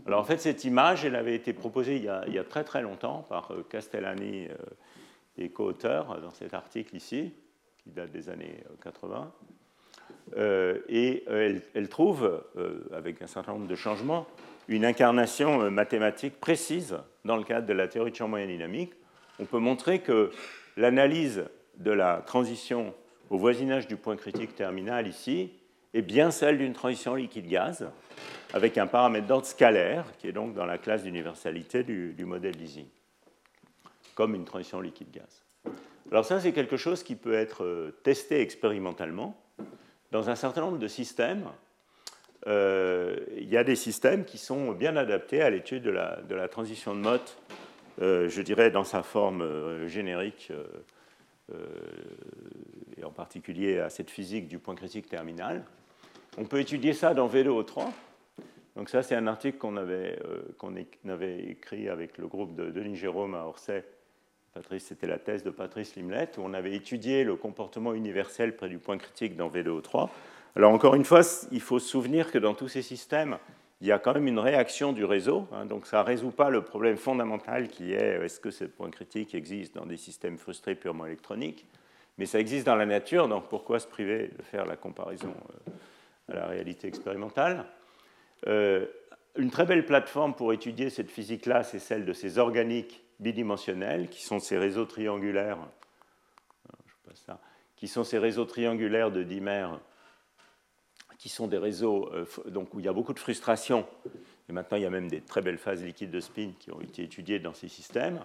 Alors 0.04 0.20
en 0.20 0.24
fait 0.24 0.38
cette 0.38 0.64
image, 0.64 1.04
elle 1.04 1.14
avait 1.14 1.36
été 1.36 1.52
proposée 1.52 1.96
il 1.96 2.04
y 2.04 2.08
a, 2.08 2.24
il 2.26 2.34
y 2.34 2.38
a 2.38 2.44
très 2.44 2.64
très 2.64 2.82
longtemps 2.82 3.24
par 3.28 3.52
euh, 3.52 3.64
Castellani 3.70 4.48
euh, 4.48 4.56
et 5.38 5.50
co-auteurs 5.50 6.20
dans 6.20 6.32
cet 6.32 6.54
article 6.54 6.96
ici, 6.96 7.32
qui 7.84 7.90
date 7.90 8.10
des 8.10 8.28
années 8.28 8.64
80. 8.82 9.32
Euh, 10.36 10.78
et 10.88 11.24
elle, 11.28 11.62
elle, 11.74 11.88
trouve, 11.88 12.42
avec 12.92 13.20
un 13.22 13.26
certain 13.26 13.52
nombre 13.52 13.66
de 13.66 13.74
changements, 13.74 14.26
une 14.70 14.84
incarnation 14.84 15.62
euh, 15.62 15.70
mathématique 15.70 16.38
précise 16.40 16.96
dans 17.24 17.36
le 17.36 17.42
cadre 17.42 17.66
de 17.66 17.72
la 17.72 17.88
théorie 17.88 18.12
de 18.12 18.16
champ 18.16 18.28
moyen 18.28 18.46
dynamique. 18.46 18.92
On 19.40 19.44
peut 19.44 19.58
montrer 19.58 19.98
que 19.98 20.30
l'analyse 20.76 21.44
de 21.76 21.90
la 21.90 22.22
transition 22.24 22.94
au 23.30 23.36
voisinage 23.36 23.88
du 23.88 23.96
point 23.96 24.16
critique 24.16 24.54
terminal 24.54 25.08
ici 25.08 25.52
est 25.92 26.02
bien 26.02 26.30
celle 26.30 26.58
d'une 26.58 26.72
transition 26.72 27.16
liquide-gaz 27.16 27.90
avec 28.54 28.78
un 28.78 28.86
paramètre 28.86 29.26
d'ordre 29.26 29.46
scalaire 29.46 30.04
qui 30.18 30.28
est 30.28 30.32
donc 30.32 30.54
dans 30.54 30.66
la 30.66 30.78
classe 30.78 31.02
d'universalité 31.02 31.82
du, 31.82 32.24
modèle 32.24 32.60
Ising, 32.60 32.86
comme 34.14 34.36
une 34.36 34.44
transition 34.44 34.80
liquide-gaz. 34.80 35.44
Alors 36.12 36.24
ça, 36.24 36.40
c'est 36.40 36.52
quelque 36.52 36.76
chose 36.76 37.02
qui 37.02 37.16
peut 37.16 37.34
être 37.34 37.64
euh, 37.64 37.90
testé 38.04 38.40
expérimentalement 38.40 39.40
dans 40.10 40.30
un 40.30 40.34
certain 40.34 40.62
nombre 40.62 40.78
de 40.78 40.88
systèmes 40.88 41.48
euh, 42.46 43.16
il 43.36 43.48
y 43.48 43.56
a 43.56 43.64
des 43.64 43.76
systèmes 43.76 44.24
qui 44.24 44.38
sont 44.38 44.72
bien 44.72 44.96
adaptés 44.96 45.42
à 45.42 45.50
l'étude 45.50 45.82
de 45.82 45.90
la, 45.90 46.48
transition 46.48 46.94
de 46.94 47.00
Mott, 47.00 47.36
euh, 48.00 48.28
je 48.28 48.40
dirais 48.40 48.70
dans 48.70 48.84
sa 48.84 49.02
forme 49.02 49.42
euh, 49.42 49.88
générique, 49.88 50.52
et 52.96 53.02
en 53.02 53.10
particulier 53.10 53.80
à 53.80 53.90
cette 53.90 54.08
physique 54.08 54.46
du 54.46 54.60
point 54.60 54.76
critique 54.76 55.08
terminal. 55.08 55.64
On 56.38 56.44
peut 56.44 56.60
étudier 56.60 56.92
ça 56.92 57.12
dans 57.12 57.28
V2O3. 57.28 57.90
Donc 58.76 58.88
ça, 58.88 59.02
c'est 59.02 59.16
un 59.16 59.26
article 59.26 59.58
qu'on 59.58 59.76
avait, 59.76 60.16
avait, 61.08 61.40
écrit 61.40 61.88
avec 61.88 62.18
le 62.18 62.28
groupe 62.28 62.54
de 62.54 62.70
Denis 62.70 62.94
Jérôme 62.94 63.34
à 63.34 63.46
Orsay. 63.46 63.84
Patrice, 64.52 64.86
c'était 64.86 65.06
la 65.06 65.18
thèse 65.18 65.44
de 65.44 65.50
Patrice 65.50 65.94
Limlet, 65.94 66.30
où 66.36 66.42
on 66.42 66.54
avait 66.54 66.74
étudié 66.74 67.22
le 67.22 67.36
comportement 67.36 67.94
universel 67.94 68.56
près 68.56 68.68
du 68.68 68.78
point 68.78 68.98
critique 68.98 69.36
dans 69.36 69.48
V2O3. 69.48 70.08
Alors 70.56 70.72
encore 70.72 70.96
une 70.96 71.04
fois, 71.04 71.20
il 71.52 71.60
faut 71.60 71.78
se 71.78 71.88
souvenir 71.88 72.32
que 72.32 72.38
dans 72.38 72.54
tous 72.54 72.66
ces 72.66 72.82
systèmes, 72.82 73.38
il 73.80 73.86
y 73.86 73.92
a 73.92 74.00
quand 74.00 74.12
même 74.12 74.26
une 74.26 74.40
réaction 74.40 74.92
du 74.92 75.04
réseau. 75.04 75.46
Hein, 75.52 75.66
donc 75.66 75.86
ça 75.86 76.00
ne 76.00 76.06
résout 76.06 76.32
pas 76.32 76.50
le 76.50 76.62
problème 76.62 76.96
fondamental 76.96 77.68
qui 77.68 77.92
est 77.92 78.18
euh, 78.18 78.24
est-ce 78.24 78.40
que 78.40 78.50
ce 78.50 78.64
point 78.64 78.90
critique 78.90 79.36
existe 79.36 79.76
dans 79.76 79.86
des 79.86 79.96
systèmes 79.96 80.36
frustrés 80.36 80.74
purement 80.74 81.06
électroniques? 81.06 81.66
Mais 82.18 82.26
ça 82.26 82.40
existe 82.40 82.66
dans 82.66 82.74
la 82.74 82.86
nature, 82.86 83.28
donc 83.28 83.48
pourquoi 83.48 83.78
se 83.78 83.86
priver 83.86 84.32
de 84.36 84.42
faire 84.42 84.66
la 84.66 84.76
comparaison 84.76 85.32
euh, 85.68 86.32
à 86.32 86.34
la 86.34 86.46
réalité 86.46 86.88
expérimentale? 86.88 87.66
Euh, 88.48 88.86
Une 89.36 89.50
très 89.50 89.64
belle 89.64 89.86
plateforme 89.86 90.34
pour 90.34 90.52
étudier 90.52 90.90
cette 90.90 91.10
physique-là, 91.10 91.62
c'est 91.62 91.78
celle 91.78 92.04
de 92.04 92.12
ces 92.12 92.38
organiques 92.38 93.00
bidimensionnels, 93.20 94.08
qui 94.08 94.22
sont 94.22 94.40
ces 94.40 94.58
réseaux 94.58 94.86
triangulaires, 94.86 95.58
je 97.08 97.14
ça, 97.14 97.40
qui 97.76 97.86
sont 97.86 98.04
ces 98.04 98.18
réseaux 98.18 98.44
triangulaires 98.44 99.10
de 99.10 99.22
dimères 99.22 99.78
qui 101.20 101.28
sont 101.28 101.46
des 101.46 101.58
réseaux 101.58 102.08
euh, 102.14 102.24
donc, 102.46 102.72
où 102.72 102.80
il 102.80 102.86
y 102.86 102.88
a 102.88 102.94
beaucoup 102.94 103.12
de 103.12 103.18
frustration. 103.18 103.86
Et 104.48 104.52
maintenant, 104.52 104.78
il 104.78 104.82
y 104.82 104.86
a 104.86 104.90
même 104.90 105.08
des 105.08 105.20
très 105.20 105.42
belles 105.42 105.58
phases 105.58 105.84
liquides 105.84 106.10
de 106.10 106.18
spin 106.18 106.52
qui 106.58 106.72
ont 106.72 106.80
été 106.80 107.02
étudiées 107.02 107.38
dans 107.38 107.52
ces 107.52 107.68
systèmes. 107.68 108.20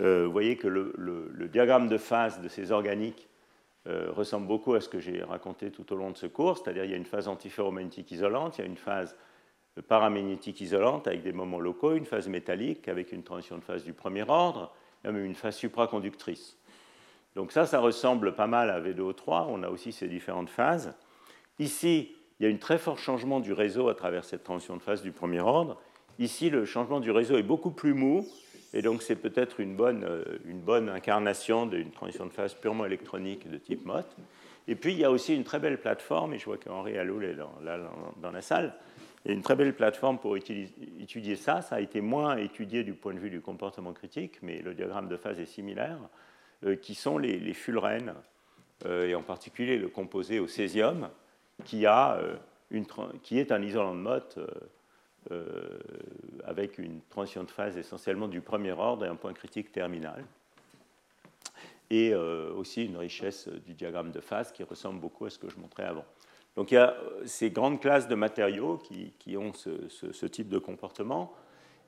Euh, 0.00 0.24
vous 0.24 0.32
voyez 0.32 0.56
que 0.56 0.66
le, 0.66 1.48
diagramme 1.52 1.88
de 1.88 1.98
phase 1.98 2.40
de 2.40 2.48
ces 2.48 2.72
organiques 2.72 3.28
euh, 3.86 4.10
ressemble 4.12 4.46
beaucoup 4.46 4.72
à 4.72 4.80
ce 4.80 4.88
que 4.88 4.98
j'ai 4.98 5.22
raconté 5.22 5.70
tout 5.70 5.92
au 5.92 5.96
long 5.96 6.10
de 6.10 6.16
ce 6.16 6.26
cours, 6.26 6.56
c'est-à-dire 6.56 6.84
il 6.84 6.90
y 6.90 6.94
a 6.94 6.96
une 6.96 7.04
phase 7.04 7.28
antiferromagnétique 7.28 8.10
isolante, 8.10 8.56
il 8.56 8.62
y 8.62 8.64
a 8.64 8.66
une 8.66 8.78
phase 8.78 9.14
paramagnétique 9.82 10.60
isolante 10.60 11.06
avec 11.06 11.22
des 11.22 11.32
moments 11.32 11.60
locaux, 11.60 11.94
une 11.94 12.06
phase 12.06 12.28
métallique 12.28 12.88
avec 12.88 13.12
une 13.12 13.22
transition 13.22 13.58
de 13.58 13.64
phase 13.64 13.84
du 13.84 13.92
premier 13.92 14.24
ordre, 14.28 14.72
même 15.04 15.22
une 15.22 15.34
phase 15.34 15.56
supraconductrice. 15.56 16.56
Donc 17.34 17.52
ça, 17.52 17.66
ça 17.66 17.80
ressemble 17.80 18.34
pas 18.34 18.46
mal 18.46 18.70
à 18.70 18.80
V2O3, 18.80 19.46
on 19.48 19.62
a 19.62 19.68
aussi 19.68 19.92
ces 19.92 20.08
différentes 20.08 20.48
phases. 20.48 20.94
Ici, 21.58 22.14
il 22.40 22.46
y 22.46 22.50
a 22.50 22.54
un 22.54 22.56
très 22.56 22.78
fort 22.78 22.98
changement 22.98 23.40
du 23.40 23.52
réseau 23.52 23.88
à 23.88 23.94
travers 23.94 24.24
cette 24.24 24.42
transition 24.42 24.76
de 24.76 24.82
phase 24.82 25.02
du 25.02 25.12
premier 25.12 25.40
ordre. 25.40 25.80
Ici, 26.18 26.48
le 26.48 26.64
changement 26.64 27.00
du 27.00 27.10
réseau 27.10 27.36
est 27.36 27.42
beaucoup 27.42 27.70
plus 27.70 27.92
mou, 27.92 28.26
et 28.72 28.80
donc 28.80 29.02
c'est 29.02 29.16
peut-être 29.16 29.60
une 29.60 29.76
bonne, 29.76 30.04
euh, 30.04 30.24
une 30.46 30.60
bonne 30.60 30.88
incarnation 30.88 31.66
d'une 31.66 31.90
transition 31.90 32.24
de 32.24 32.32
phase 32.32 32.54
purement 32.54 32.86
électronique 32.86 33.50
de 33.50 33.58
type 33.58 33.84
MOT. 33.84 34.04
Et 34.68 34.74
puis, 34.74 34.94
il 34.94 34.98
y 34.98 35.04
a 35.04 35.10
aussi 35.10 35.34
une 35.34 35.44
très 35.44 35.58
belle 35.58 35.78
plateforme, 35.78 36.32
et 36.34 36.38
je 36.38 36.46
vois 36.46 36.56
qu'Henri 36.56 36.96
Alloul 36.98 37.24
est 37.24 37.34
là, 37.34 37.48
dans 38.20 38.30
la 38.30 38.42
salle, 38.42 38.74
a 39.30 39.32
une 39.32 39.42
très 39.42 39.56
belle 39.56 39.74
plateforme 39.74 40.18
pour 40.18 40.36
étudier 40.36 41.36
ça. 41.36 41.62
Ça 41.62 41.76
a 41.76 41.80
été 41.80 42.00
moins 42.00 42.36
étudié 42.36 42.84
du 42.84 42.94
point 42.94 43.14
de 43.14 43.18
vue 43.18 43.30
du 43.30 43.40
comportement 43.40 43.92
critique, 43.92 44.38
mais 44.42 44.60
le 44.60 44.74
diagramme 44.74 45.08
de 45.08 45.16
phase 45.16 45.40
est 45.40 45.46
similaire, 45.46 45.98
euh, 46.64 46.76
qui 46.76 46.94
sont 46.94 47.18
les, 47.18 47.38
les 47.38 47.54
fullerènes, 47.54 48.14
euh, 48.84 49.08
et 49.08 49.14
en 49.14 49.22
particulier 49.22 49.78
le 49.78 49.88
composé 49.88 50.38
au 50.38 50.46
césium, 50.46 51.08
qui, 51.64 51.86
a 51.86 52.16
euh, 52.16 52.36
une, 52.70 52.86
qui 53.22 53.38
est 53.38 53.52
un 53.52 53.62
isolant 53.62 53.94
de 53.94 54.00
Mott 54.00 54.38
euh, 54.38 54.46
euh, 55.32 55.78
avec 56.44 56.78
une 56.78 57.00
transition 57.08 57.44
de 57.44 57.50
phase 57.50 57.76
essentiellement 57.76 58.28
du 58.28 58.40
premier 58.40 58.72
ordre 58.72 59.04
et 59.04 59.08
un 59.08 59.16
point 59.16 59.32
critique 59.32 59.72
terminal. 59.72 60.24
Et 61.88 62.12
aussi 62.16 62.84
une 62.84 62.96
richesse 62.96 63.46
du 63.46 63.72
diagramme 63.72 64.10
de 64.10 64.18
phase 64.18 64.50
qui 64.50 64.64
ressemble 64.64 64.98
beaucoup 64.98 65.24
à 65.24 65.30
ce 65.30 65.38
que 65.38 65.48
je 65.48 65.56
montrais 65.56 65.84
avant. 65.84 66.04
Donc 66.56 66.72
il 66.72 66.74
y 66.74 66.78
a 66.78 66.96
ces 67.24 67.50
grandes 67.50 67.80
classes 67.80 68.08
de 68.08 68.14
matériaux 68.14 68.78
qui, 69.18 69.36
ont 69.36 69.52
ce, 69.52 70.26
type 70.26 70.48
de 70.48 70.58
comportement. 70.58 71.32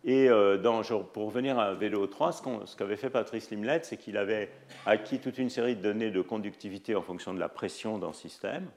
Et 0.04 0.28
dans, 0.28 0.82
pour 1.12 1.26
revenir 1.26 1.58
à 1.58 1.74
VLO3, 1.74 2.66
ce 2.66 2.76
qu'avait 2.76 2.96
fait 2.96 3.08
Patrice 3.08 3.50
Limlet, 3.50 3.80
c'est 3.82 3.96
qu'il 3.96 4.18
avait 4.18 4.50
acquis 4.84 5.20
toute 5.20 5.38
une 5.38 5.48
série 5.48 5.74
de 5.74 5.80
données 5.80 6.10
de 6.10 6.20
conductivité 6.20 6.94
en 6.94 7.02
fonction 7.02 7.32
de 7.32 7.40
la 7.40 7.48
pression 7.48 7.98
dans 7.98 8.08
le 8.08 8.12
système. 8.12 8.68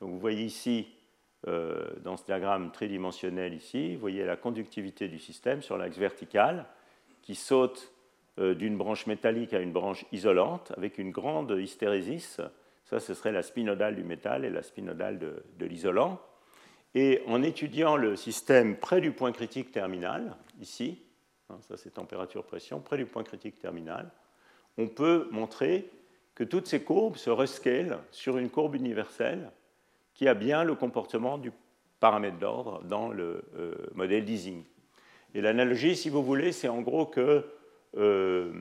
Donc 0.00 0.10
vous 0.10 0.18
voyez 0.18 0.44
ici, 0.44 0.88
euh, 1.46 1.82
dans 2.02 2.16
ce 2.16 2.24
diagramme 2.24 2.72
tridimensionnel 2.72 3.54
ici, 3.54 3.94
vous 3.94 4.00
voyez 4.00 4.24
la 4.24 4.36
conductivité 4.36 5.08
du 5.08 5.18
système 5.18 5.62
sur 5.62 5.76
l'axe 5.76 5.98
vertical 5.98 6.66
qui 7.22 7.34
saute 7.34 7.92
euh, 8.38 8.54
d'une 8.54 8.76
branche 8.76 9.06
métallique 9.06 9.52
à 9.52 9.60
une 9.60 9.72
branche 9.72 10.04
isolante 10.10 10.72
avec 10.76 10.98
une 10.98 11.10
grande 11.10 11.50
hystérésis. 11.58 12.40
Ça, 12.94 13.00
ce 13.00 13.12
serait 13.12 13.32
la 13.32 13.42
spinodale 13.42 13.96
du 13.96 14.04
métal 14.04 14.44
et 14.44 14.50
la 14.50 14.62
spinodale 14.62 15.18
de, 15.18 15.66
l'isolant. 15.66 16.20
Et 16.94 17.22
en 17.26 17.42
étudiant 17.42 17.96
le 17.96 18.14
système 18.14 18.76
près 18.76 19.00
du 19.00 19.10
point 19.10 19.32
critique 19.32 19.72
terminal, 19.72 20.36
ici, 20.60 21.02
hein, 21.50 21.56
ça 21.62 21.76
c'est 21.76 21.94
température-pression, 21.94 22.78
près 22.78 22.96
du 22.96 23.04
point 23.04 23.24
critique 23.24 23.58
terminal, 23.58 24.12
on 24.78 24.86
peut 24.86 25.26
montrer 25.32 25.90
que 26.36 26.44
toutes 26.44 26.68
ces 26.68 26.84
courbes 26.84 27.16
se 27.16 27.30
rescalent 27.30 28.00
sur 28.12 28.38
une 28.38 28.48
courbe 28.48 28.76
universelle 28.76 29.50
qui 30.14 30.28
a 30.28 30.34
bien 30.34 30.62
le 30.62 30.76
comportement 30.76 31.36
du 31.36 31.50
paramètre 31.98 32.38
d'ordre 32.38 32.84
dans 32.84 33.08
le 33.08 33.42
euh, 33.56 33.74
modèle 33.96 34.24
d'easing. 34.24 34.62
Et 35.34 35.40
l'analogie, 35.40 35.96
si 35.96 36.10
vous 36.10 36.22
voulez, 36.22 36.52
c'est 36.52 36.68
en 36.68 36.80
gros 36.80 37.06
que 37.06 37.44
euh, 37.96 38.52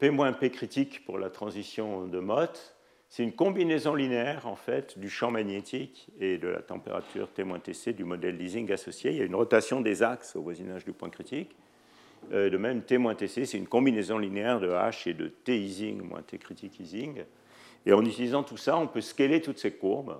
P-P 0.00 0.50
critique 0.50 1.06
pour 1.06 1.18
la 1.18 1.30
transition 1.30 2.06
de 2.06 2.18
Mott, 2.18 2.76
c'est 3.12 3.24
une 3.24 3.34
combinaison 3.34 3.94
linéaire 3.94 4.46
en 4.46 4.56
fait 4.56 4.98
du 4.98 5.10
champ 5.10 5.30
magnétique 5.30 6.08
et 6.18 6.38
de 6.38 6.48
la 6.48 6.62
température 6.62 7.30
T-TC 7.30 7.92
du 7.92 8.04
modèle 8.04 8.38
d'easing 8.38 8.72
associé. 8.72 9.10
Il 9.10 9.18
y 9.18 9.20
a 9.20 9.24
une 9.24 9.34
rotation 9.34 9.82
des 9.82 10.02
axes 10.02 10.34
au 10.34 10.40
voisinage 10.40 10.86
du 10.86 10.94
point 10.94 11.10
critique. 11.10 11.54
Euh, 12.32 12.48
de 12.48 12.56
même, 12.56 12.80
T-TC, 12.80 13.44
c'est 13.44 13.58
une 13.58 13.68
combinaison 13.68 14.16
linéaire 14.16 14.60
de 14.60 14.70
H 14.70 15.10
et 15.10 15.12
de 15.12 15.28
T 15.28 15.60
easing 15.60 16.00
moins 16.00 16.22
T 16.22 16.38
critique 16.38 16.80
easing. 16.80 17.22
Et 17.84 17.92
en 17.92 18.02
utilisant 18.02 18.44
tout 18.44 18.56
ça, 18.56 18.78
on 18.78 18.86
peut 18.86 19.02
scaler 19.02 19.42
toutes 19.42 19.58
ces 19.58 19.72
courbes 19.72 20.18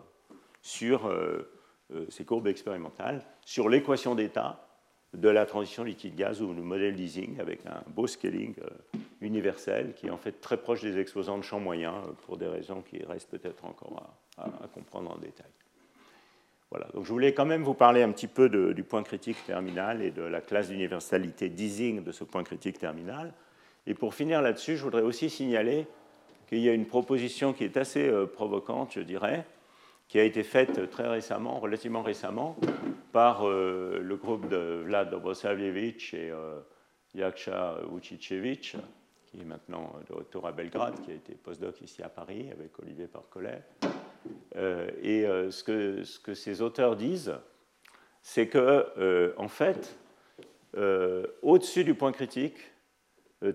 sur 0.61 1.07
euh, 1.07 1.51
euh, 1.95 2.05
ces 2.11 2.27
courbes 2.27 2.49
expérimentales, 2.49 3.25
sur 3.41 3.71
l'équation 3.71 4.15
d'état 4.15 4.69
de 5.15 5.29
la 5.29 5.45
transition 5.45 5.85
liquide-gaz 5.85 6.41
ou 6.41 6.55
le 6.55 6.63
modèle 6.63 6.95
d'easing 6.95 7.39
avec 7.41 7.67
un 7.67 7.83
beau 7.89 8.07
scaling 8.07 8.55
euh, 8.63 8.99
universel 9.21 9.93
qui 9.95 10.07
est 10.07 10.11
en 10.11 10.17
fait 10.17 10.41
très 10.41 10.57
proche 10.57 10.81
des 10.81 10.99
exposants 10.99 11.37
de 11.37 11.43
champ 11.45 11.61
moyen 11.61 11.95
pour 12.25 12.39
des 12.39 12.47
raisons 12.47 12.83
qui 12.83 13.03
restent 13.05 13.31
peut-être 13.31 13.65
encore 13.65 14.15
à, 14.39 14.49
comprendre 14.73 15.11
en 15.11 15.19
détail. 15.19 15.51
Voilà, 16.71 16.89
donc 16.95 17.05
je 17.05 17.11
voulais 17.11 17.35
quand 17.35 17.45
même 17.45 17.63
vous 17.63 17.75
parler 17.75 18.03
un 18.03 18.11
petit 18.11 18.27
peu 18.27 18.49
du 18.49 18.83
point 18.83 19.03
critique 19.03 19.37
terminal 19.45 20.01
et 20.01 20.11
de 20.11 20.23
la 20.23 20.41
classe 20.41 20.69
d'universalité 20.69 21.51
d'easing 21.51 22.03
de 22.03 22.13
ce 22.13 22.25
point 22.25 22.43
critique 22.43 22.79
terminal. 22.79 23.35
Et 23.87 23.93
pour 23.93 24.15
finir 24.15 24.41
là-dessus, 24.41 24.79
je 24.79 24.83
voudrais 24.83 25.03
aussi 25.03 25.29
signaler 25.29 25.87
qu'il 26.49 26.61
y 26.61 26.71
a 26.71 26.73
une 26.73 26.87
proposition 26.87 27.53
qui 27.53 27.65
est 27.65 27.77
assez 27.77 28.11
provocante, 28.33 28.93
je 28.95 29.01
dirais, 29.01 29.45
qui 30.13 30.21
a 30.21 30.25
été 30.25 30.43
faite 30.43 30.91
très 30.91 31.09
récemment, 31.09 31.59
relativement 31.59 32.03
récemment, 32.03 32.55
par 33.13 33.49
euh, 33.49 33.99
le 33.99 34.17
groupe 34.17 34.47
de 34.47 34.83
Vlad 34.85 35.09
Dobrosavljevic 35.09 36.13
et 36.13 36.31
euh, 36.31 36.61
Yaksha 37.15 37.79
qui 38.03 39.41
est 39.41 39.45
maintenant 39.47 39.95
de 40.07 40.13
retour 40.13 40.47
à 40.47 40.53
Belgrade, 40.53 41.01
qui 41.01 41.13
a 41.13 41.15
été 41.15 41.33
postdoc 41.33 41.81
ici 41.81 42.03
à 42.03 42.11
Paris 42.11 42.51
avec 42.53 42.79
Olivier 42.79 43.07
Parcollet. 43.07 43.63
Euh, 44.57 44.91
et 45.03 45.23
ce 45.51 45.65
que, 45.65 46.05
ce, 46.05 46.21
que, 46.21 46.35
ces 46.35 46.61
auteurs 46.61 46.95
disent, 46.95 47.33
c'est 48.21 48.49
que, 48.49 49.35
en 49.39 49.49
fait, 49.49 49.97
au-dessus 51.41 51.85
du 51.85 51.95
point 51.95 52.13
critique 52.13 52.59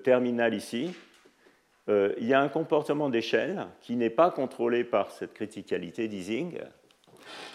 terminal 0.03 0.55
ici, 0.55 0.95
euh, 1.89 2.13
il 2.19 2.27
y 2.27 2.33
a 2.33 2.41
un 2.41 2.49
comportement 2.49 3.09
d'échelle 3.09 3.67
qui 3.81 3.95
n'est 3.95 4.09
pas 4.09 4.29
contrôlé 4.29 4.83
par 4.83 5.11
cette 5.11 5.33
criticalité 5.33 6.07
d'easing, 6.07 6.59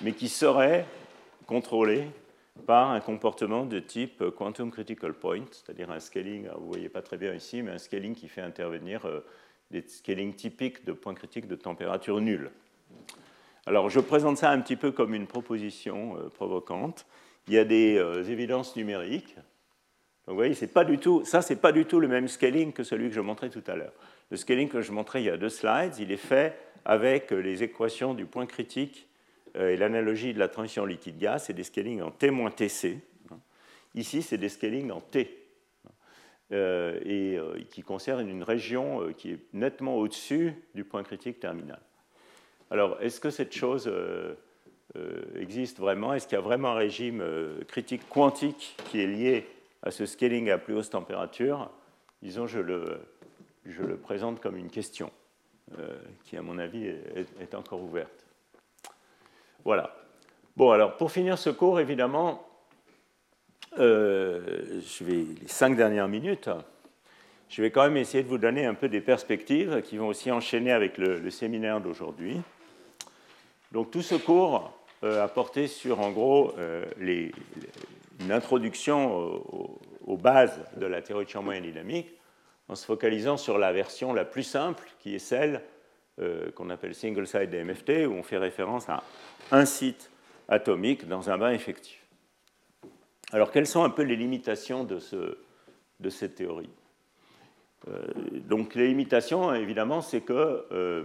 mais 0.00 0.12
qui 0.12 0.28
serait 0.28 0.86
contrôlé 1.46 2.06
par 2.66 2.90
un 2.90 3.00
comportement 3.00 3.66
de 3.66 3.78
type 3.78 4.24
quantum 4.36 4.70
critical 4.70 5.14
point, 5.14 5.44
c'est-à-dire 5.50 5.90
un 5.90 6.00
scaling, 6.00 6.48
vous 6.56 6.66
ne 6.66 6.68
voyez 6.68 6.88
pas 6.88 7.02
très 7.02 7.16
bien 7.18 7.34
ici, 7.34 7.62
mais 7.62 7.72
un 7.72 7.78
scaling 7.78 8.14
qui 8.14 8.28
fait 8.28 8.40
intervenir 8.40 9.06
euh, 9.06 9.20
des 9.70 9.82
scalings 9.86 10.34
typiques 10.34 10.84
de 10.84 10.92
points 10.92 11.14
critiques 11.14 11.46
de 11.46 11.56
température 11.56 12.20
nulle. 12.20 12.50
Alors 13.66 13.90
je 13.90 14.00
présente 14.00 14.38
ça 14.38 14.50
un 14.50 14.60
petit 14.60 14.76
peu 14.76 14.92
comme 14.92 15.14
une 15.14 15.26
proposition 15.26 16.16
euh, 16.16 16.28
provocante. 16.28 17.06
Il 17.48 17.54
y 17.54 17.59
a 17.59 17.64
des 17.64 17.98
évidences 18.30 18.76
numériques. 18.76 19.34
Donc 19.34 20.34
vous 20.34 20.34
voyez, 20.36 20.54
pas 20.68 20.84
du 20.84 20.98
tout, 20.98 21.24
ça, 21.24 21.42
ce 21.42 21.52
n'est 21.52 21.59
pas 21.59 21.72
du 21.72 21.84
tout 21.84 21.98
le 21.98 22.06
même 22.06 22.28
scaling 22.28 22.72
que 22.72 22.84
celui 22.84 23.09
que 23.09 23.14
je 23.14 23.20
montrais 23.20 23.50
tout 23.50 23.64
à 23.66 23.74
l'heure. 23.74 23.92
Le 24.32 24.38
scaling 24.38 24.70
que 24.70 24.80
je 24.80 24.92
montrais 24.92 25.20
il 25.20 25.26
y 25.26 25.28
a 25.28 25.36
deux 25.36 25.50
slides, 25.50 25.98
il 25.98 26.10
est 26.10 26.16
fait 26.16 26.56
avec 26.86 27.32
les 27.32 27.62
équations 27.64 28.14
du 28.14 28.24
point 28.24 28.46
critique 28.46 29.06
euh, 29.56 29.68
et 29.68 29.76
l'analogie 29.76 30.32
de 30.32 30.38
la 30.38 30.48
transition 30.48 30.86
liquide-gaz, 30.86 31.44
c'est 31.44 31.52
des 31.52 31.64
scalings 31.64 32.00
en 32.00 32.10
T-TC. 32.10 32.96
Ici, 33.94 34.22
c'est 34.22 34.38
des 34.38 34.48
scalings 34.48 34.90
en 34.90 35.02
T, 35.02 35.38
euh, 36.50 36.98
et 37.04 37.36
euh, 37.36 37.59
qui 37.68 37.82
concernent 37.82 38.26
une 38.26 38.42
région 38.42 39.12
qui 39.18 39.32
est 39.32 39.38
nettement 39.52 39.98
au-dessus 39.98 40.54
du 40.74 40.84
point 40.84 41.02
critique 41.02 41.38
terminal. 41.38 41.80
Alors, 42.70 42.96
est-ce 43.02 43.20
que 43.20 43.28
cette 43.28 43.54
chose 43.54 43.92
existe 45.38 45.78
vraiment? 45.78 46.14
Est-ce 46.14 46.26
qu'il 46.26 46.36
y 46.36 46.38
a 46.38 46.42
vraiment 46.42 46.70
un 46.70 46.76
régime 46.76 47.22
critique 47.68 48.09
quantique 48.09 48.76
qui 48.86 49.02
est 49.02 49.06
lié 49.06 49.46
à 49.82 49.90
ce 49.90 50.06
scaling 50.06 50.48
à 50.48 50.56
plus 50.56 50.74
haute 50.74 50.88
température? 50.88 51.70
Disons, 52.22 52.46
je 52.46 52.60
le, 52.60 52.98
je 53.66 53.82
le 53.82 53.97
présente 53.97 54.40
comme 54.40 54.56
une 54.56 54.70
question 54.70 55.10
qui, 56.24 56.36
à 56.36 56.43
mon 56.43 56.59
avis, 56.59 56.93
est 57.40 57.55
encore 57.55 57.82
ouverte. 57.82 58.26
Voilà. 59.64 59.94
Bon, 60.56 60.70
alors 60.70 60.97
pour 60.97 61.12
finir 61.12 61.39
ce 61.39 61.51
cours, 61.51 61.80
évidemment, 61.80 62.44
euh, 63.78 64.80
je 64.86 65.05
vais 65.05 65.24
les 65.40 65.48
cinq 65.48 65.76
dernières 65.76 66.09
minutes, 66.09 66.51
je 67.48 67.62
vais 67.62 67.70
quand 67.70 67.84
même 67.84 67.97
essayer 67.97 68.22
de 68.22 68.28
vous 68.28 68.39
donner 68.39 68.66
un 68.66 68.74
peu 68.74 68.89
des 68.89 69.01
perspectives 69.01 69.80
qui 69.82 69.97
vont 69.97 70.09
aussi 70.09 70.30
enchaîner 70.30 70.72
avec 70.72 70.98
le, 70.98 71.30
séminaire 71.30 71.80
d'aujourd'hui. 71.80 72.40
Donc 73.72 73.90
tout 73.90 74.02
ce 74.02 74.14
cours 74.14 74.76
euh, 75.05 75.24
a 75.24 75.28
porté 75.28 75.68
sur, 75.68 76.01
en 76.01 76.10
gros, 76.10 76.52
euh, 76.59 76.84
une 76.98 78.32
introduction 78.32 79.40
aux, 80.06 80.16
bases 80.18 80.60
de 80.76 80.86
la 80.86 81.01
théorie 81.01 81.24
de 81.24 81.30
champ 81.30 81.43
moyen 81.43 81.62
dynamique, 81.62 82.12
en 82.68 82.74
se 82.74 82.84
focalisant 82.86 83.36
sur 83.36 83.59
la 83.59 83.72
version 83.72 84.12
la 84.12 84.24
plus 84.24 84.43
simple, 84.43 84.89
qui 84.98 85.14
est 85.14 85.20
celle 85.20 85.62
qu'on 86.55 86.70
appelle 86.70 86.94
single 86.94 87.26
side 87.26 87.51
DMFT, 87.51 88.06
où 88.06 88.12
on 88.12 88.22
fait 88.22 88.36
référence 88.36 88.89
à 88.89 89.02
un 89.51 89.64
site 89.64 90.10
atomique 90.48 91.09
dans 91.09 91.30
un 91.30 91.39
bain 91.39 91.51
effectif. 91.51 92.02
Alors, 93.32 93.51
quelles 93.51 93.66
sont 93.66 93.82
un 93.82 93.90
peu 93.90 94.02
les 94.02 94.16
limitations 94.16 94.84
de, 94.84 94.98
ce, 94.98 95.39
de 96.01 96.10
cette 96.10 96.34
théorie? 96.34 96.68
Euh, 97.89 98.06
Donc, 98.47 98.74
les 98.74 98.89
limitations, 98.89 99.55
évidemment, 99.55 100.02
c'est 100.02 100.20
que 100.20 100.66
euh, 100.70 101.05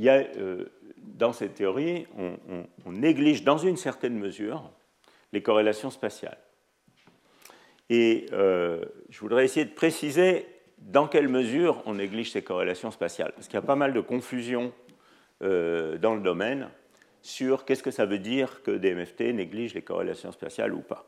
euh, 0.00 0.64
dans 0.98 1.32
cette 1.32 1.54
théorie, 1.54 2.06
on, 2.18 2.92
néglige 2.92 3.44
dans 3.44 3.58
une 3.58 3.76
certaine 3.76 4.18
mesure 4.18 4.70
les 5.32 5.42
corrélations 5.42 5.90
spatiales. 5.90 6.38
Et 7.90 8.26
je 8.30 9.20
voudrais 9.20 9.44
essayer 9.44 9.66
de 9.66 9.74
préciser 9.74 10.46
dans 10.78 11.08
quelle 11.08 11.28
mesure 11.28 11.82
on 11.86 11.94
néglige 11.94 12.32
ces 12.32 12.42
corrélations 12.42 12.90
spatiales, 12.90 13.32
parce 13.34 13.46
qu'il 13.46 13.54
y 13.54 13.58
a 13.58 13.62
pas 13.62 13.76
mal 13.76 13.92
de 13.92 14.00
confusion 14.00 14.72
dans 15.40 16.14
le 16.14 16.20
domaine 16.20 16.68
sur 17.22 17.64
qu'est-ce 17.64 17.82
que 17.82 17.90
ça 17.90 18.06
veut 18.06 18.18
dire 18.18 18.62
que 18.62 18.70
DMFT 18.70 19.32
néglige 19.32 19.74
les 19.74 19.82
corrélations 19.82 20.30
spatiales 20.32 20.72
ou 20.72 20.80
pas. 20.80 21.06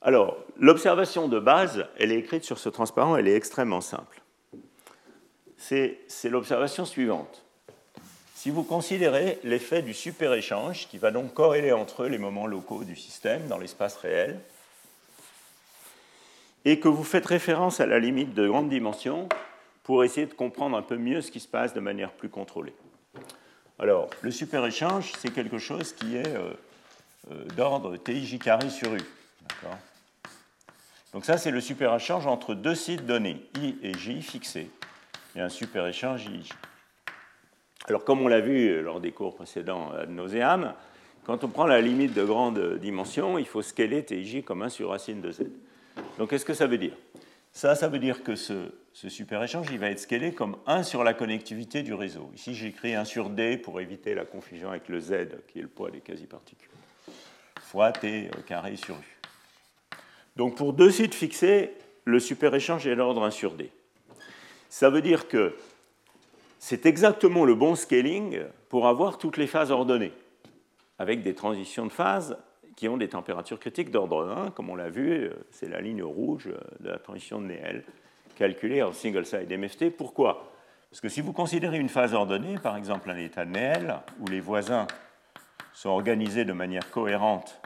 Alors, 0.00 0.38
l'observation 0.56 1.28
de 1.28 1.40
base, 1.40 1.86
elle 1.98 2.12
est 2.12 2.18
écrite 2.18 2.44
sur 2.44 2.58
ce 2.58 2.68
transparent, 2.68 3.16
elle 3.16 3.28
est 3.28 3.34
extrêmement 3.34 3.80
simple. 3.80 4.22
C'est 5.56 5.98
l'observation 6.24 6.84
suivante. 6.84 7.44
Si 8.34 8.50
vous 8.50 8.62
considérez 8.62 9.40
l'effet 9.42 9.82
du 9.82 9.92
super-échange, 9.92 10.86
qui 10.88 10.98
va 10.98 11.10
donc 11.10 11.34
corréler 11.34 11.72
entre 11.72 12.06
les 12.06 12.18
moments 12.18 12.46
locaux 12.46 12.84
du 12.84 12.94
système 12.94 13.48
dans 13.48 13.58
l'espace 13.58 13.96
réel, 13.96 14.38
et 16.64 16.80
que 16.80 16.88
vous 16.88 17.04
faites 17.04 17.26
référence 17.26 17.80
à 17.80 17.86
la 17.86 17.98
limite 17.98 18.34
de 18.34 18.48
grande 18.48 18.68
dimension 18.68 19.28
pour 19.82 20.04
essayer 20.04 20.26
de 20.26 20.34
comprendre 20.34 20.76
un 20.76 20.82
peu 20.82 20.96
mieux 20.96 21.22
ce 21.22 21.30
qui 21.30 21.40
se 21.40 21.48
passe 21.48 21.72
de 21.72 21.80
manière 21.80 22.12
plus 22.12 22.28
contrôlée. 22.28 22.74
Alors, 23.78 24.10
le 24.22 24.30
super-échange, 24.30 25.12
c'est 25.18 25.32
quelque 25.32 25.58
chose 25.58 25.92
qui 25.92 26.16
est 26.16 26.26
euh, 26.26 26.50
euh, 27.30 27.44
d'ordre 27.56 27.96
TIJ 27.96 28.38
carré 28.38 28.70
sur 28.70 28.92
U. 28.92 29.00
Donc 31.12 31.24
ça, 31.24 31.38
c'est 31.38 31.50
le 31.50 31.60
super-échange 31.60 32.26
entre 32.26 32.54
deux 32.54 32.74
sites 32.74 33.06
donnés, 33.06 33.40
I 33.56 33.76
et 33.82 33.94
J 33.94 34.20
fixés. 34.20 34.68
Il 35.34 35.38
y 35.38 35.40
a 35.40 35.44
un 35.44 35.48
super-échange 35.48 36.26
IJ. 36.26 36.50
Alors, 37.86 38.04
comme 38.04 38.20
on 38.20 38.28
l'a 38.28 38.40
vu 38.40 38.82
lors 38.82 39.00
des 39.00 39.12
cours 39.12 39.36
précédents 39.36 39.92
ad 39.92 40.10
nauseam, 40.10 40.74
quand 41.24 41.44
on 41.44 41.48
prend 41.48 41.66
la 41.66 41.80
limite 41.80 42.14
de 42.14 42.24
grande 42.24 42.78
dimension, 42.78 43.38
il 43.38 43.46
faut 43.46 43.62
scaler 43.62 44.04
TIJ 44.04 44.44
comme 44.44 44.62
1 44.62 44.68
sur 44.68 44.90
racine 44.90 45.20
de 45.20 45.30
Z. 45.30 45.44
Donc, 46.18 46.30
qu'est-ce 46.30 46.44
que 46.44 46.54
ça 46.54 46.66
veut 46.66 46.78
dire? 46.78 46.94
Ça, 47.52 47.74
ça 47.74 47.88
veut 47.88 47.98
dire 47.98 48.22
que 48.22 48.36
ce, 48.36 48.70
super-échange, 48.92 49.66
il 49.72 49.78
va 49.78 49.90
être 49.90 49.98
scalé 49.98 50.32
comme 50.32 50.56
1 50.66 50.82
sur 50.82 51.02
la 51.02 51.14
connectivité 51.14 51.82
du 51.82 51.94
réseau. 51.94 52.30
Ici, 52.34 52.54
j'écris 52.54 52.94
1 52.94 53.04
sur 53.04 53.30
D 53.30 53.56
pour 53.56 53.80
éviter 53.80 54.14
la 54.14 54.24
confusion 54.24 54.70
avec 54.70 54.88
le 54.88 55.00
Z, 55.00 55.28
qui 55.48 55.58
est 55.58 55.62
le 55.62 55.68
poids 55.68 55.90
des 55.90 56.00
quasi-particules, 56.00 56.68
fois 57.60 57.92
T 57.92 58.30
carré 58.46 58.76
sur 58.76 58.94
U. 58.94 59.18
Donc 60.36 60.56
pour 60.56 60.72
deux 60.72 60.92
sites 60.92 61.14
fixés, 61.14 61.72
le 62.04 62.20
super-échange 62.20 62.86
est 62.86 62.94
l'ordre 62.94 63.24
1 63.24 63.30
sur 63.30 63.54
D. 63.54 63.72
Ça 64.68 64.88
veut 64.88 65.02
dire 65.02 65.26
que 65.26 65.56
c'est 66.60 66.86
exactement 66.86 67.44
le 67.44 67.54
bon 67.54 67.74
scaling 67.74 68.42
pour 68.68 68.86
avoir 68.86 69.18
toutes 69.18 69.36
les 69.36 69.48
phases 69.48 69.72
ordonnées, 69.72 70.12
avec 70.98 71.22
des 71.22 71.34
transitions 71.34 71.86
de 71.86 71.92
phase 71.92 72.36
qui 72.78 72.88
ont 72.88 72.96
des 72.96 73.08
températures 73.08 73.58
critiques 73.58 73.90
d'ordre 73.90 74.28
1, 74.28 74.52
comme 74.52 74.70
on 74.70 74.76
l'a 74.76 74.88
vu, 74.88 75.32
c'est 75.50 75.68
la 75.68 75.80
ligne 75.80 76.04
rouge 76.04 76.48
de 76.78 76.88
la 76.88 77.00
transition 77.00 77.40
de 77.40 77.46
Néel 77.46 77.82
calculé 78.36 78.84
en 78.84 78.92
single-side 78.92 79.52
MFT. 79.52 79.90
Pourquoi? 79.90 80.52
Parce 80.88 81.00
que 81.00 81.08
si 81.08 81.20
vous 81.20 81.32
considérez 81.32 81.78
une 81.78 81.88
phase 81.88 82.14
ordonnée, 82.14 82.56
par 82.56 82.76
exemple 82.76 83.10
un 83.10 83.16
état 83.16 83.44
Néel, 83.44 83.96
où 84.20 84.28
les 84.28 84.38
voisins 84.38 84.86
sont 85.72 85.88
organisés 85.88 86.44
de 86.44 86.52
manière 86.52 86.88
cohérente 86.92 87.60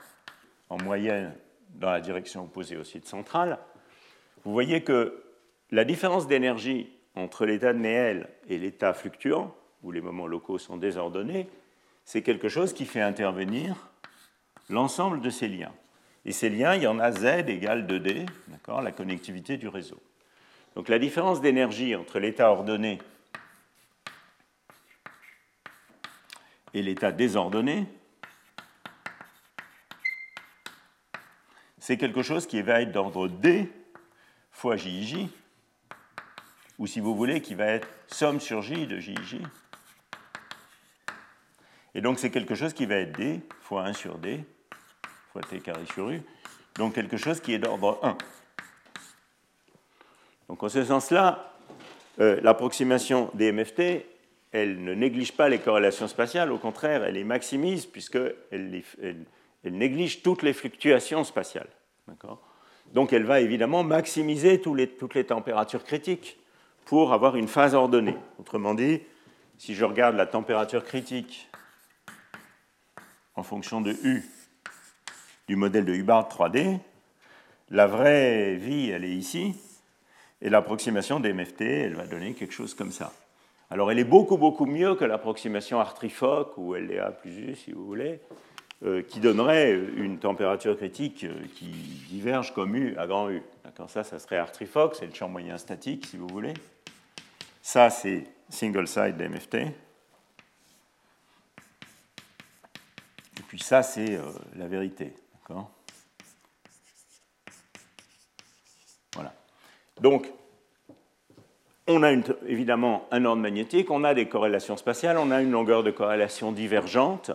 en 0.71 0.79
moyenne 0.83 1.35
dans 1.75 1.91
la 1.91 2.01
direction 2.01 2.45
opposée 2.45 2.79
au 2.79 2.85
site 2.85 3.05
central, 3.05 3.59
vous 4.47 4.53
voyez 4.53 4.83
que 4.83 5.23
la 5.71 5.85
différence 5.85 6.27
d'énergie 6.27 6.91
entre 7.17 7.45
l'état 7.45 7.75
de 7.75 7.81
Néel 7.81 8.31
et 8.49 8.57
l'état 8.57 8.95
fluctuant, 8.95 9.55
où 9.83 9.91
les 9.93 10.01
moments 10.01 10.27
locaux 10.27 10.57
sont 10.57 10.79
désordonnés, 10.79 11.51
c'est 12.07 12.23
quelque 12.23 12.49
chose 12.49 12.73
qui 12.73 12.87
fait 12.87 13.03
intervenir 13.03 13.92
l'ensemble 14.69 15.21
de 15.21 15.31
ces 15.31 15.49
liens. 15.49 15.73
Et 16.25 16.33
ces 16.33 16.49
liens, 16.49 16.75
il 16.75 16.83
y 16.83 16.87
en 16.87 16.99
a 16.99 17.11
Z 17.13 17.49
égale 17.49 17.87
2D, 17.87 18.27
la 18.83 18.93
connectivité 18.93 19.57
du 19.57 19.69
réseau. 19.69 20.01
Donc 20.75 20.89
la 20.89 20.99
différence 20.99 21.41
d'énergie 21.41 21.95
entre 21.95 22.19
l'état 22.19 22.51
ordonné 22.51 22.99
et 26.75 26.83
l'état 26.83 27.13
désordonné, 27.13 27.87
c'est 31.79 31.99
quelque 31.99 32.23
chose 32.23 32.47
qui 32.47 32.63
va 32.63 32.81
être 32.81 32.93
d'ordre 32.93 33.29
D 33.29 33.71
fois 34.53 34.77
JIJ, 34.77 35.27
ou 36.79 36.87
si 36.87 37.01
vous 37.01 37.15
voulez, 37.15 37.43
qui 37.43 37.55
va 37.55 37.67
être 37.67 37.89
somme 38.07 38.41
sur 38.41 38.63
J 38.63 38.87
de 38.87 38.99
JIJ. 38.99 39.39
Et 41.95 42.01
donc 42.01 42.19
c'est 42.19 42.31
quelque 42.31 42.55
chose 42.55 42.73
qui 42.73 42.87
va 42.87 42.97
être 42.97 43.17
D 43.17 43.41
fois 43.61 43.85
1 43.85 43.93
sur 43.93 44.19
D 44.19 44.45
fois 45.33 45.43
T 45.43 45.61
carré 45.61 45.85
sur 45.93 46.11
U, 46.11 46.21
donc 46.77 46.95
quelque 46.95 47.17
chose 47.17 47.41
qui 47.41 47.55
est 47.55 47.59
d'ordre 47.59 47.99
1. 48.03 48.17
Donc 50.49 50.63
en 50.63 50.69
ce 50.69 50.85
sens-là, 50.85 51.55
euh, 52.21 52.39
l'approximation 52.43 53.31
des 53.35 53.53
MFT, 53.53 54.05
elle 54.53 54.85
ne 54.85 54.93
néglige 54.93 55.33
pas 55.33 55.49
les 55.49 55.59
corrélations 55.59 56.09
spatiales, 56.09 56.53
au 56.53 56.59
contraire, 56.59 57.05
elle 57.05 57.15
les 57.15 57.25
maximise 57.25 57.87
puisqu'elle 57.87 58.37
elle, 58.53 59.25
néglige 59.65 60.23
toutes 60.23 60.43
les 60.43 60.53
fluctuations 60.53 61.25
spatiales. 61.25 61.71
Donc 62.93 63.15
elle 63.15 63.25
va 63.25 63.41
évidemment 63.41 63.83
maximiser 63.85 64.61
toutes 64.61 65.15
les 65.15 65.25
températures 65.25 65.85
critiques 65.85 66.39
pour 66.85 67.15
avoir 67.15 67.37
une 67.37 67.49
phase 67.49 67.75
ordonnée. 67.75 68.17
Autrement 68.39 68.75
dit, 68.75 69.01
si 69.57 69.75
je 69.75 69.85
regarde 69.85 70.17
la 70.17 70.27
température 70.27 70.85
critique 70.85 71.49
en 73.35 73.43
fonction 73.43 73.81
de 73.81 73.93
U 74.05 74.25
du 75.49 75.57
modèle 75.57 75.85
de 75.85 75.95
Hubbard 75.95 76.29
3D, 76.29 76.79
la 77.71 77.87
vraie 77.87 78.55
vie, 78.57 78.91
elle 78.91 79.05
est 79.05 79.15
ici, 79.15 79.55
et 80.41 80.51
l'approximation 80.51 81.21
des 81.21 81.33
MFT, 81.33 81.63
elle 81.63 81.95
va 81.95 82.07
donner 82.07 82.35
quelque 82.35 82.53
chose 82.53 82.75
comme 82.75 82.93
ça. 82.93 83.13
Alors 83.71 83.91
elle 83.91 83.99
est 83.99 84.05
beaucoup, 84.05 84.37
beaucoup 84.37 84.67
mieux 84.67 84.95
que 84.95 85.05
l'approximation 85.05 85.81
Artrifoc 85.81 86.59
ou 86.59 86.75
LDA 86.75 87.11
plus 87.13 87.39
U, 87.39 87.55
si 87.55 87.73
vous 87.73 87.87
voulez, 87.87 88.21
euh, 88.85 89.03
qui 89.03 89.21
donnerait 89.21 89.73
une 89.73 90.19
température 90.19 90.77
critique 90.77 91.25
euh, 91.25 91.33
qui 91.55 91.71
diverge 92.11 92.53
comme 92.53 92.75
U 92.75 92.97
à 92.99 93.07
grand 93.07 93.31
U. 93.31 93.43
Ça, 93.89 94.05
ça 94.05 94.19
serait 94.19 94.37
Artrifoc, 94.37 94.95
c'est 94.95 95.07
le 95.07 95.15
champ 95.15 95.29
moyen 95.29 95.57
statique, 95.57 96.07
si 96.07 96.17
vous 96.19 96.29
voulez. 96.29 96.53
Ça, 97.63 97.89
c'est 97.89 98.25
single 98.49 98.87
side 98.87 99.17
DMFT. 99.17 99.73
Puis 103.53 103.61
ça, 103.61 103.83
c'est 103.83 104.15
euh, 104.15 104.23
la 104.57 104.67
vérité. 104.67 105.13
D'accord? 105.35 105.71
Donc, 110.01 110.27
on 111.87 112.03
a 112.03 112.11
évidemment 112.47 113.07
un 113.11 113.27
ordre 113.27 113.43
magnétique, 113.43 113.91
on 113.91 114.05
a 114.05 114.15
des 114.15 114.27
corrélations 114.27 114.79
spatiales, 114.79 115.19
on 115.19 115.31
a 115.31 115.43
une 115.43 115.51
longueur 115.51 115.83
de 115.83 115.91
corrélation 115.91 116.51
divergente. 116.51 117.31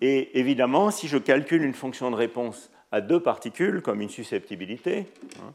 Et 0.00 0.40
évidemment, 0.40 0.90
si 0.90 1.08
je 1.08 1.18
calcule 1.18 1.62
une 1.62 1.74
fonction 1.74 2.10
de 2.10 2.16
réponse 2.16 2.70
à 2.90 3.02
deux 3.02 3.20
particules, 3.20 3.82
comme 3.82 4.00
une 4.00 4.08
susceptibilité, 4.08 5.06
hein, 5.40 5.52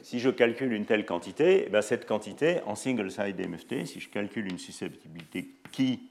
si 0.00 0.18
je 0.18 0.30
calcule 0.30 0.72
une 0.72 0.86
telle 0.86 1.04
quantité, 1.04 1.68
eh 1.70 1.82
cette 1.82 2.06
quantité, 2.06 2.60
en 2.64 2.74
single-side 2.74 3.38
MFT, 3.38 3.84
si 3.84 4.00
je 4.00 4.08
calcule 4.08 4.50
une 4.50 4.58
susceptibilité 4.58 5.50
qui, 5.72 6.08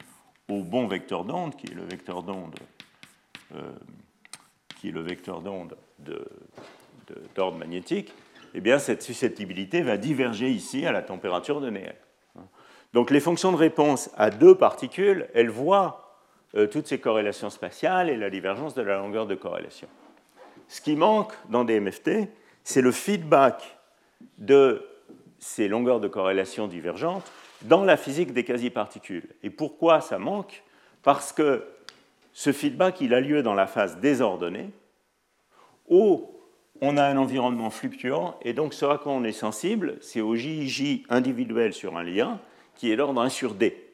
au 0.48 0.62
bon 0.62 0.86
vecteur 0.86 1.26
d'onde, 1.26 1.56
qui 1.56 1.72
est 1.72 1.76
le 1.76 1.86
vecteur 1.86 2.22
d'onde 2.22 2.54
qui 4.78 4.90
est 4.90 4.92
le 4.92 5.02
vecteur 5.02 5.42
d'onde 5.42 5.78
d'ordre 7.36 7.58
magnétique, 7.58 8.14
eh 8.54 8.62
bien, 8.62 8.80
cette 8.80 9.02
susceptibilité 9.02 9.82
va 9.82 9.98
diverger 9.98 10.50
ici 10.50 10.86
à 10.86 10.92
la 10.92 11.02
température 11.02 11.62
de 11.62 11.70
Néel. 11.70 11.96
Donc 12.94 13.12
les 13.12 13.20
fonctions 13.20 13.52
de 13.52 13.58
réponse 13.58 14.10
à 14.16 14.30
deux 14.30 14.56
particules, 14.56 15.28
elles 15.34 15.50
voient 15.50 16.18
euh, 16.56 16.66
toutes 16.66 16.88
ces 16.88 17.00
corrélations 17.00 17.50
spatiales 17.50 18.10
et 18.10 18.16
la 18.16 18.30
divergence 18.30 18.74
de 18.74 18.82
la 18.82 18.98
longueur 18.98 19.28
de 19.28 19.36
corrélation. 19.36 19.90
Ce 20.70 20.80
qui 20.80 20.96
manque 20.96 21.34
dans 21.50 21.66
des 21.66 21.82
MFT, 21.82 22.30
c'est 22.64 22.82
le 22.82 22.94
feedback 22.94 23.78
de 24.38 24.88
ces 25.40 25.68
longueurs 25.68 26.00
de 26.00 26.08
corrélation 26.08 26.68
divergentes 26.68 27.30
dans 27.64 27.84
la 27.84 27.98
physique 27.98 28.32
des 28.32 28.46
quasi-particules. 28.46 29.28
Et 29.44 29.50
pourquoi 29.50 30.00
ça 30.00 30.18
manque? 30.18 30.64
Parce 31.04 31.34
que 31.34 31.66
ce 32.38 32.52
feedback, 32.52 33.00
il 33.00 33.14
a 33.14 33.22
lieu 33.22 33.42
dans 33.44 33.54
la 33.54 33.66
phase 33.66 33.98
désordonnée, 34.02 34.70
où 35.88 36.30
on 36.82 36.98
a 36.98 37.06
un 37.06 37.16
environnement 37.16 37.70
fluctuant, 37.70 38.38
et 38.42 38.52
donc 38.52 38.74
ce 38.74 38.86
à 38.86 38.98
quoi 38.98 39.14
on 39.14 39.24
est 39.24 39.32
sensible, 39.32 39.98
c'est 40.02 40.20
au 40.20 40.36
JIJ 40.36 41.06
individuel 41.08 41.74
sur 41.74 41.96
un 41.96 42.04
lien, 42.04 42.42
qui 42.76 42.92
est 42.92 42.98
l'ordre 42.98 43.22
1 43.22 43.30
sur 43.30 43.54
D. 43.54 43.90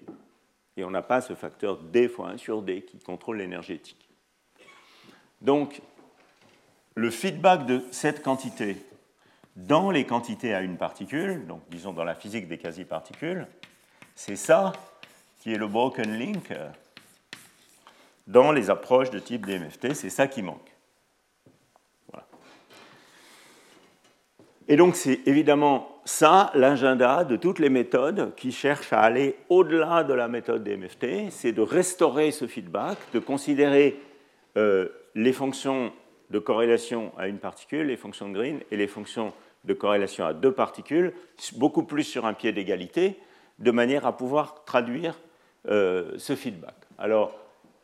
Et 0.75 0.83
on 0.83 0.89
n'a 0.89 1.03
pas 1.03 1.21
ce 1.21 1.35
facteur 1.35 1.77
D 1.77 2.07
fois 2.07 2.29
1 2.29 2.37
sur 2.37 2.63
D 2.63 2.81
qui 2.81 2.97
contrôle 2.97 3.37
l'énergétique. 3.37 4.09
Donc, 5.41 5.79
le 6.95 7.11
feedback 7.11 7.67
de 7.67 7.83
cette 7.91 8.23
quantité 8.23 8.75
dans 9.55 9.91
les 9.91 10.05
quantités 10.05 10.55
à 10.55 10.61
une 10.61 10.77
particule, 10.77 11.45
donc 11.45 11.61
disons 11.69 11.93
dans 11.93 12.03
la 12.03 12.15
physique 12.15 12.47
des 12.47 12.57
quasi-particules, 12.57 13.45
c'est 14.15 14.35
ça 14.35 14.73
qui 15.37 15.53
est 15.53 15.57
le 15.57 15.67
broken 15.67 16.11
link 16.17 16.51
dans 18.31 18.51
les 18.51 18.69
approches 18.69 19.09
de 19.09 19.19
type 19.19 19.45
DMFT, 19.45 19.93
c'est 19.93 20.09
ça 20.09 20.27
qui 20.27 20.41
manque. 20.41 20.71
Et 24.67 24.77
donc 24.77 24.95
c'est 24.95 25.19
évidemment 25.25 25.99
ça 26.05 26.49
l'agenda 26.53 27.25
de 27.25 27.35
toutes 27.35 27.59
les 27.59 27.69
méthodes 27.69 28.33
qui 28.35 28.53
cherchent 28.53 28.93
à 28.93 29.01
aller 29.01 29.35
au-delà 29.49 30.05
de 30.05 30.13
la 30.13 30.29
méthode 30.29 30.63
DMFT, 30.63 31.29
c'est 31.29 31.51
de 31.51 31.61
restaurer 31.61 32.31
ce 32.31 32.47
feedback, 32.47 32.97
de 33.13 33.19
considérer 33.19 33.99
euh, 34.55 34.87
les 35.13 35.33
fonctions 35.33 35.91
de 36.29 36.39
corrélation 36.39 37.11
à 37.17 37.27
une 37.27 37.37
particule, 37.37 37.87
les 37.87 37.97
fonctions 37.97 38.29
de 38.29 38.33
Green 38.33 38.59
et 38.71 38.77
les 38.77 38.87
fonctions 38.87 39.33
de 39.65 39.73
corrélation 39.73 40.25
à 40.25 40.33
deux 40.33 40.53
particules, 40.53 41.13
beaucoup 41.57 41.83
plus 41.83 42.03
sur 42.03 42.25
un 42.25 42.33
pied 42.33 42.53
d'égalité, 42.53 43.19
de 43.59 43.71
manière 43.71 44.05
à 44.05 44.15
pouvoir 44.15 44.63
traduire 44.63 45.19
euh, 45.67 46.13
ce 46.17 46.35
feedback. 46.35 46.75
Alors, 46.97 47.40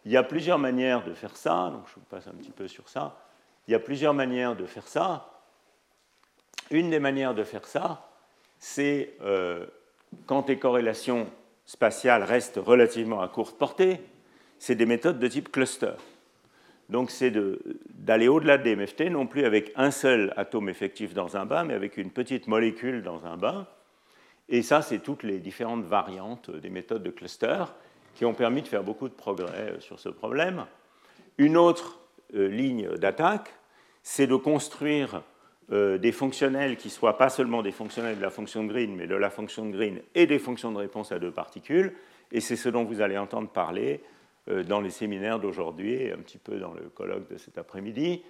il 0.08 0.12
y 0.12 0.16
a 0.16 0.24
plusieurs 0.24 0.58
manières 0.58 1.04
de 1.04 1.14
faire 1.14 1.36
ça, 1.36 1.70
donc 1.70 1.84
je 1.90 1.96
vous 1.96 2.06
passe 2.10 2.28
un 2.28 2.32
petit 2.32 2.52
peu 2.52 2.70
sur 2.70 2.88
ça. 2.88 3.18
Il 3.68 3.74
y 3.74 3.76
a 3.76 3.80
plusieurs 3.80 4.14
manières 4.14 4.56
de 4.56 4.66
faire 4.66 4.88
ça. 4.88 5.30
Une 6.72 6.90
des 6.90 7.00
manières 7.02 7.36
de 7.36 7.44
faire 7.44 7.68
ça, 7.68 8.10
c'est 8.58 9.16
euh, 9.20 9.66
quand 10.26 10.48
les 10.48 10.58
corrélations 10.58 11.28
spatiales 11.66 12.24
restent 12.24 12.56
relativement 12.66 13.20
à 13.20 13.28
courte 13.28 13.58
portée, 13.58 14.00
c'est 14.60 14.76
des 14.76 14.86
méthodes 14.86 15.20
de 15.20 15.28
type 15.28 15.52
cluster. 15.52 15.96
Donc 16.88 17.12
c'est 17.12 17.34
d'aller 17.90 18.30
au-delà 18.30 18.58
des 18.58 18.78
MFT, 18.78 19.10
non 19.10 19.28
plus 19.28 19.44
avec 19.44 19.74
un 19.76 19.92
seul 19.92 20.34
atome 20.38 20.70
effectif 20.70 21.14
dans 21.14 21.36
un 21.36 21.46
bain, 21.46 21.66
mais 21.66 21.74
avec 21.74 21.98
une 21.98 22.12
petite 22.12 22.48
molécule 22.48 23.04
dans 23.04 23.26
un 23.26 23.36
bain. 23.36 23.68
Et 24.48 24.62
ça, 24.62 24.82
c'est 24.82 25.00
toutes 25.00 25.24
les 25.24 25.40
différentes 25.40 25.84
variantes 25.84 26.50
des 26.50 26.70
méthodes 26.70 27.04
de 27.04 27.12
cluster 27.12 27.66
qui 28.18 28.26
ont 28.26 28.34
permis 28.34 28.64
de 28.64 28.68
faire 28.68 28.84
beaucoup 28.84 29.08
de 29.08 29.14
progrès 29.14 29.74
euh, 29.74 29.80
sur 29.80 30.00
ce 30.00 30.10
problème. 30.10 30.66
Une 31.38 31.56
autre 31.56 32.00
euh, 32.34 32.48
ligne 32.48 32.90
d'attaque, 32.96 33.54
c'est 34.02 34.26
de 34.26 34.36
construire 34.36 35.22
euh, 35.72 36.00
des 36.00 36.12
fonctionnels 36.12 36.78
qui 36.78 36.90
soient 36.90 37.20
pas 37.20 37.30
seulement 37.30 37.62
des 37.62 37.72
fonctionnels 37.72 38.18
de 38.18 38.22
la 38.24 38.32
fonction 38.32 38.66
Green, 38.66 38.96
mais 38.96 39.06
de 39.06 39.14
la 39.14 39.30
fonction 39.30 39.70
Green 39.70 40.02
et 40.16 40.26
des 40.26 40.40
fonctions 40.40 40.72
de 40.72 40.78
réponse 40.80 41.12
à 41.12 41.20
deux 41.20 41.30
particules. 41.30 41.94
Et 42.32 42.42
c'est 42.42 42.56
ce 42.56 42.70
dont 42.70 42.86
vous 42.86 43.02
allez 43.02 43.20
entendre 43.20 43.50
parler 43.50 44.02
dans 44.66 44.82
les 44.82 44.90
séminaires 44.90 45.40
d'aujourd'hui 45.40 46.10
un 46.12 46.18
petit 46.18 46.38
peu 46.38 46.58
dans 46.58 46.74
le 46.74 46.90
colloque 46.90 47.30
de 47.30 47.38
cet 47.38 47.58
après-midi. 47.58 48.24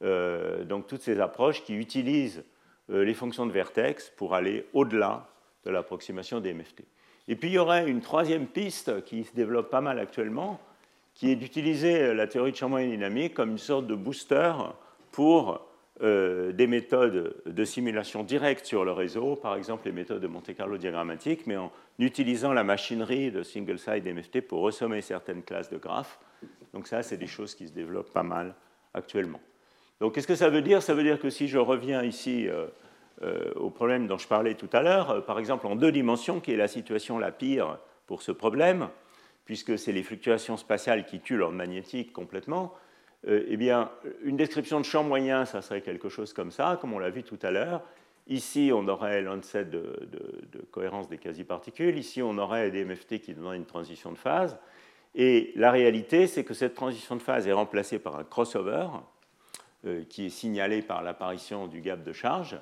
Donc 0.00 0.86
toutes 0.86 1.02
ces 1.02 1.20
approches 1.20 1.62
qui 1.64 1.74
utilisent 1.74 2.44
les 2.88 3.14
fonctions 3.14 3.46
de 3.46 3.52
vertex 3.52 4.10
pour 4.16 4.34
aller 4.34 4.66
au-delà 4.72 5.28
de 5.64 5.70
l'approximation 5.70 6.40
des 6.40 6.54
MFT. 6.54 6.84
Et 7.28 7.36
puis 7.36 7.48
il 7.48 7.54
y 7.54 7.58
aurait 7.58 7.88
une 7.88 8.00
troisième 8.00 8.46
piste 8.46 9.04
qui 9.04 9.24
se 9.24 9.34
développe 9.34 9.70
pas 9.70 9.80
mal 9.80 9.98
actuellement, 9.98 10.60
qui 11.14 11.30
est 11.30 11.36
d'utiliser 11.36 12.14
la 12.14 12.26
théorie 12.26 12.52
de 12.52 12.56
champ 12.56 12.68
moyen 12.68 12.88
dynamique 12.88 13.34
comme 13.34 13.50
une 13.50 13.58
sorte 13.58 13.86
de 13.86 13.94
booster 13.94 14.52
pour 15.12 15.66
euh, 16.02 16.52
des 16.52 16.66
méthodes 16.66 17.34
de 17.46 17.64
simulation 17.64 18.22
directe 18.22 18.66
sur 18.66 18.84
le 18.84 18.92
réseau, 18.92 19.34
par 19.34 19.56
exemple 19.56 19.86
les 19.86 19.92
méthodes 19.92 20.20
de 20.20 20.26
Monte-Carlo 20.26 20.76
diagrammatique, 20.76 21.46
mais 21.46 21.56
en 21.56 21.72
utilisant 21.98 22.52
la 22.52 22.64
machinerie 22.64 23.30
de 23.30 23.42
single-side 23.42 24.04
MFT 24.06 24.42
pour 24.42 24.60
ressommer 24.60 25.00
certaines 25.00 25.42
classes 25.42 25.70
de 25.70 25.78
graphes. 25.78 26.18
Donc 26.74 26.86
ça, 26.86 27.02
c'est 27.02 27.16
des 27.16 27.26
choses 27.26 27.54
qui 27.54 27.66
se 27.66 27.72
développent 27.72 28.12
pas 28.12 28.22
mal 28.22 28.54
actuellement. 28.92 29.40
Donc 29.98 30.14
qu'est-ce 30.14 30.26
que 30.26 30.34
ça 30.34 30.50
veut 30.50 30.60
dire? 30.60 30.82
Ça 30.82 30.92
veut 30.92 31.02
dire 31.02 31.18
que 31.18 31.30
si 31.30 31.48
je 31.48 31.56
reviens 31.56 32.02
ici 32.02 32.46
euh, 32.46 32.66
euh, 32.66 32.66
au 33.54 33.70
problème 33.70 34.06
dont 34.06 34.18
je 34.18 34.28
parlais 34.28 34.54
tout 34.54 34.68
à 34.72 34.82
l'heure, 34.82 35.24
par 35.24 35.38
exemple 35.38 35.66
en 35.66 35.74
deux 35.74 35.90
dimensions, 35.90 36.40
qui 36.40 36.52
est 36.52 36.56
la 36.56 36.68
situation 36.68 37.18
la 37.18 37.32
pire 37.32 37.78
pour 38.06 38.22
ce 38.22 38.30
problème, 38.30 38.88
puisque 39.46 39.78
c'est 39.78 39.92
les 39.92 40.02
fluctuations 40.02 40.56
spatiales 40.56 41.06
qui 41.06 41.20
tuent 41.20 41.36
l'ordre 41.36 41.56
magnétique 41.56 42.12
complètement, 42.12 42.74
euh, 43.28 43.44
eh 43.48 43.56
bien, 43.56 43.90
une 44.22 44.36
description 44.36 44.80
de 44.80 44.84
champ 44.84 45.02
moyen, 45.02 45.44
ça 45.44 45.62
serait 45.62 45.80
quelque 45.80 46.08
chose 46.08 46.32
comme 46.32 46.50
ça, 46.50 46.78
comme 46.80 46.92
on 46.92 46.98
l'a 46.98 47.10
vu 47.10 47.22
tout 47.22 47.38
à 47.42 47.50
l'heure. 47.50 47.82
Ici, 48.28 48.70
on 48.74 48.86
aurait 48.88 49.22
l'onset 49.22 49.64
de, 49.64 50.08
de, 50.52 50.60
cohérence 50.70 51.08
des 51.08 51.18
quasi-particules. 51.18 51.96
Ici, 51.96 52.22
on 52.22 52.38
aurait 52.38 52.70
des 52.70 52.84
MFT 52.84 53.20
qui 53.20 53.34
donneraient 53.34 53.56
une 53.56 53.66
transition 53.66 54.10
de 54.10 54.18
phase. 54.18 54.58
Et 55.14 55.52
la 55.54 55.70
réalité, 55.70 56.26
c'est 56.26 56.44
que 56.44 56.54
cette 56.54 56.74
transition 56.74 57.16
de 57.16 57.22
phase 57.22 57.46
est 57.46 57.52
remplacée 57.52 57.98
par 57.98 58.16
un 58.16 58.24
crossover 58.24 58.88
euh, 59.86 60.04
qui 60.08 60.26
est 60.26 60.30
signalé 60.30 60.82
par 60.82 61.02
l'apparition 61.02 61.68
du 61.68 61.80
gap 61.80 62.02
de 62.02 62.12
charge. 62.12 62.58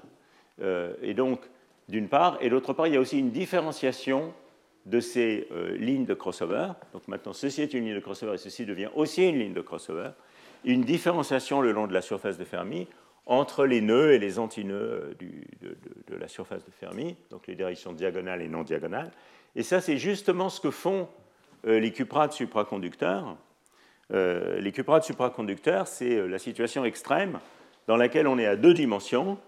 Euh, 0.62 0.94
et 1.02 1.14
donc, 1.14 1.40
d'une 1.88 2.08
part, 2.08 2.38
et 2.40 2.48
d'autre 2.48 2.72
part, 2.72 2.86
il 2.86 2.94
y 2.94 2.96
a 2.96 3.00
aussi 3.00 3.18
une 3.18 3.30
différenciation 3.30 4.32
de 4.86 5.00
ces 5.00 5.48
lignes 5.78 6.04
de 6.04 6.12
crossover. 6.12 6.68
Donc 6.92 7.08
maintenant, 7.08 7.32
ceci 7.32 7.62
est 7.62 7.72
une 7.72 7.86
ligne 7.86 7.94
de 7.94 8.00
crossover 8.00 8.34
et 8.34 8.38
ceci 8.38 8.66
devient 8.66 8.90
aussi 8.94 9.26
une 9.26 9.38
ligne 9.38 9.54
de 9.54 9.62
crossover 9.62 10.10
une 10.64 10.82
différenciation 10.82 11.60
le 11.60 11.72
long 11.72 11.86
de 11.86 11.92
la 11.92 12.02
surface 12.02 12.38
de 12.38 12.44
Fermi 12.44 12.88
entre 13.26 13.64
les 13.64 13.80
nœuds 13.80 14.12
et 14.12 14.18
les 14.18 14.38
antinœuds 14.38 15.16
de, 15.18 15.76
de, 16.08 16.16
la 16.16 16.28
surface 16.28 16.64
de 16.64 16.70
Fermi, 16.70 17.16
donc 17.30 17.46
les 17.46 17.54
directions 17.54 17.92
diagonales 17.92 18.42
et 18.42 18.48
non 18.48 18.62
diagonales. 18.62 19.10
Et 19.56 19.62
ça, 19.62 19.80
c'est 19.80 19.96
justement 19.96 20.50
ce 20.50 20.60
que 20.60 20.70
font 20.70 21.08
euh, 21.66 21.80
les 21.80 21.90
cuprates 21.90 22.34
supraconducteurs. 22.34 23.36
Euh, 24.12 24.60
les 24.60 24.72
cuprates 24.72 25.04
supraconducteurs, 25.04 25.86
c'est 25.86 26.16
euh, 26.16 26.26
la 26.26 26.38
situation 26.38 26.84
extrême 26.84 27.38
dans 27.86 27.96
laquelle 27.96 28.26
on 28.26 28.38
est 28.38 28.46
à 28.46 28.56
deux 28.56 28.74
dimensions, 28.74 29.38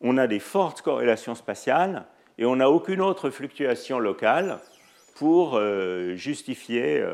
on 0.00 0.16
a 0.16 0.26
des 0.26 0.38
fortes 0.38 0.82
corrélations 0.82 1.34
spatiales 1.34 2.06
et 2.38 2.46
on 2.46 2.56
n'a 2.56 2.70
aucune 2.70 3.00
autre 3.00 3.30
fluctuation 3.30 3.98
locale 3.98 4.58
pour 5.16 5.60
justifier 6.14 7.04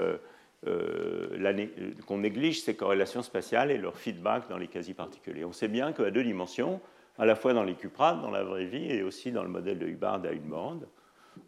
euh, 0.67 1.97
qu'on 2.07 2.19
néglige 2.19 2.63
ces 2.63 2.75
corrélations 2.75 3.23
spatiales 3.23 3.71
et 3.71 3.77
leur 3.77 3.99
feedback 3.99 4.49
dans 4.49 4.57
les 4.57 4.69
quasi-particules. 4.69 5.37
Et 5.37 5.45
on 5.45 5.53
sait 5.53 5.69
bien 5.69 5.93
qu'à 5.93 6.11
deux 6.11 6.25
dimensions, 6.25 6.81
à 7.19 7.27
la 7.27 7.35
fois 7.35 7.53
dans 7.53 7.65
les 7.65 7.75
cuprates, 7.75 8.23
dans 8.23 8.31
la 8.31 8.45
vraie 8.45 8.65
vie, 8.65 8.91
et 8.91 9.03
aussi 9.03 9.31
dans 9.31 9.43
le 9.43 9.51
modèle 9.51 9.79
de 9.79 9.87
Hubbard 9.87 10.25
à 10.25 10.33
une 10.33 10.49
bande, 10.49 10.89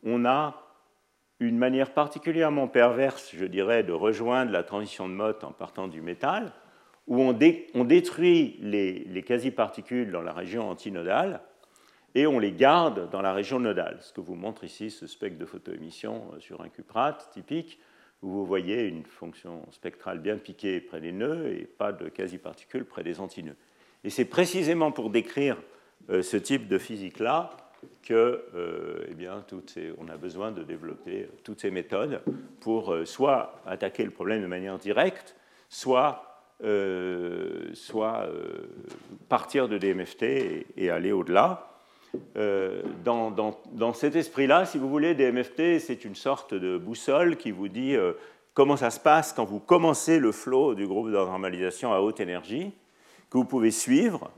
on 0.04 0.26
a 0.26 0.62
une 1.40 1.56
manière 1.56 1.94
particulièrement 1.94 2.68
perverse, 2.68 3.30
je 3.34 3.46
dirais, 3.46 3.82
de 3.84 3.92
rejoindre 3.92 4.52
la 4.52 4.62
transition 4.62 5.08
de 5.08 5.14
Mott 5.14 5.44
en 5.44 5.52
partant 5.52 5.88
du 5.88 6.02
métal, 6.02 6.52
où 7.06 7.20
on, 7.20 7.32
détruit 7.32 8.58
les, 8.60 9.04
les 9.04 9.22
quasi-particules 9.22 10.10
dans 10.10 10.22
la 10.22 10.32
région 10.32 10.68
antinodale 10.68 11.40
et 12.16 12.26
on 12.26 12.38
les 12.38 12.52
garde 12.52 13.10
dans 13.10 13.20
la 13.20 13.34
région 13.34 13.60
nodale. 13.60 13.98
Ce 14.00 14.10
que 14.10 14.22
vous 14.22 14.36
montre 14.36 14.64
ici 14.64 14.90
ce 14.90 15.06
spectre 15.06 15.38
de 15.38 15.44
photoémission 15.44 16.30
euh, 16.32 16.40
sur 16.40 16.62
un 16.62 16.70
cuprate 16.70 17.28
typique, 17.30 17.78
où 18.22 18.30
vous 18.30 18.46
voyez 18.46 18.84
une 18.84 19.04
fonction 19.04 19.70
spectrale 19.70 20.18
bien 20.20 20.38
piquée 20.38 20.80
près 20.80 21.02
des 21.02 21.12
nœuds 21.12 21.52
et 21.52 21.66
pas 21.66 21.92
de 21.92 22.08
quasi-particules 22.08 22.86
près 22.86 23.02
des 23.02 23.20
antinœuds. 23.20 23.56
Et 24.02 24.08
c'est 24.08 24.24
précisément 24.24 24.92
pour 24.92 25.10
décrire 25.10 25.58
euh, 26.08 26.22
ce 26.22 26.38
type 26.38 26.68
de 26.68 26.78
physique-là 26.78 27.50
que 28.02 28.46
euh, 28.54 29.04
eh 29.10 29.14
bien, 29.14 29.44
on 29.98 30.08
a 30.08 30.16
besoin 30.16 30.52
de 30.52 30.62
développer 30.62 31.28
toutes 31.44 31.60
ces 31.60 31.70
méthodes 31.70 32.22
pour 32.60 32.96
soit 33.04 33.60
attaquer 33.66 34.04
le 34.04 34.10
problème 34.10 34.40
de 34.40 34.46
manière 34.46 34.78
directe, 34.78 35.36
soit, 35.68 36.26
soit 36.62 38.28
partir 39.28 39.68
de 39.68 39.78
DMFT 39.78 40.22
et, 40.76 40.90
aller 40.90 41.12
au-delà. 41.12 41.72
Euh, 42.36 42.82
dans, 43.04 43.92
cet 43.92 44.16
esprit-là, 44.16 44.64
si 44.64 44.78
vous 44.78 44.88
voulez, 44.88 45.14
DMFT, 45.14 45.78
c'est 45.80 46.04
une 46.04 46.14
sorte 46.14 46.54
de 46.54 46.78
boussole 46.78 47.36
qui 47.36 47.50
vous 47.50 47.68
dit 47.68 47.94
euh, 47.94 48.12
comment 48.54 48.76
ça 48.76 48.90
se 48.90 49.00
passe 49.00 49.32
quand 49.32 49.44
vous 49.44 49.60
commencez 49.60 50.18
le 50.18 50.32
flot 50.32 50.74
du 50.74 50.86
groupe 50.86 51.08
de 51.08 51.12
normalisation 51.12 51.92
à 51.92 52.00
haute 52.00 52.20
énergie, 52.20 52.72
que 53.30 53.38
vous 53.38 53.44
pouvez 53.44 53.70
suivre 53.70 54.30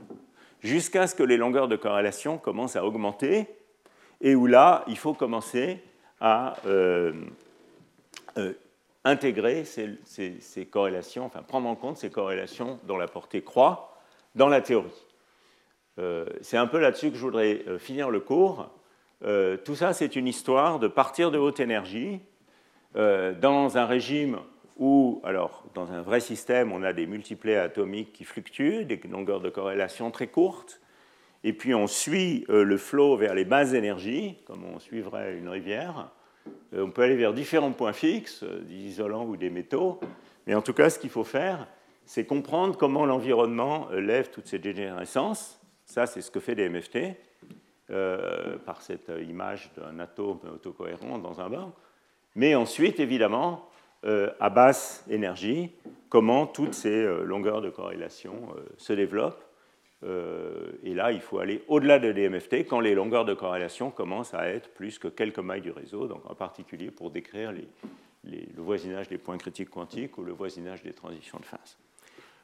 jusqu'à 0.61 1.07
ce 1.07 1.15
que 1.15 1.23
les 1.23 1.37
longueurs 1.37 1.67
de 1.67 1.75
corrélation 1.75 2.37
commencent 2.37 2.75
à 2.75 2.85
augmenter, 2.85 3.47
et 4.21 4.35
où 4.35 4.45
là, 4.45 4.83
il 4.87 4.97
faut 4.97 5.13
commencer 5.13 5.81
à 6.19 6.55
euh, 6.65 7.13
euh, 8.37 8.53
intégrer 9.03 9.63
ces, 9.65 10.65
corrélations, 10.65 11.25
enfin 11.25 11.41
prendre 11.41 11.67
en 11.67 11.75
compte 11.75 11.97
ces 11.97 12.09
corrélations 12.09 12.79
dont 12.83 12.97
la 12.97 13.07
portée 13.07 13.41
croît 13.41 13.97
dans 14.35 14.47
la 14.47 14.61
théorie. 14.61 15.05
Euh, 15.97 16.25
c'est 16.41 16.57
un 16.57 16.67
peu 16.67 16.79
là-dessus 16.79 17.11
que 17.11 17.17
je 17.17 17.21
voudrais 17.21 17.63
finir 17.77 18.09
le 18.09 18.19
cours. 18.19 18.69
tout 19.21 19.75
ça, 19.75 19.93
c'est 19.93 20.15
une 20.15 20.27
histoire 20.27 20.79
de 20.79 20.87
partir 20.87 21.31
de 21.31 21.37
haute 21.37 21.59
énergie 21.59 22.21
dans 22.95 23.77
un 23.77 23.85
régime 23.85 24.39
où, 24.79 25.21
alors, 25.25 25.65
dans 25.73 25.91
un 25.91 26.01
vrai 26.01 26.21
système, 26.21 26.71
on 26.71 26.83
a 26.83 26.93
des 26.93 27.05
multiplets 27.05 27.57
atomiques 27.57 28.13
qui 28.13 28.23
fluctuent, 28.23 28.85
des 28.85 28.99
longueurs 29.09 29.41
de 29.41 29.49
corrélation 29.49 30.09
très 30.09 30.27
courtes, 30.27 30.79
et 31.43 31.53
puis 31.53 31.75
on 31.75 31.85
suit 31.85 32.45
le 32.47 32.77
flot 32.77 33.17
vers 33.17 33.35
les 33.35 33.45
basses 33.45 33.73
énergies, 33.73 34.37
comme 34.45 34.63
on 34.63 34.79
suivrait 34.79 35.37
une 35.37 35.49
rivière, 35.49 35.99
euh, 35.99 36.18
on 36.73 36.91
peut 36.91 37.01
aller 37.01 37.15
vers 37.15 37.33
différents 37.33 37.71
points 37.71 37.93
fixes, 37.93 38.43
euh, 38.43 38.61
des 38.61 38.75
isolants 38.75 39.25
ou 39.25 39.37
des 39.37 39.49
métaux, 39.49 39.99
mais 40.47 40.55
en 40.55 40.61
tout 40.61 40.73
cas, 40.73 40.89
ce 40.89 40.99
qu'il 40.99 41.09
faut 41.09 41.23
faire, 41.23 41.67
c'est 42.05 42.25
comprendre 42.25 42.77
comment 42.77 43.05
l'environnement 43.05 43.87
euh, 43.91 43.99
lève 43.99 44.29
toutes 44.29 44.47
ces 44.47 44.59
dégénérescences. 44.59 45.59
Ça, 45.85 46.05
c'est 46.05 46.21
ce 46.21 46.31
que 46.31 46.39
fait 46.39 46.55
les 46.55 46.69
MFT, 46.69 47.15
par 48.67 48.83
cette 48.83 49.11
image 49.27 49.71
d'un 49.75 49.97
atome 49.97 50.37
autocohérent 50.53 51.17
dans 51.17 51.41
un 51.41 51.49
bain. 51.49 51.73
Mais 52.35 52.53
ensuite, 52.53 52.99
évidemment, 52.99 53.67
à 54.03 54.49
basse 54.51 55.03
énergie, 55.09 55.71
comment 56.07 56.45
toutes 56.45 56.75
ces 56.75 57.03
longueurs 57.23 57.61
de 57.61 57.71
corrélation 57.71 58.53
se 58.77 58.93
développent 58.93 59.43
euh, 59.43 59.48
et 60.03 60.93
là, 60.93 61.11
il 61.11 61.19
faut 61.19 61.39
aller 61.39 61.63
au-delà 61.67 61.99
de 61.99 62.11
DMFT 62.11 62.65
quand 62.67 62.79
les 62.79 62.95
longueurs 62.95 63.25
de 63.25 63.33
corrélation 63.33 63.91
commencent 63.91 64.33
à 64.33 64.47
être 64.47 64.69
plus 64.69 64.97
que 64.97 65.09
quelques 65.09 65.39
mailles 65.39 65.61
du 65.61 65.71
réseau, 65.71 66.07
donc 66.07 66.29
en 66.29 66.35
particulier 66.35 66.89
pour 66.89 67.11
décrire 67.11 67.51
le 67.51 68.61
voisinage 68.61 69.09
des 69.09 69.17
points 69.17 69.37
critiques 69.37 69.69
quantiques 69.69 70.17
ou 70.17 70.23
le 70.23 70.31
voisinage 70.31 70.83
des 70.83 70.93
transitions 70.93 71.39
de 71.39 71.45
phase. 71.45 71.77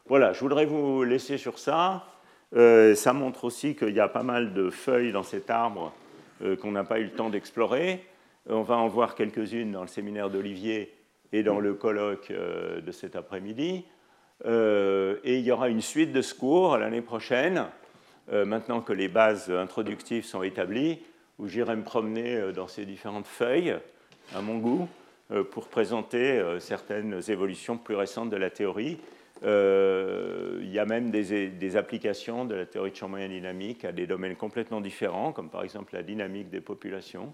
Voilà, 0.08 0.34
je 0.34 0.40
voudrais 0.40 0.66
vous 0.66 1.04
laisser 1.04 1.40
sur 1.40 1.58
ça. 1.58 2.06
Euh, 2.56 2.94
ça 2.94 3.12
montre 3.12 3.44
aussi 3.44 3.76
qu'il 3.76 3.96
y 3.96 4.00
a 4.00 4.08
pas 4.08 4.22
mal 4.22 4.54
de 4.54 4.70
feuilles 4.70 5.12
dans 5.12 5.24
cet 5.24 5.50
arbre 5.50 5.94
euh, 6.44 6.56
qu'on 6.56 6.72
n'a 6.72 6.84
pas 6.84 7.00
eu 7.00 7.06
le 7.06 7.10
temps 7.10 7.32
d'explorer. 7.32 8.06
On 8.48 8.62
va 8.62 8.76
en 8.78 8.88
voir 8.88 9.16
quelques-unes 9.16 9.72
dans 9.72 9.82
le 9.82 9.88
séminaire 9.88 10.30
d'Olivier 10.30 10.94
et 11.34 11.42
dans 11.42 11.60
le 11.60 11.74
colloque 11.74 12.32
de 12.32 12.92
cet 12.92 13.16
après-midi. 13.16 13.84
Euh, 14.44 15.18
et 15.24 15.38
il 15.38 15.46
y 15.46 15.52
aura 15.52 15.70
une 15.70 15.82
suite 15.82 16.12
de 16.12 16.22
secours 16.22 16.78
l'année 16.78 17.02
prochaine, 17.02 17.68
euh, 18.32 18.46
maintenant 18.46 18.82
que 18.82 18.94
les 18.94 19.08
bases 19.08 19.50
introductives 19.50 20.26
sont 20.26 20.44
établies, 20.44 21.00
où 21.40 21.48
j'irai 21.48 21.76
me 21.76 21.84
promener 21.84 22.36
euh, 22.36 22.52
dans 22.52 22.68
ces 22.68 22.86
différentes 22.86 23.28
feuilles, 23.28 23.76
à 24.36 24.42
mon 24.42 24.58
goût, 24.58 24.88
pour 25.52 25.70
présenter 25.70 26.44
certaines 26.60 27.20
évolutions 27.30 27.78
plus 27.78 27.96
récentes 27.96 28.30
de 28.30 28.38
la 28.38 28.52
théorie. 28.52 29.00
il 29.44 30.72
y 30.72 30.80
a 30.80 30.86
même 30.86 31.10
des, 31.10 31.48
des, 31.48 31.78
applications 31.78 32.46
de 32.46 32.54
la 32.54 32.68
théorie 32.68 32.92
de 32.92 32.96
champ 32.96 33.08
moyen 33.08 33.28
dynamique 33.28 33.86
à 33.86 33.92
des 33.92 34.06
domaines 34.06 34.36
complètement 34.36 34.82
différents, 34.82 35.32
comme 35.32 35.50
par 35.50 35.64
exemple 35.64 35.96
la 35.96 36.04
dynamique 36.04 36.50
des 36.52 36.62
populations. 36.62 37.34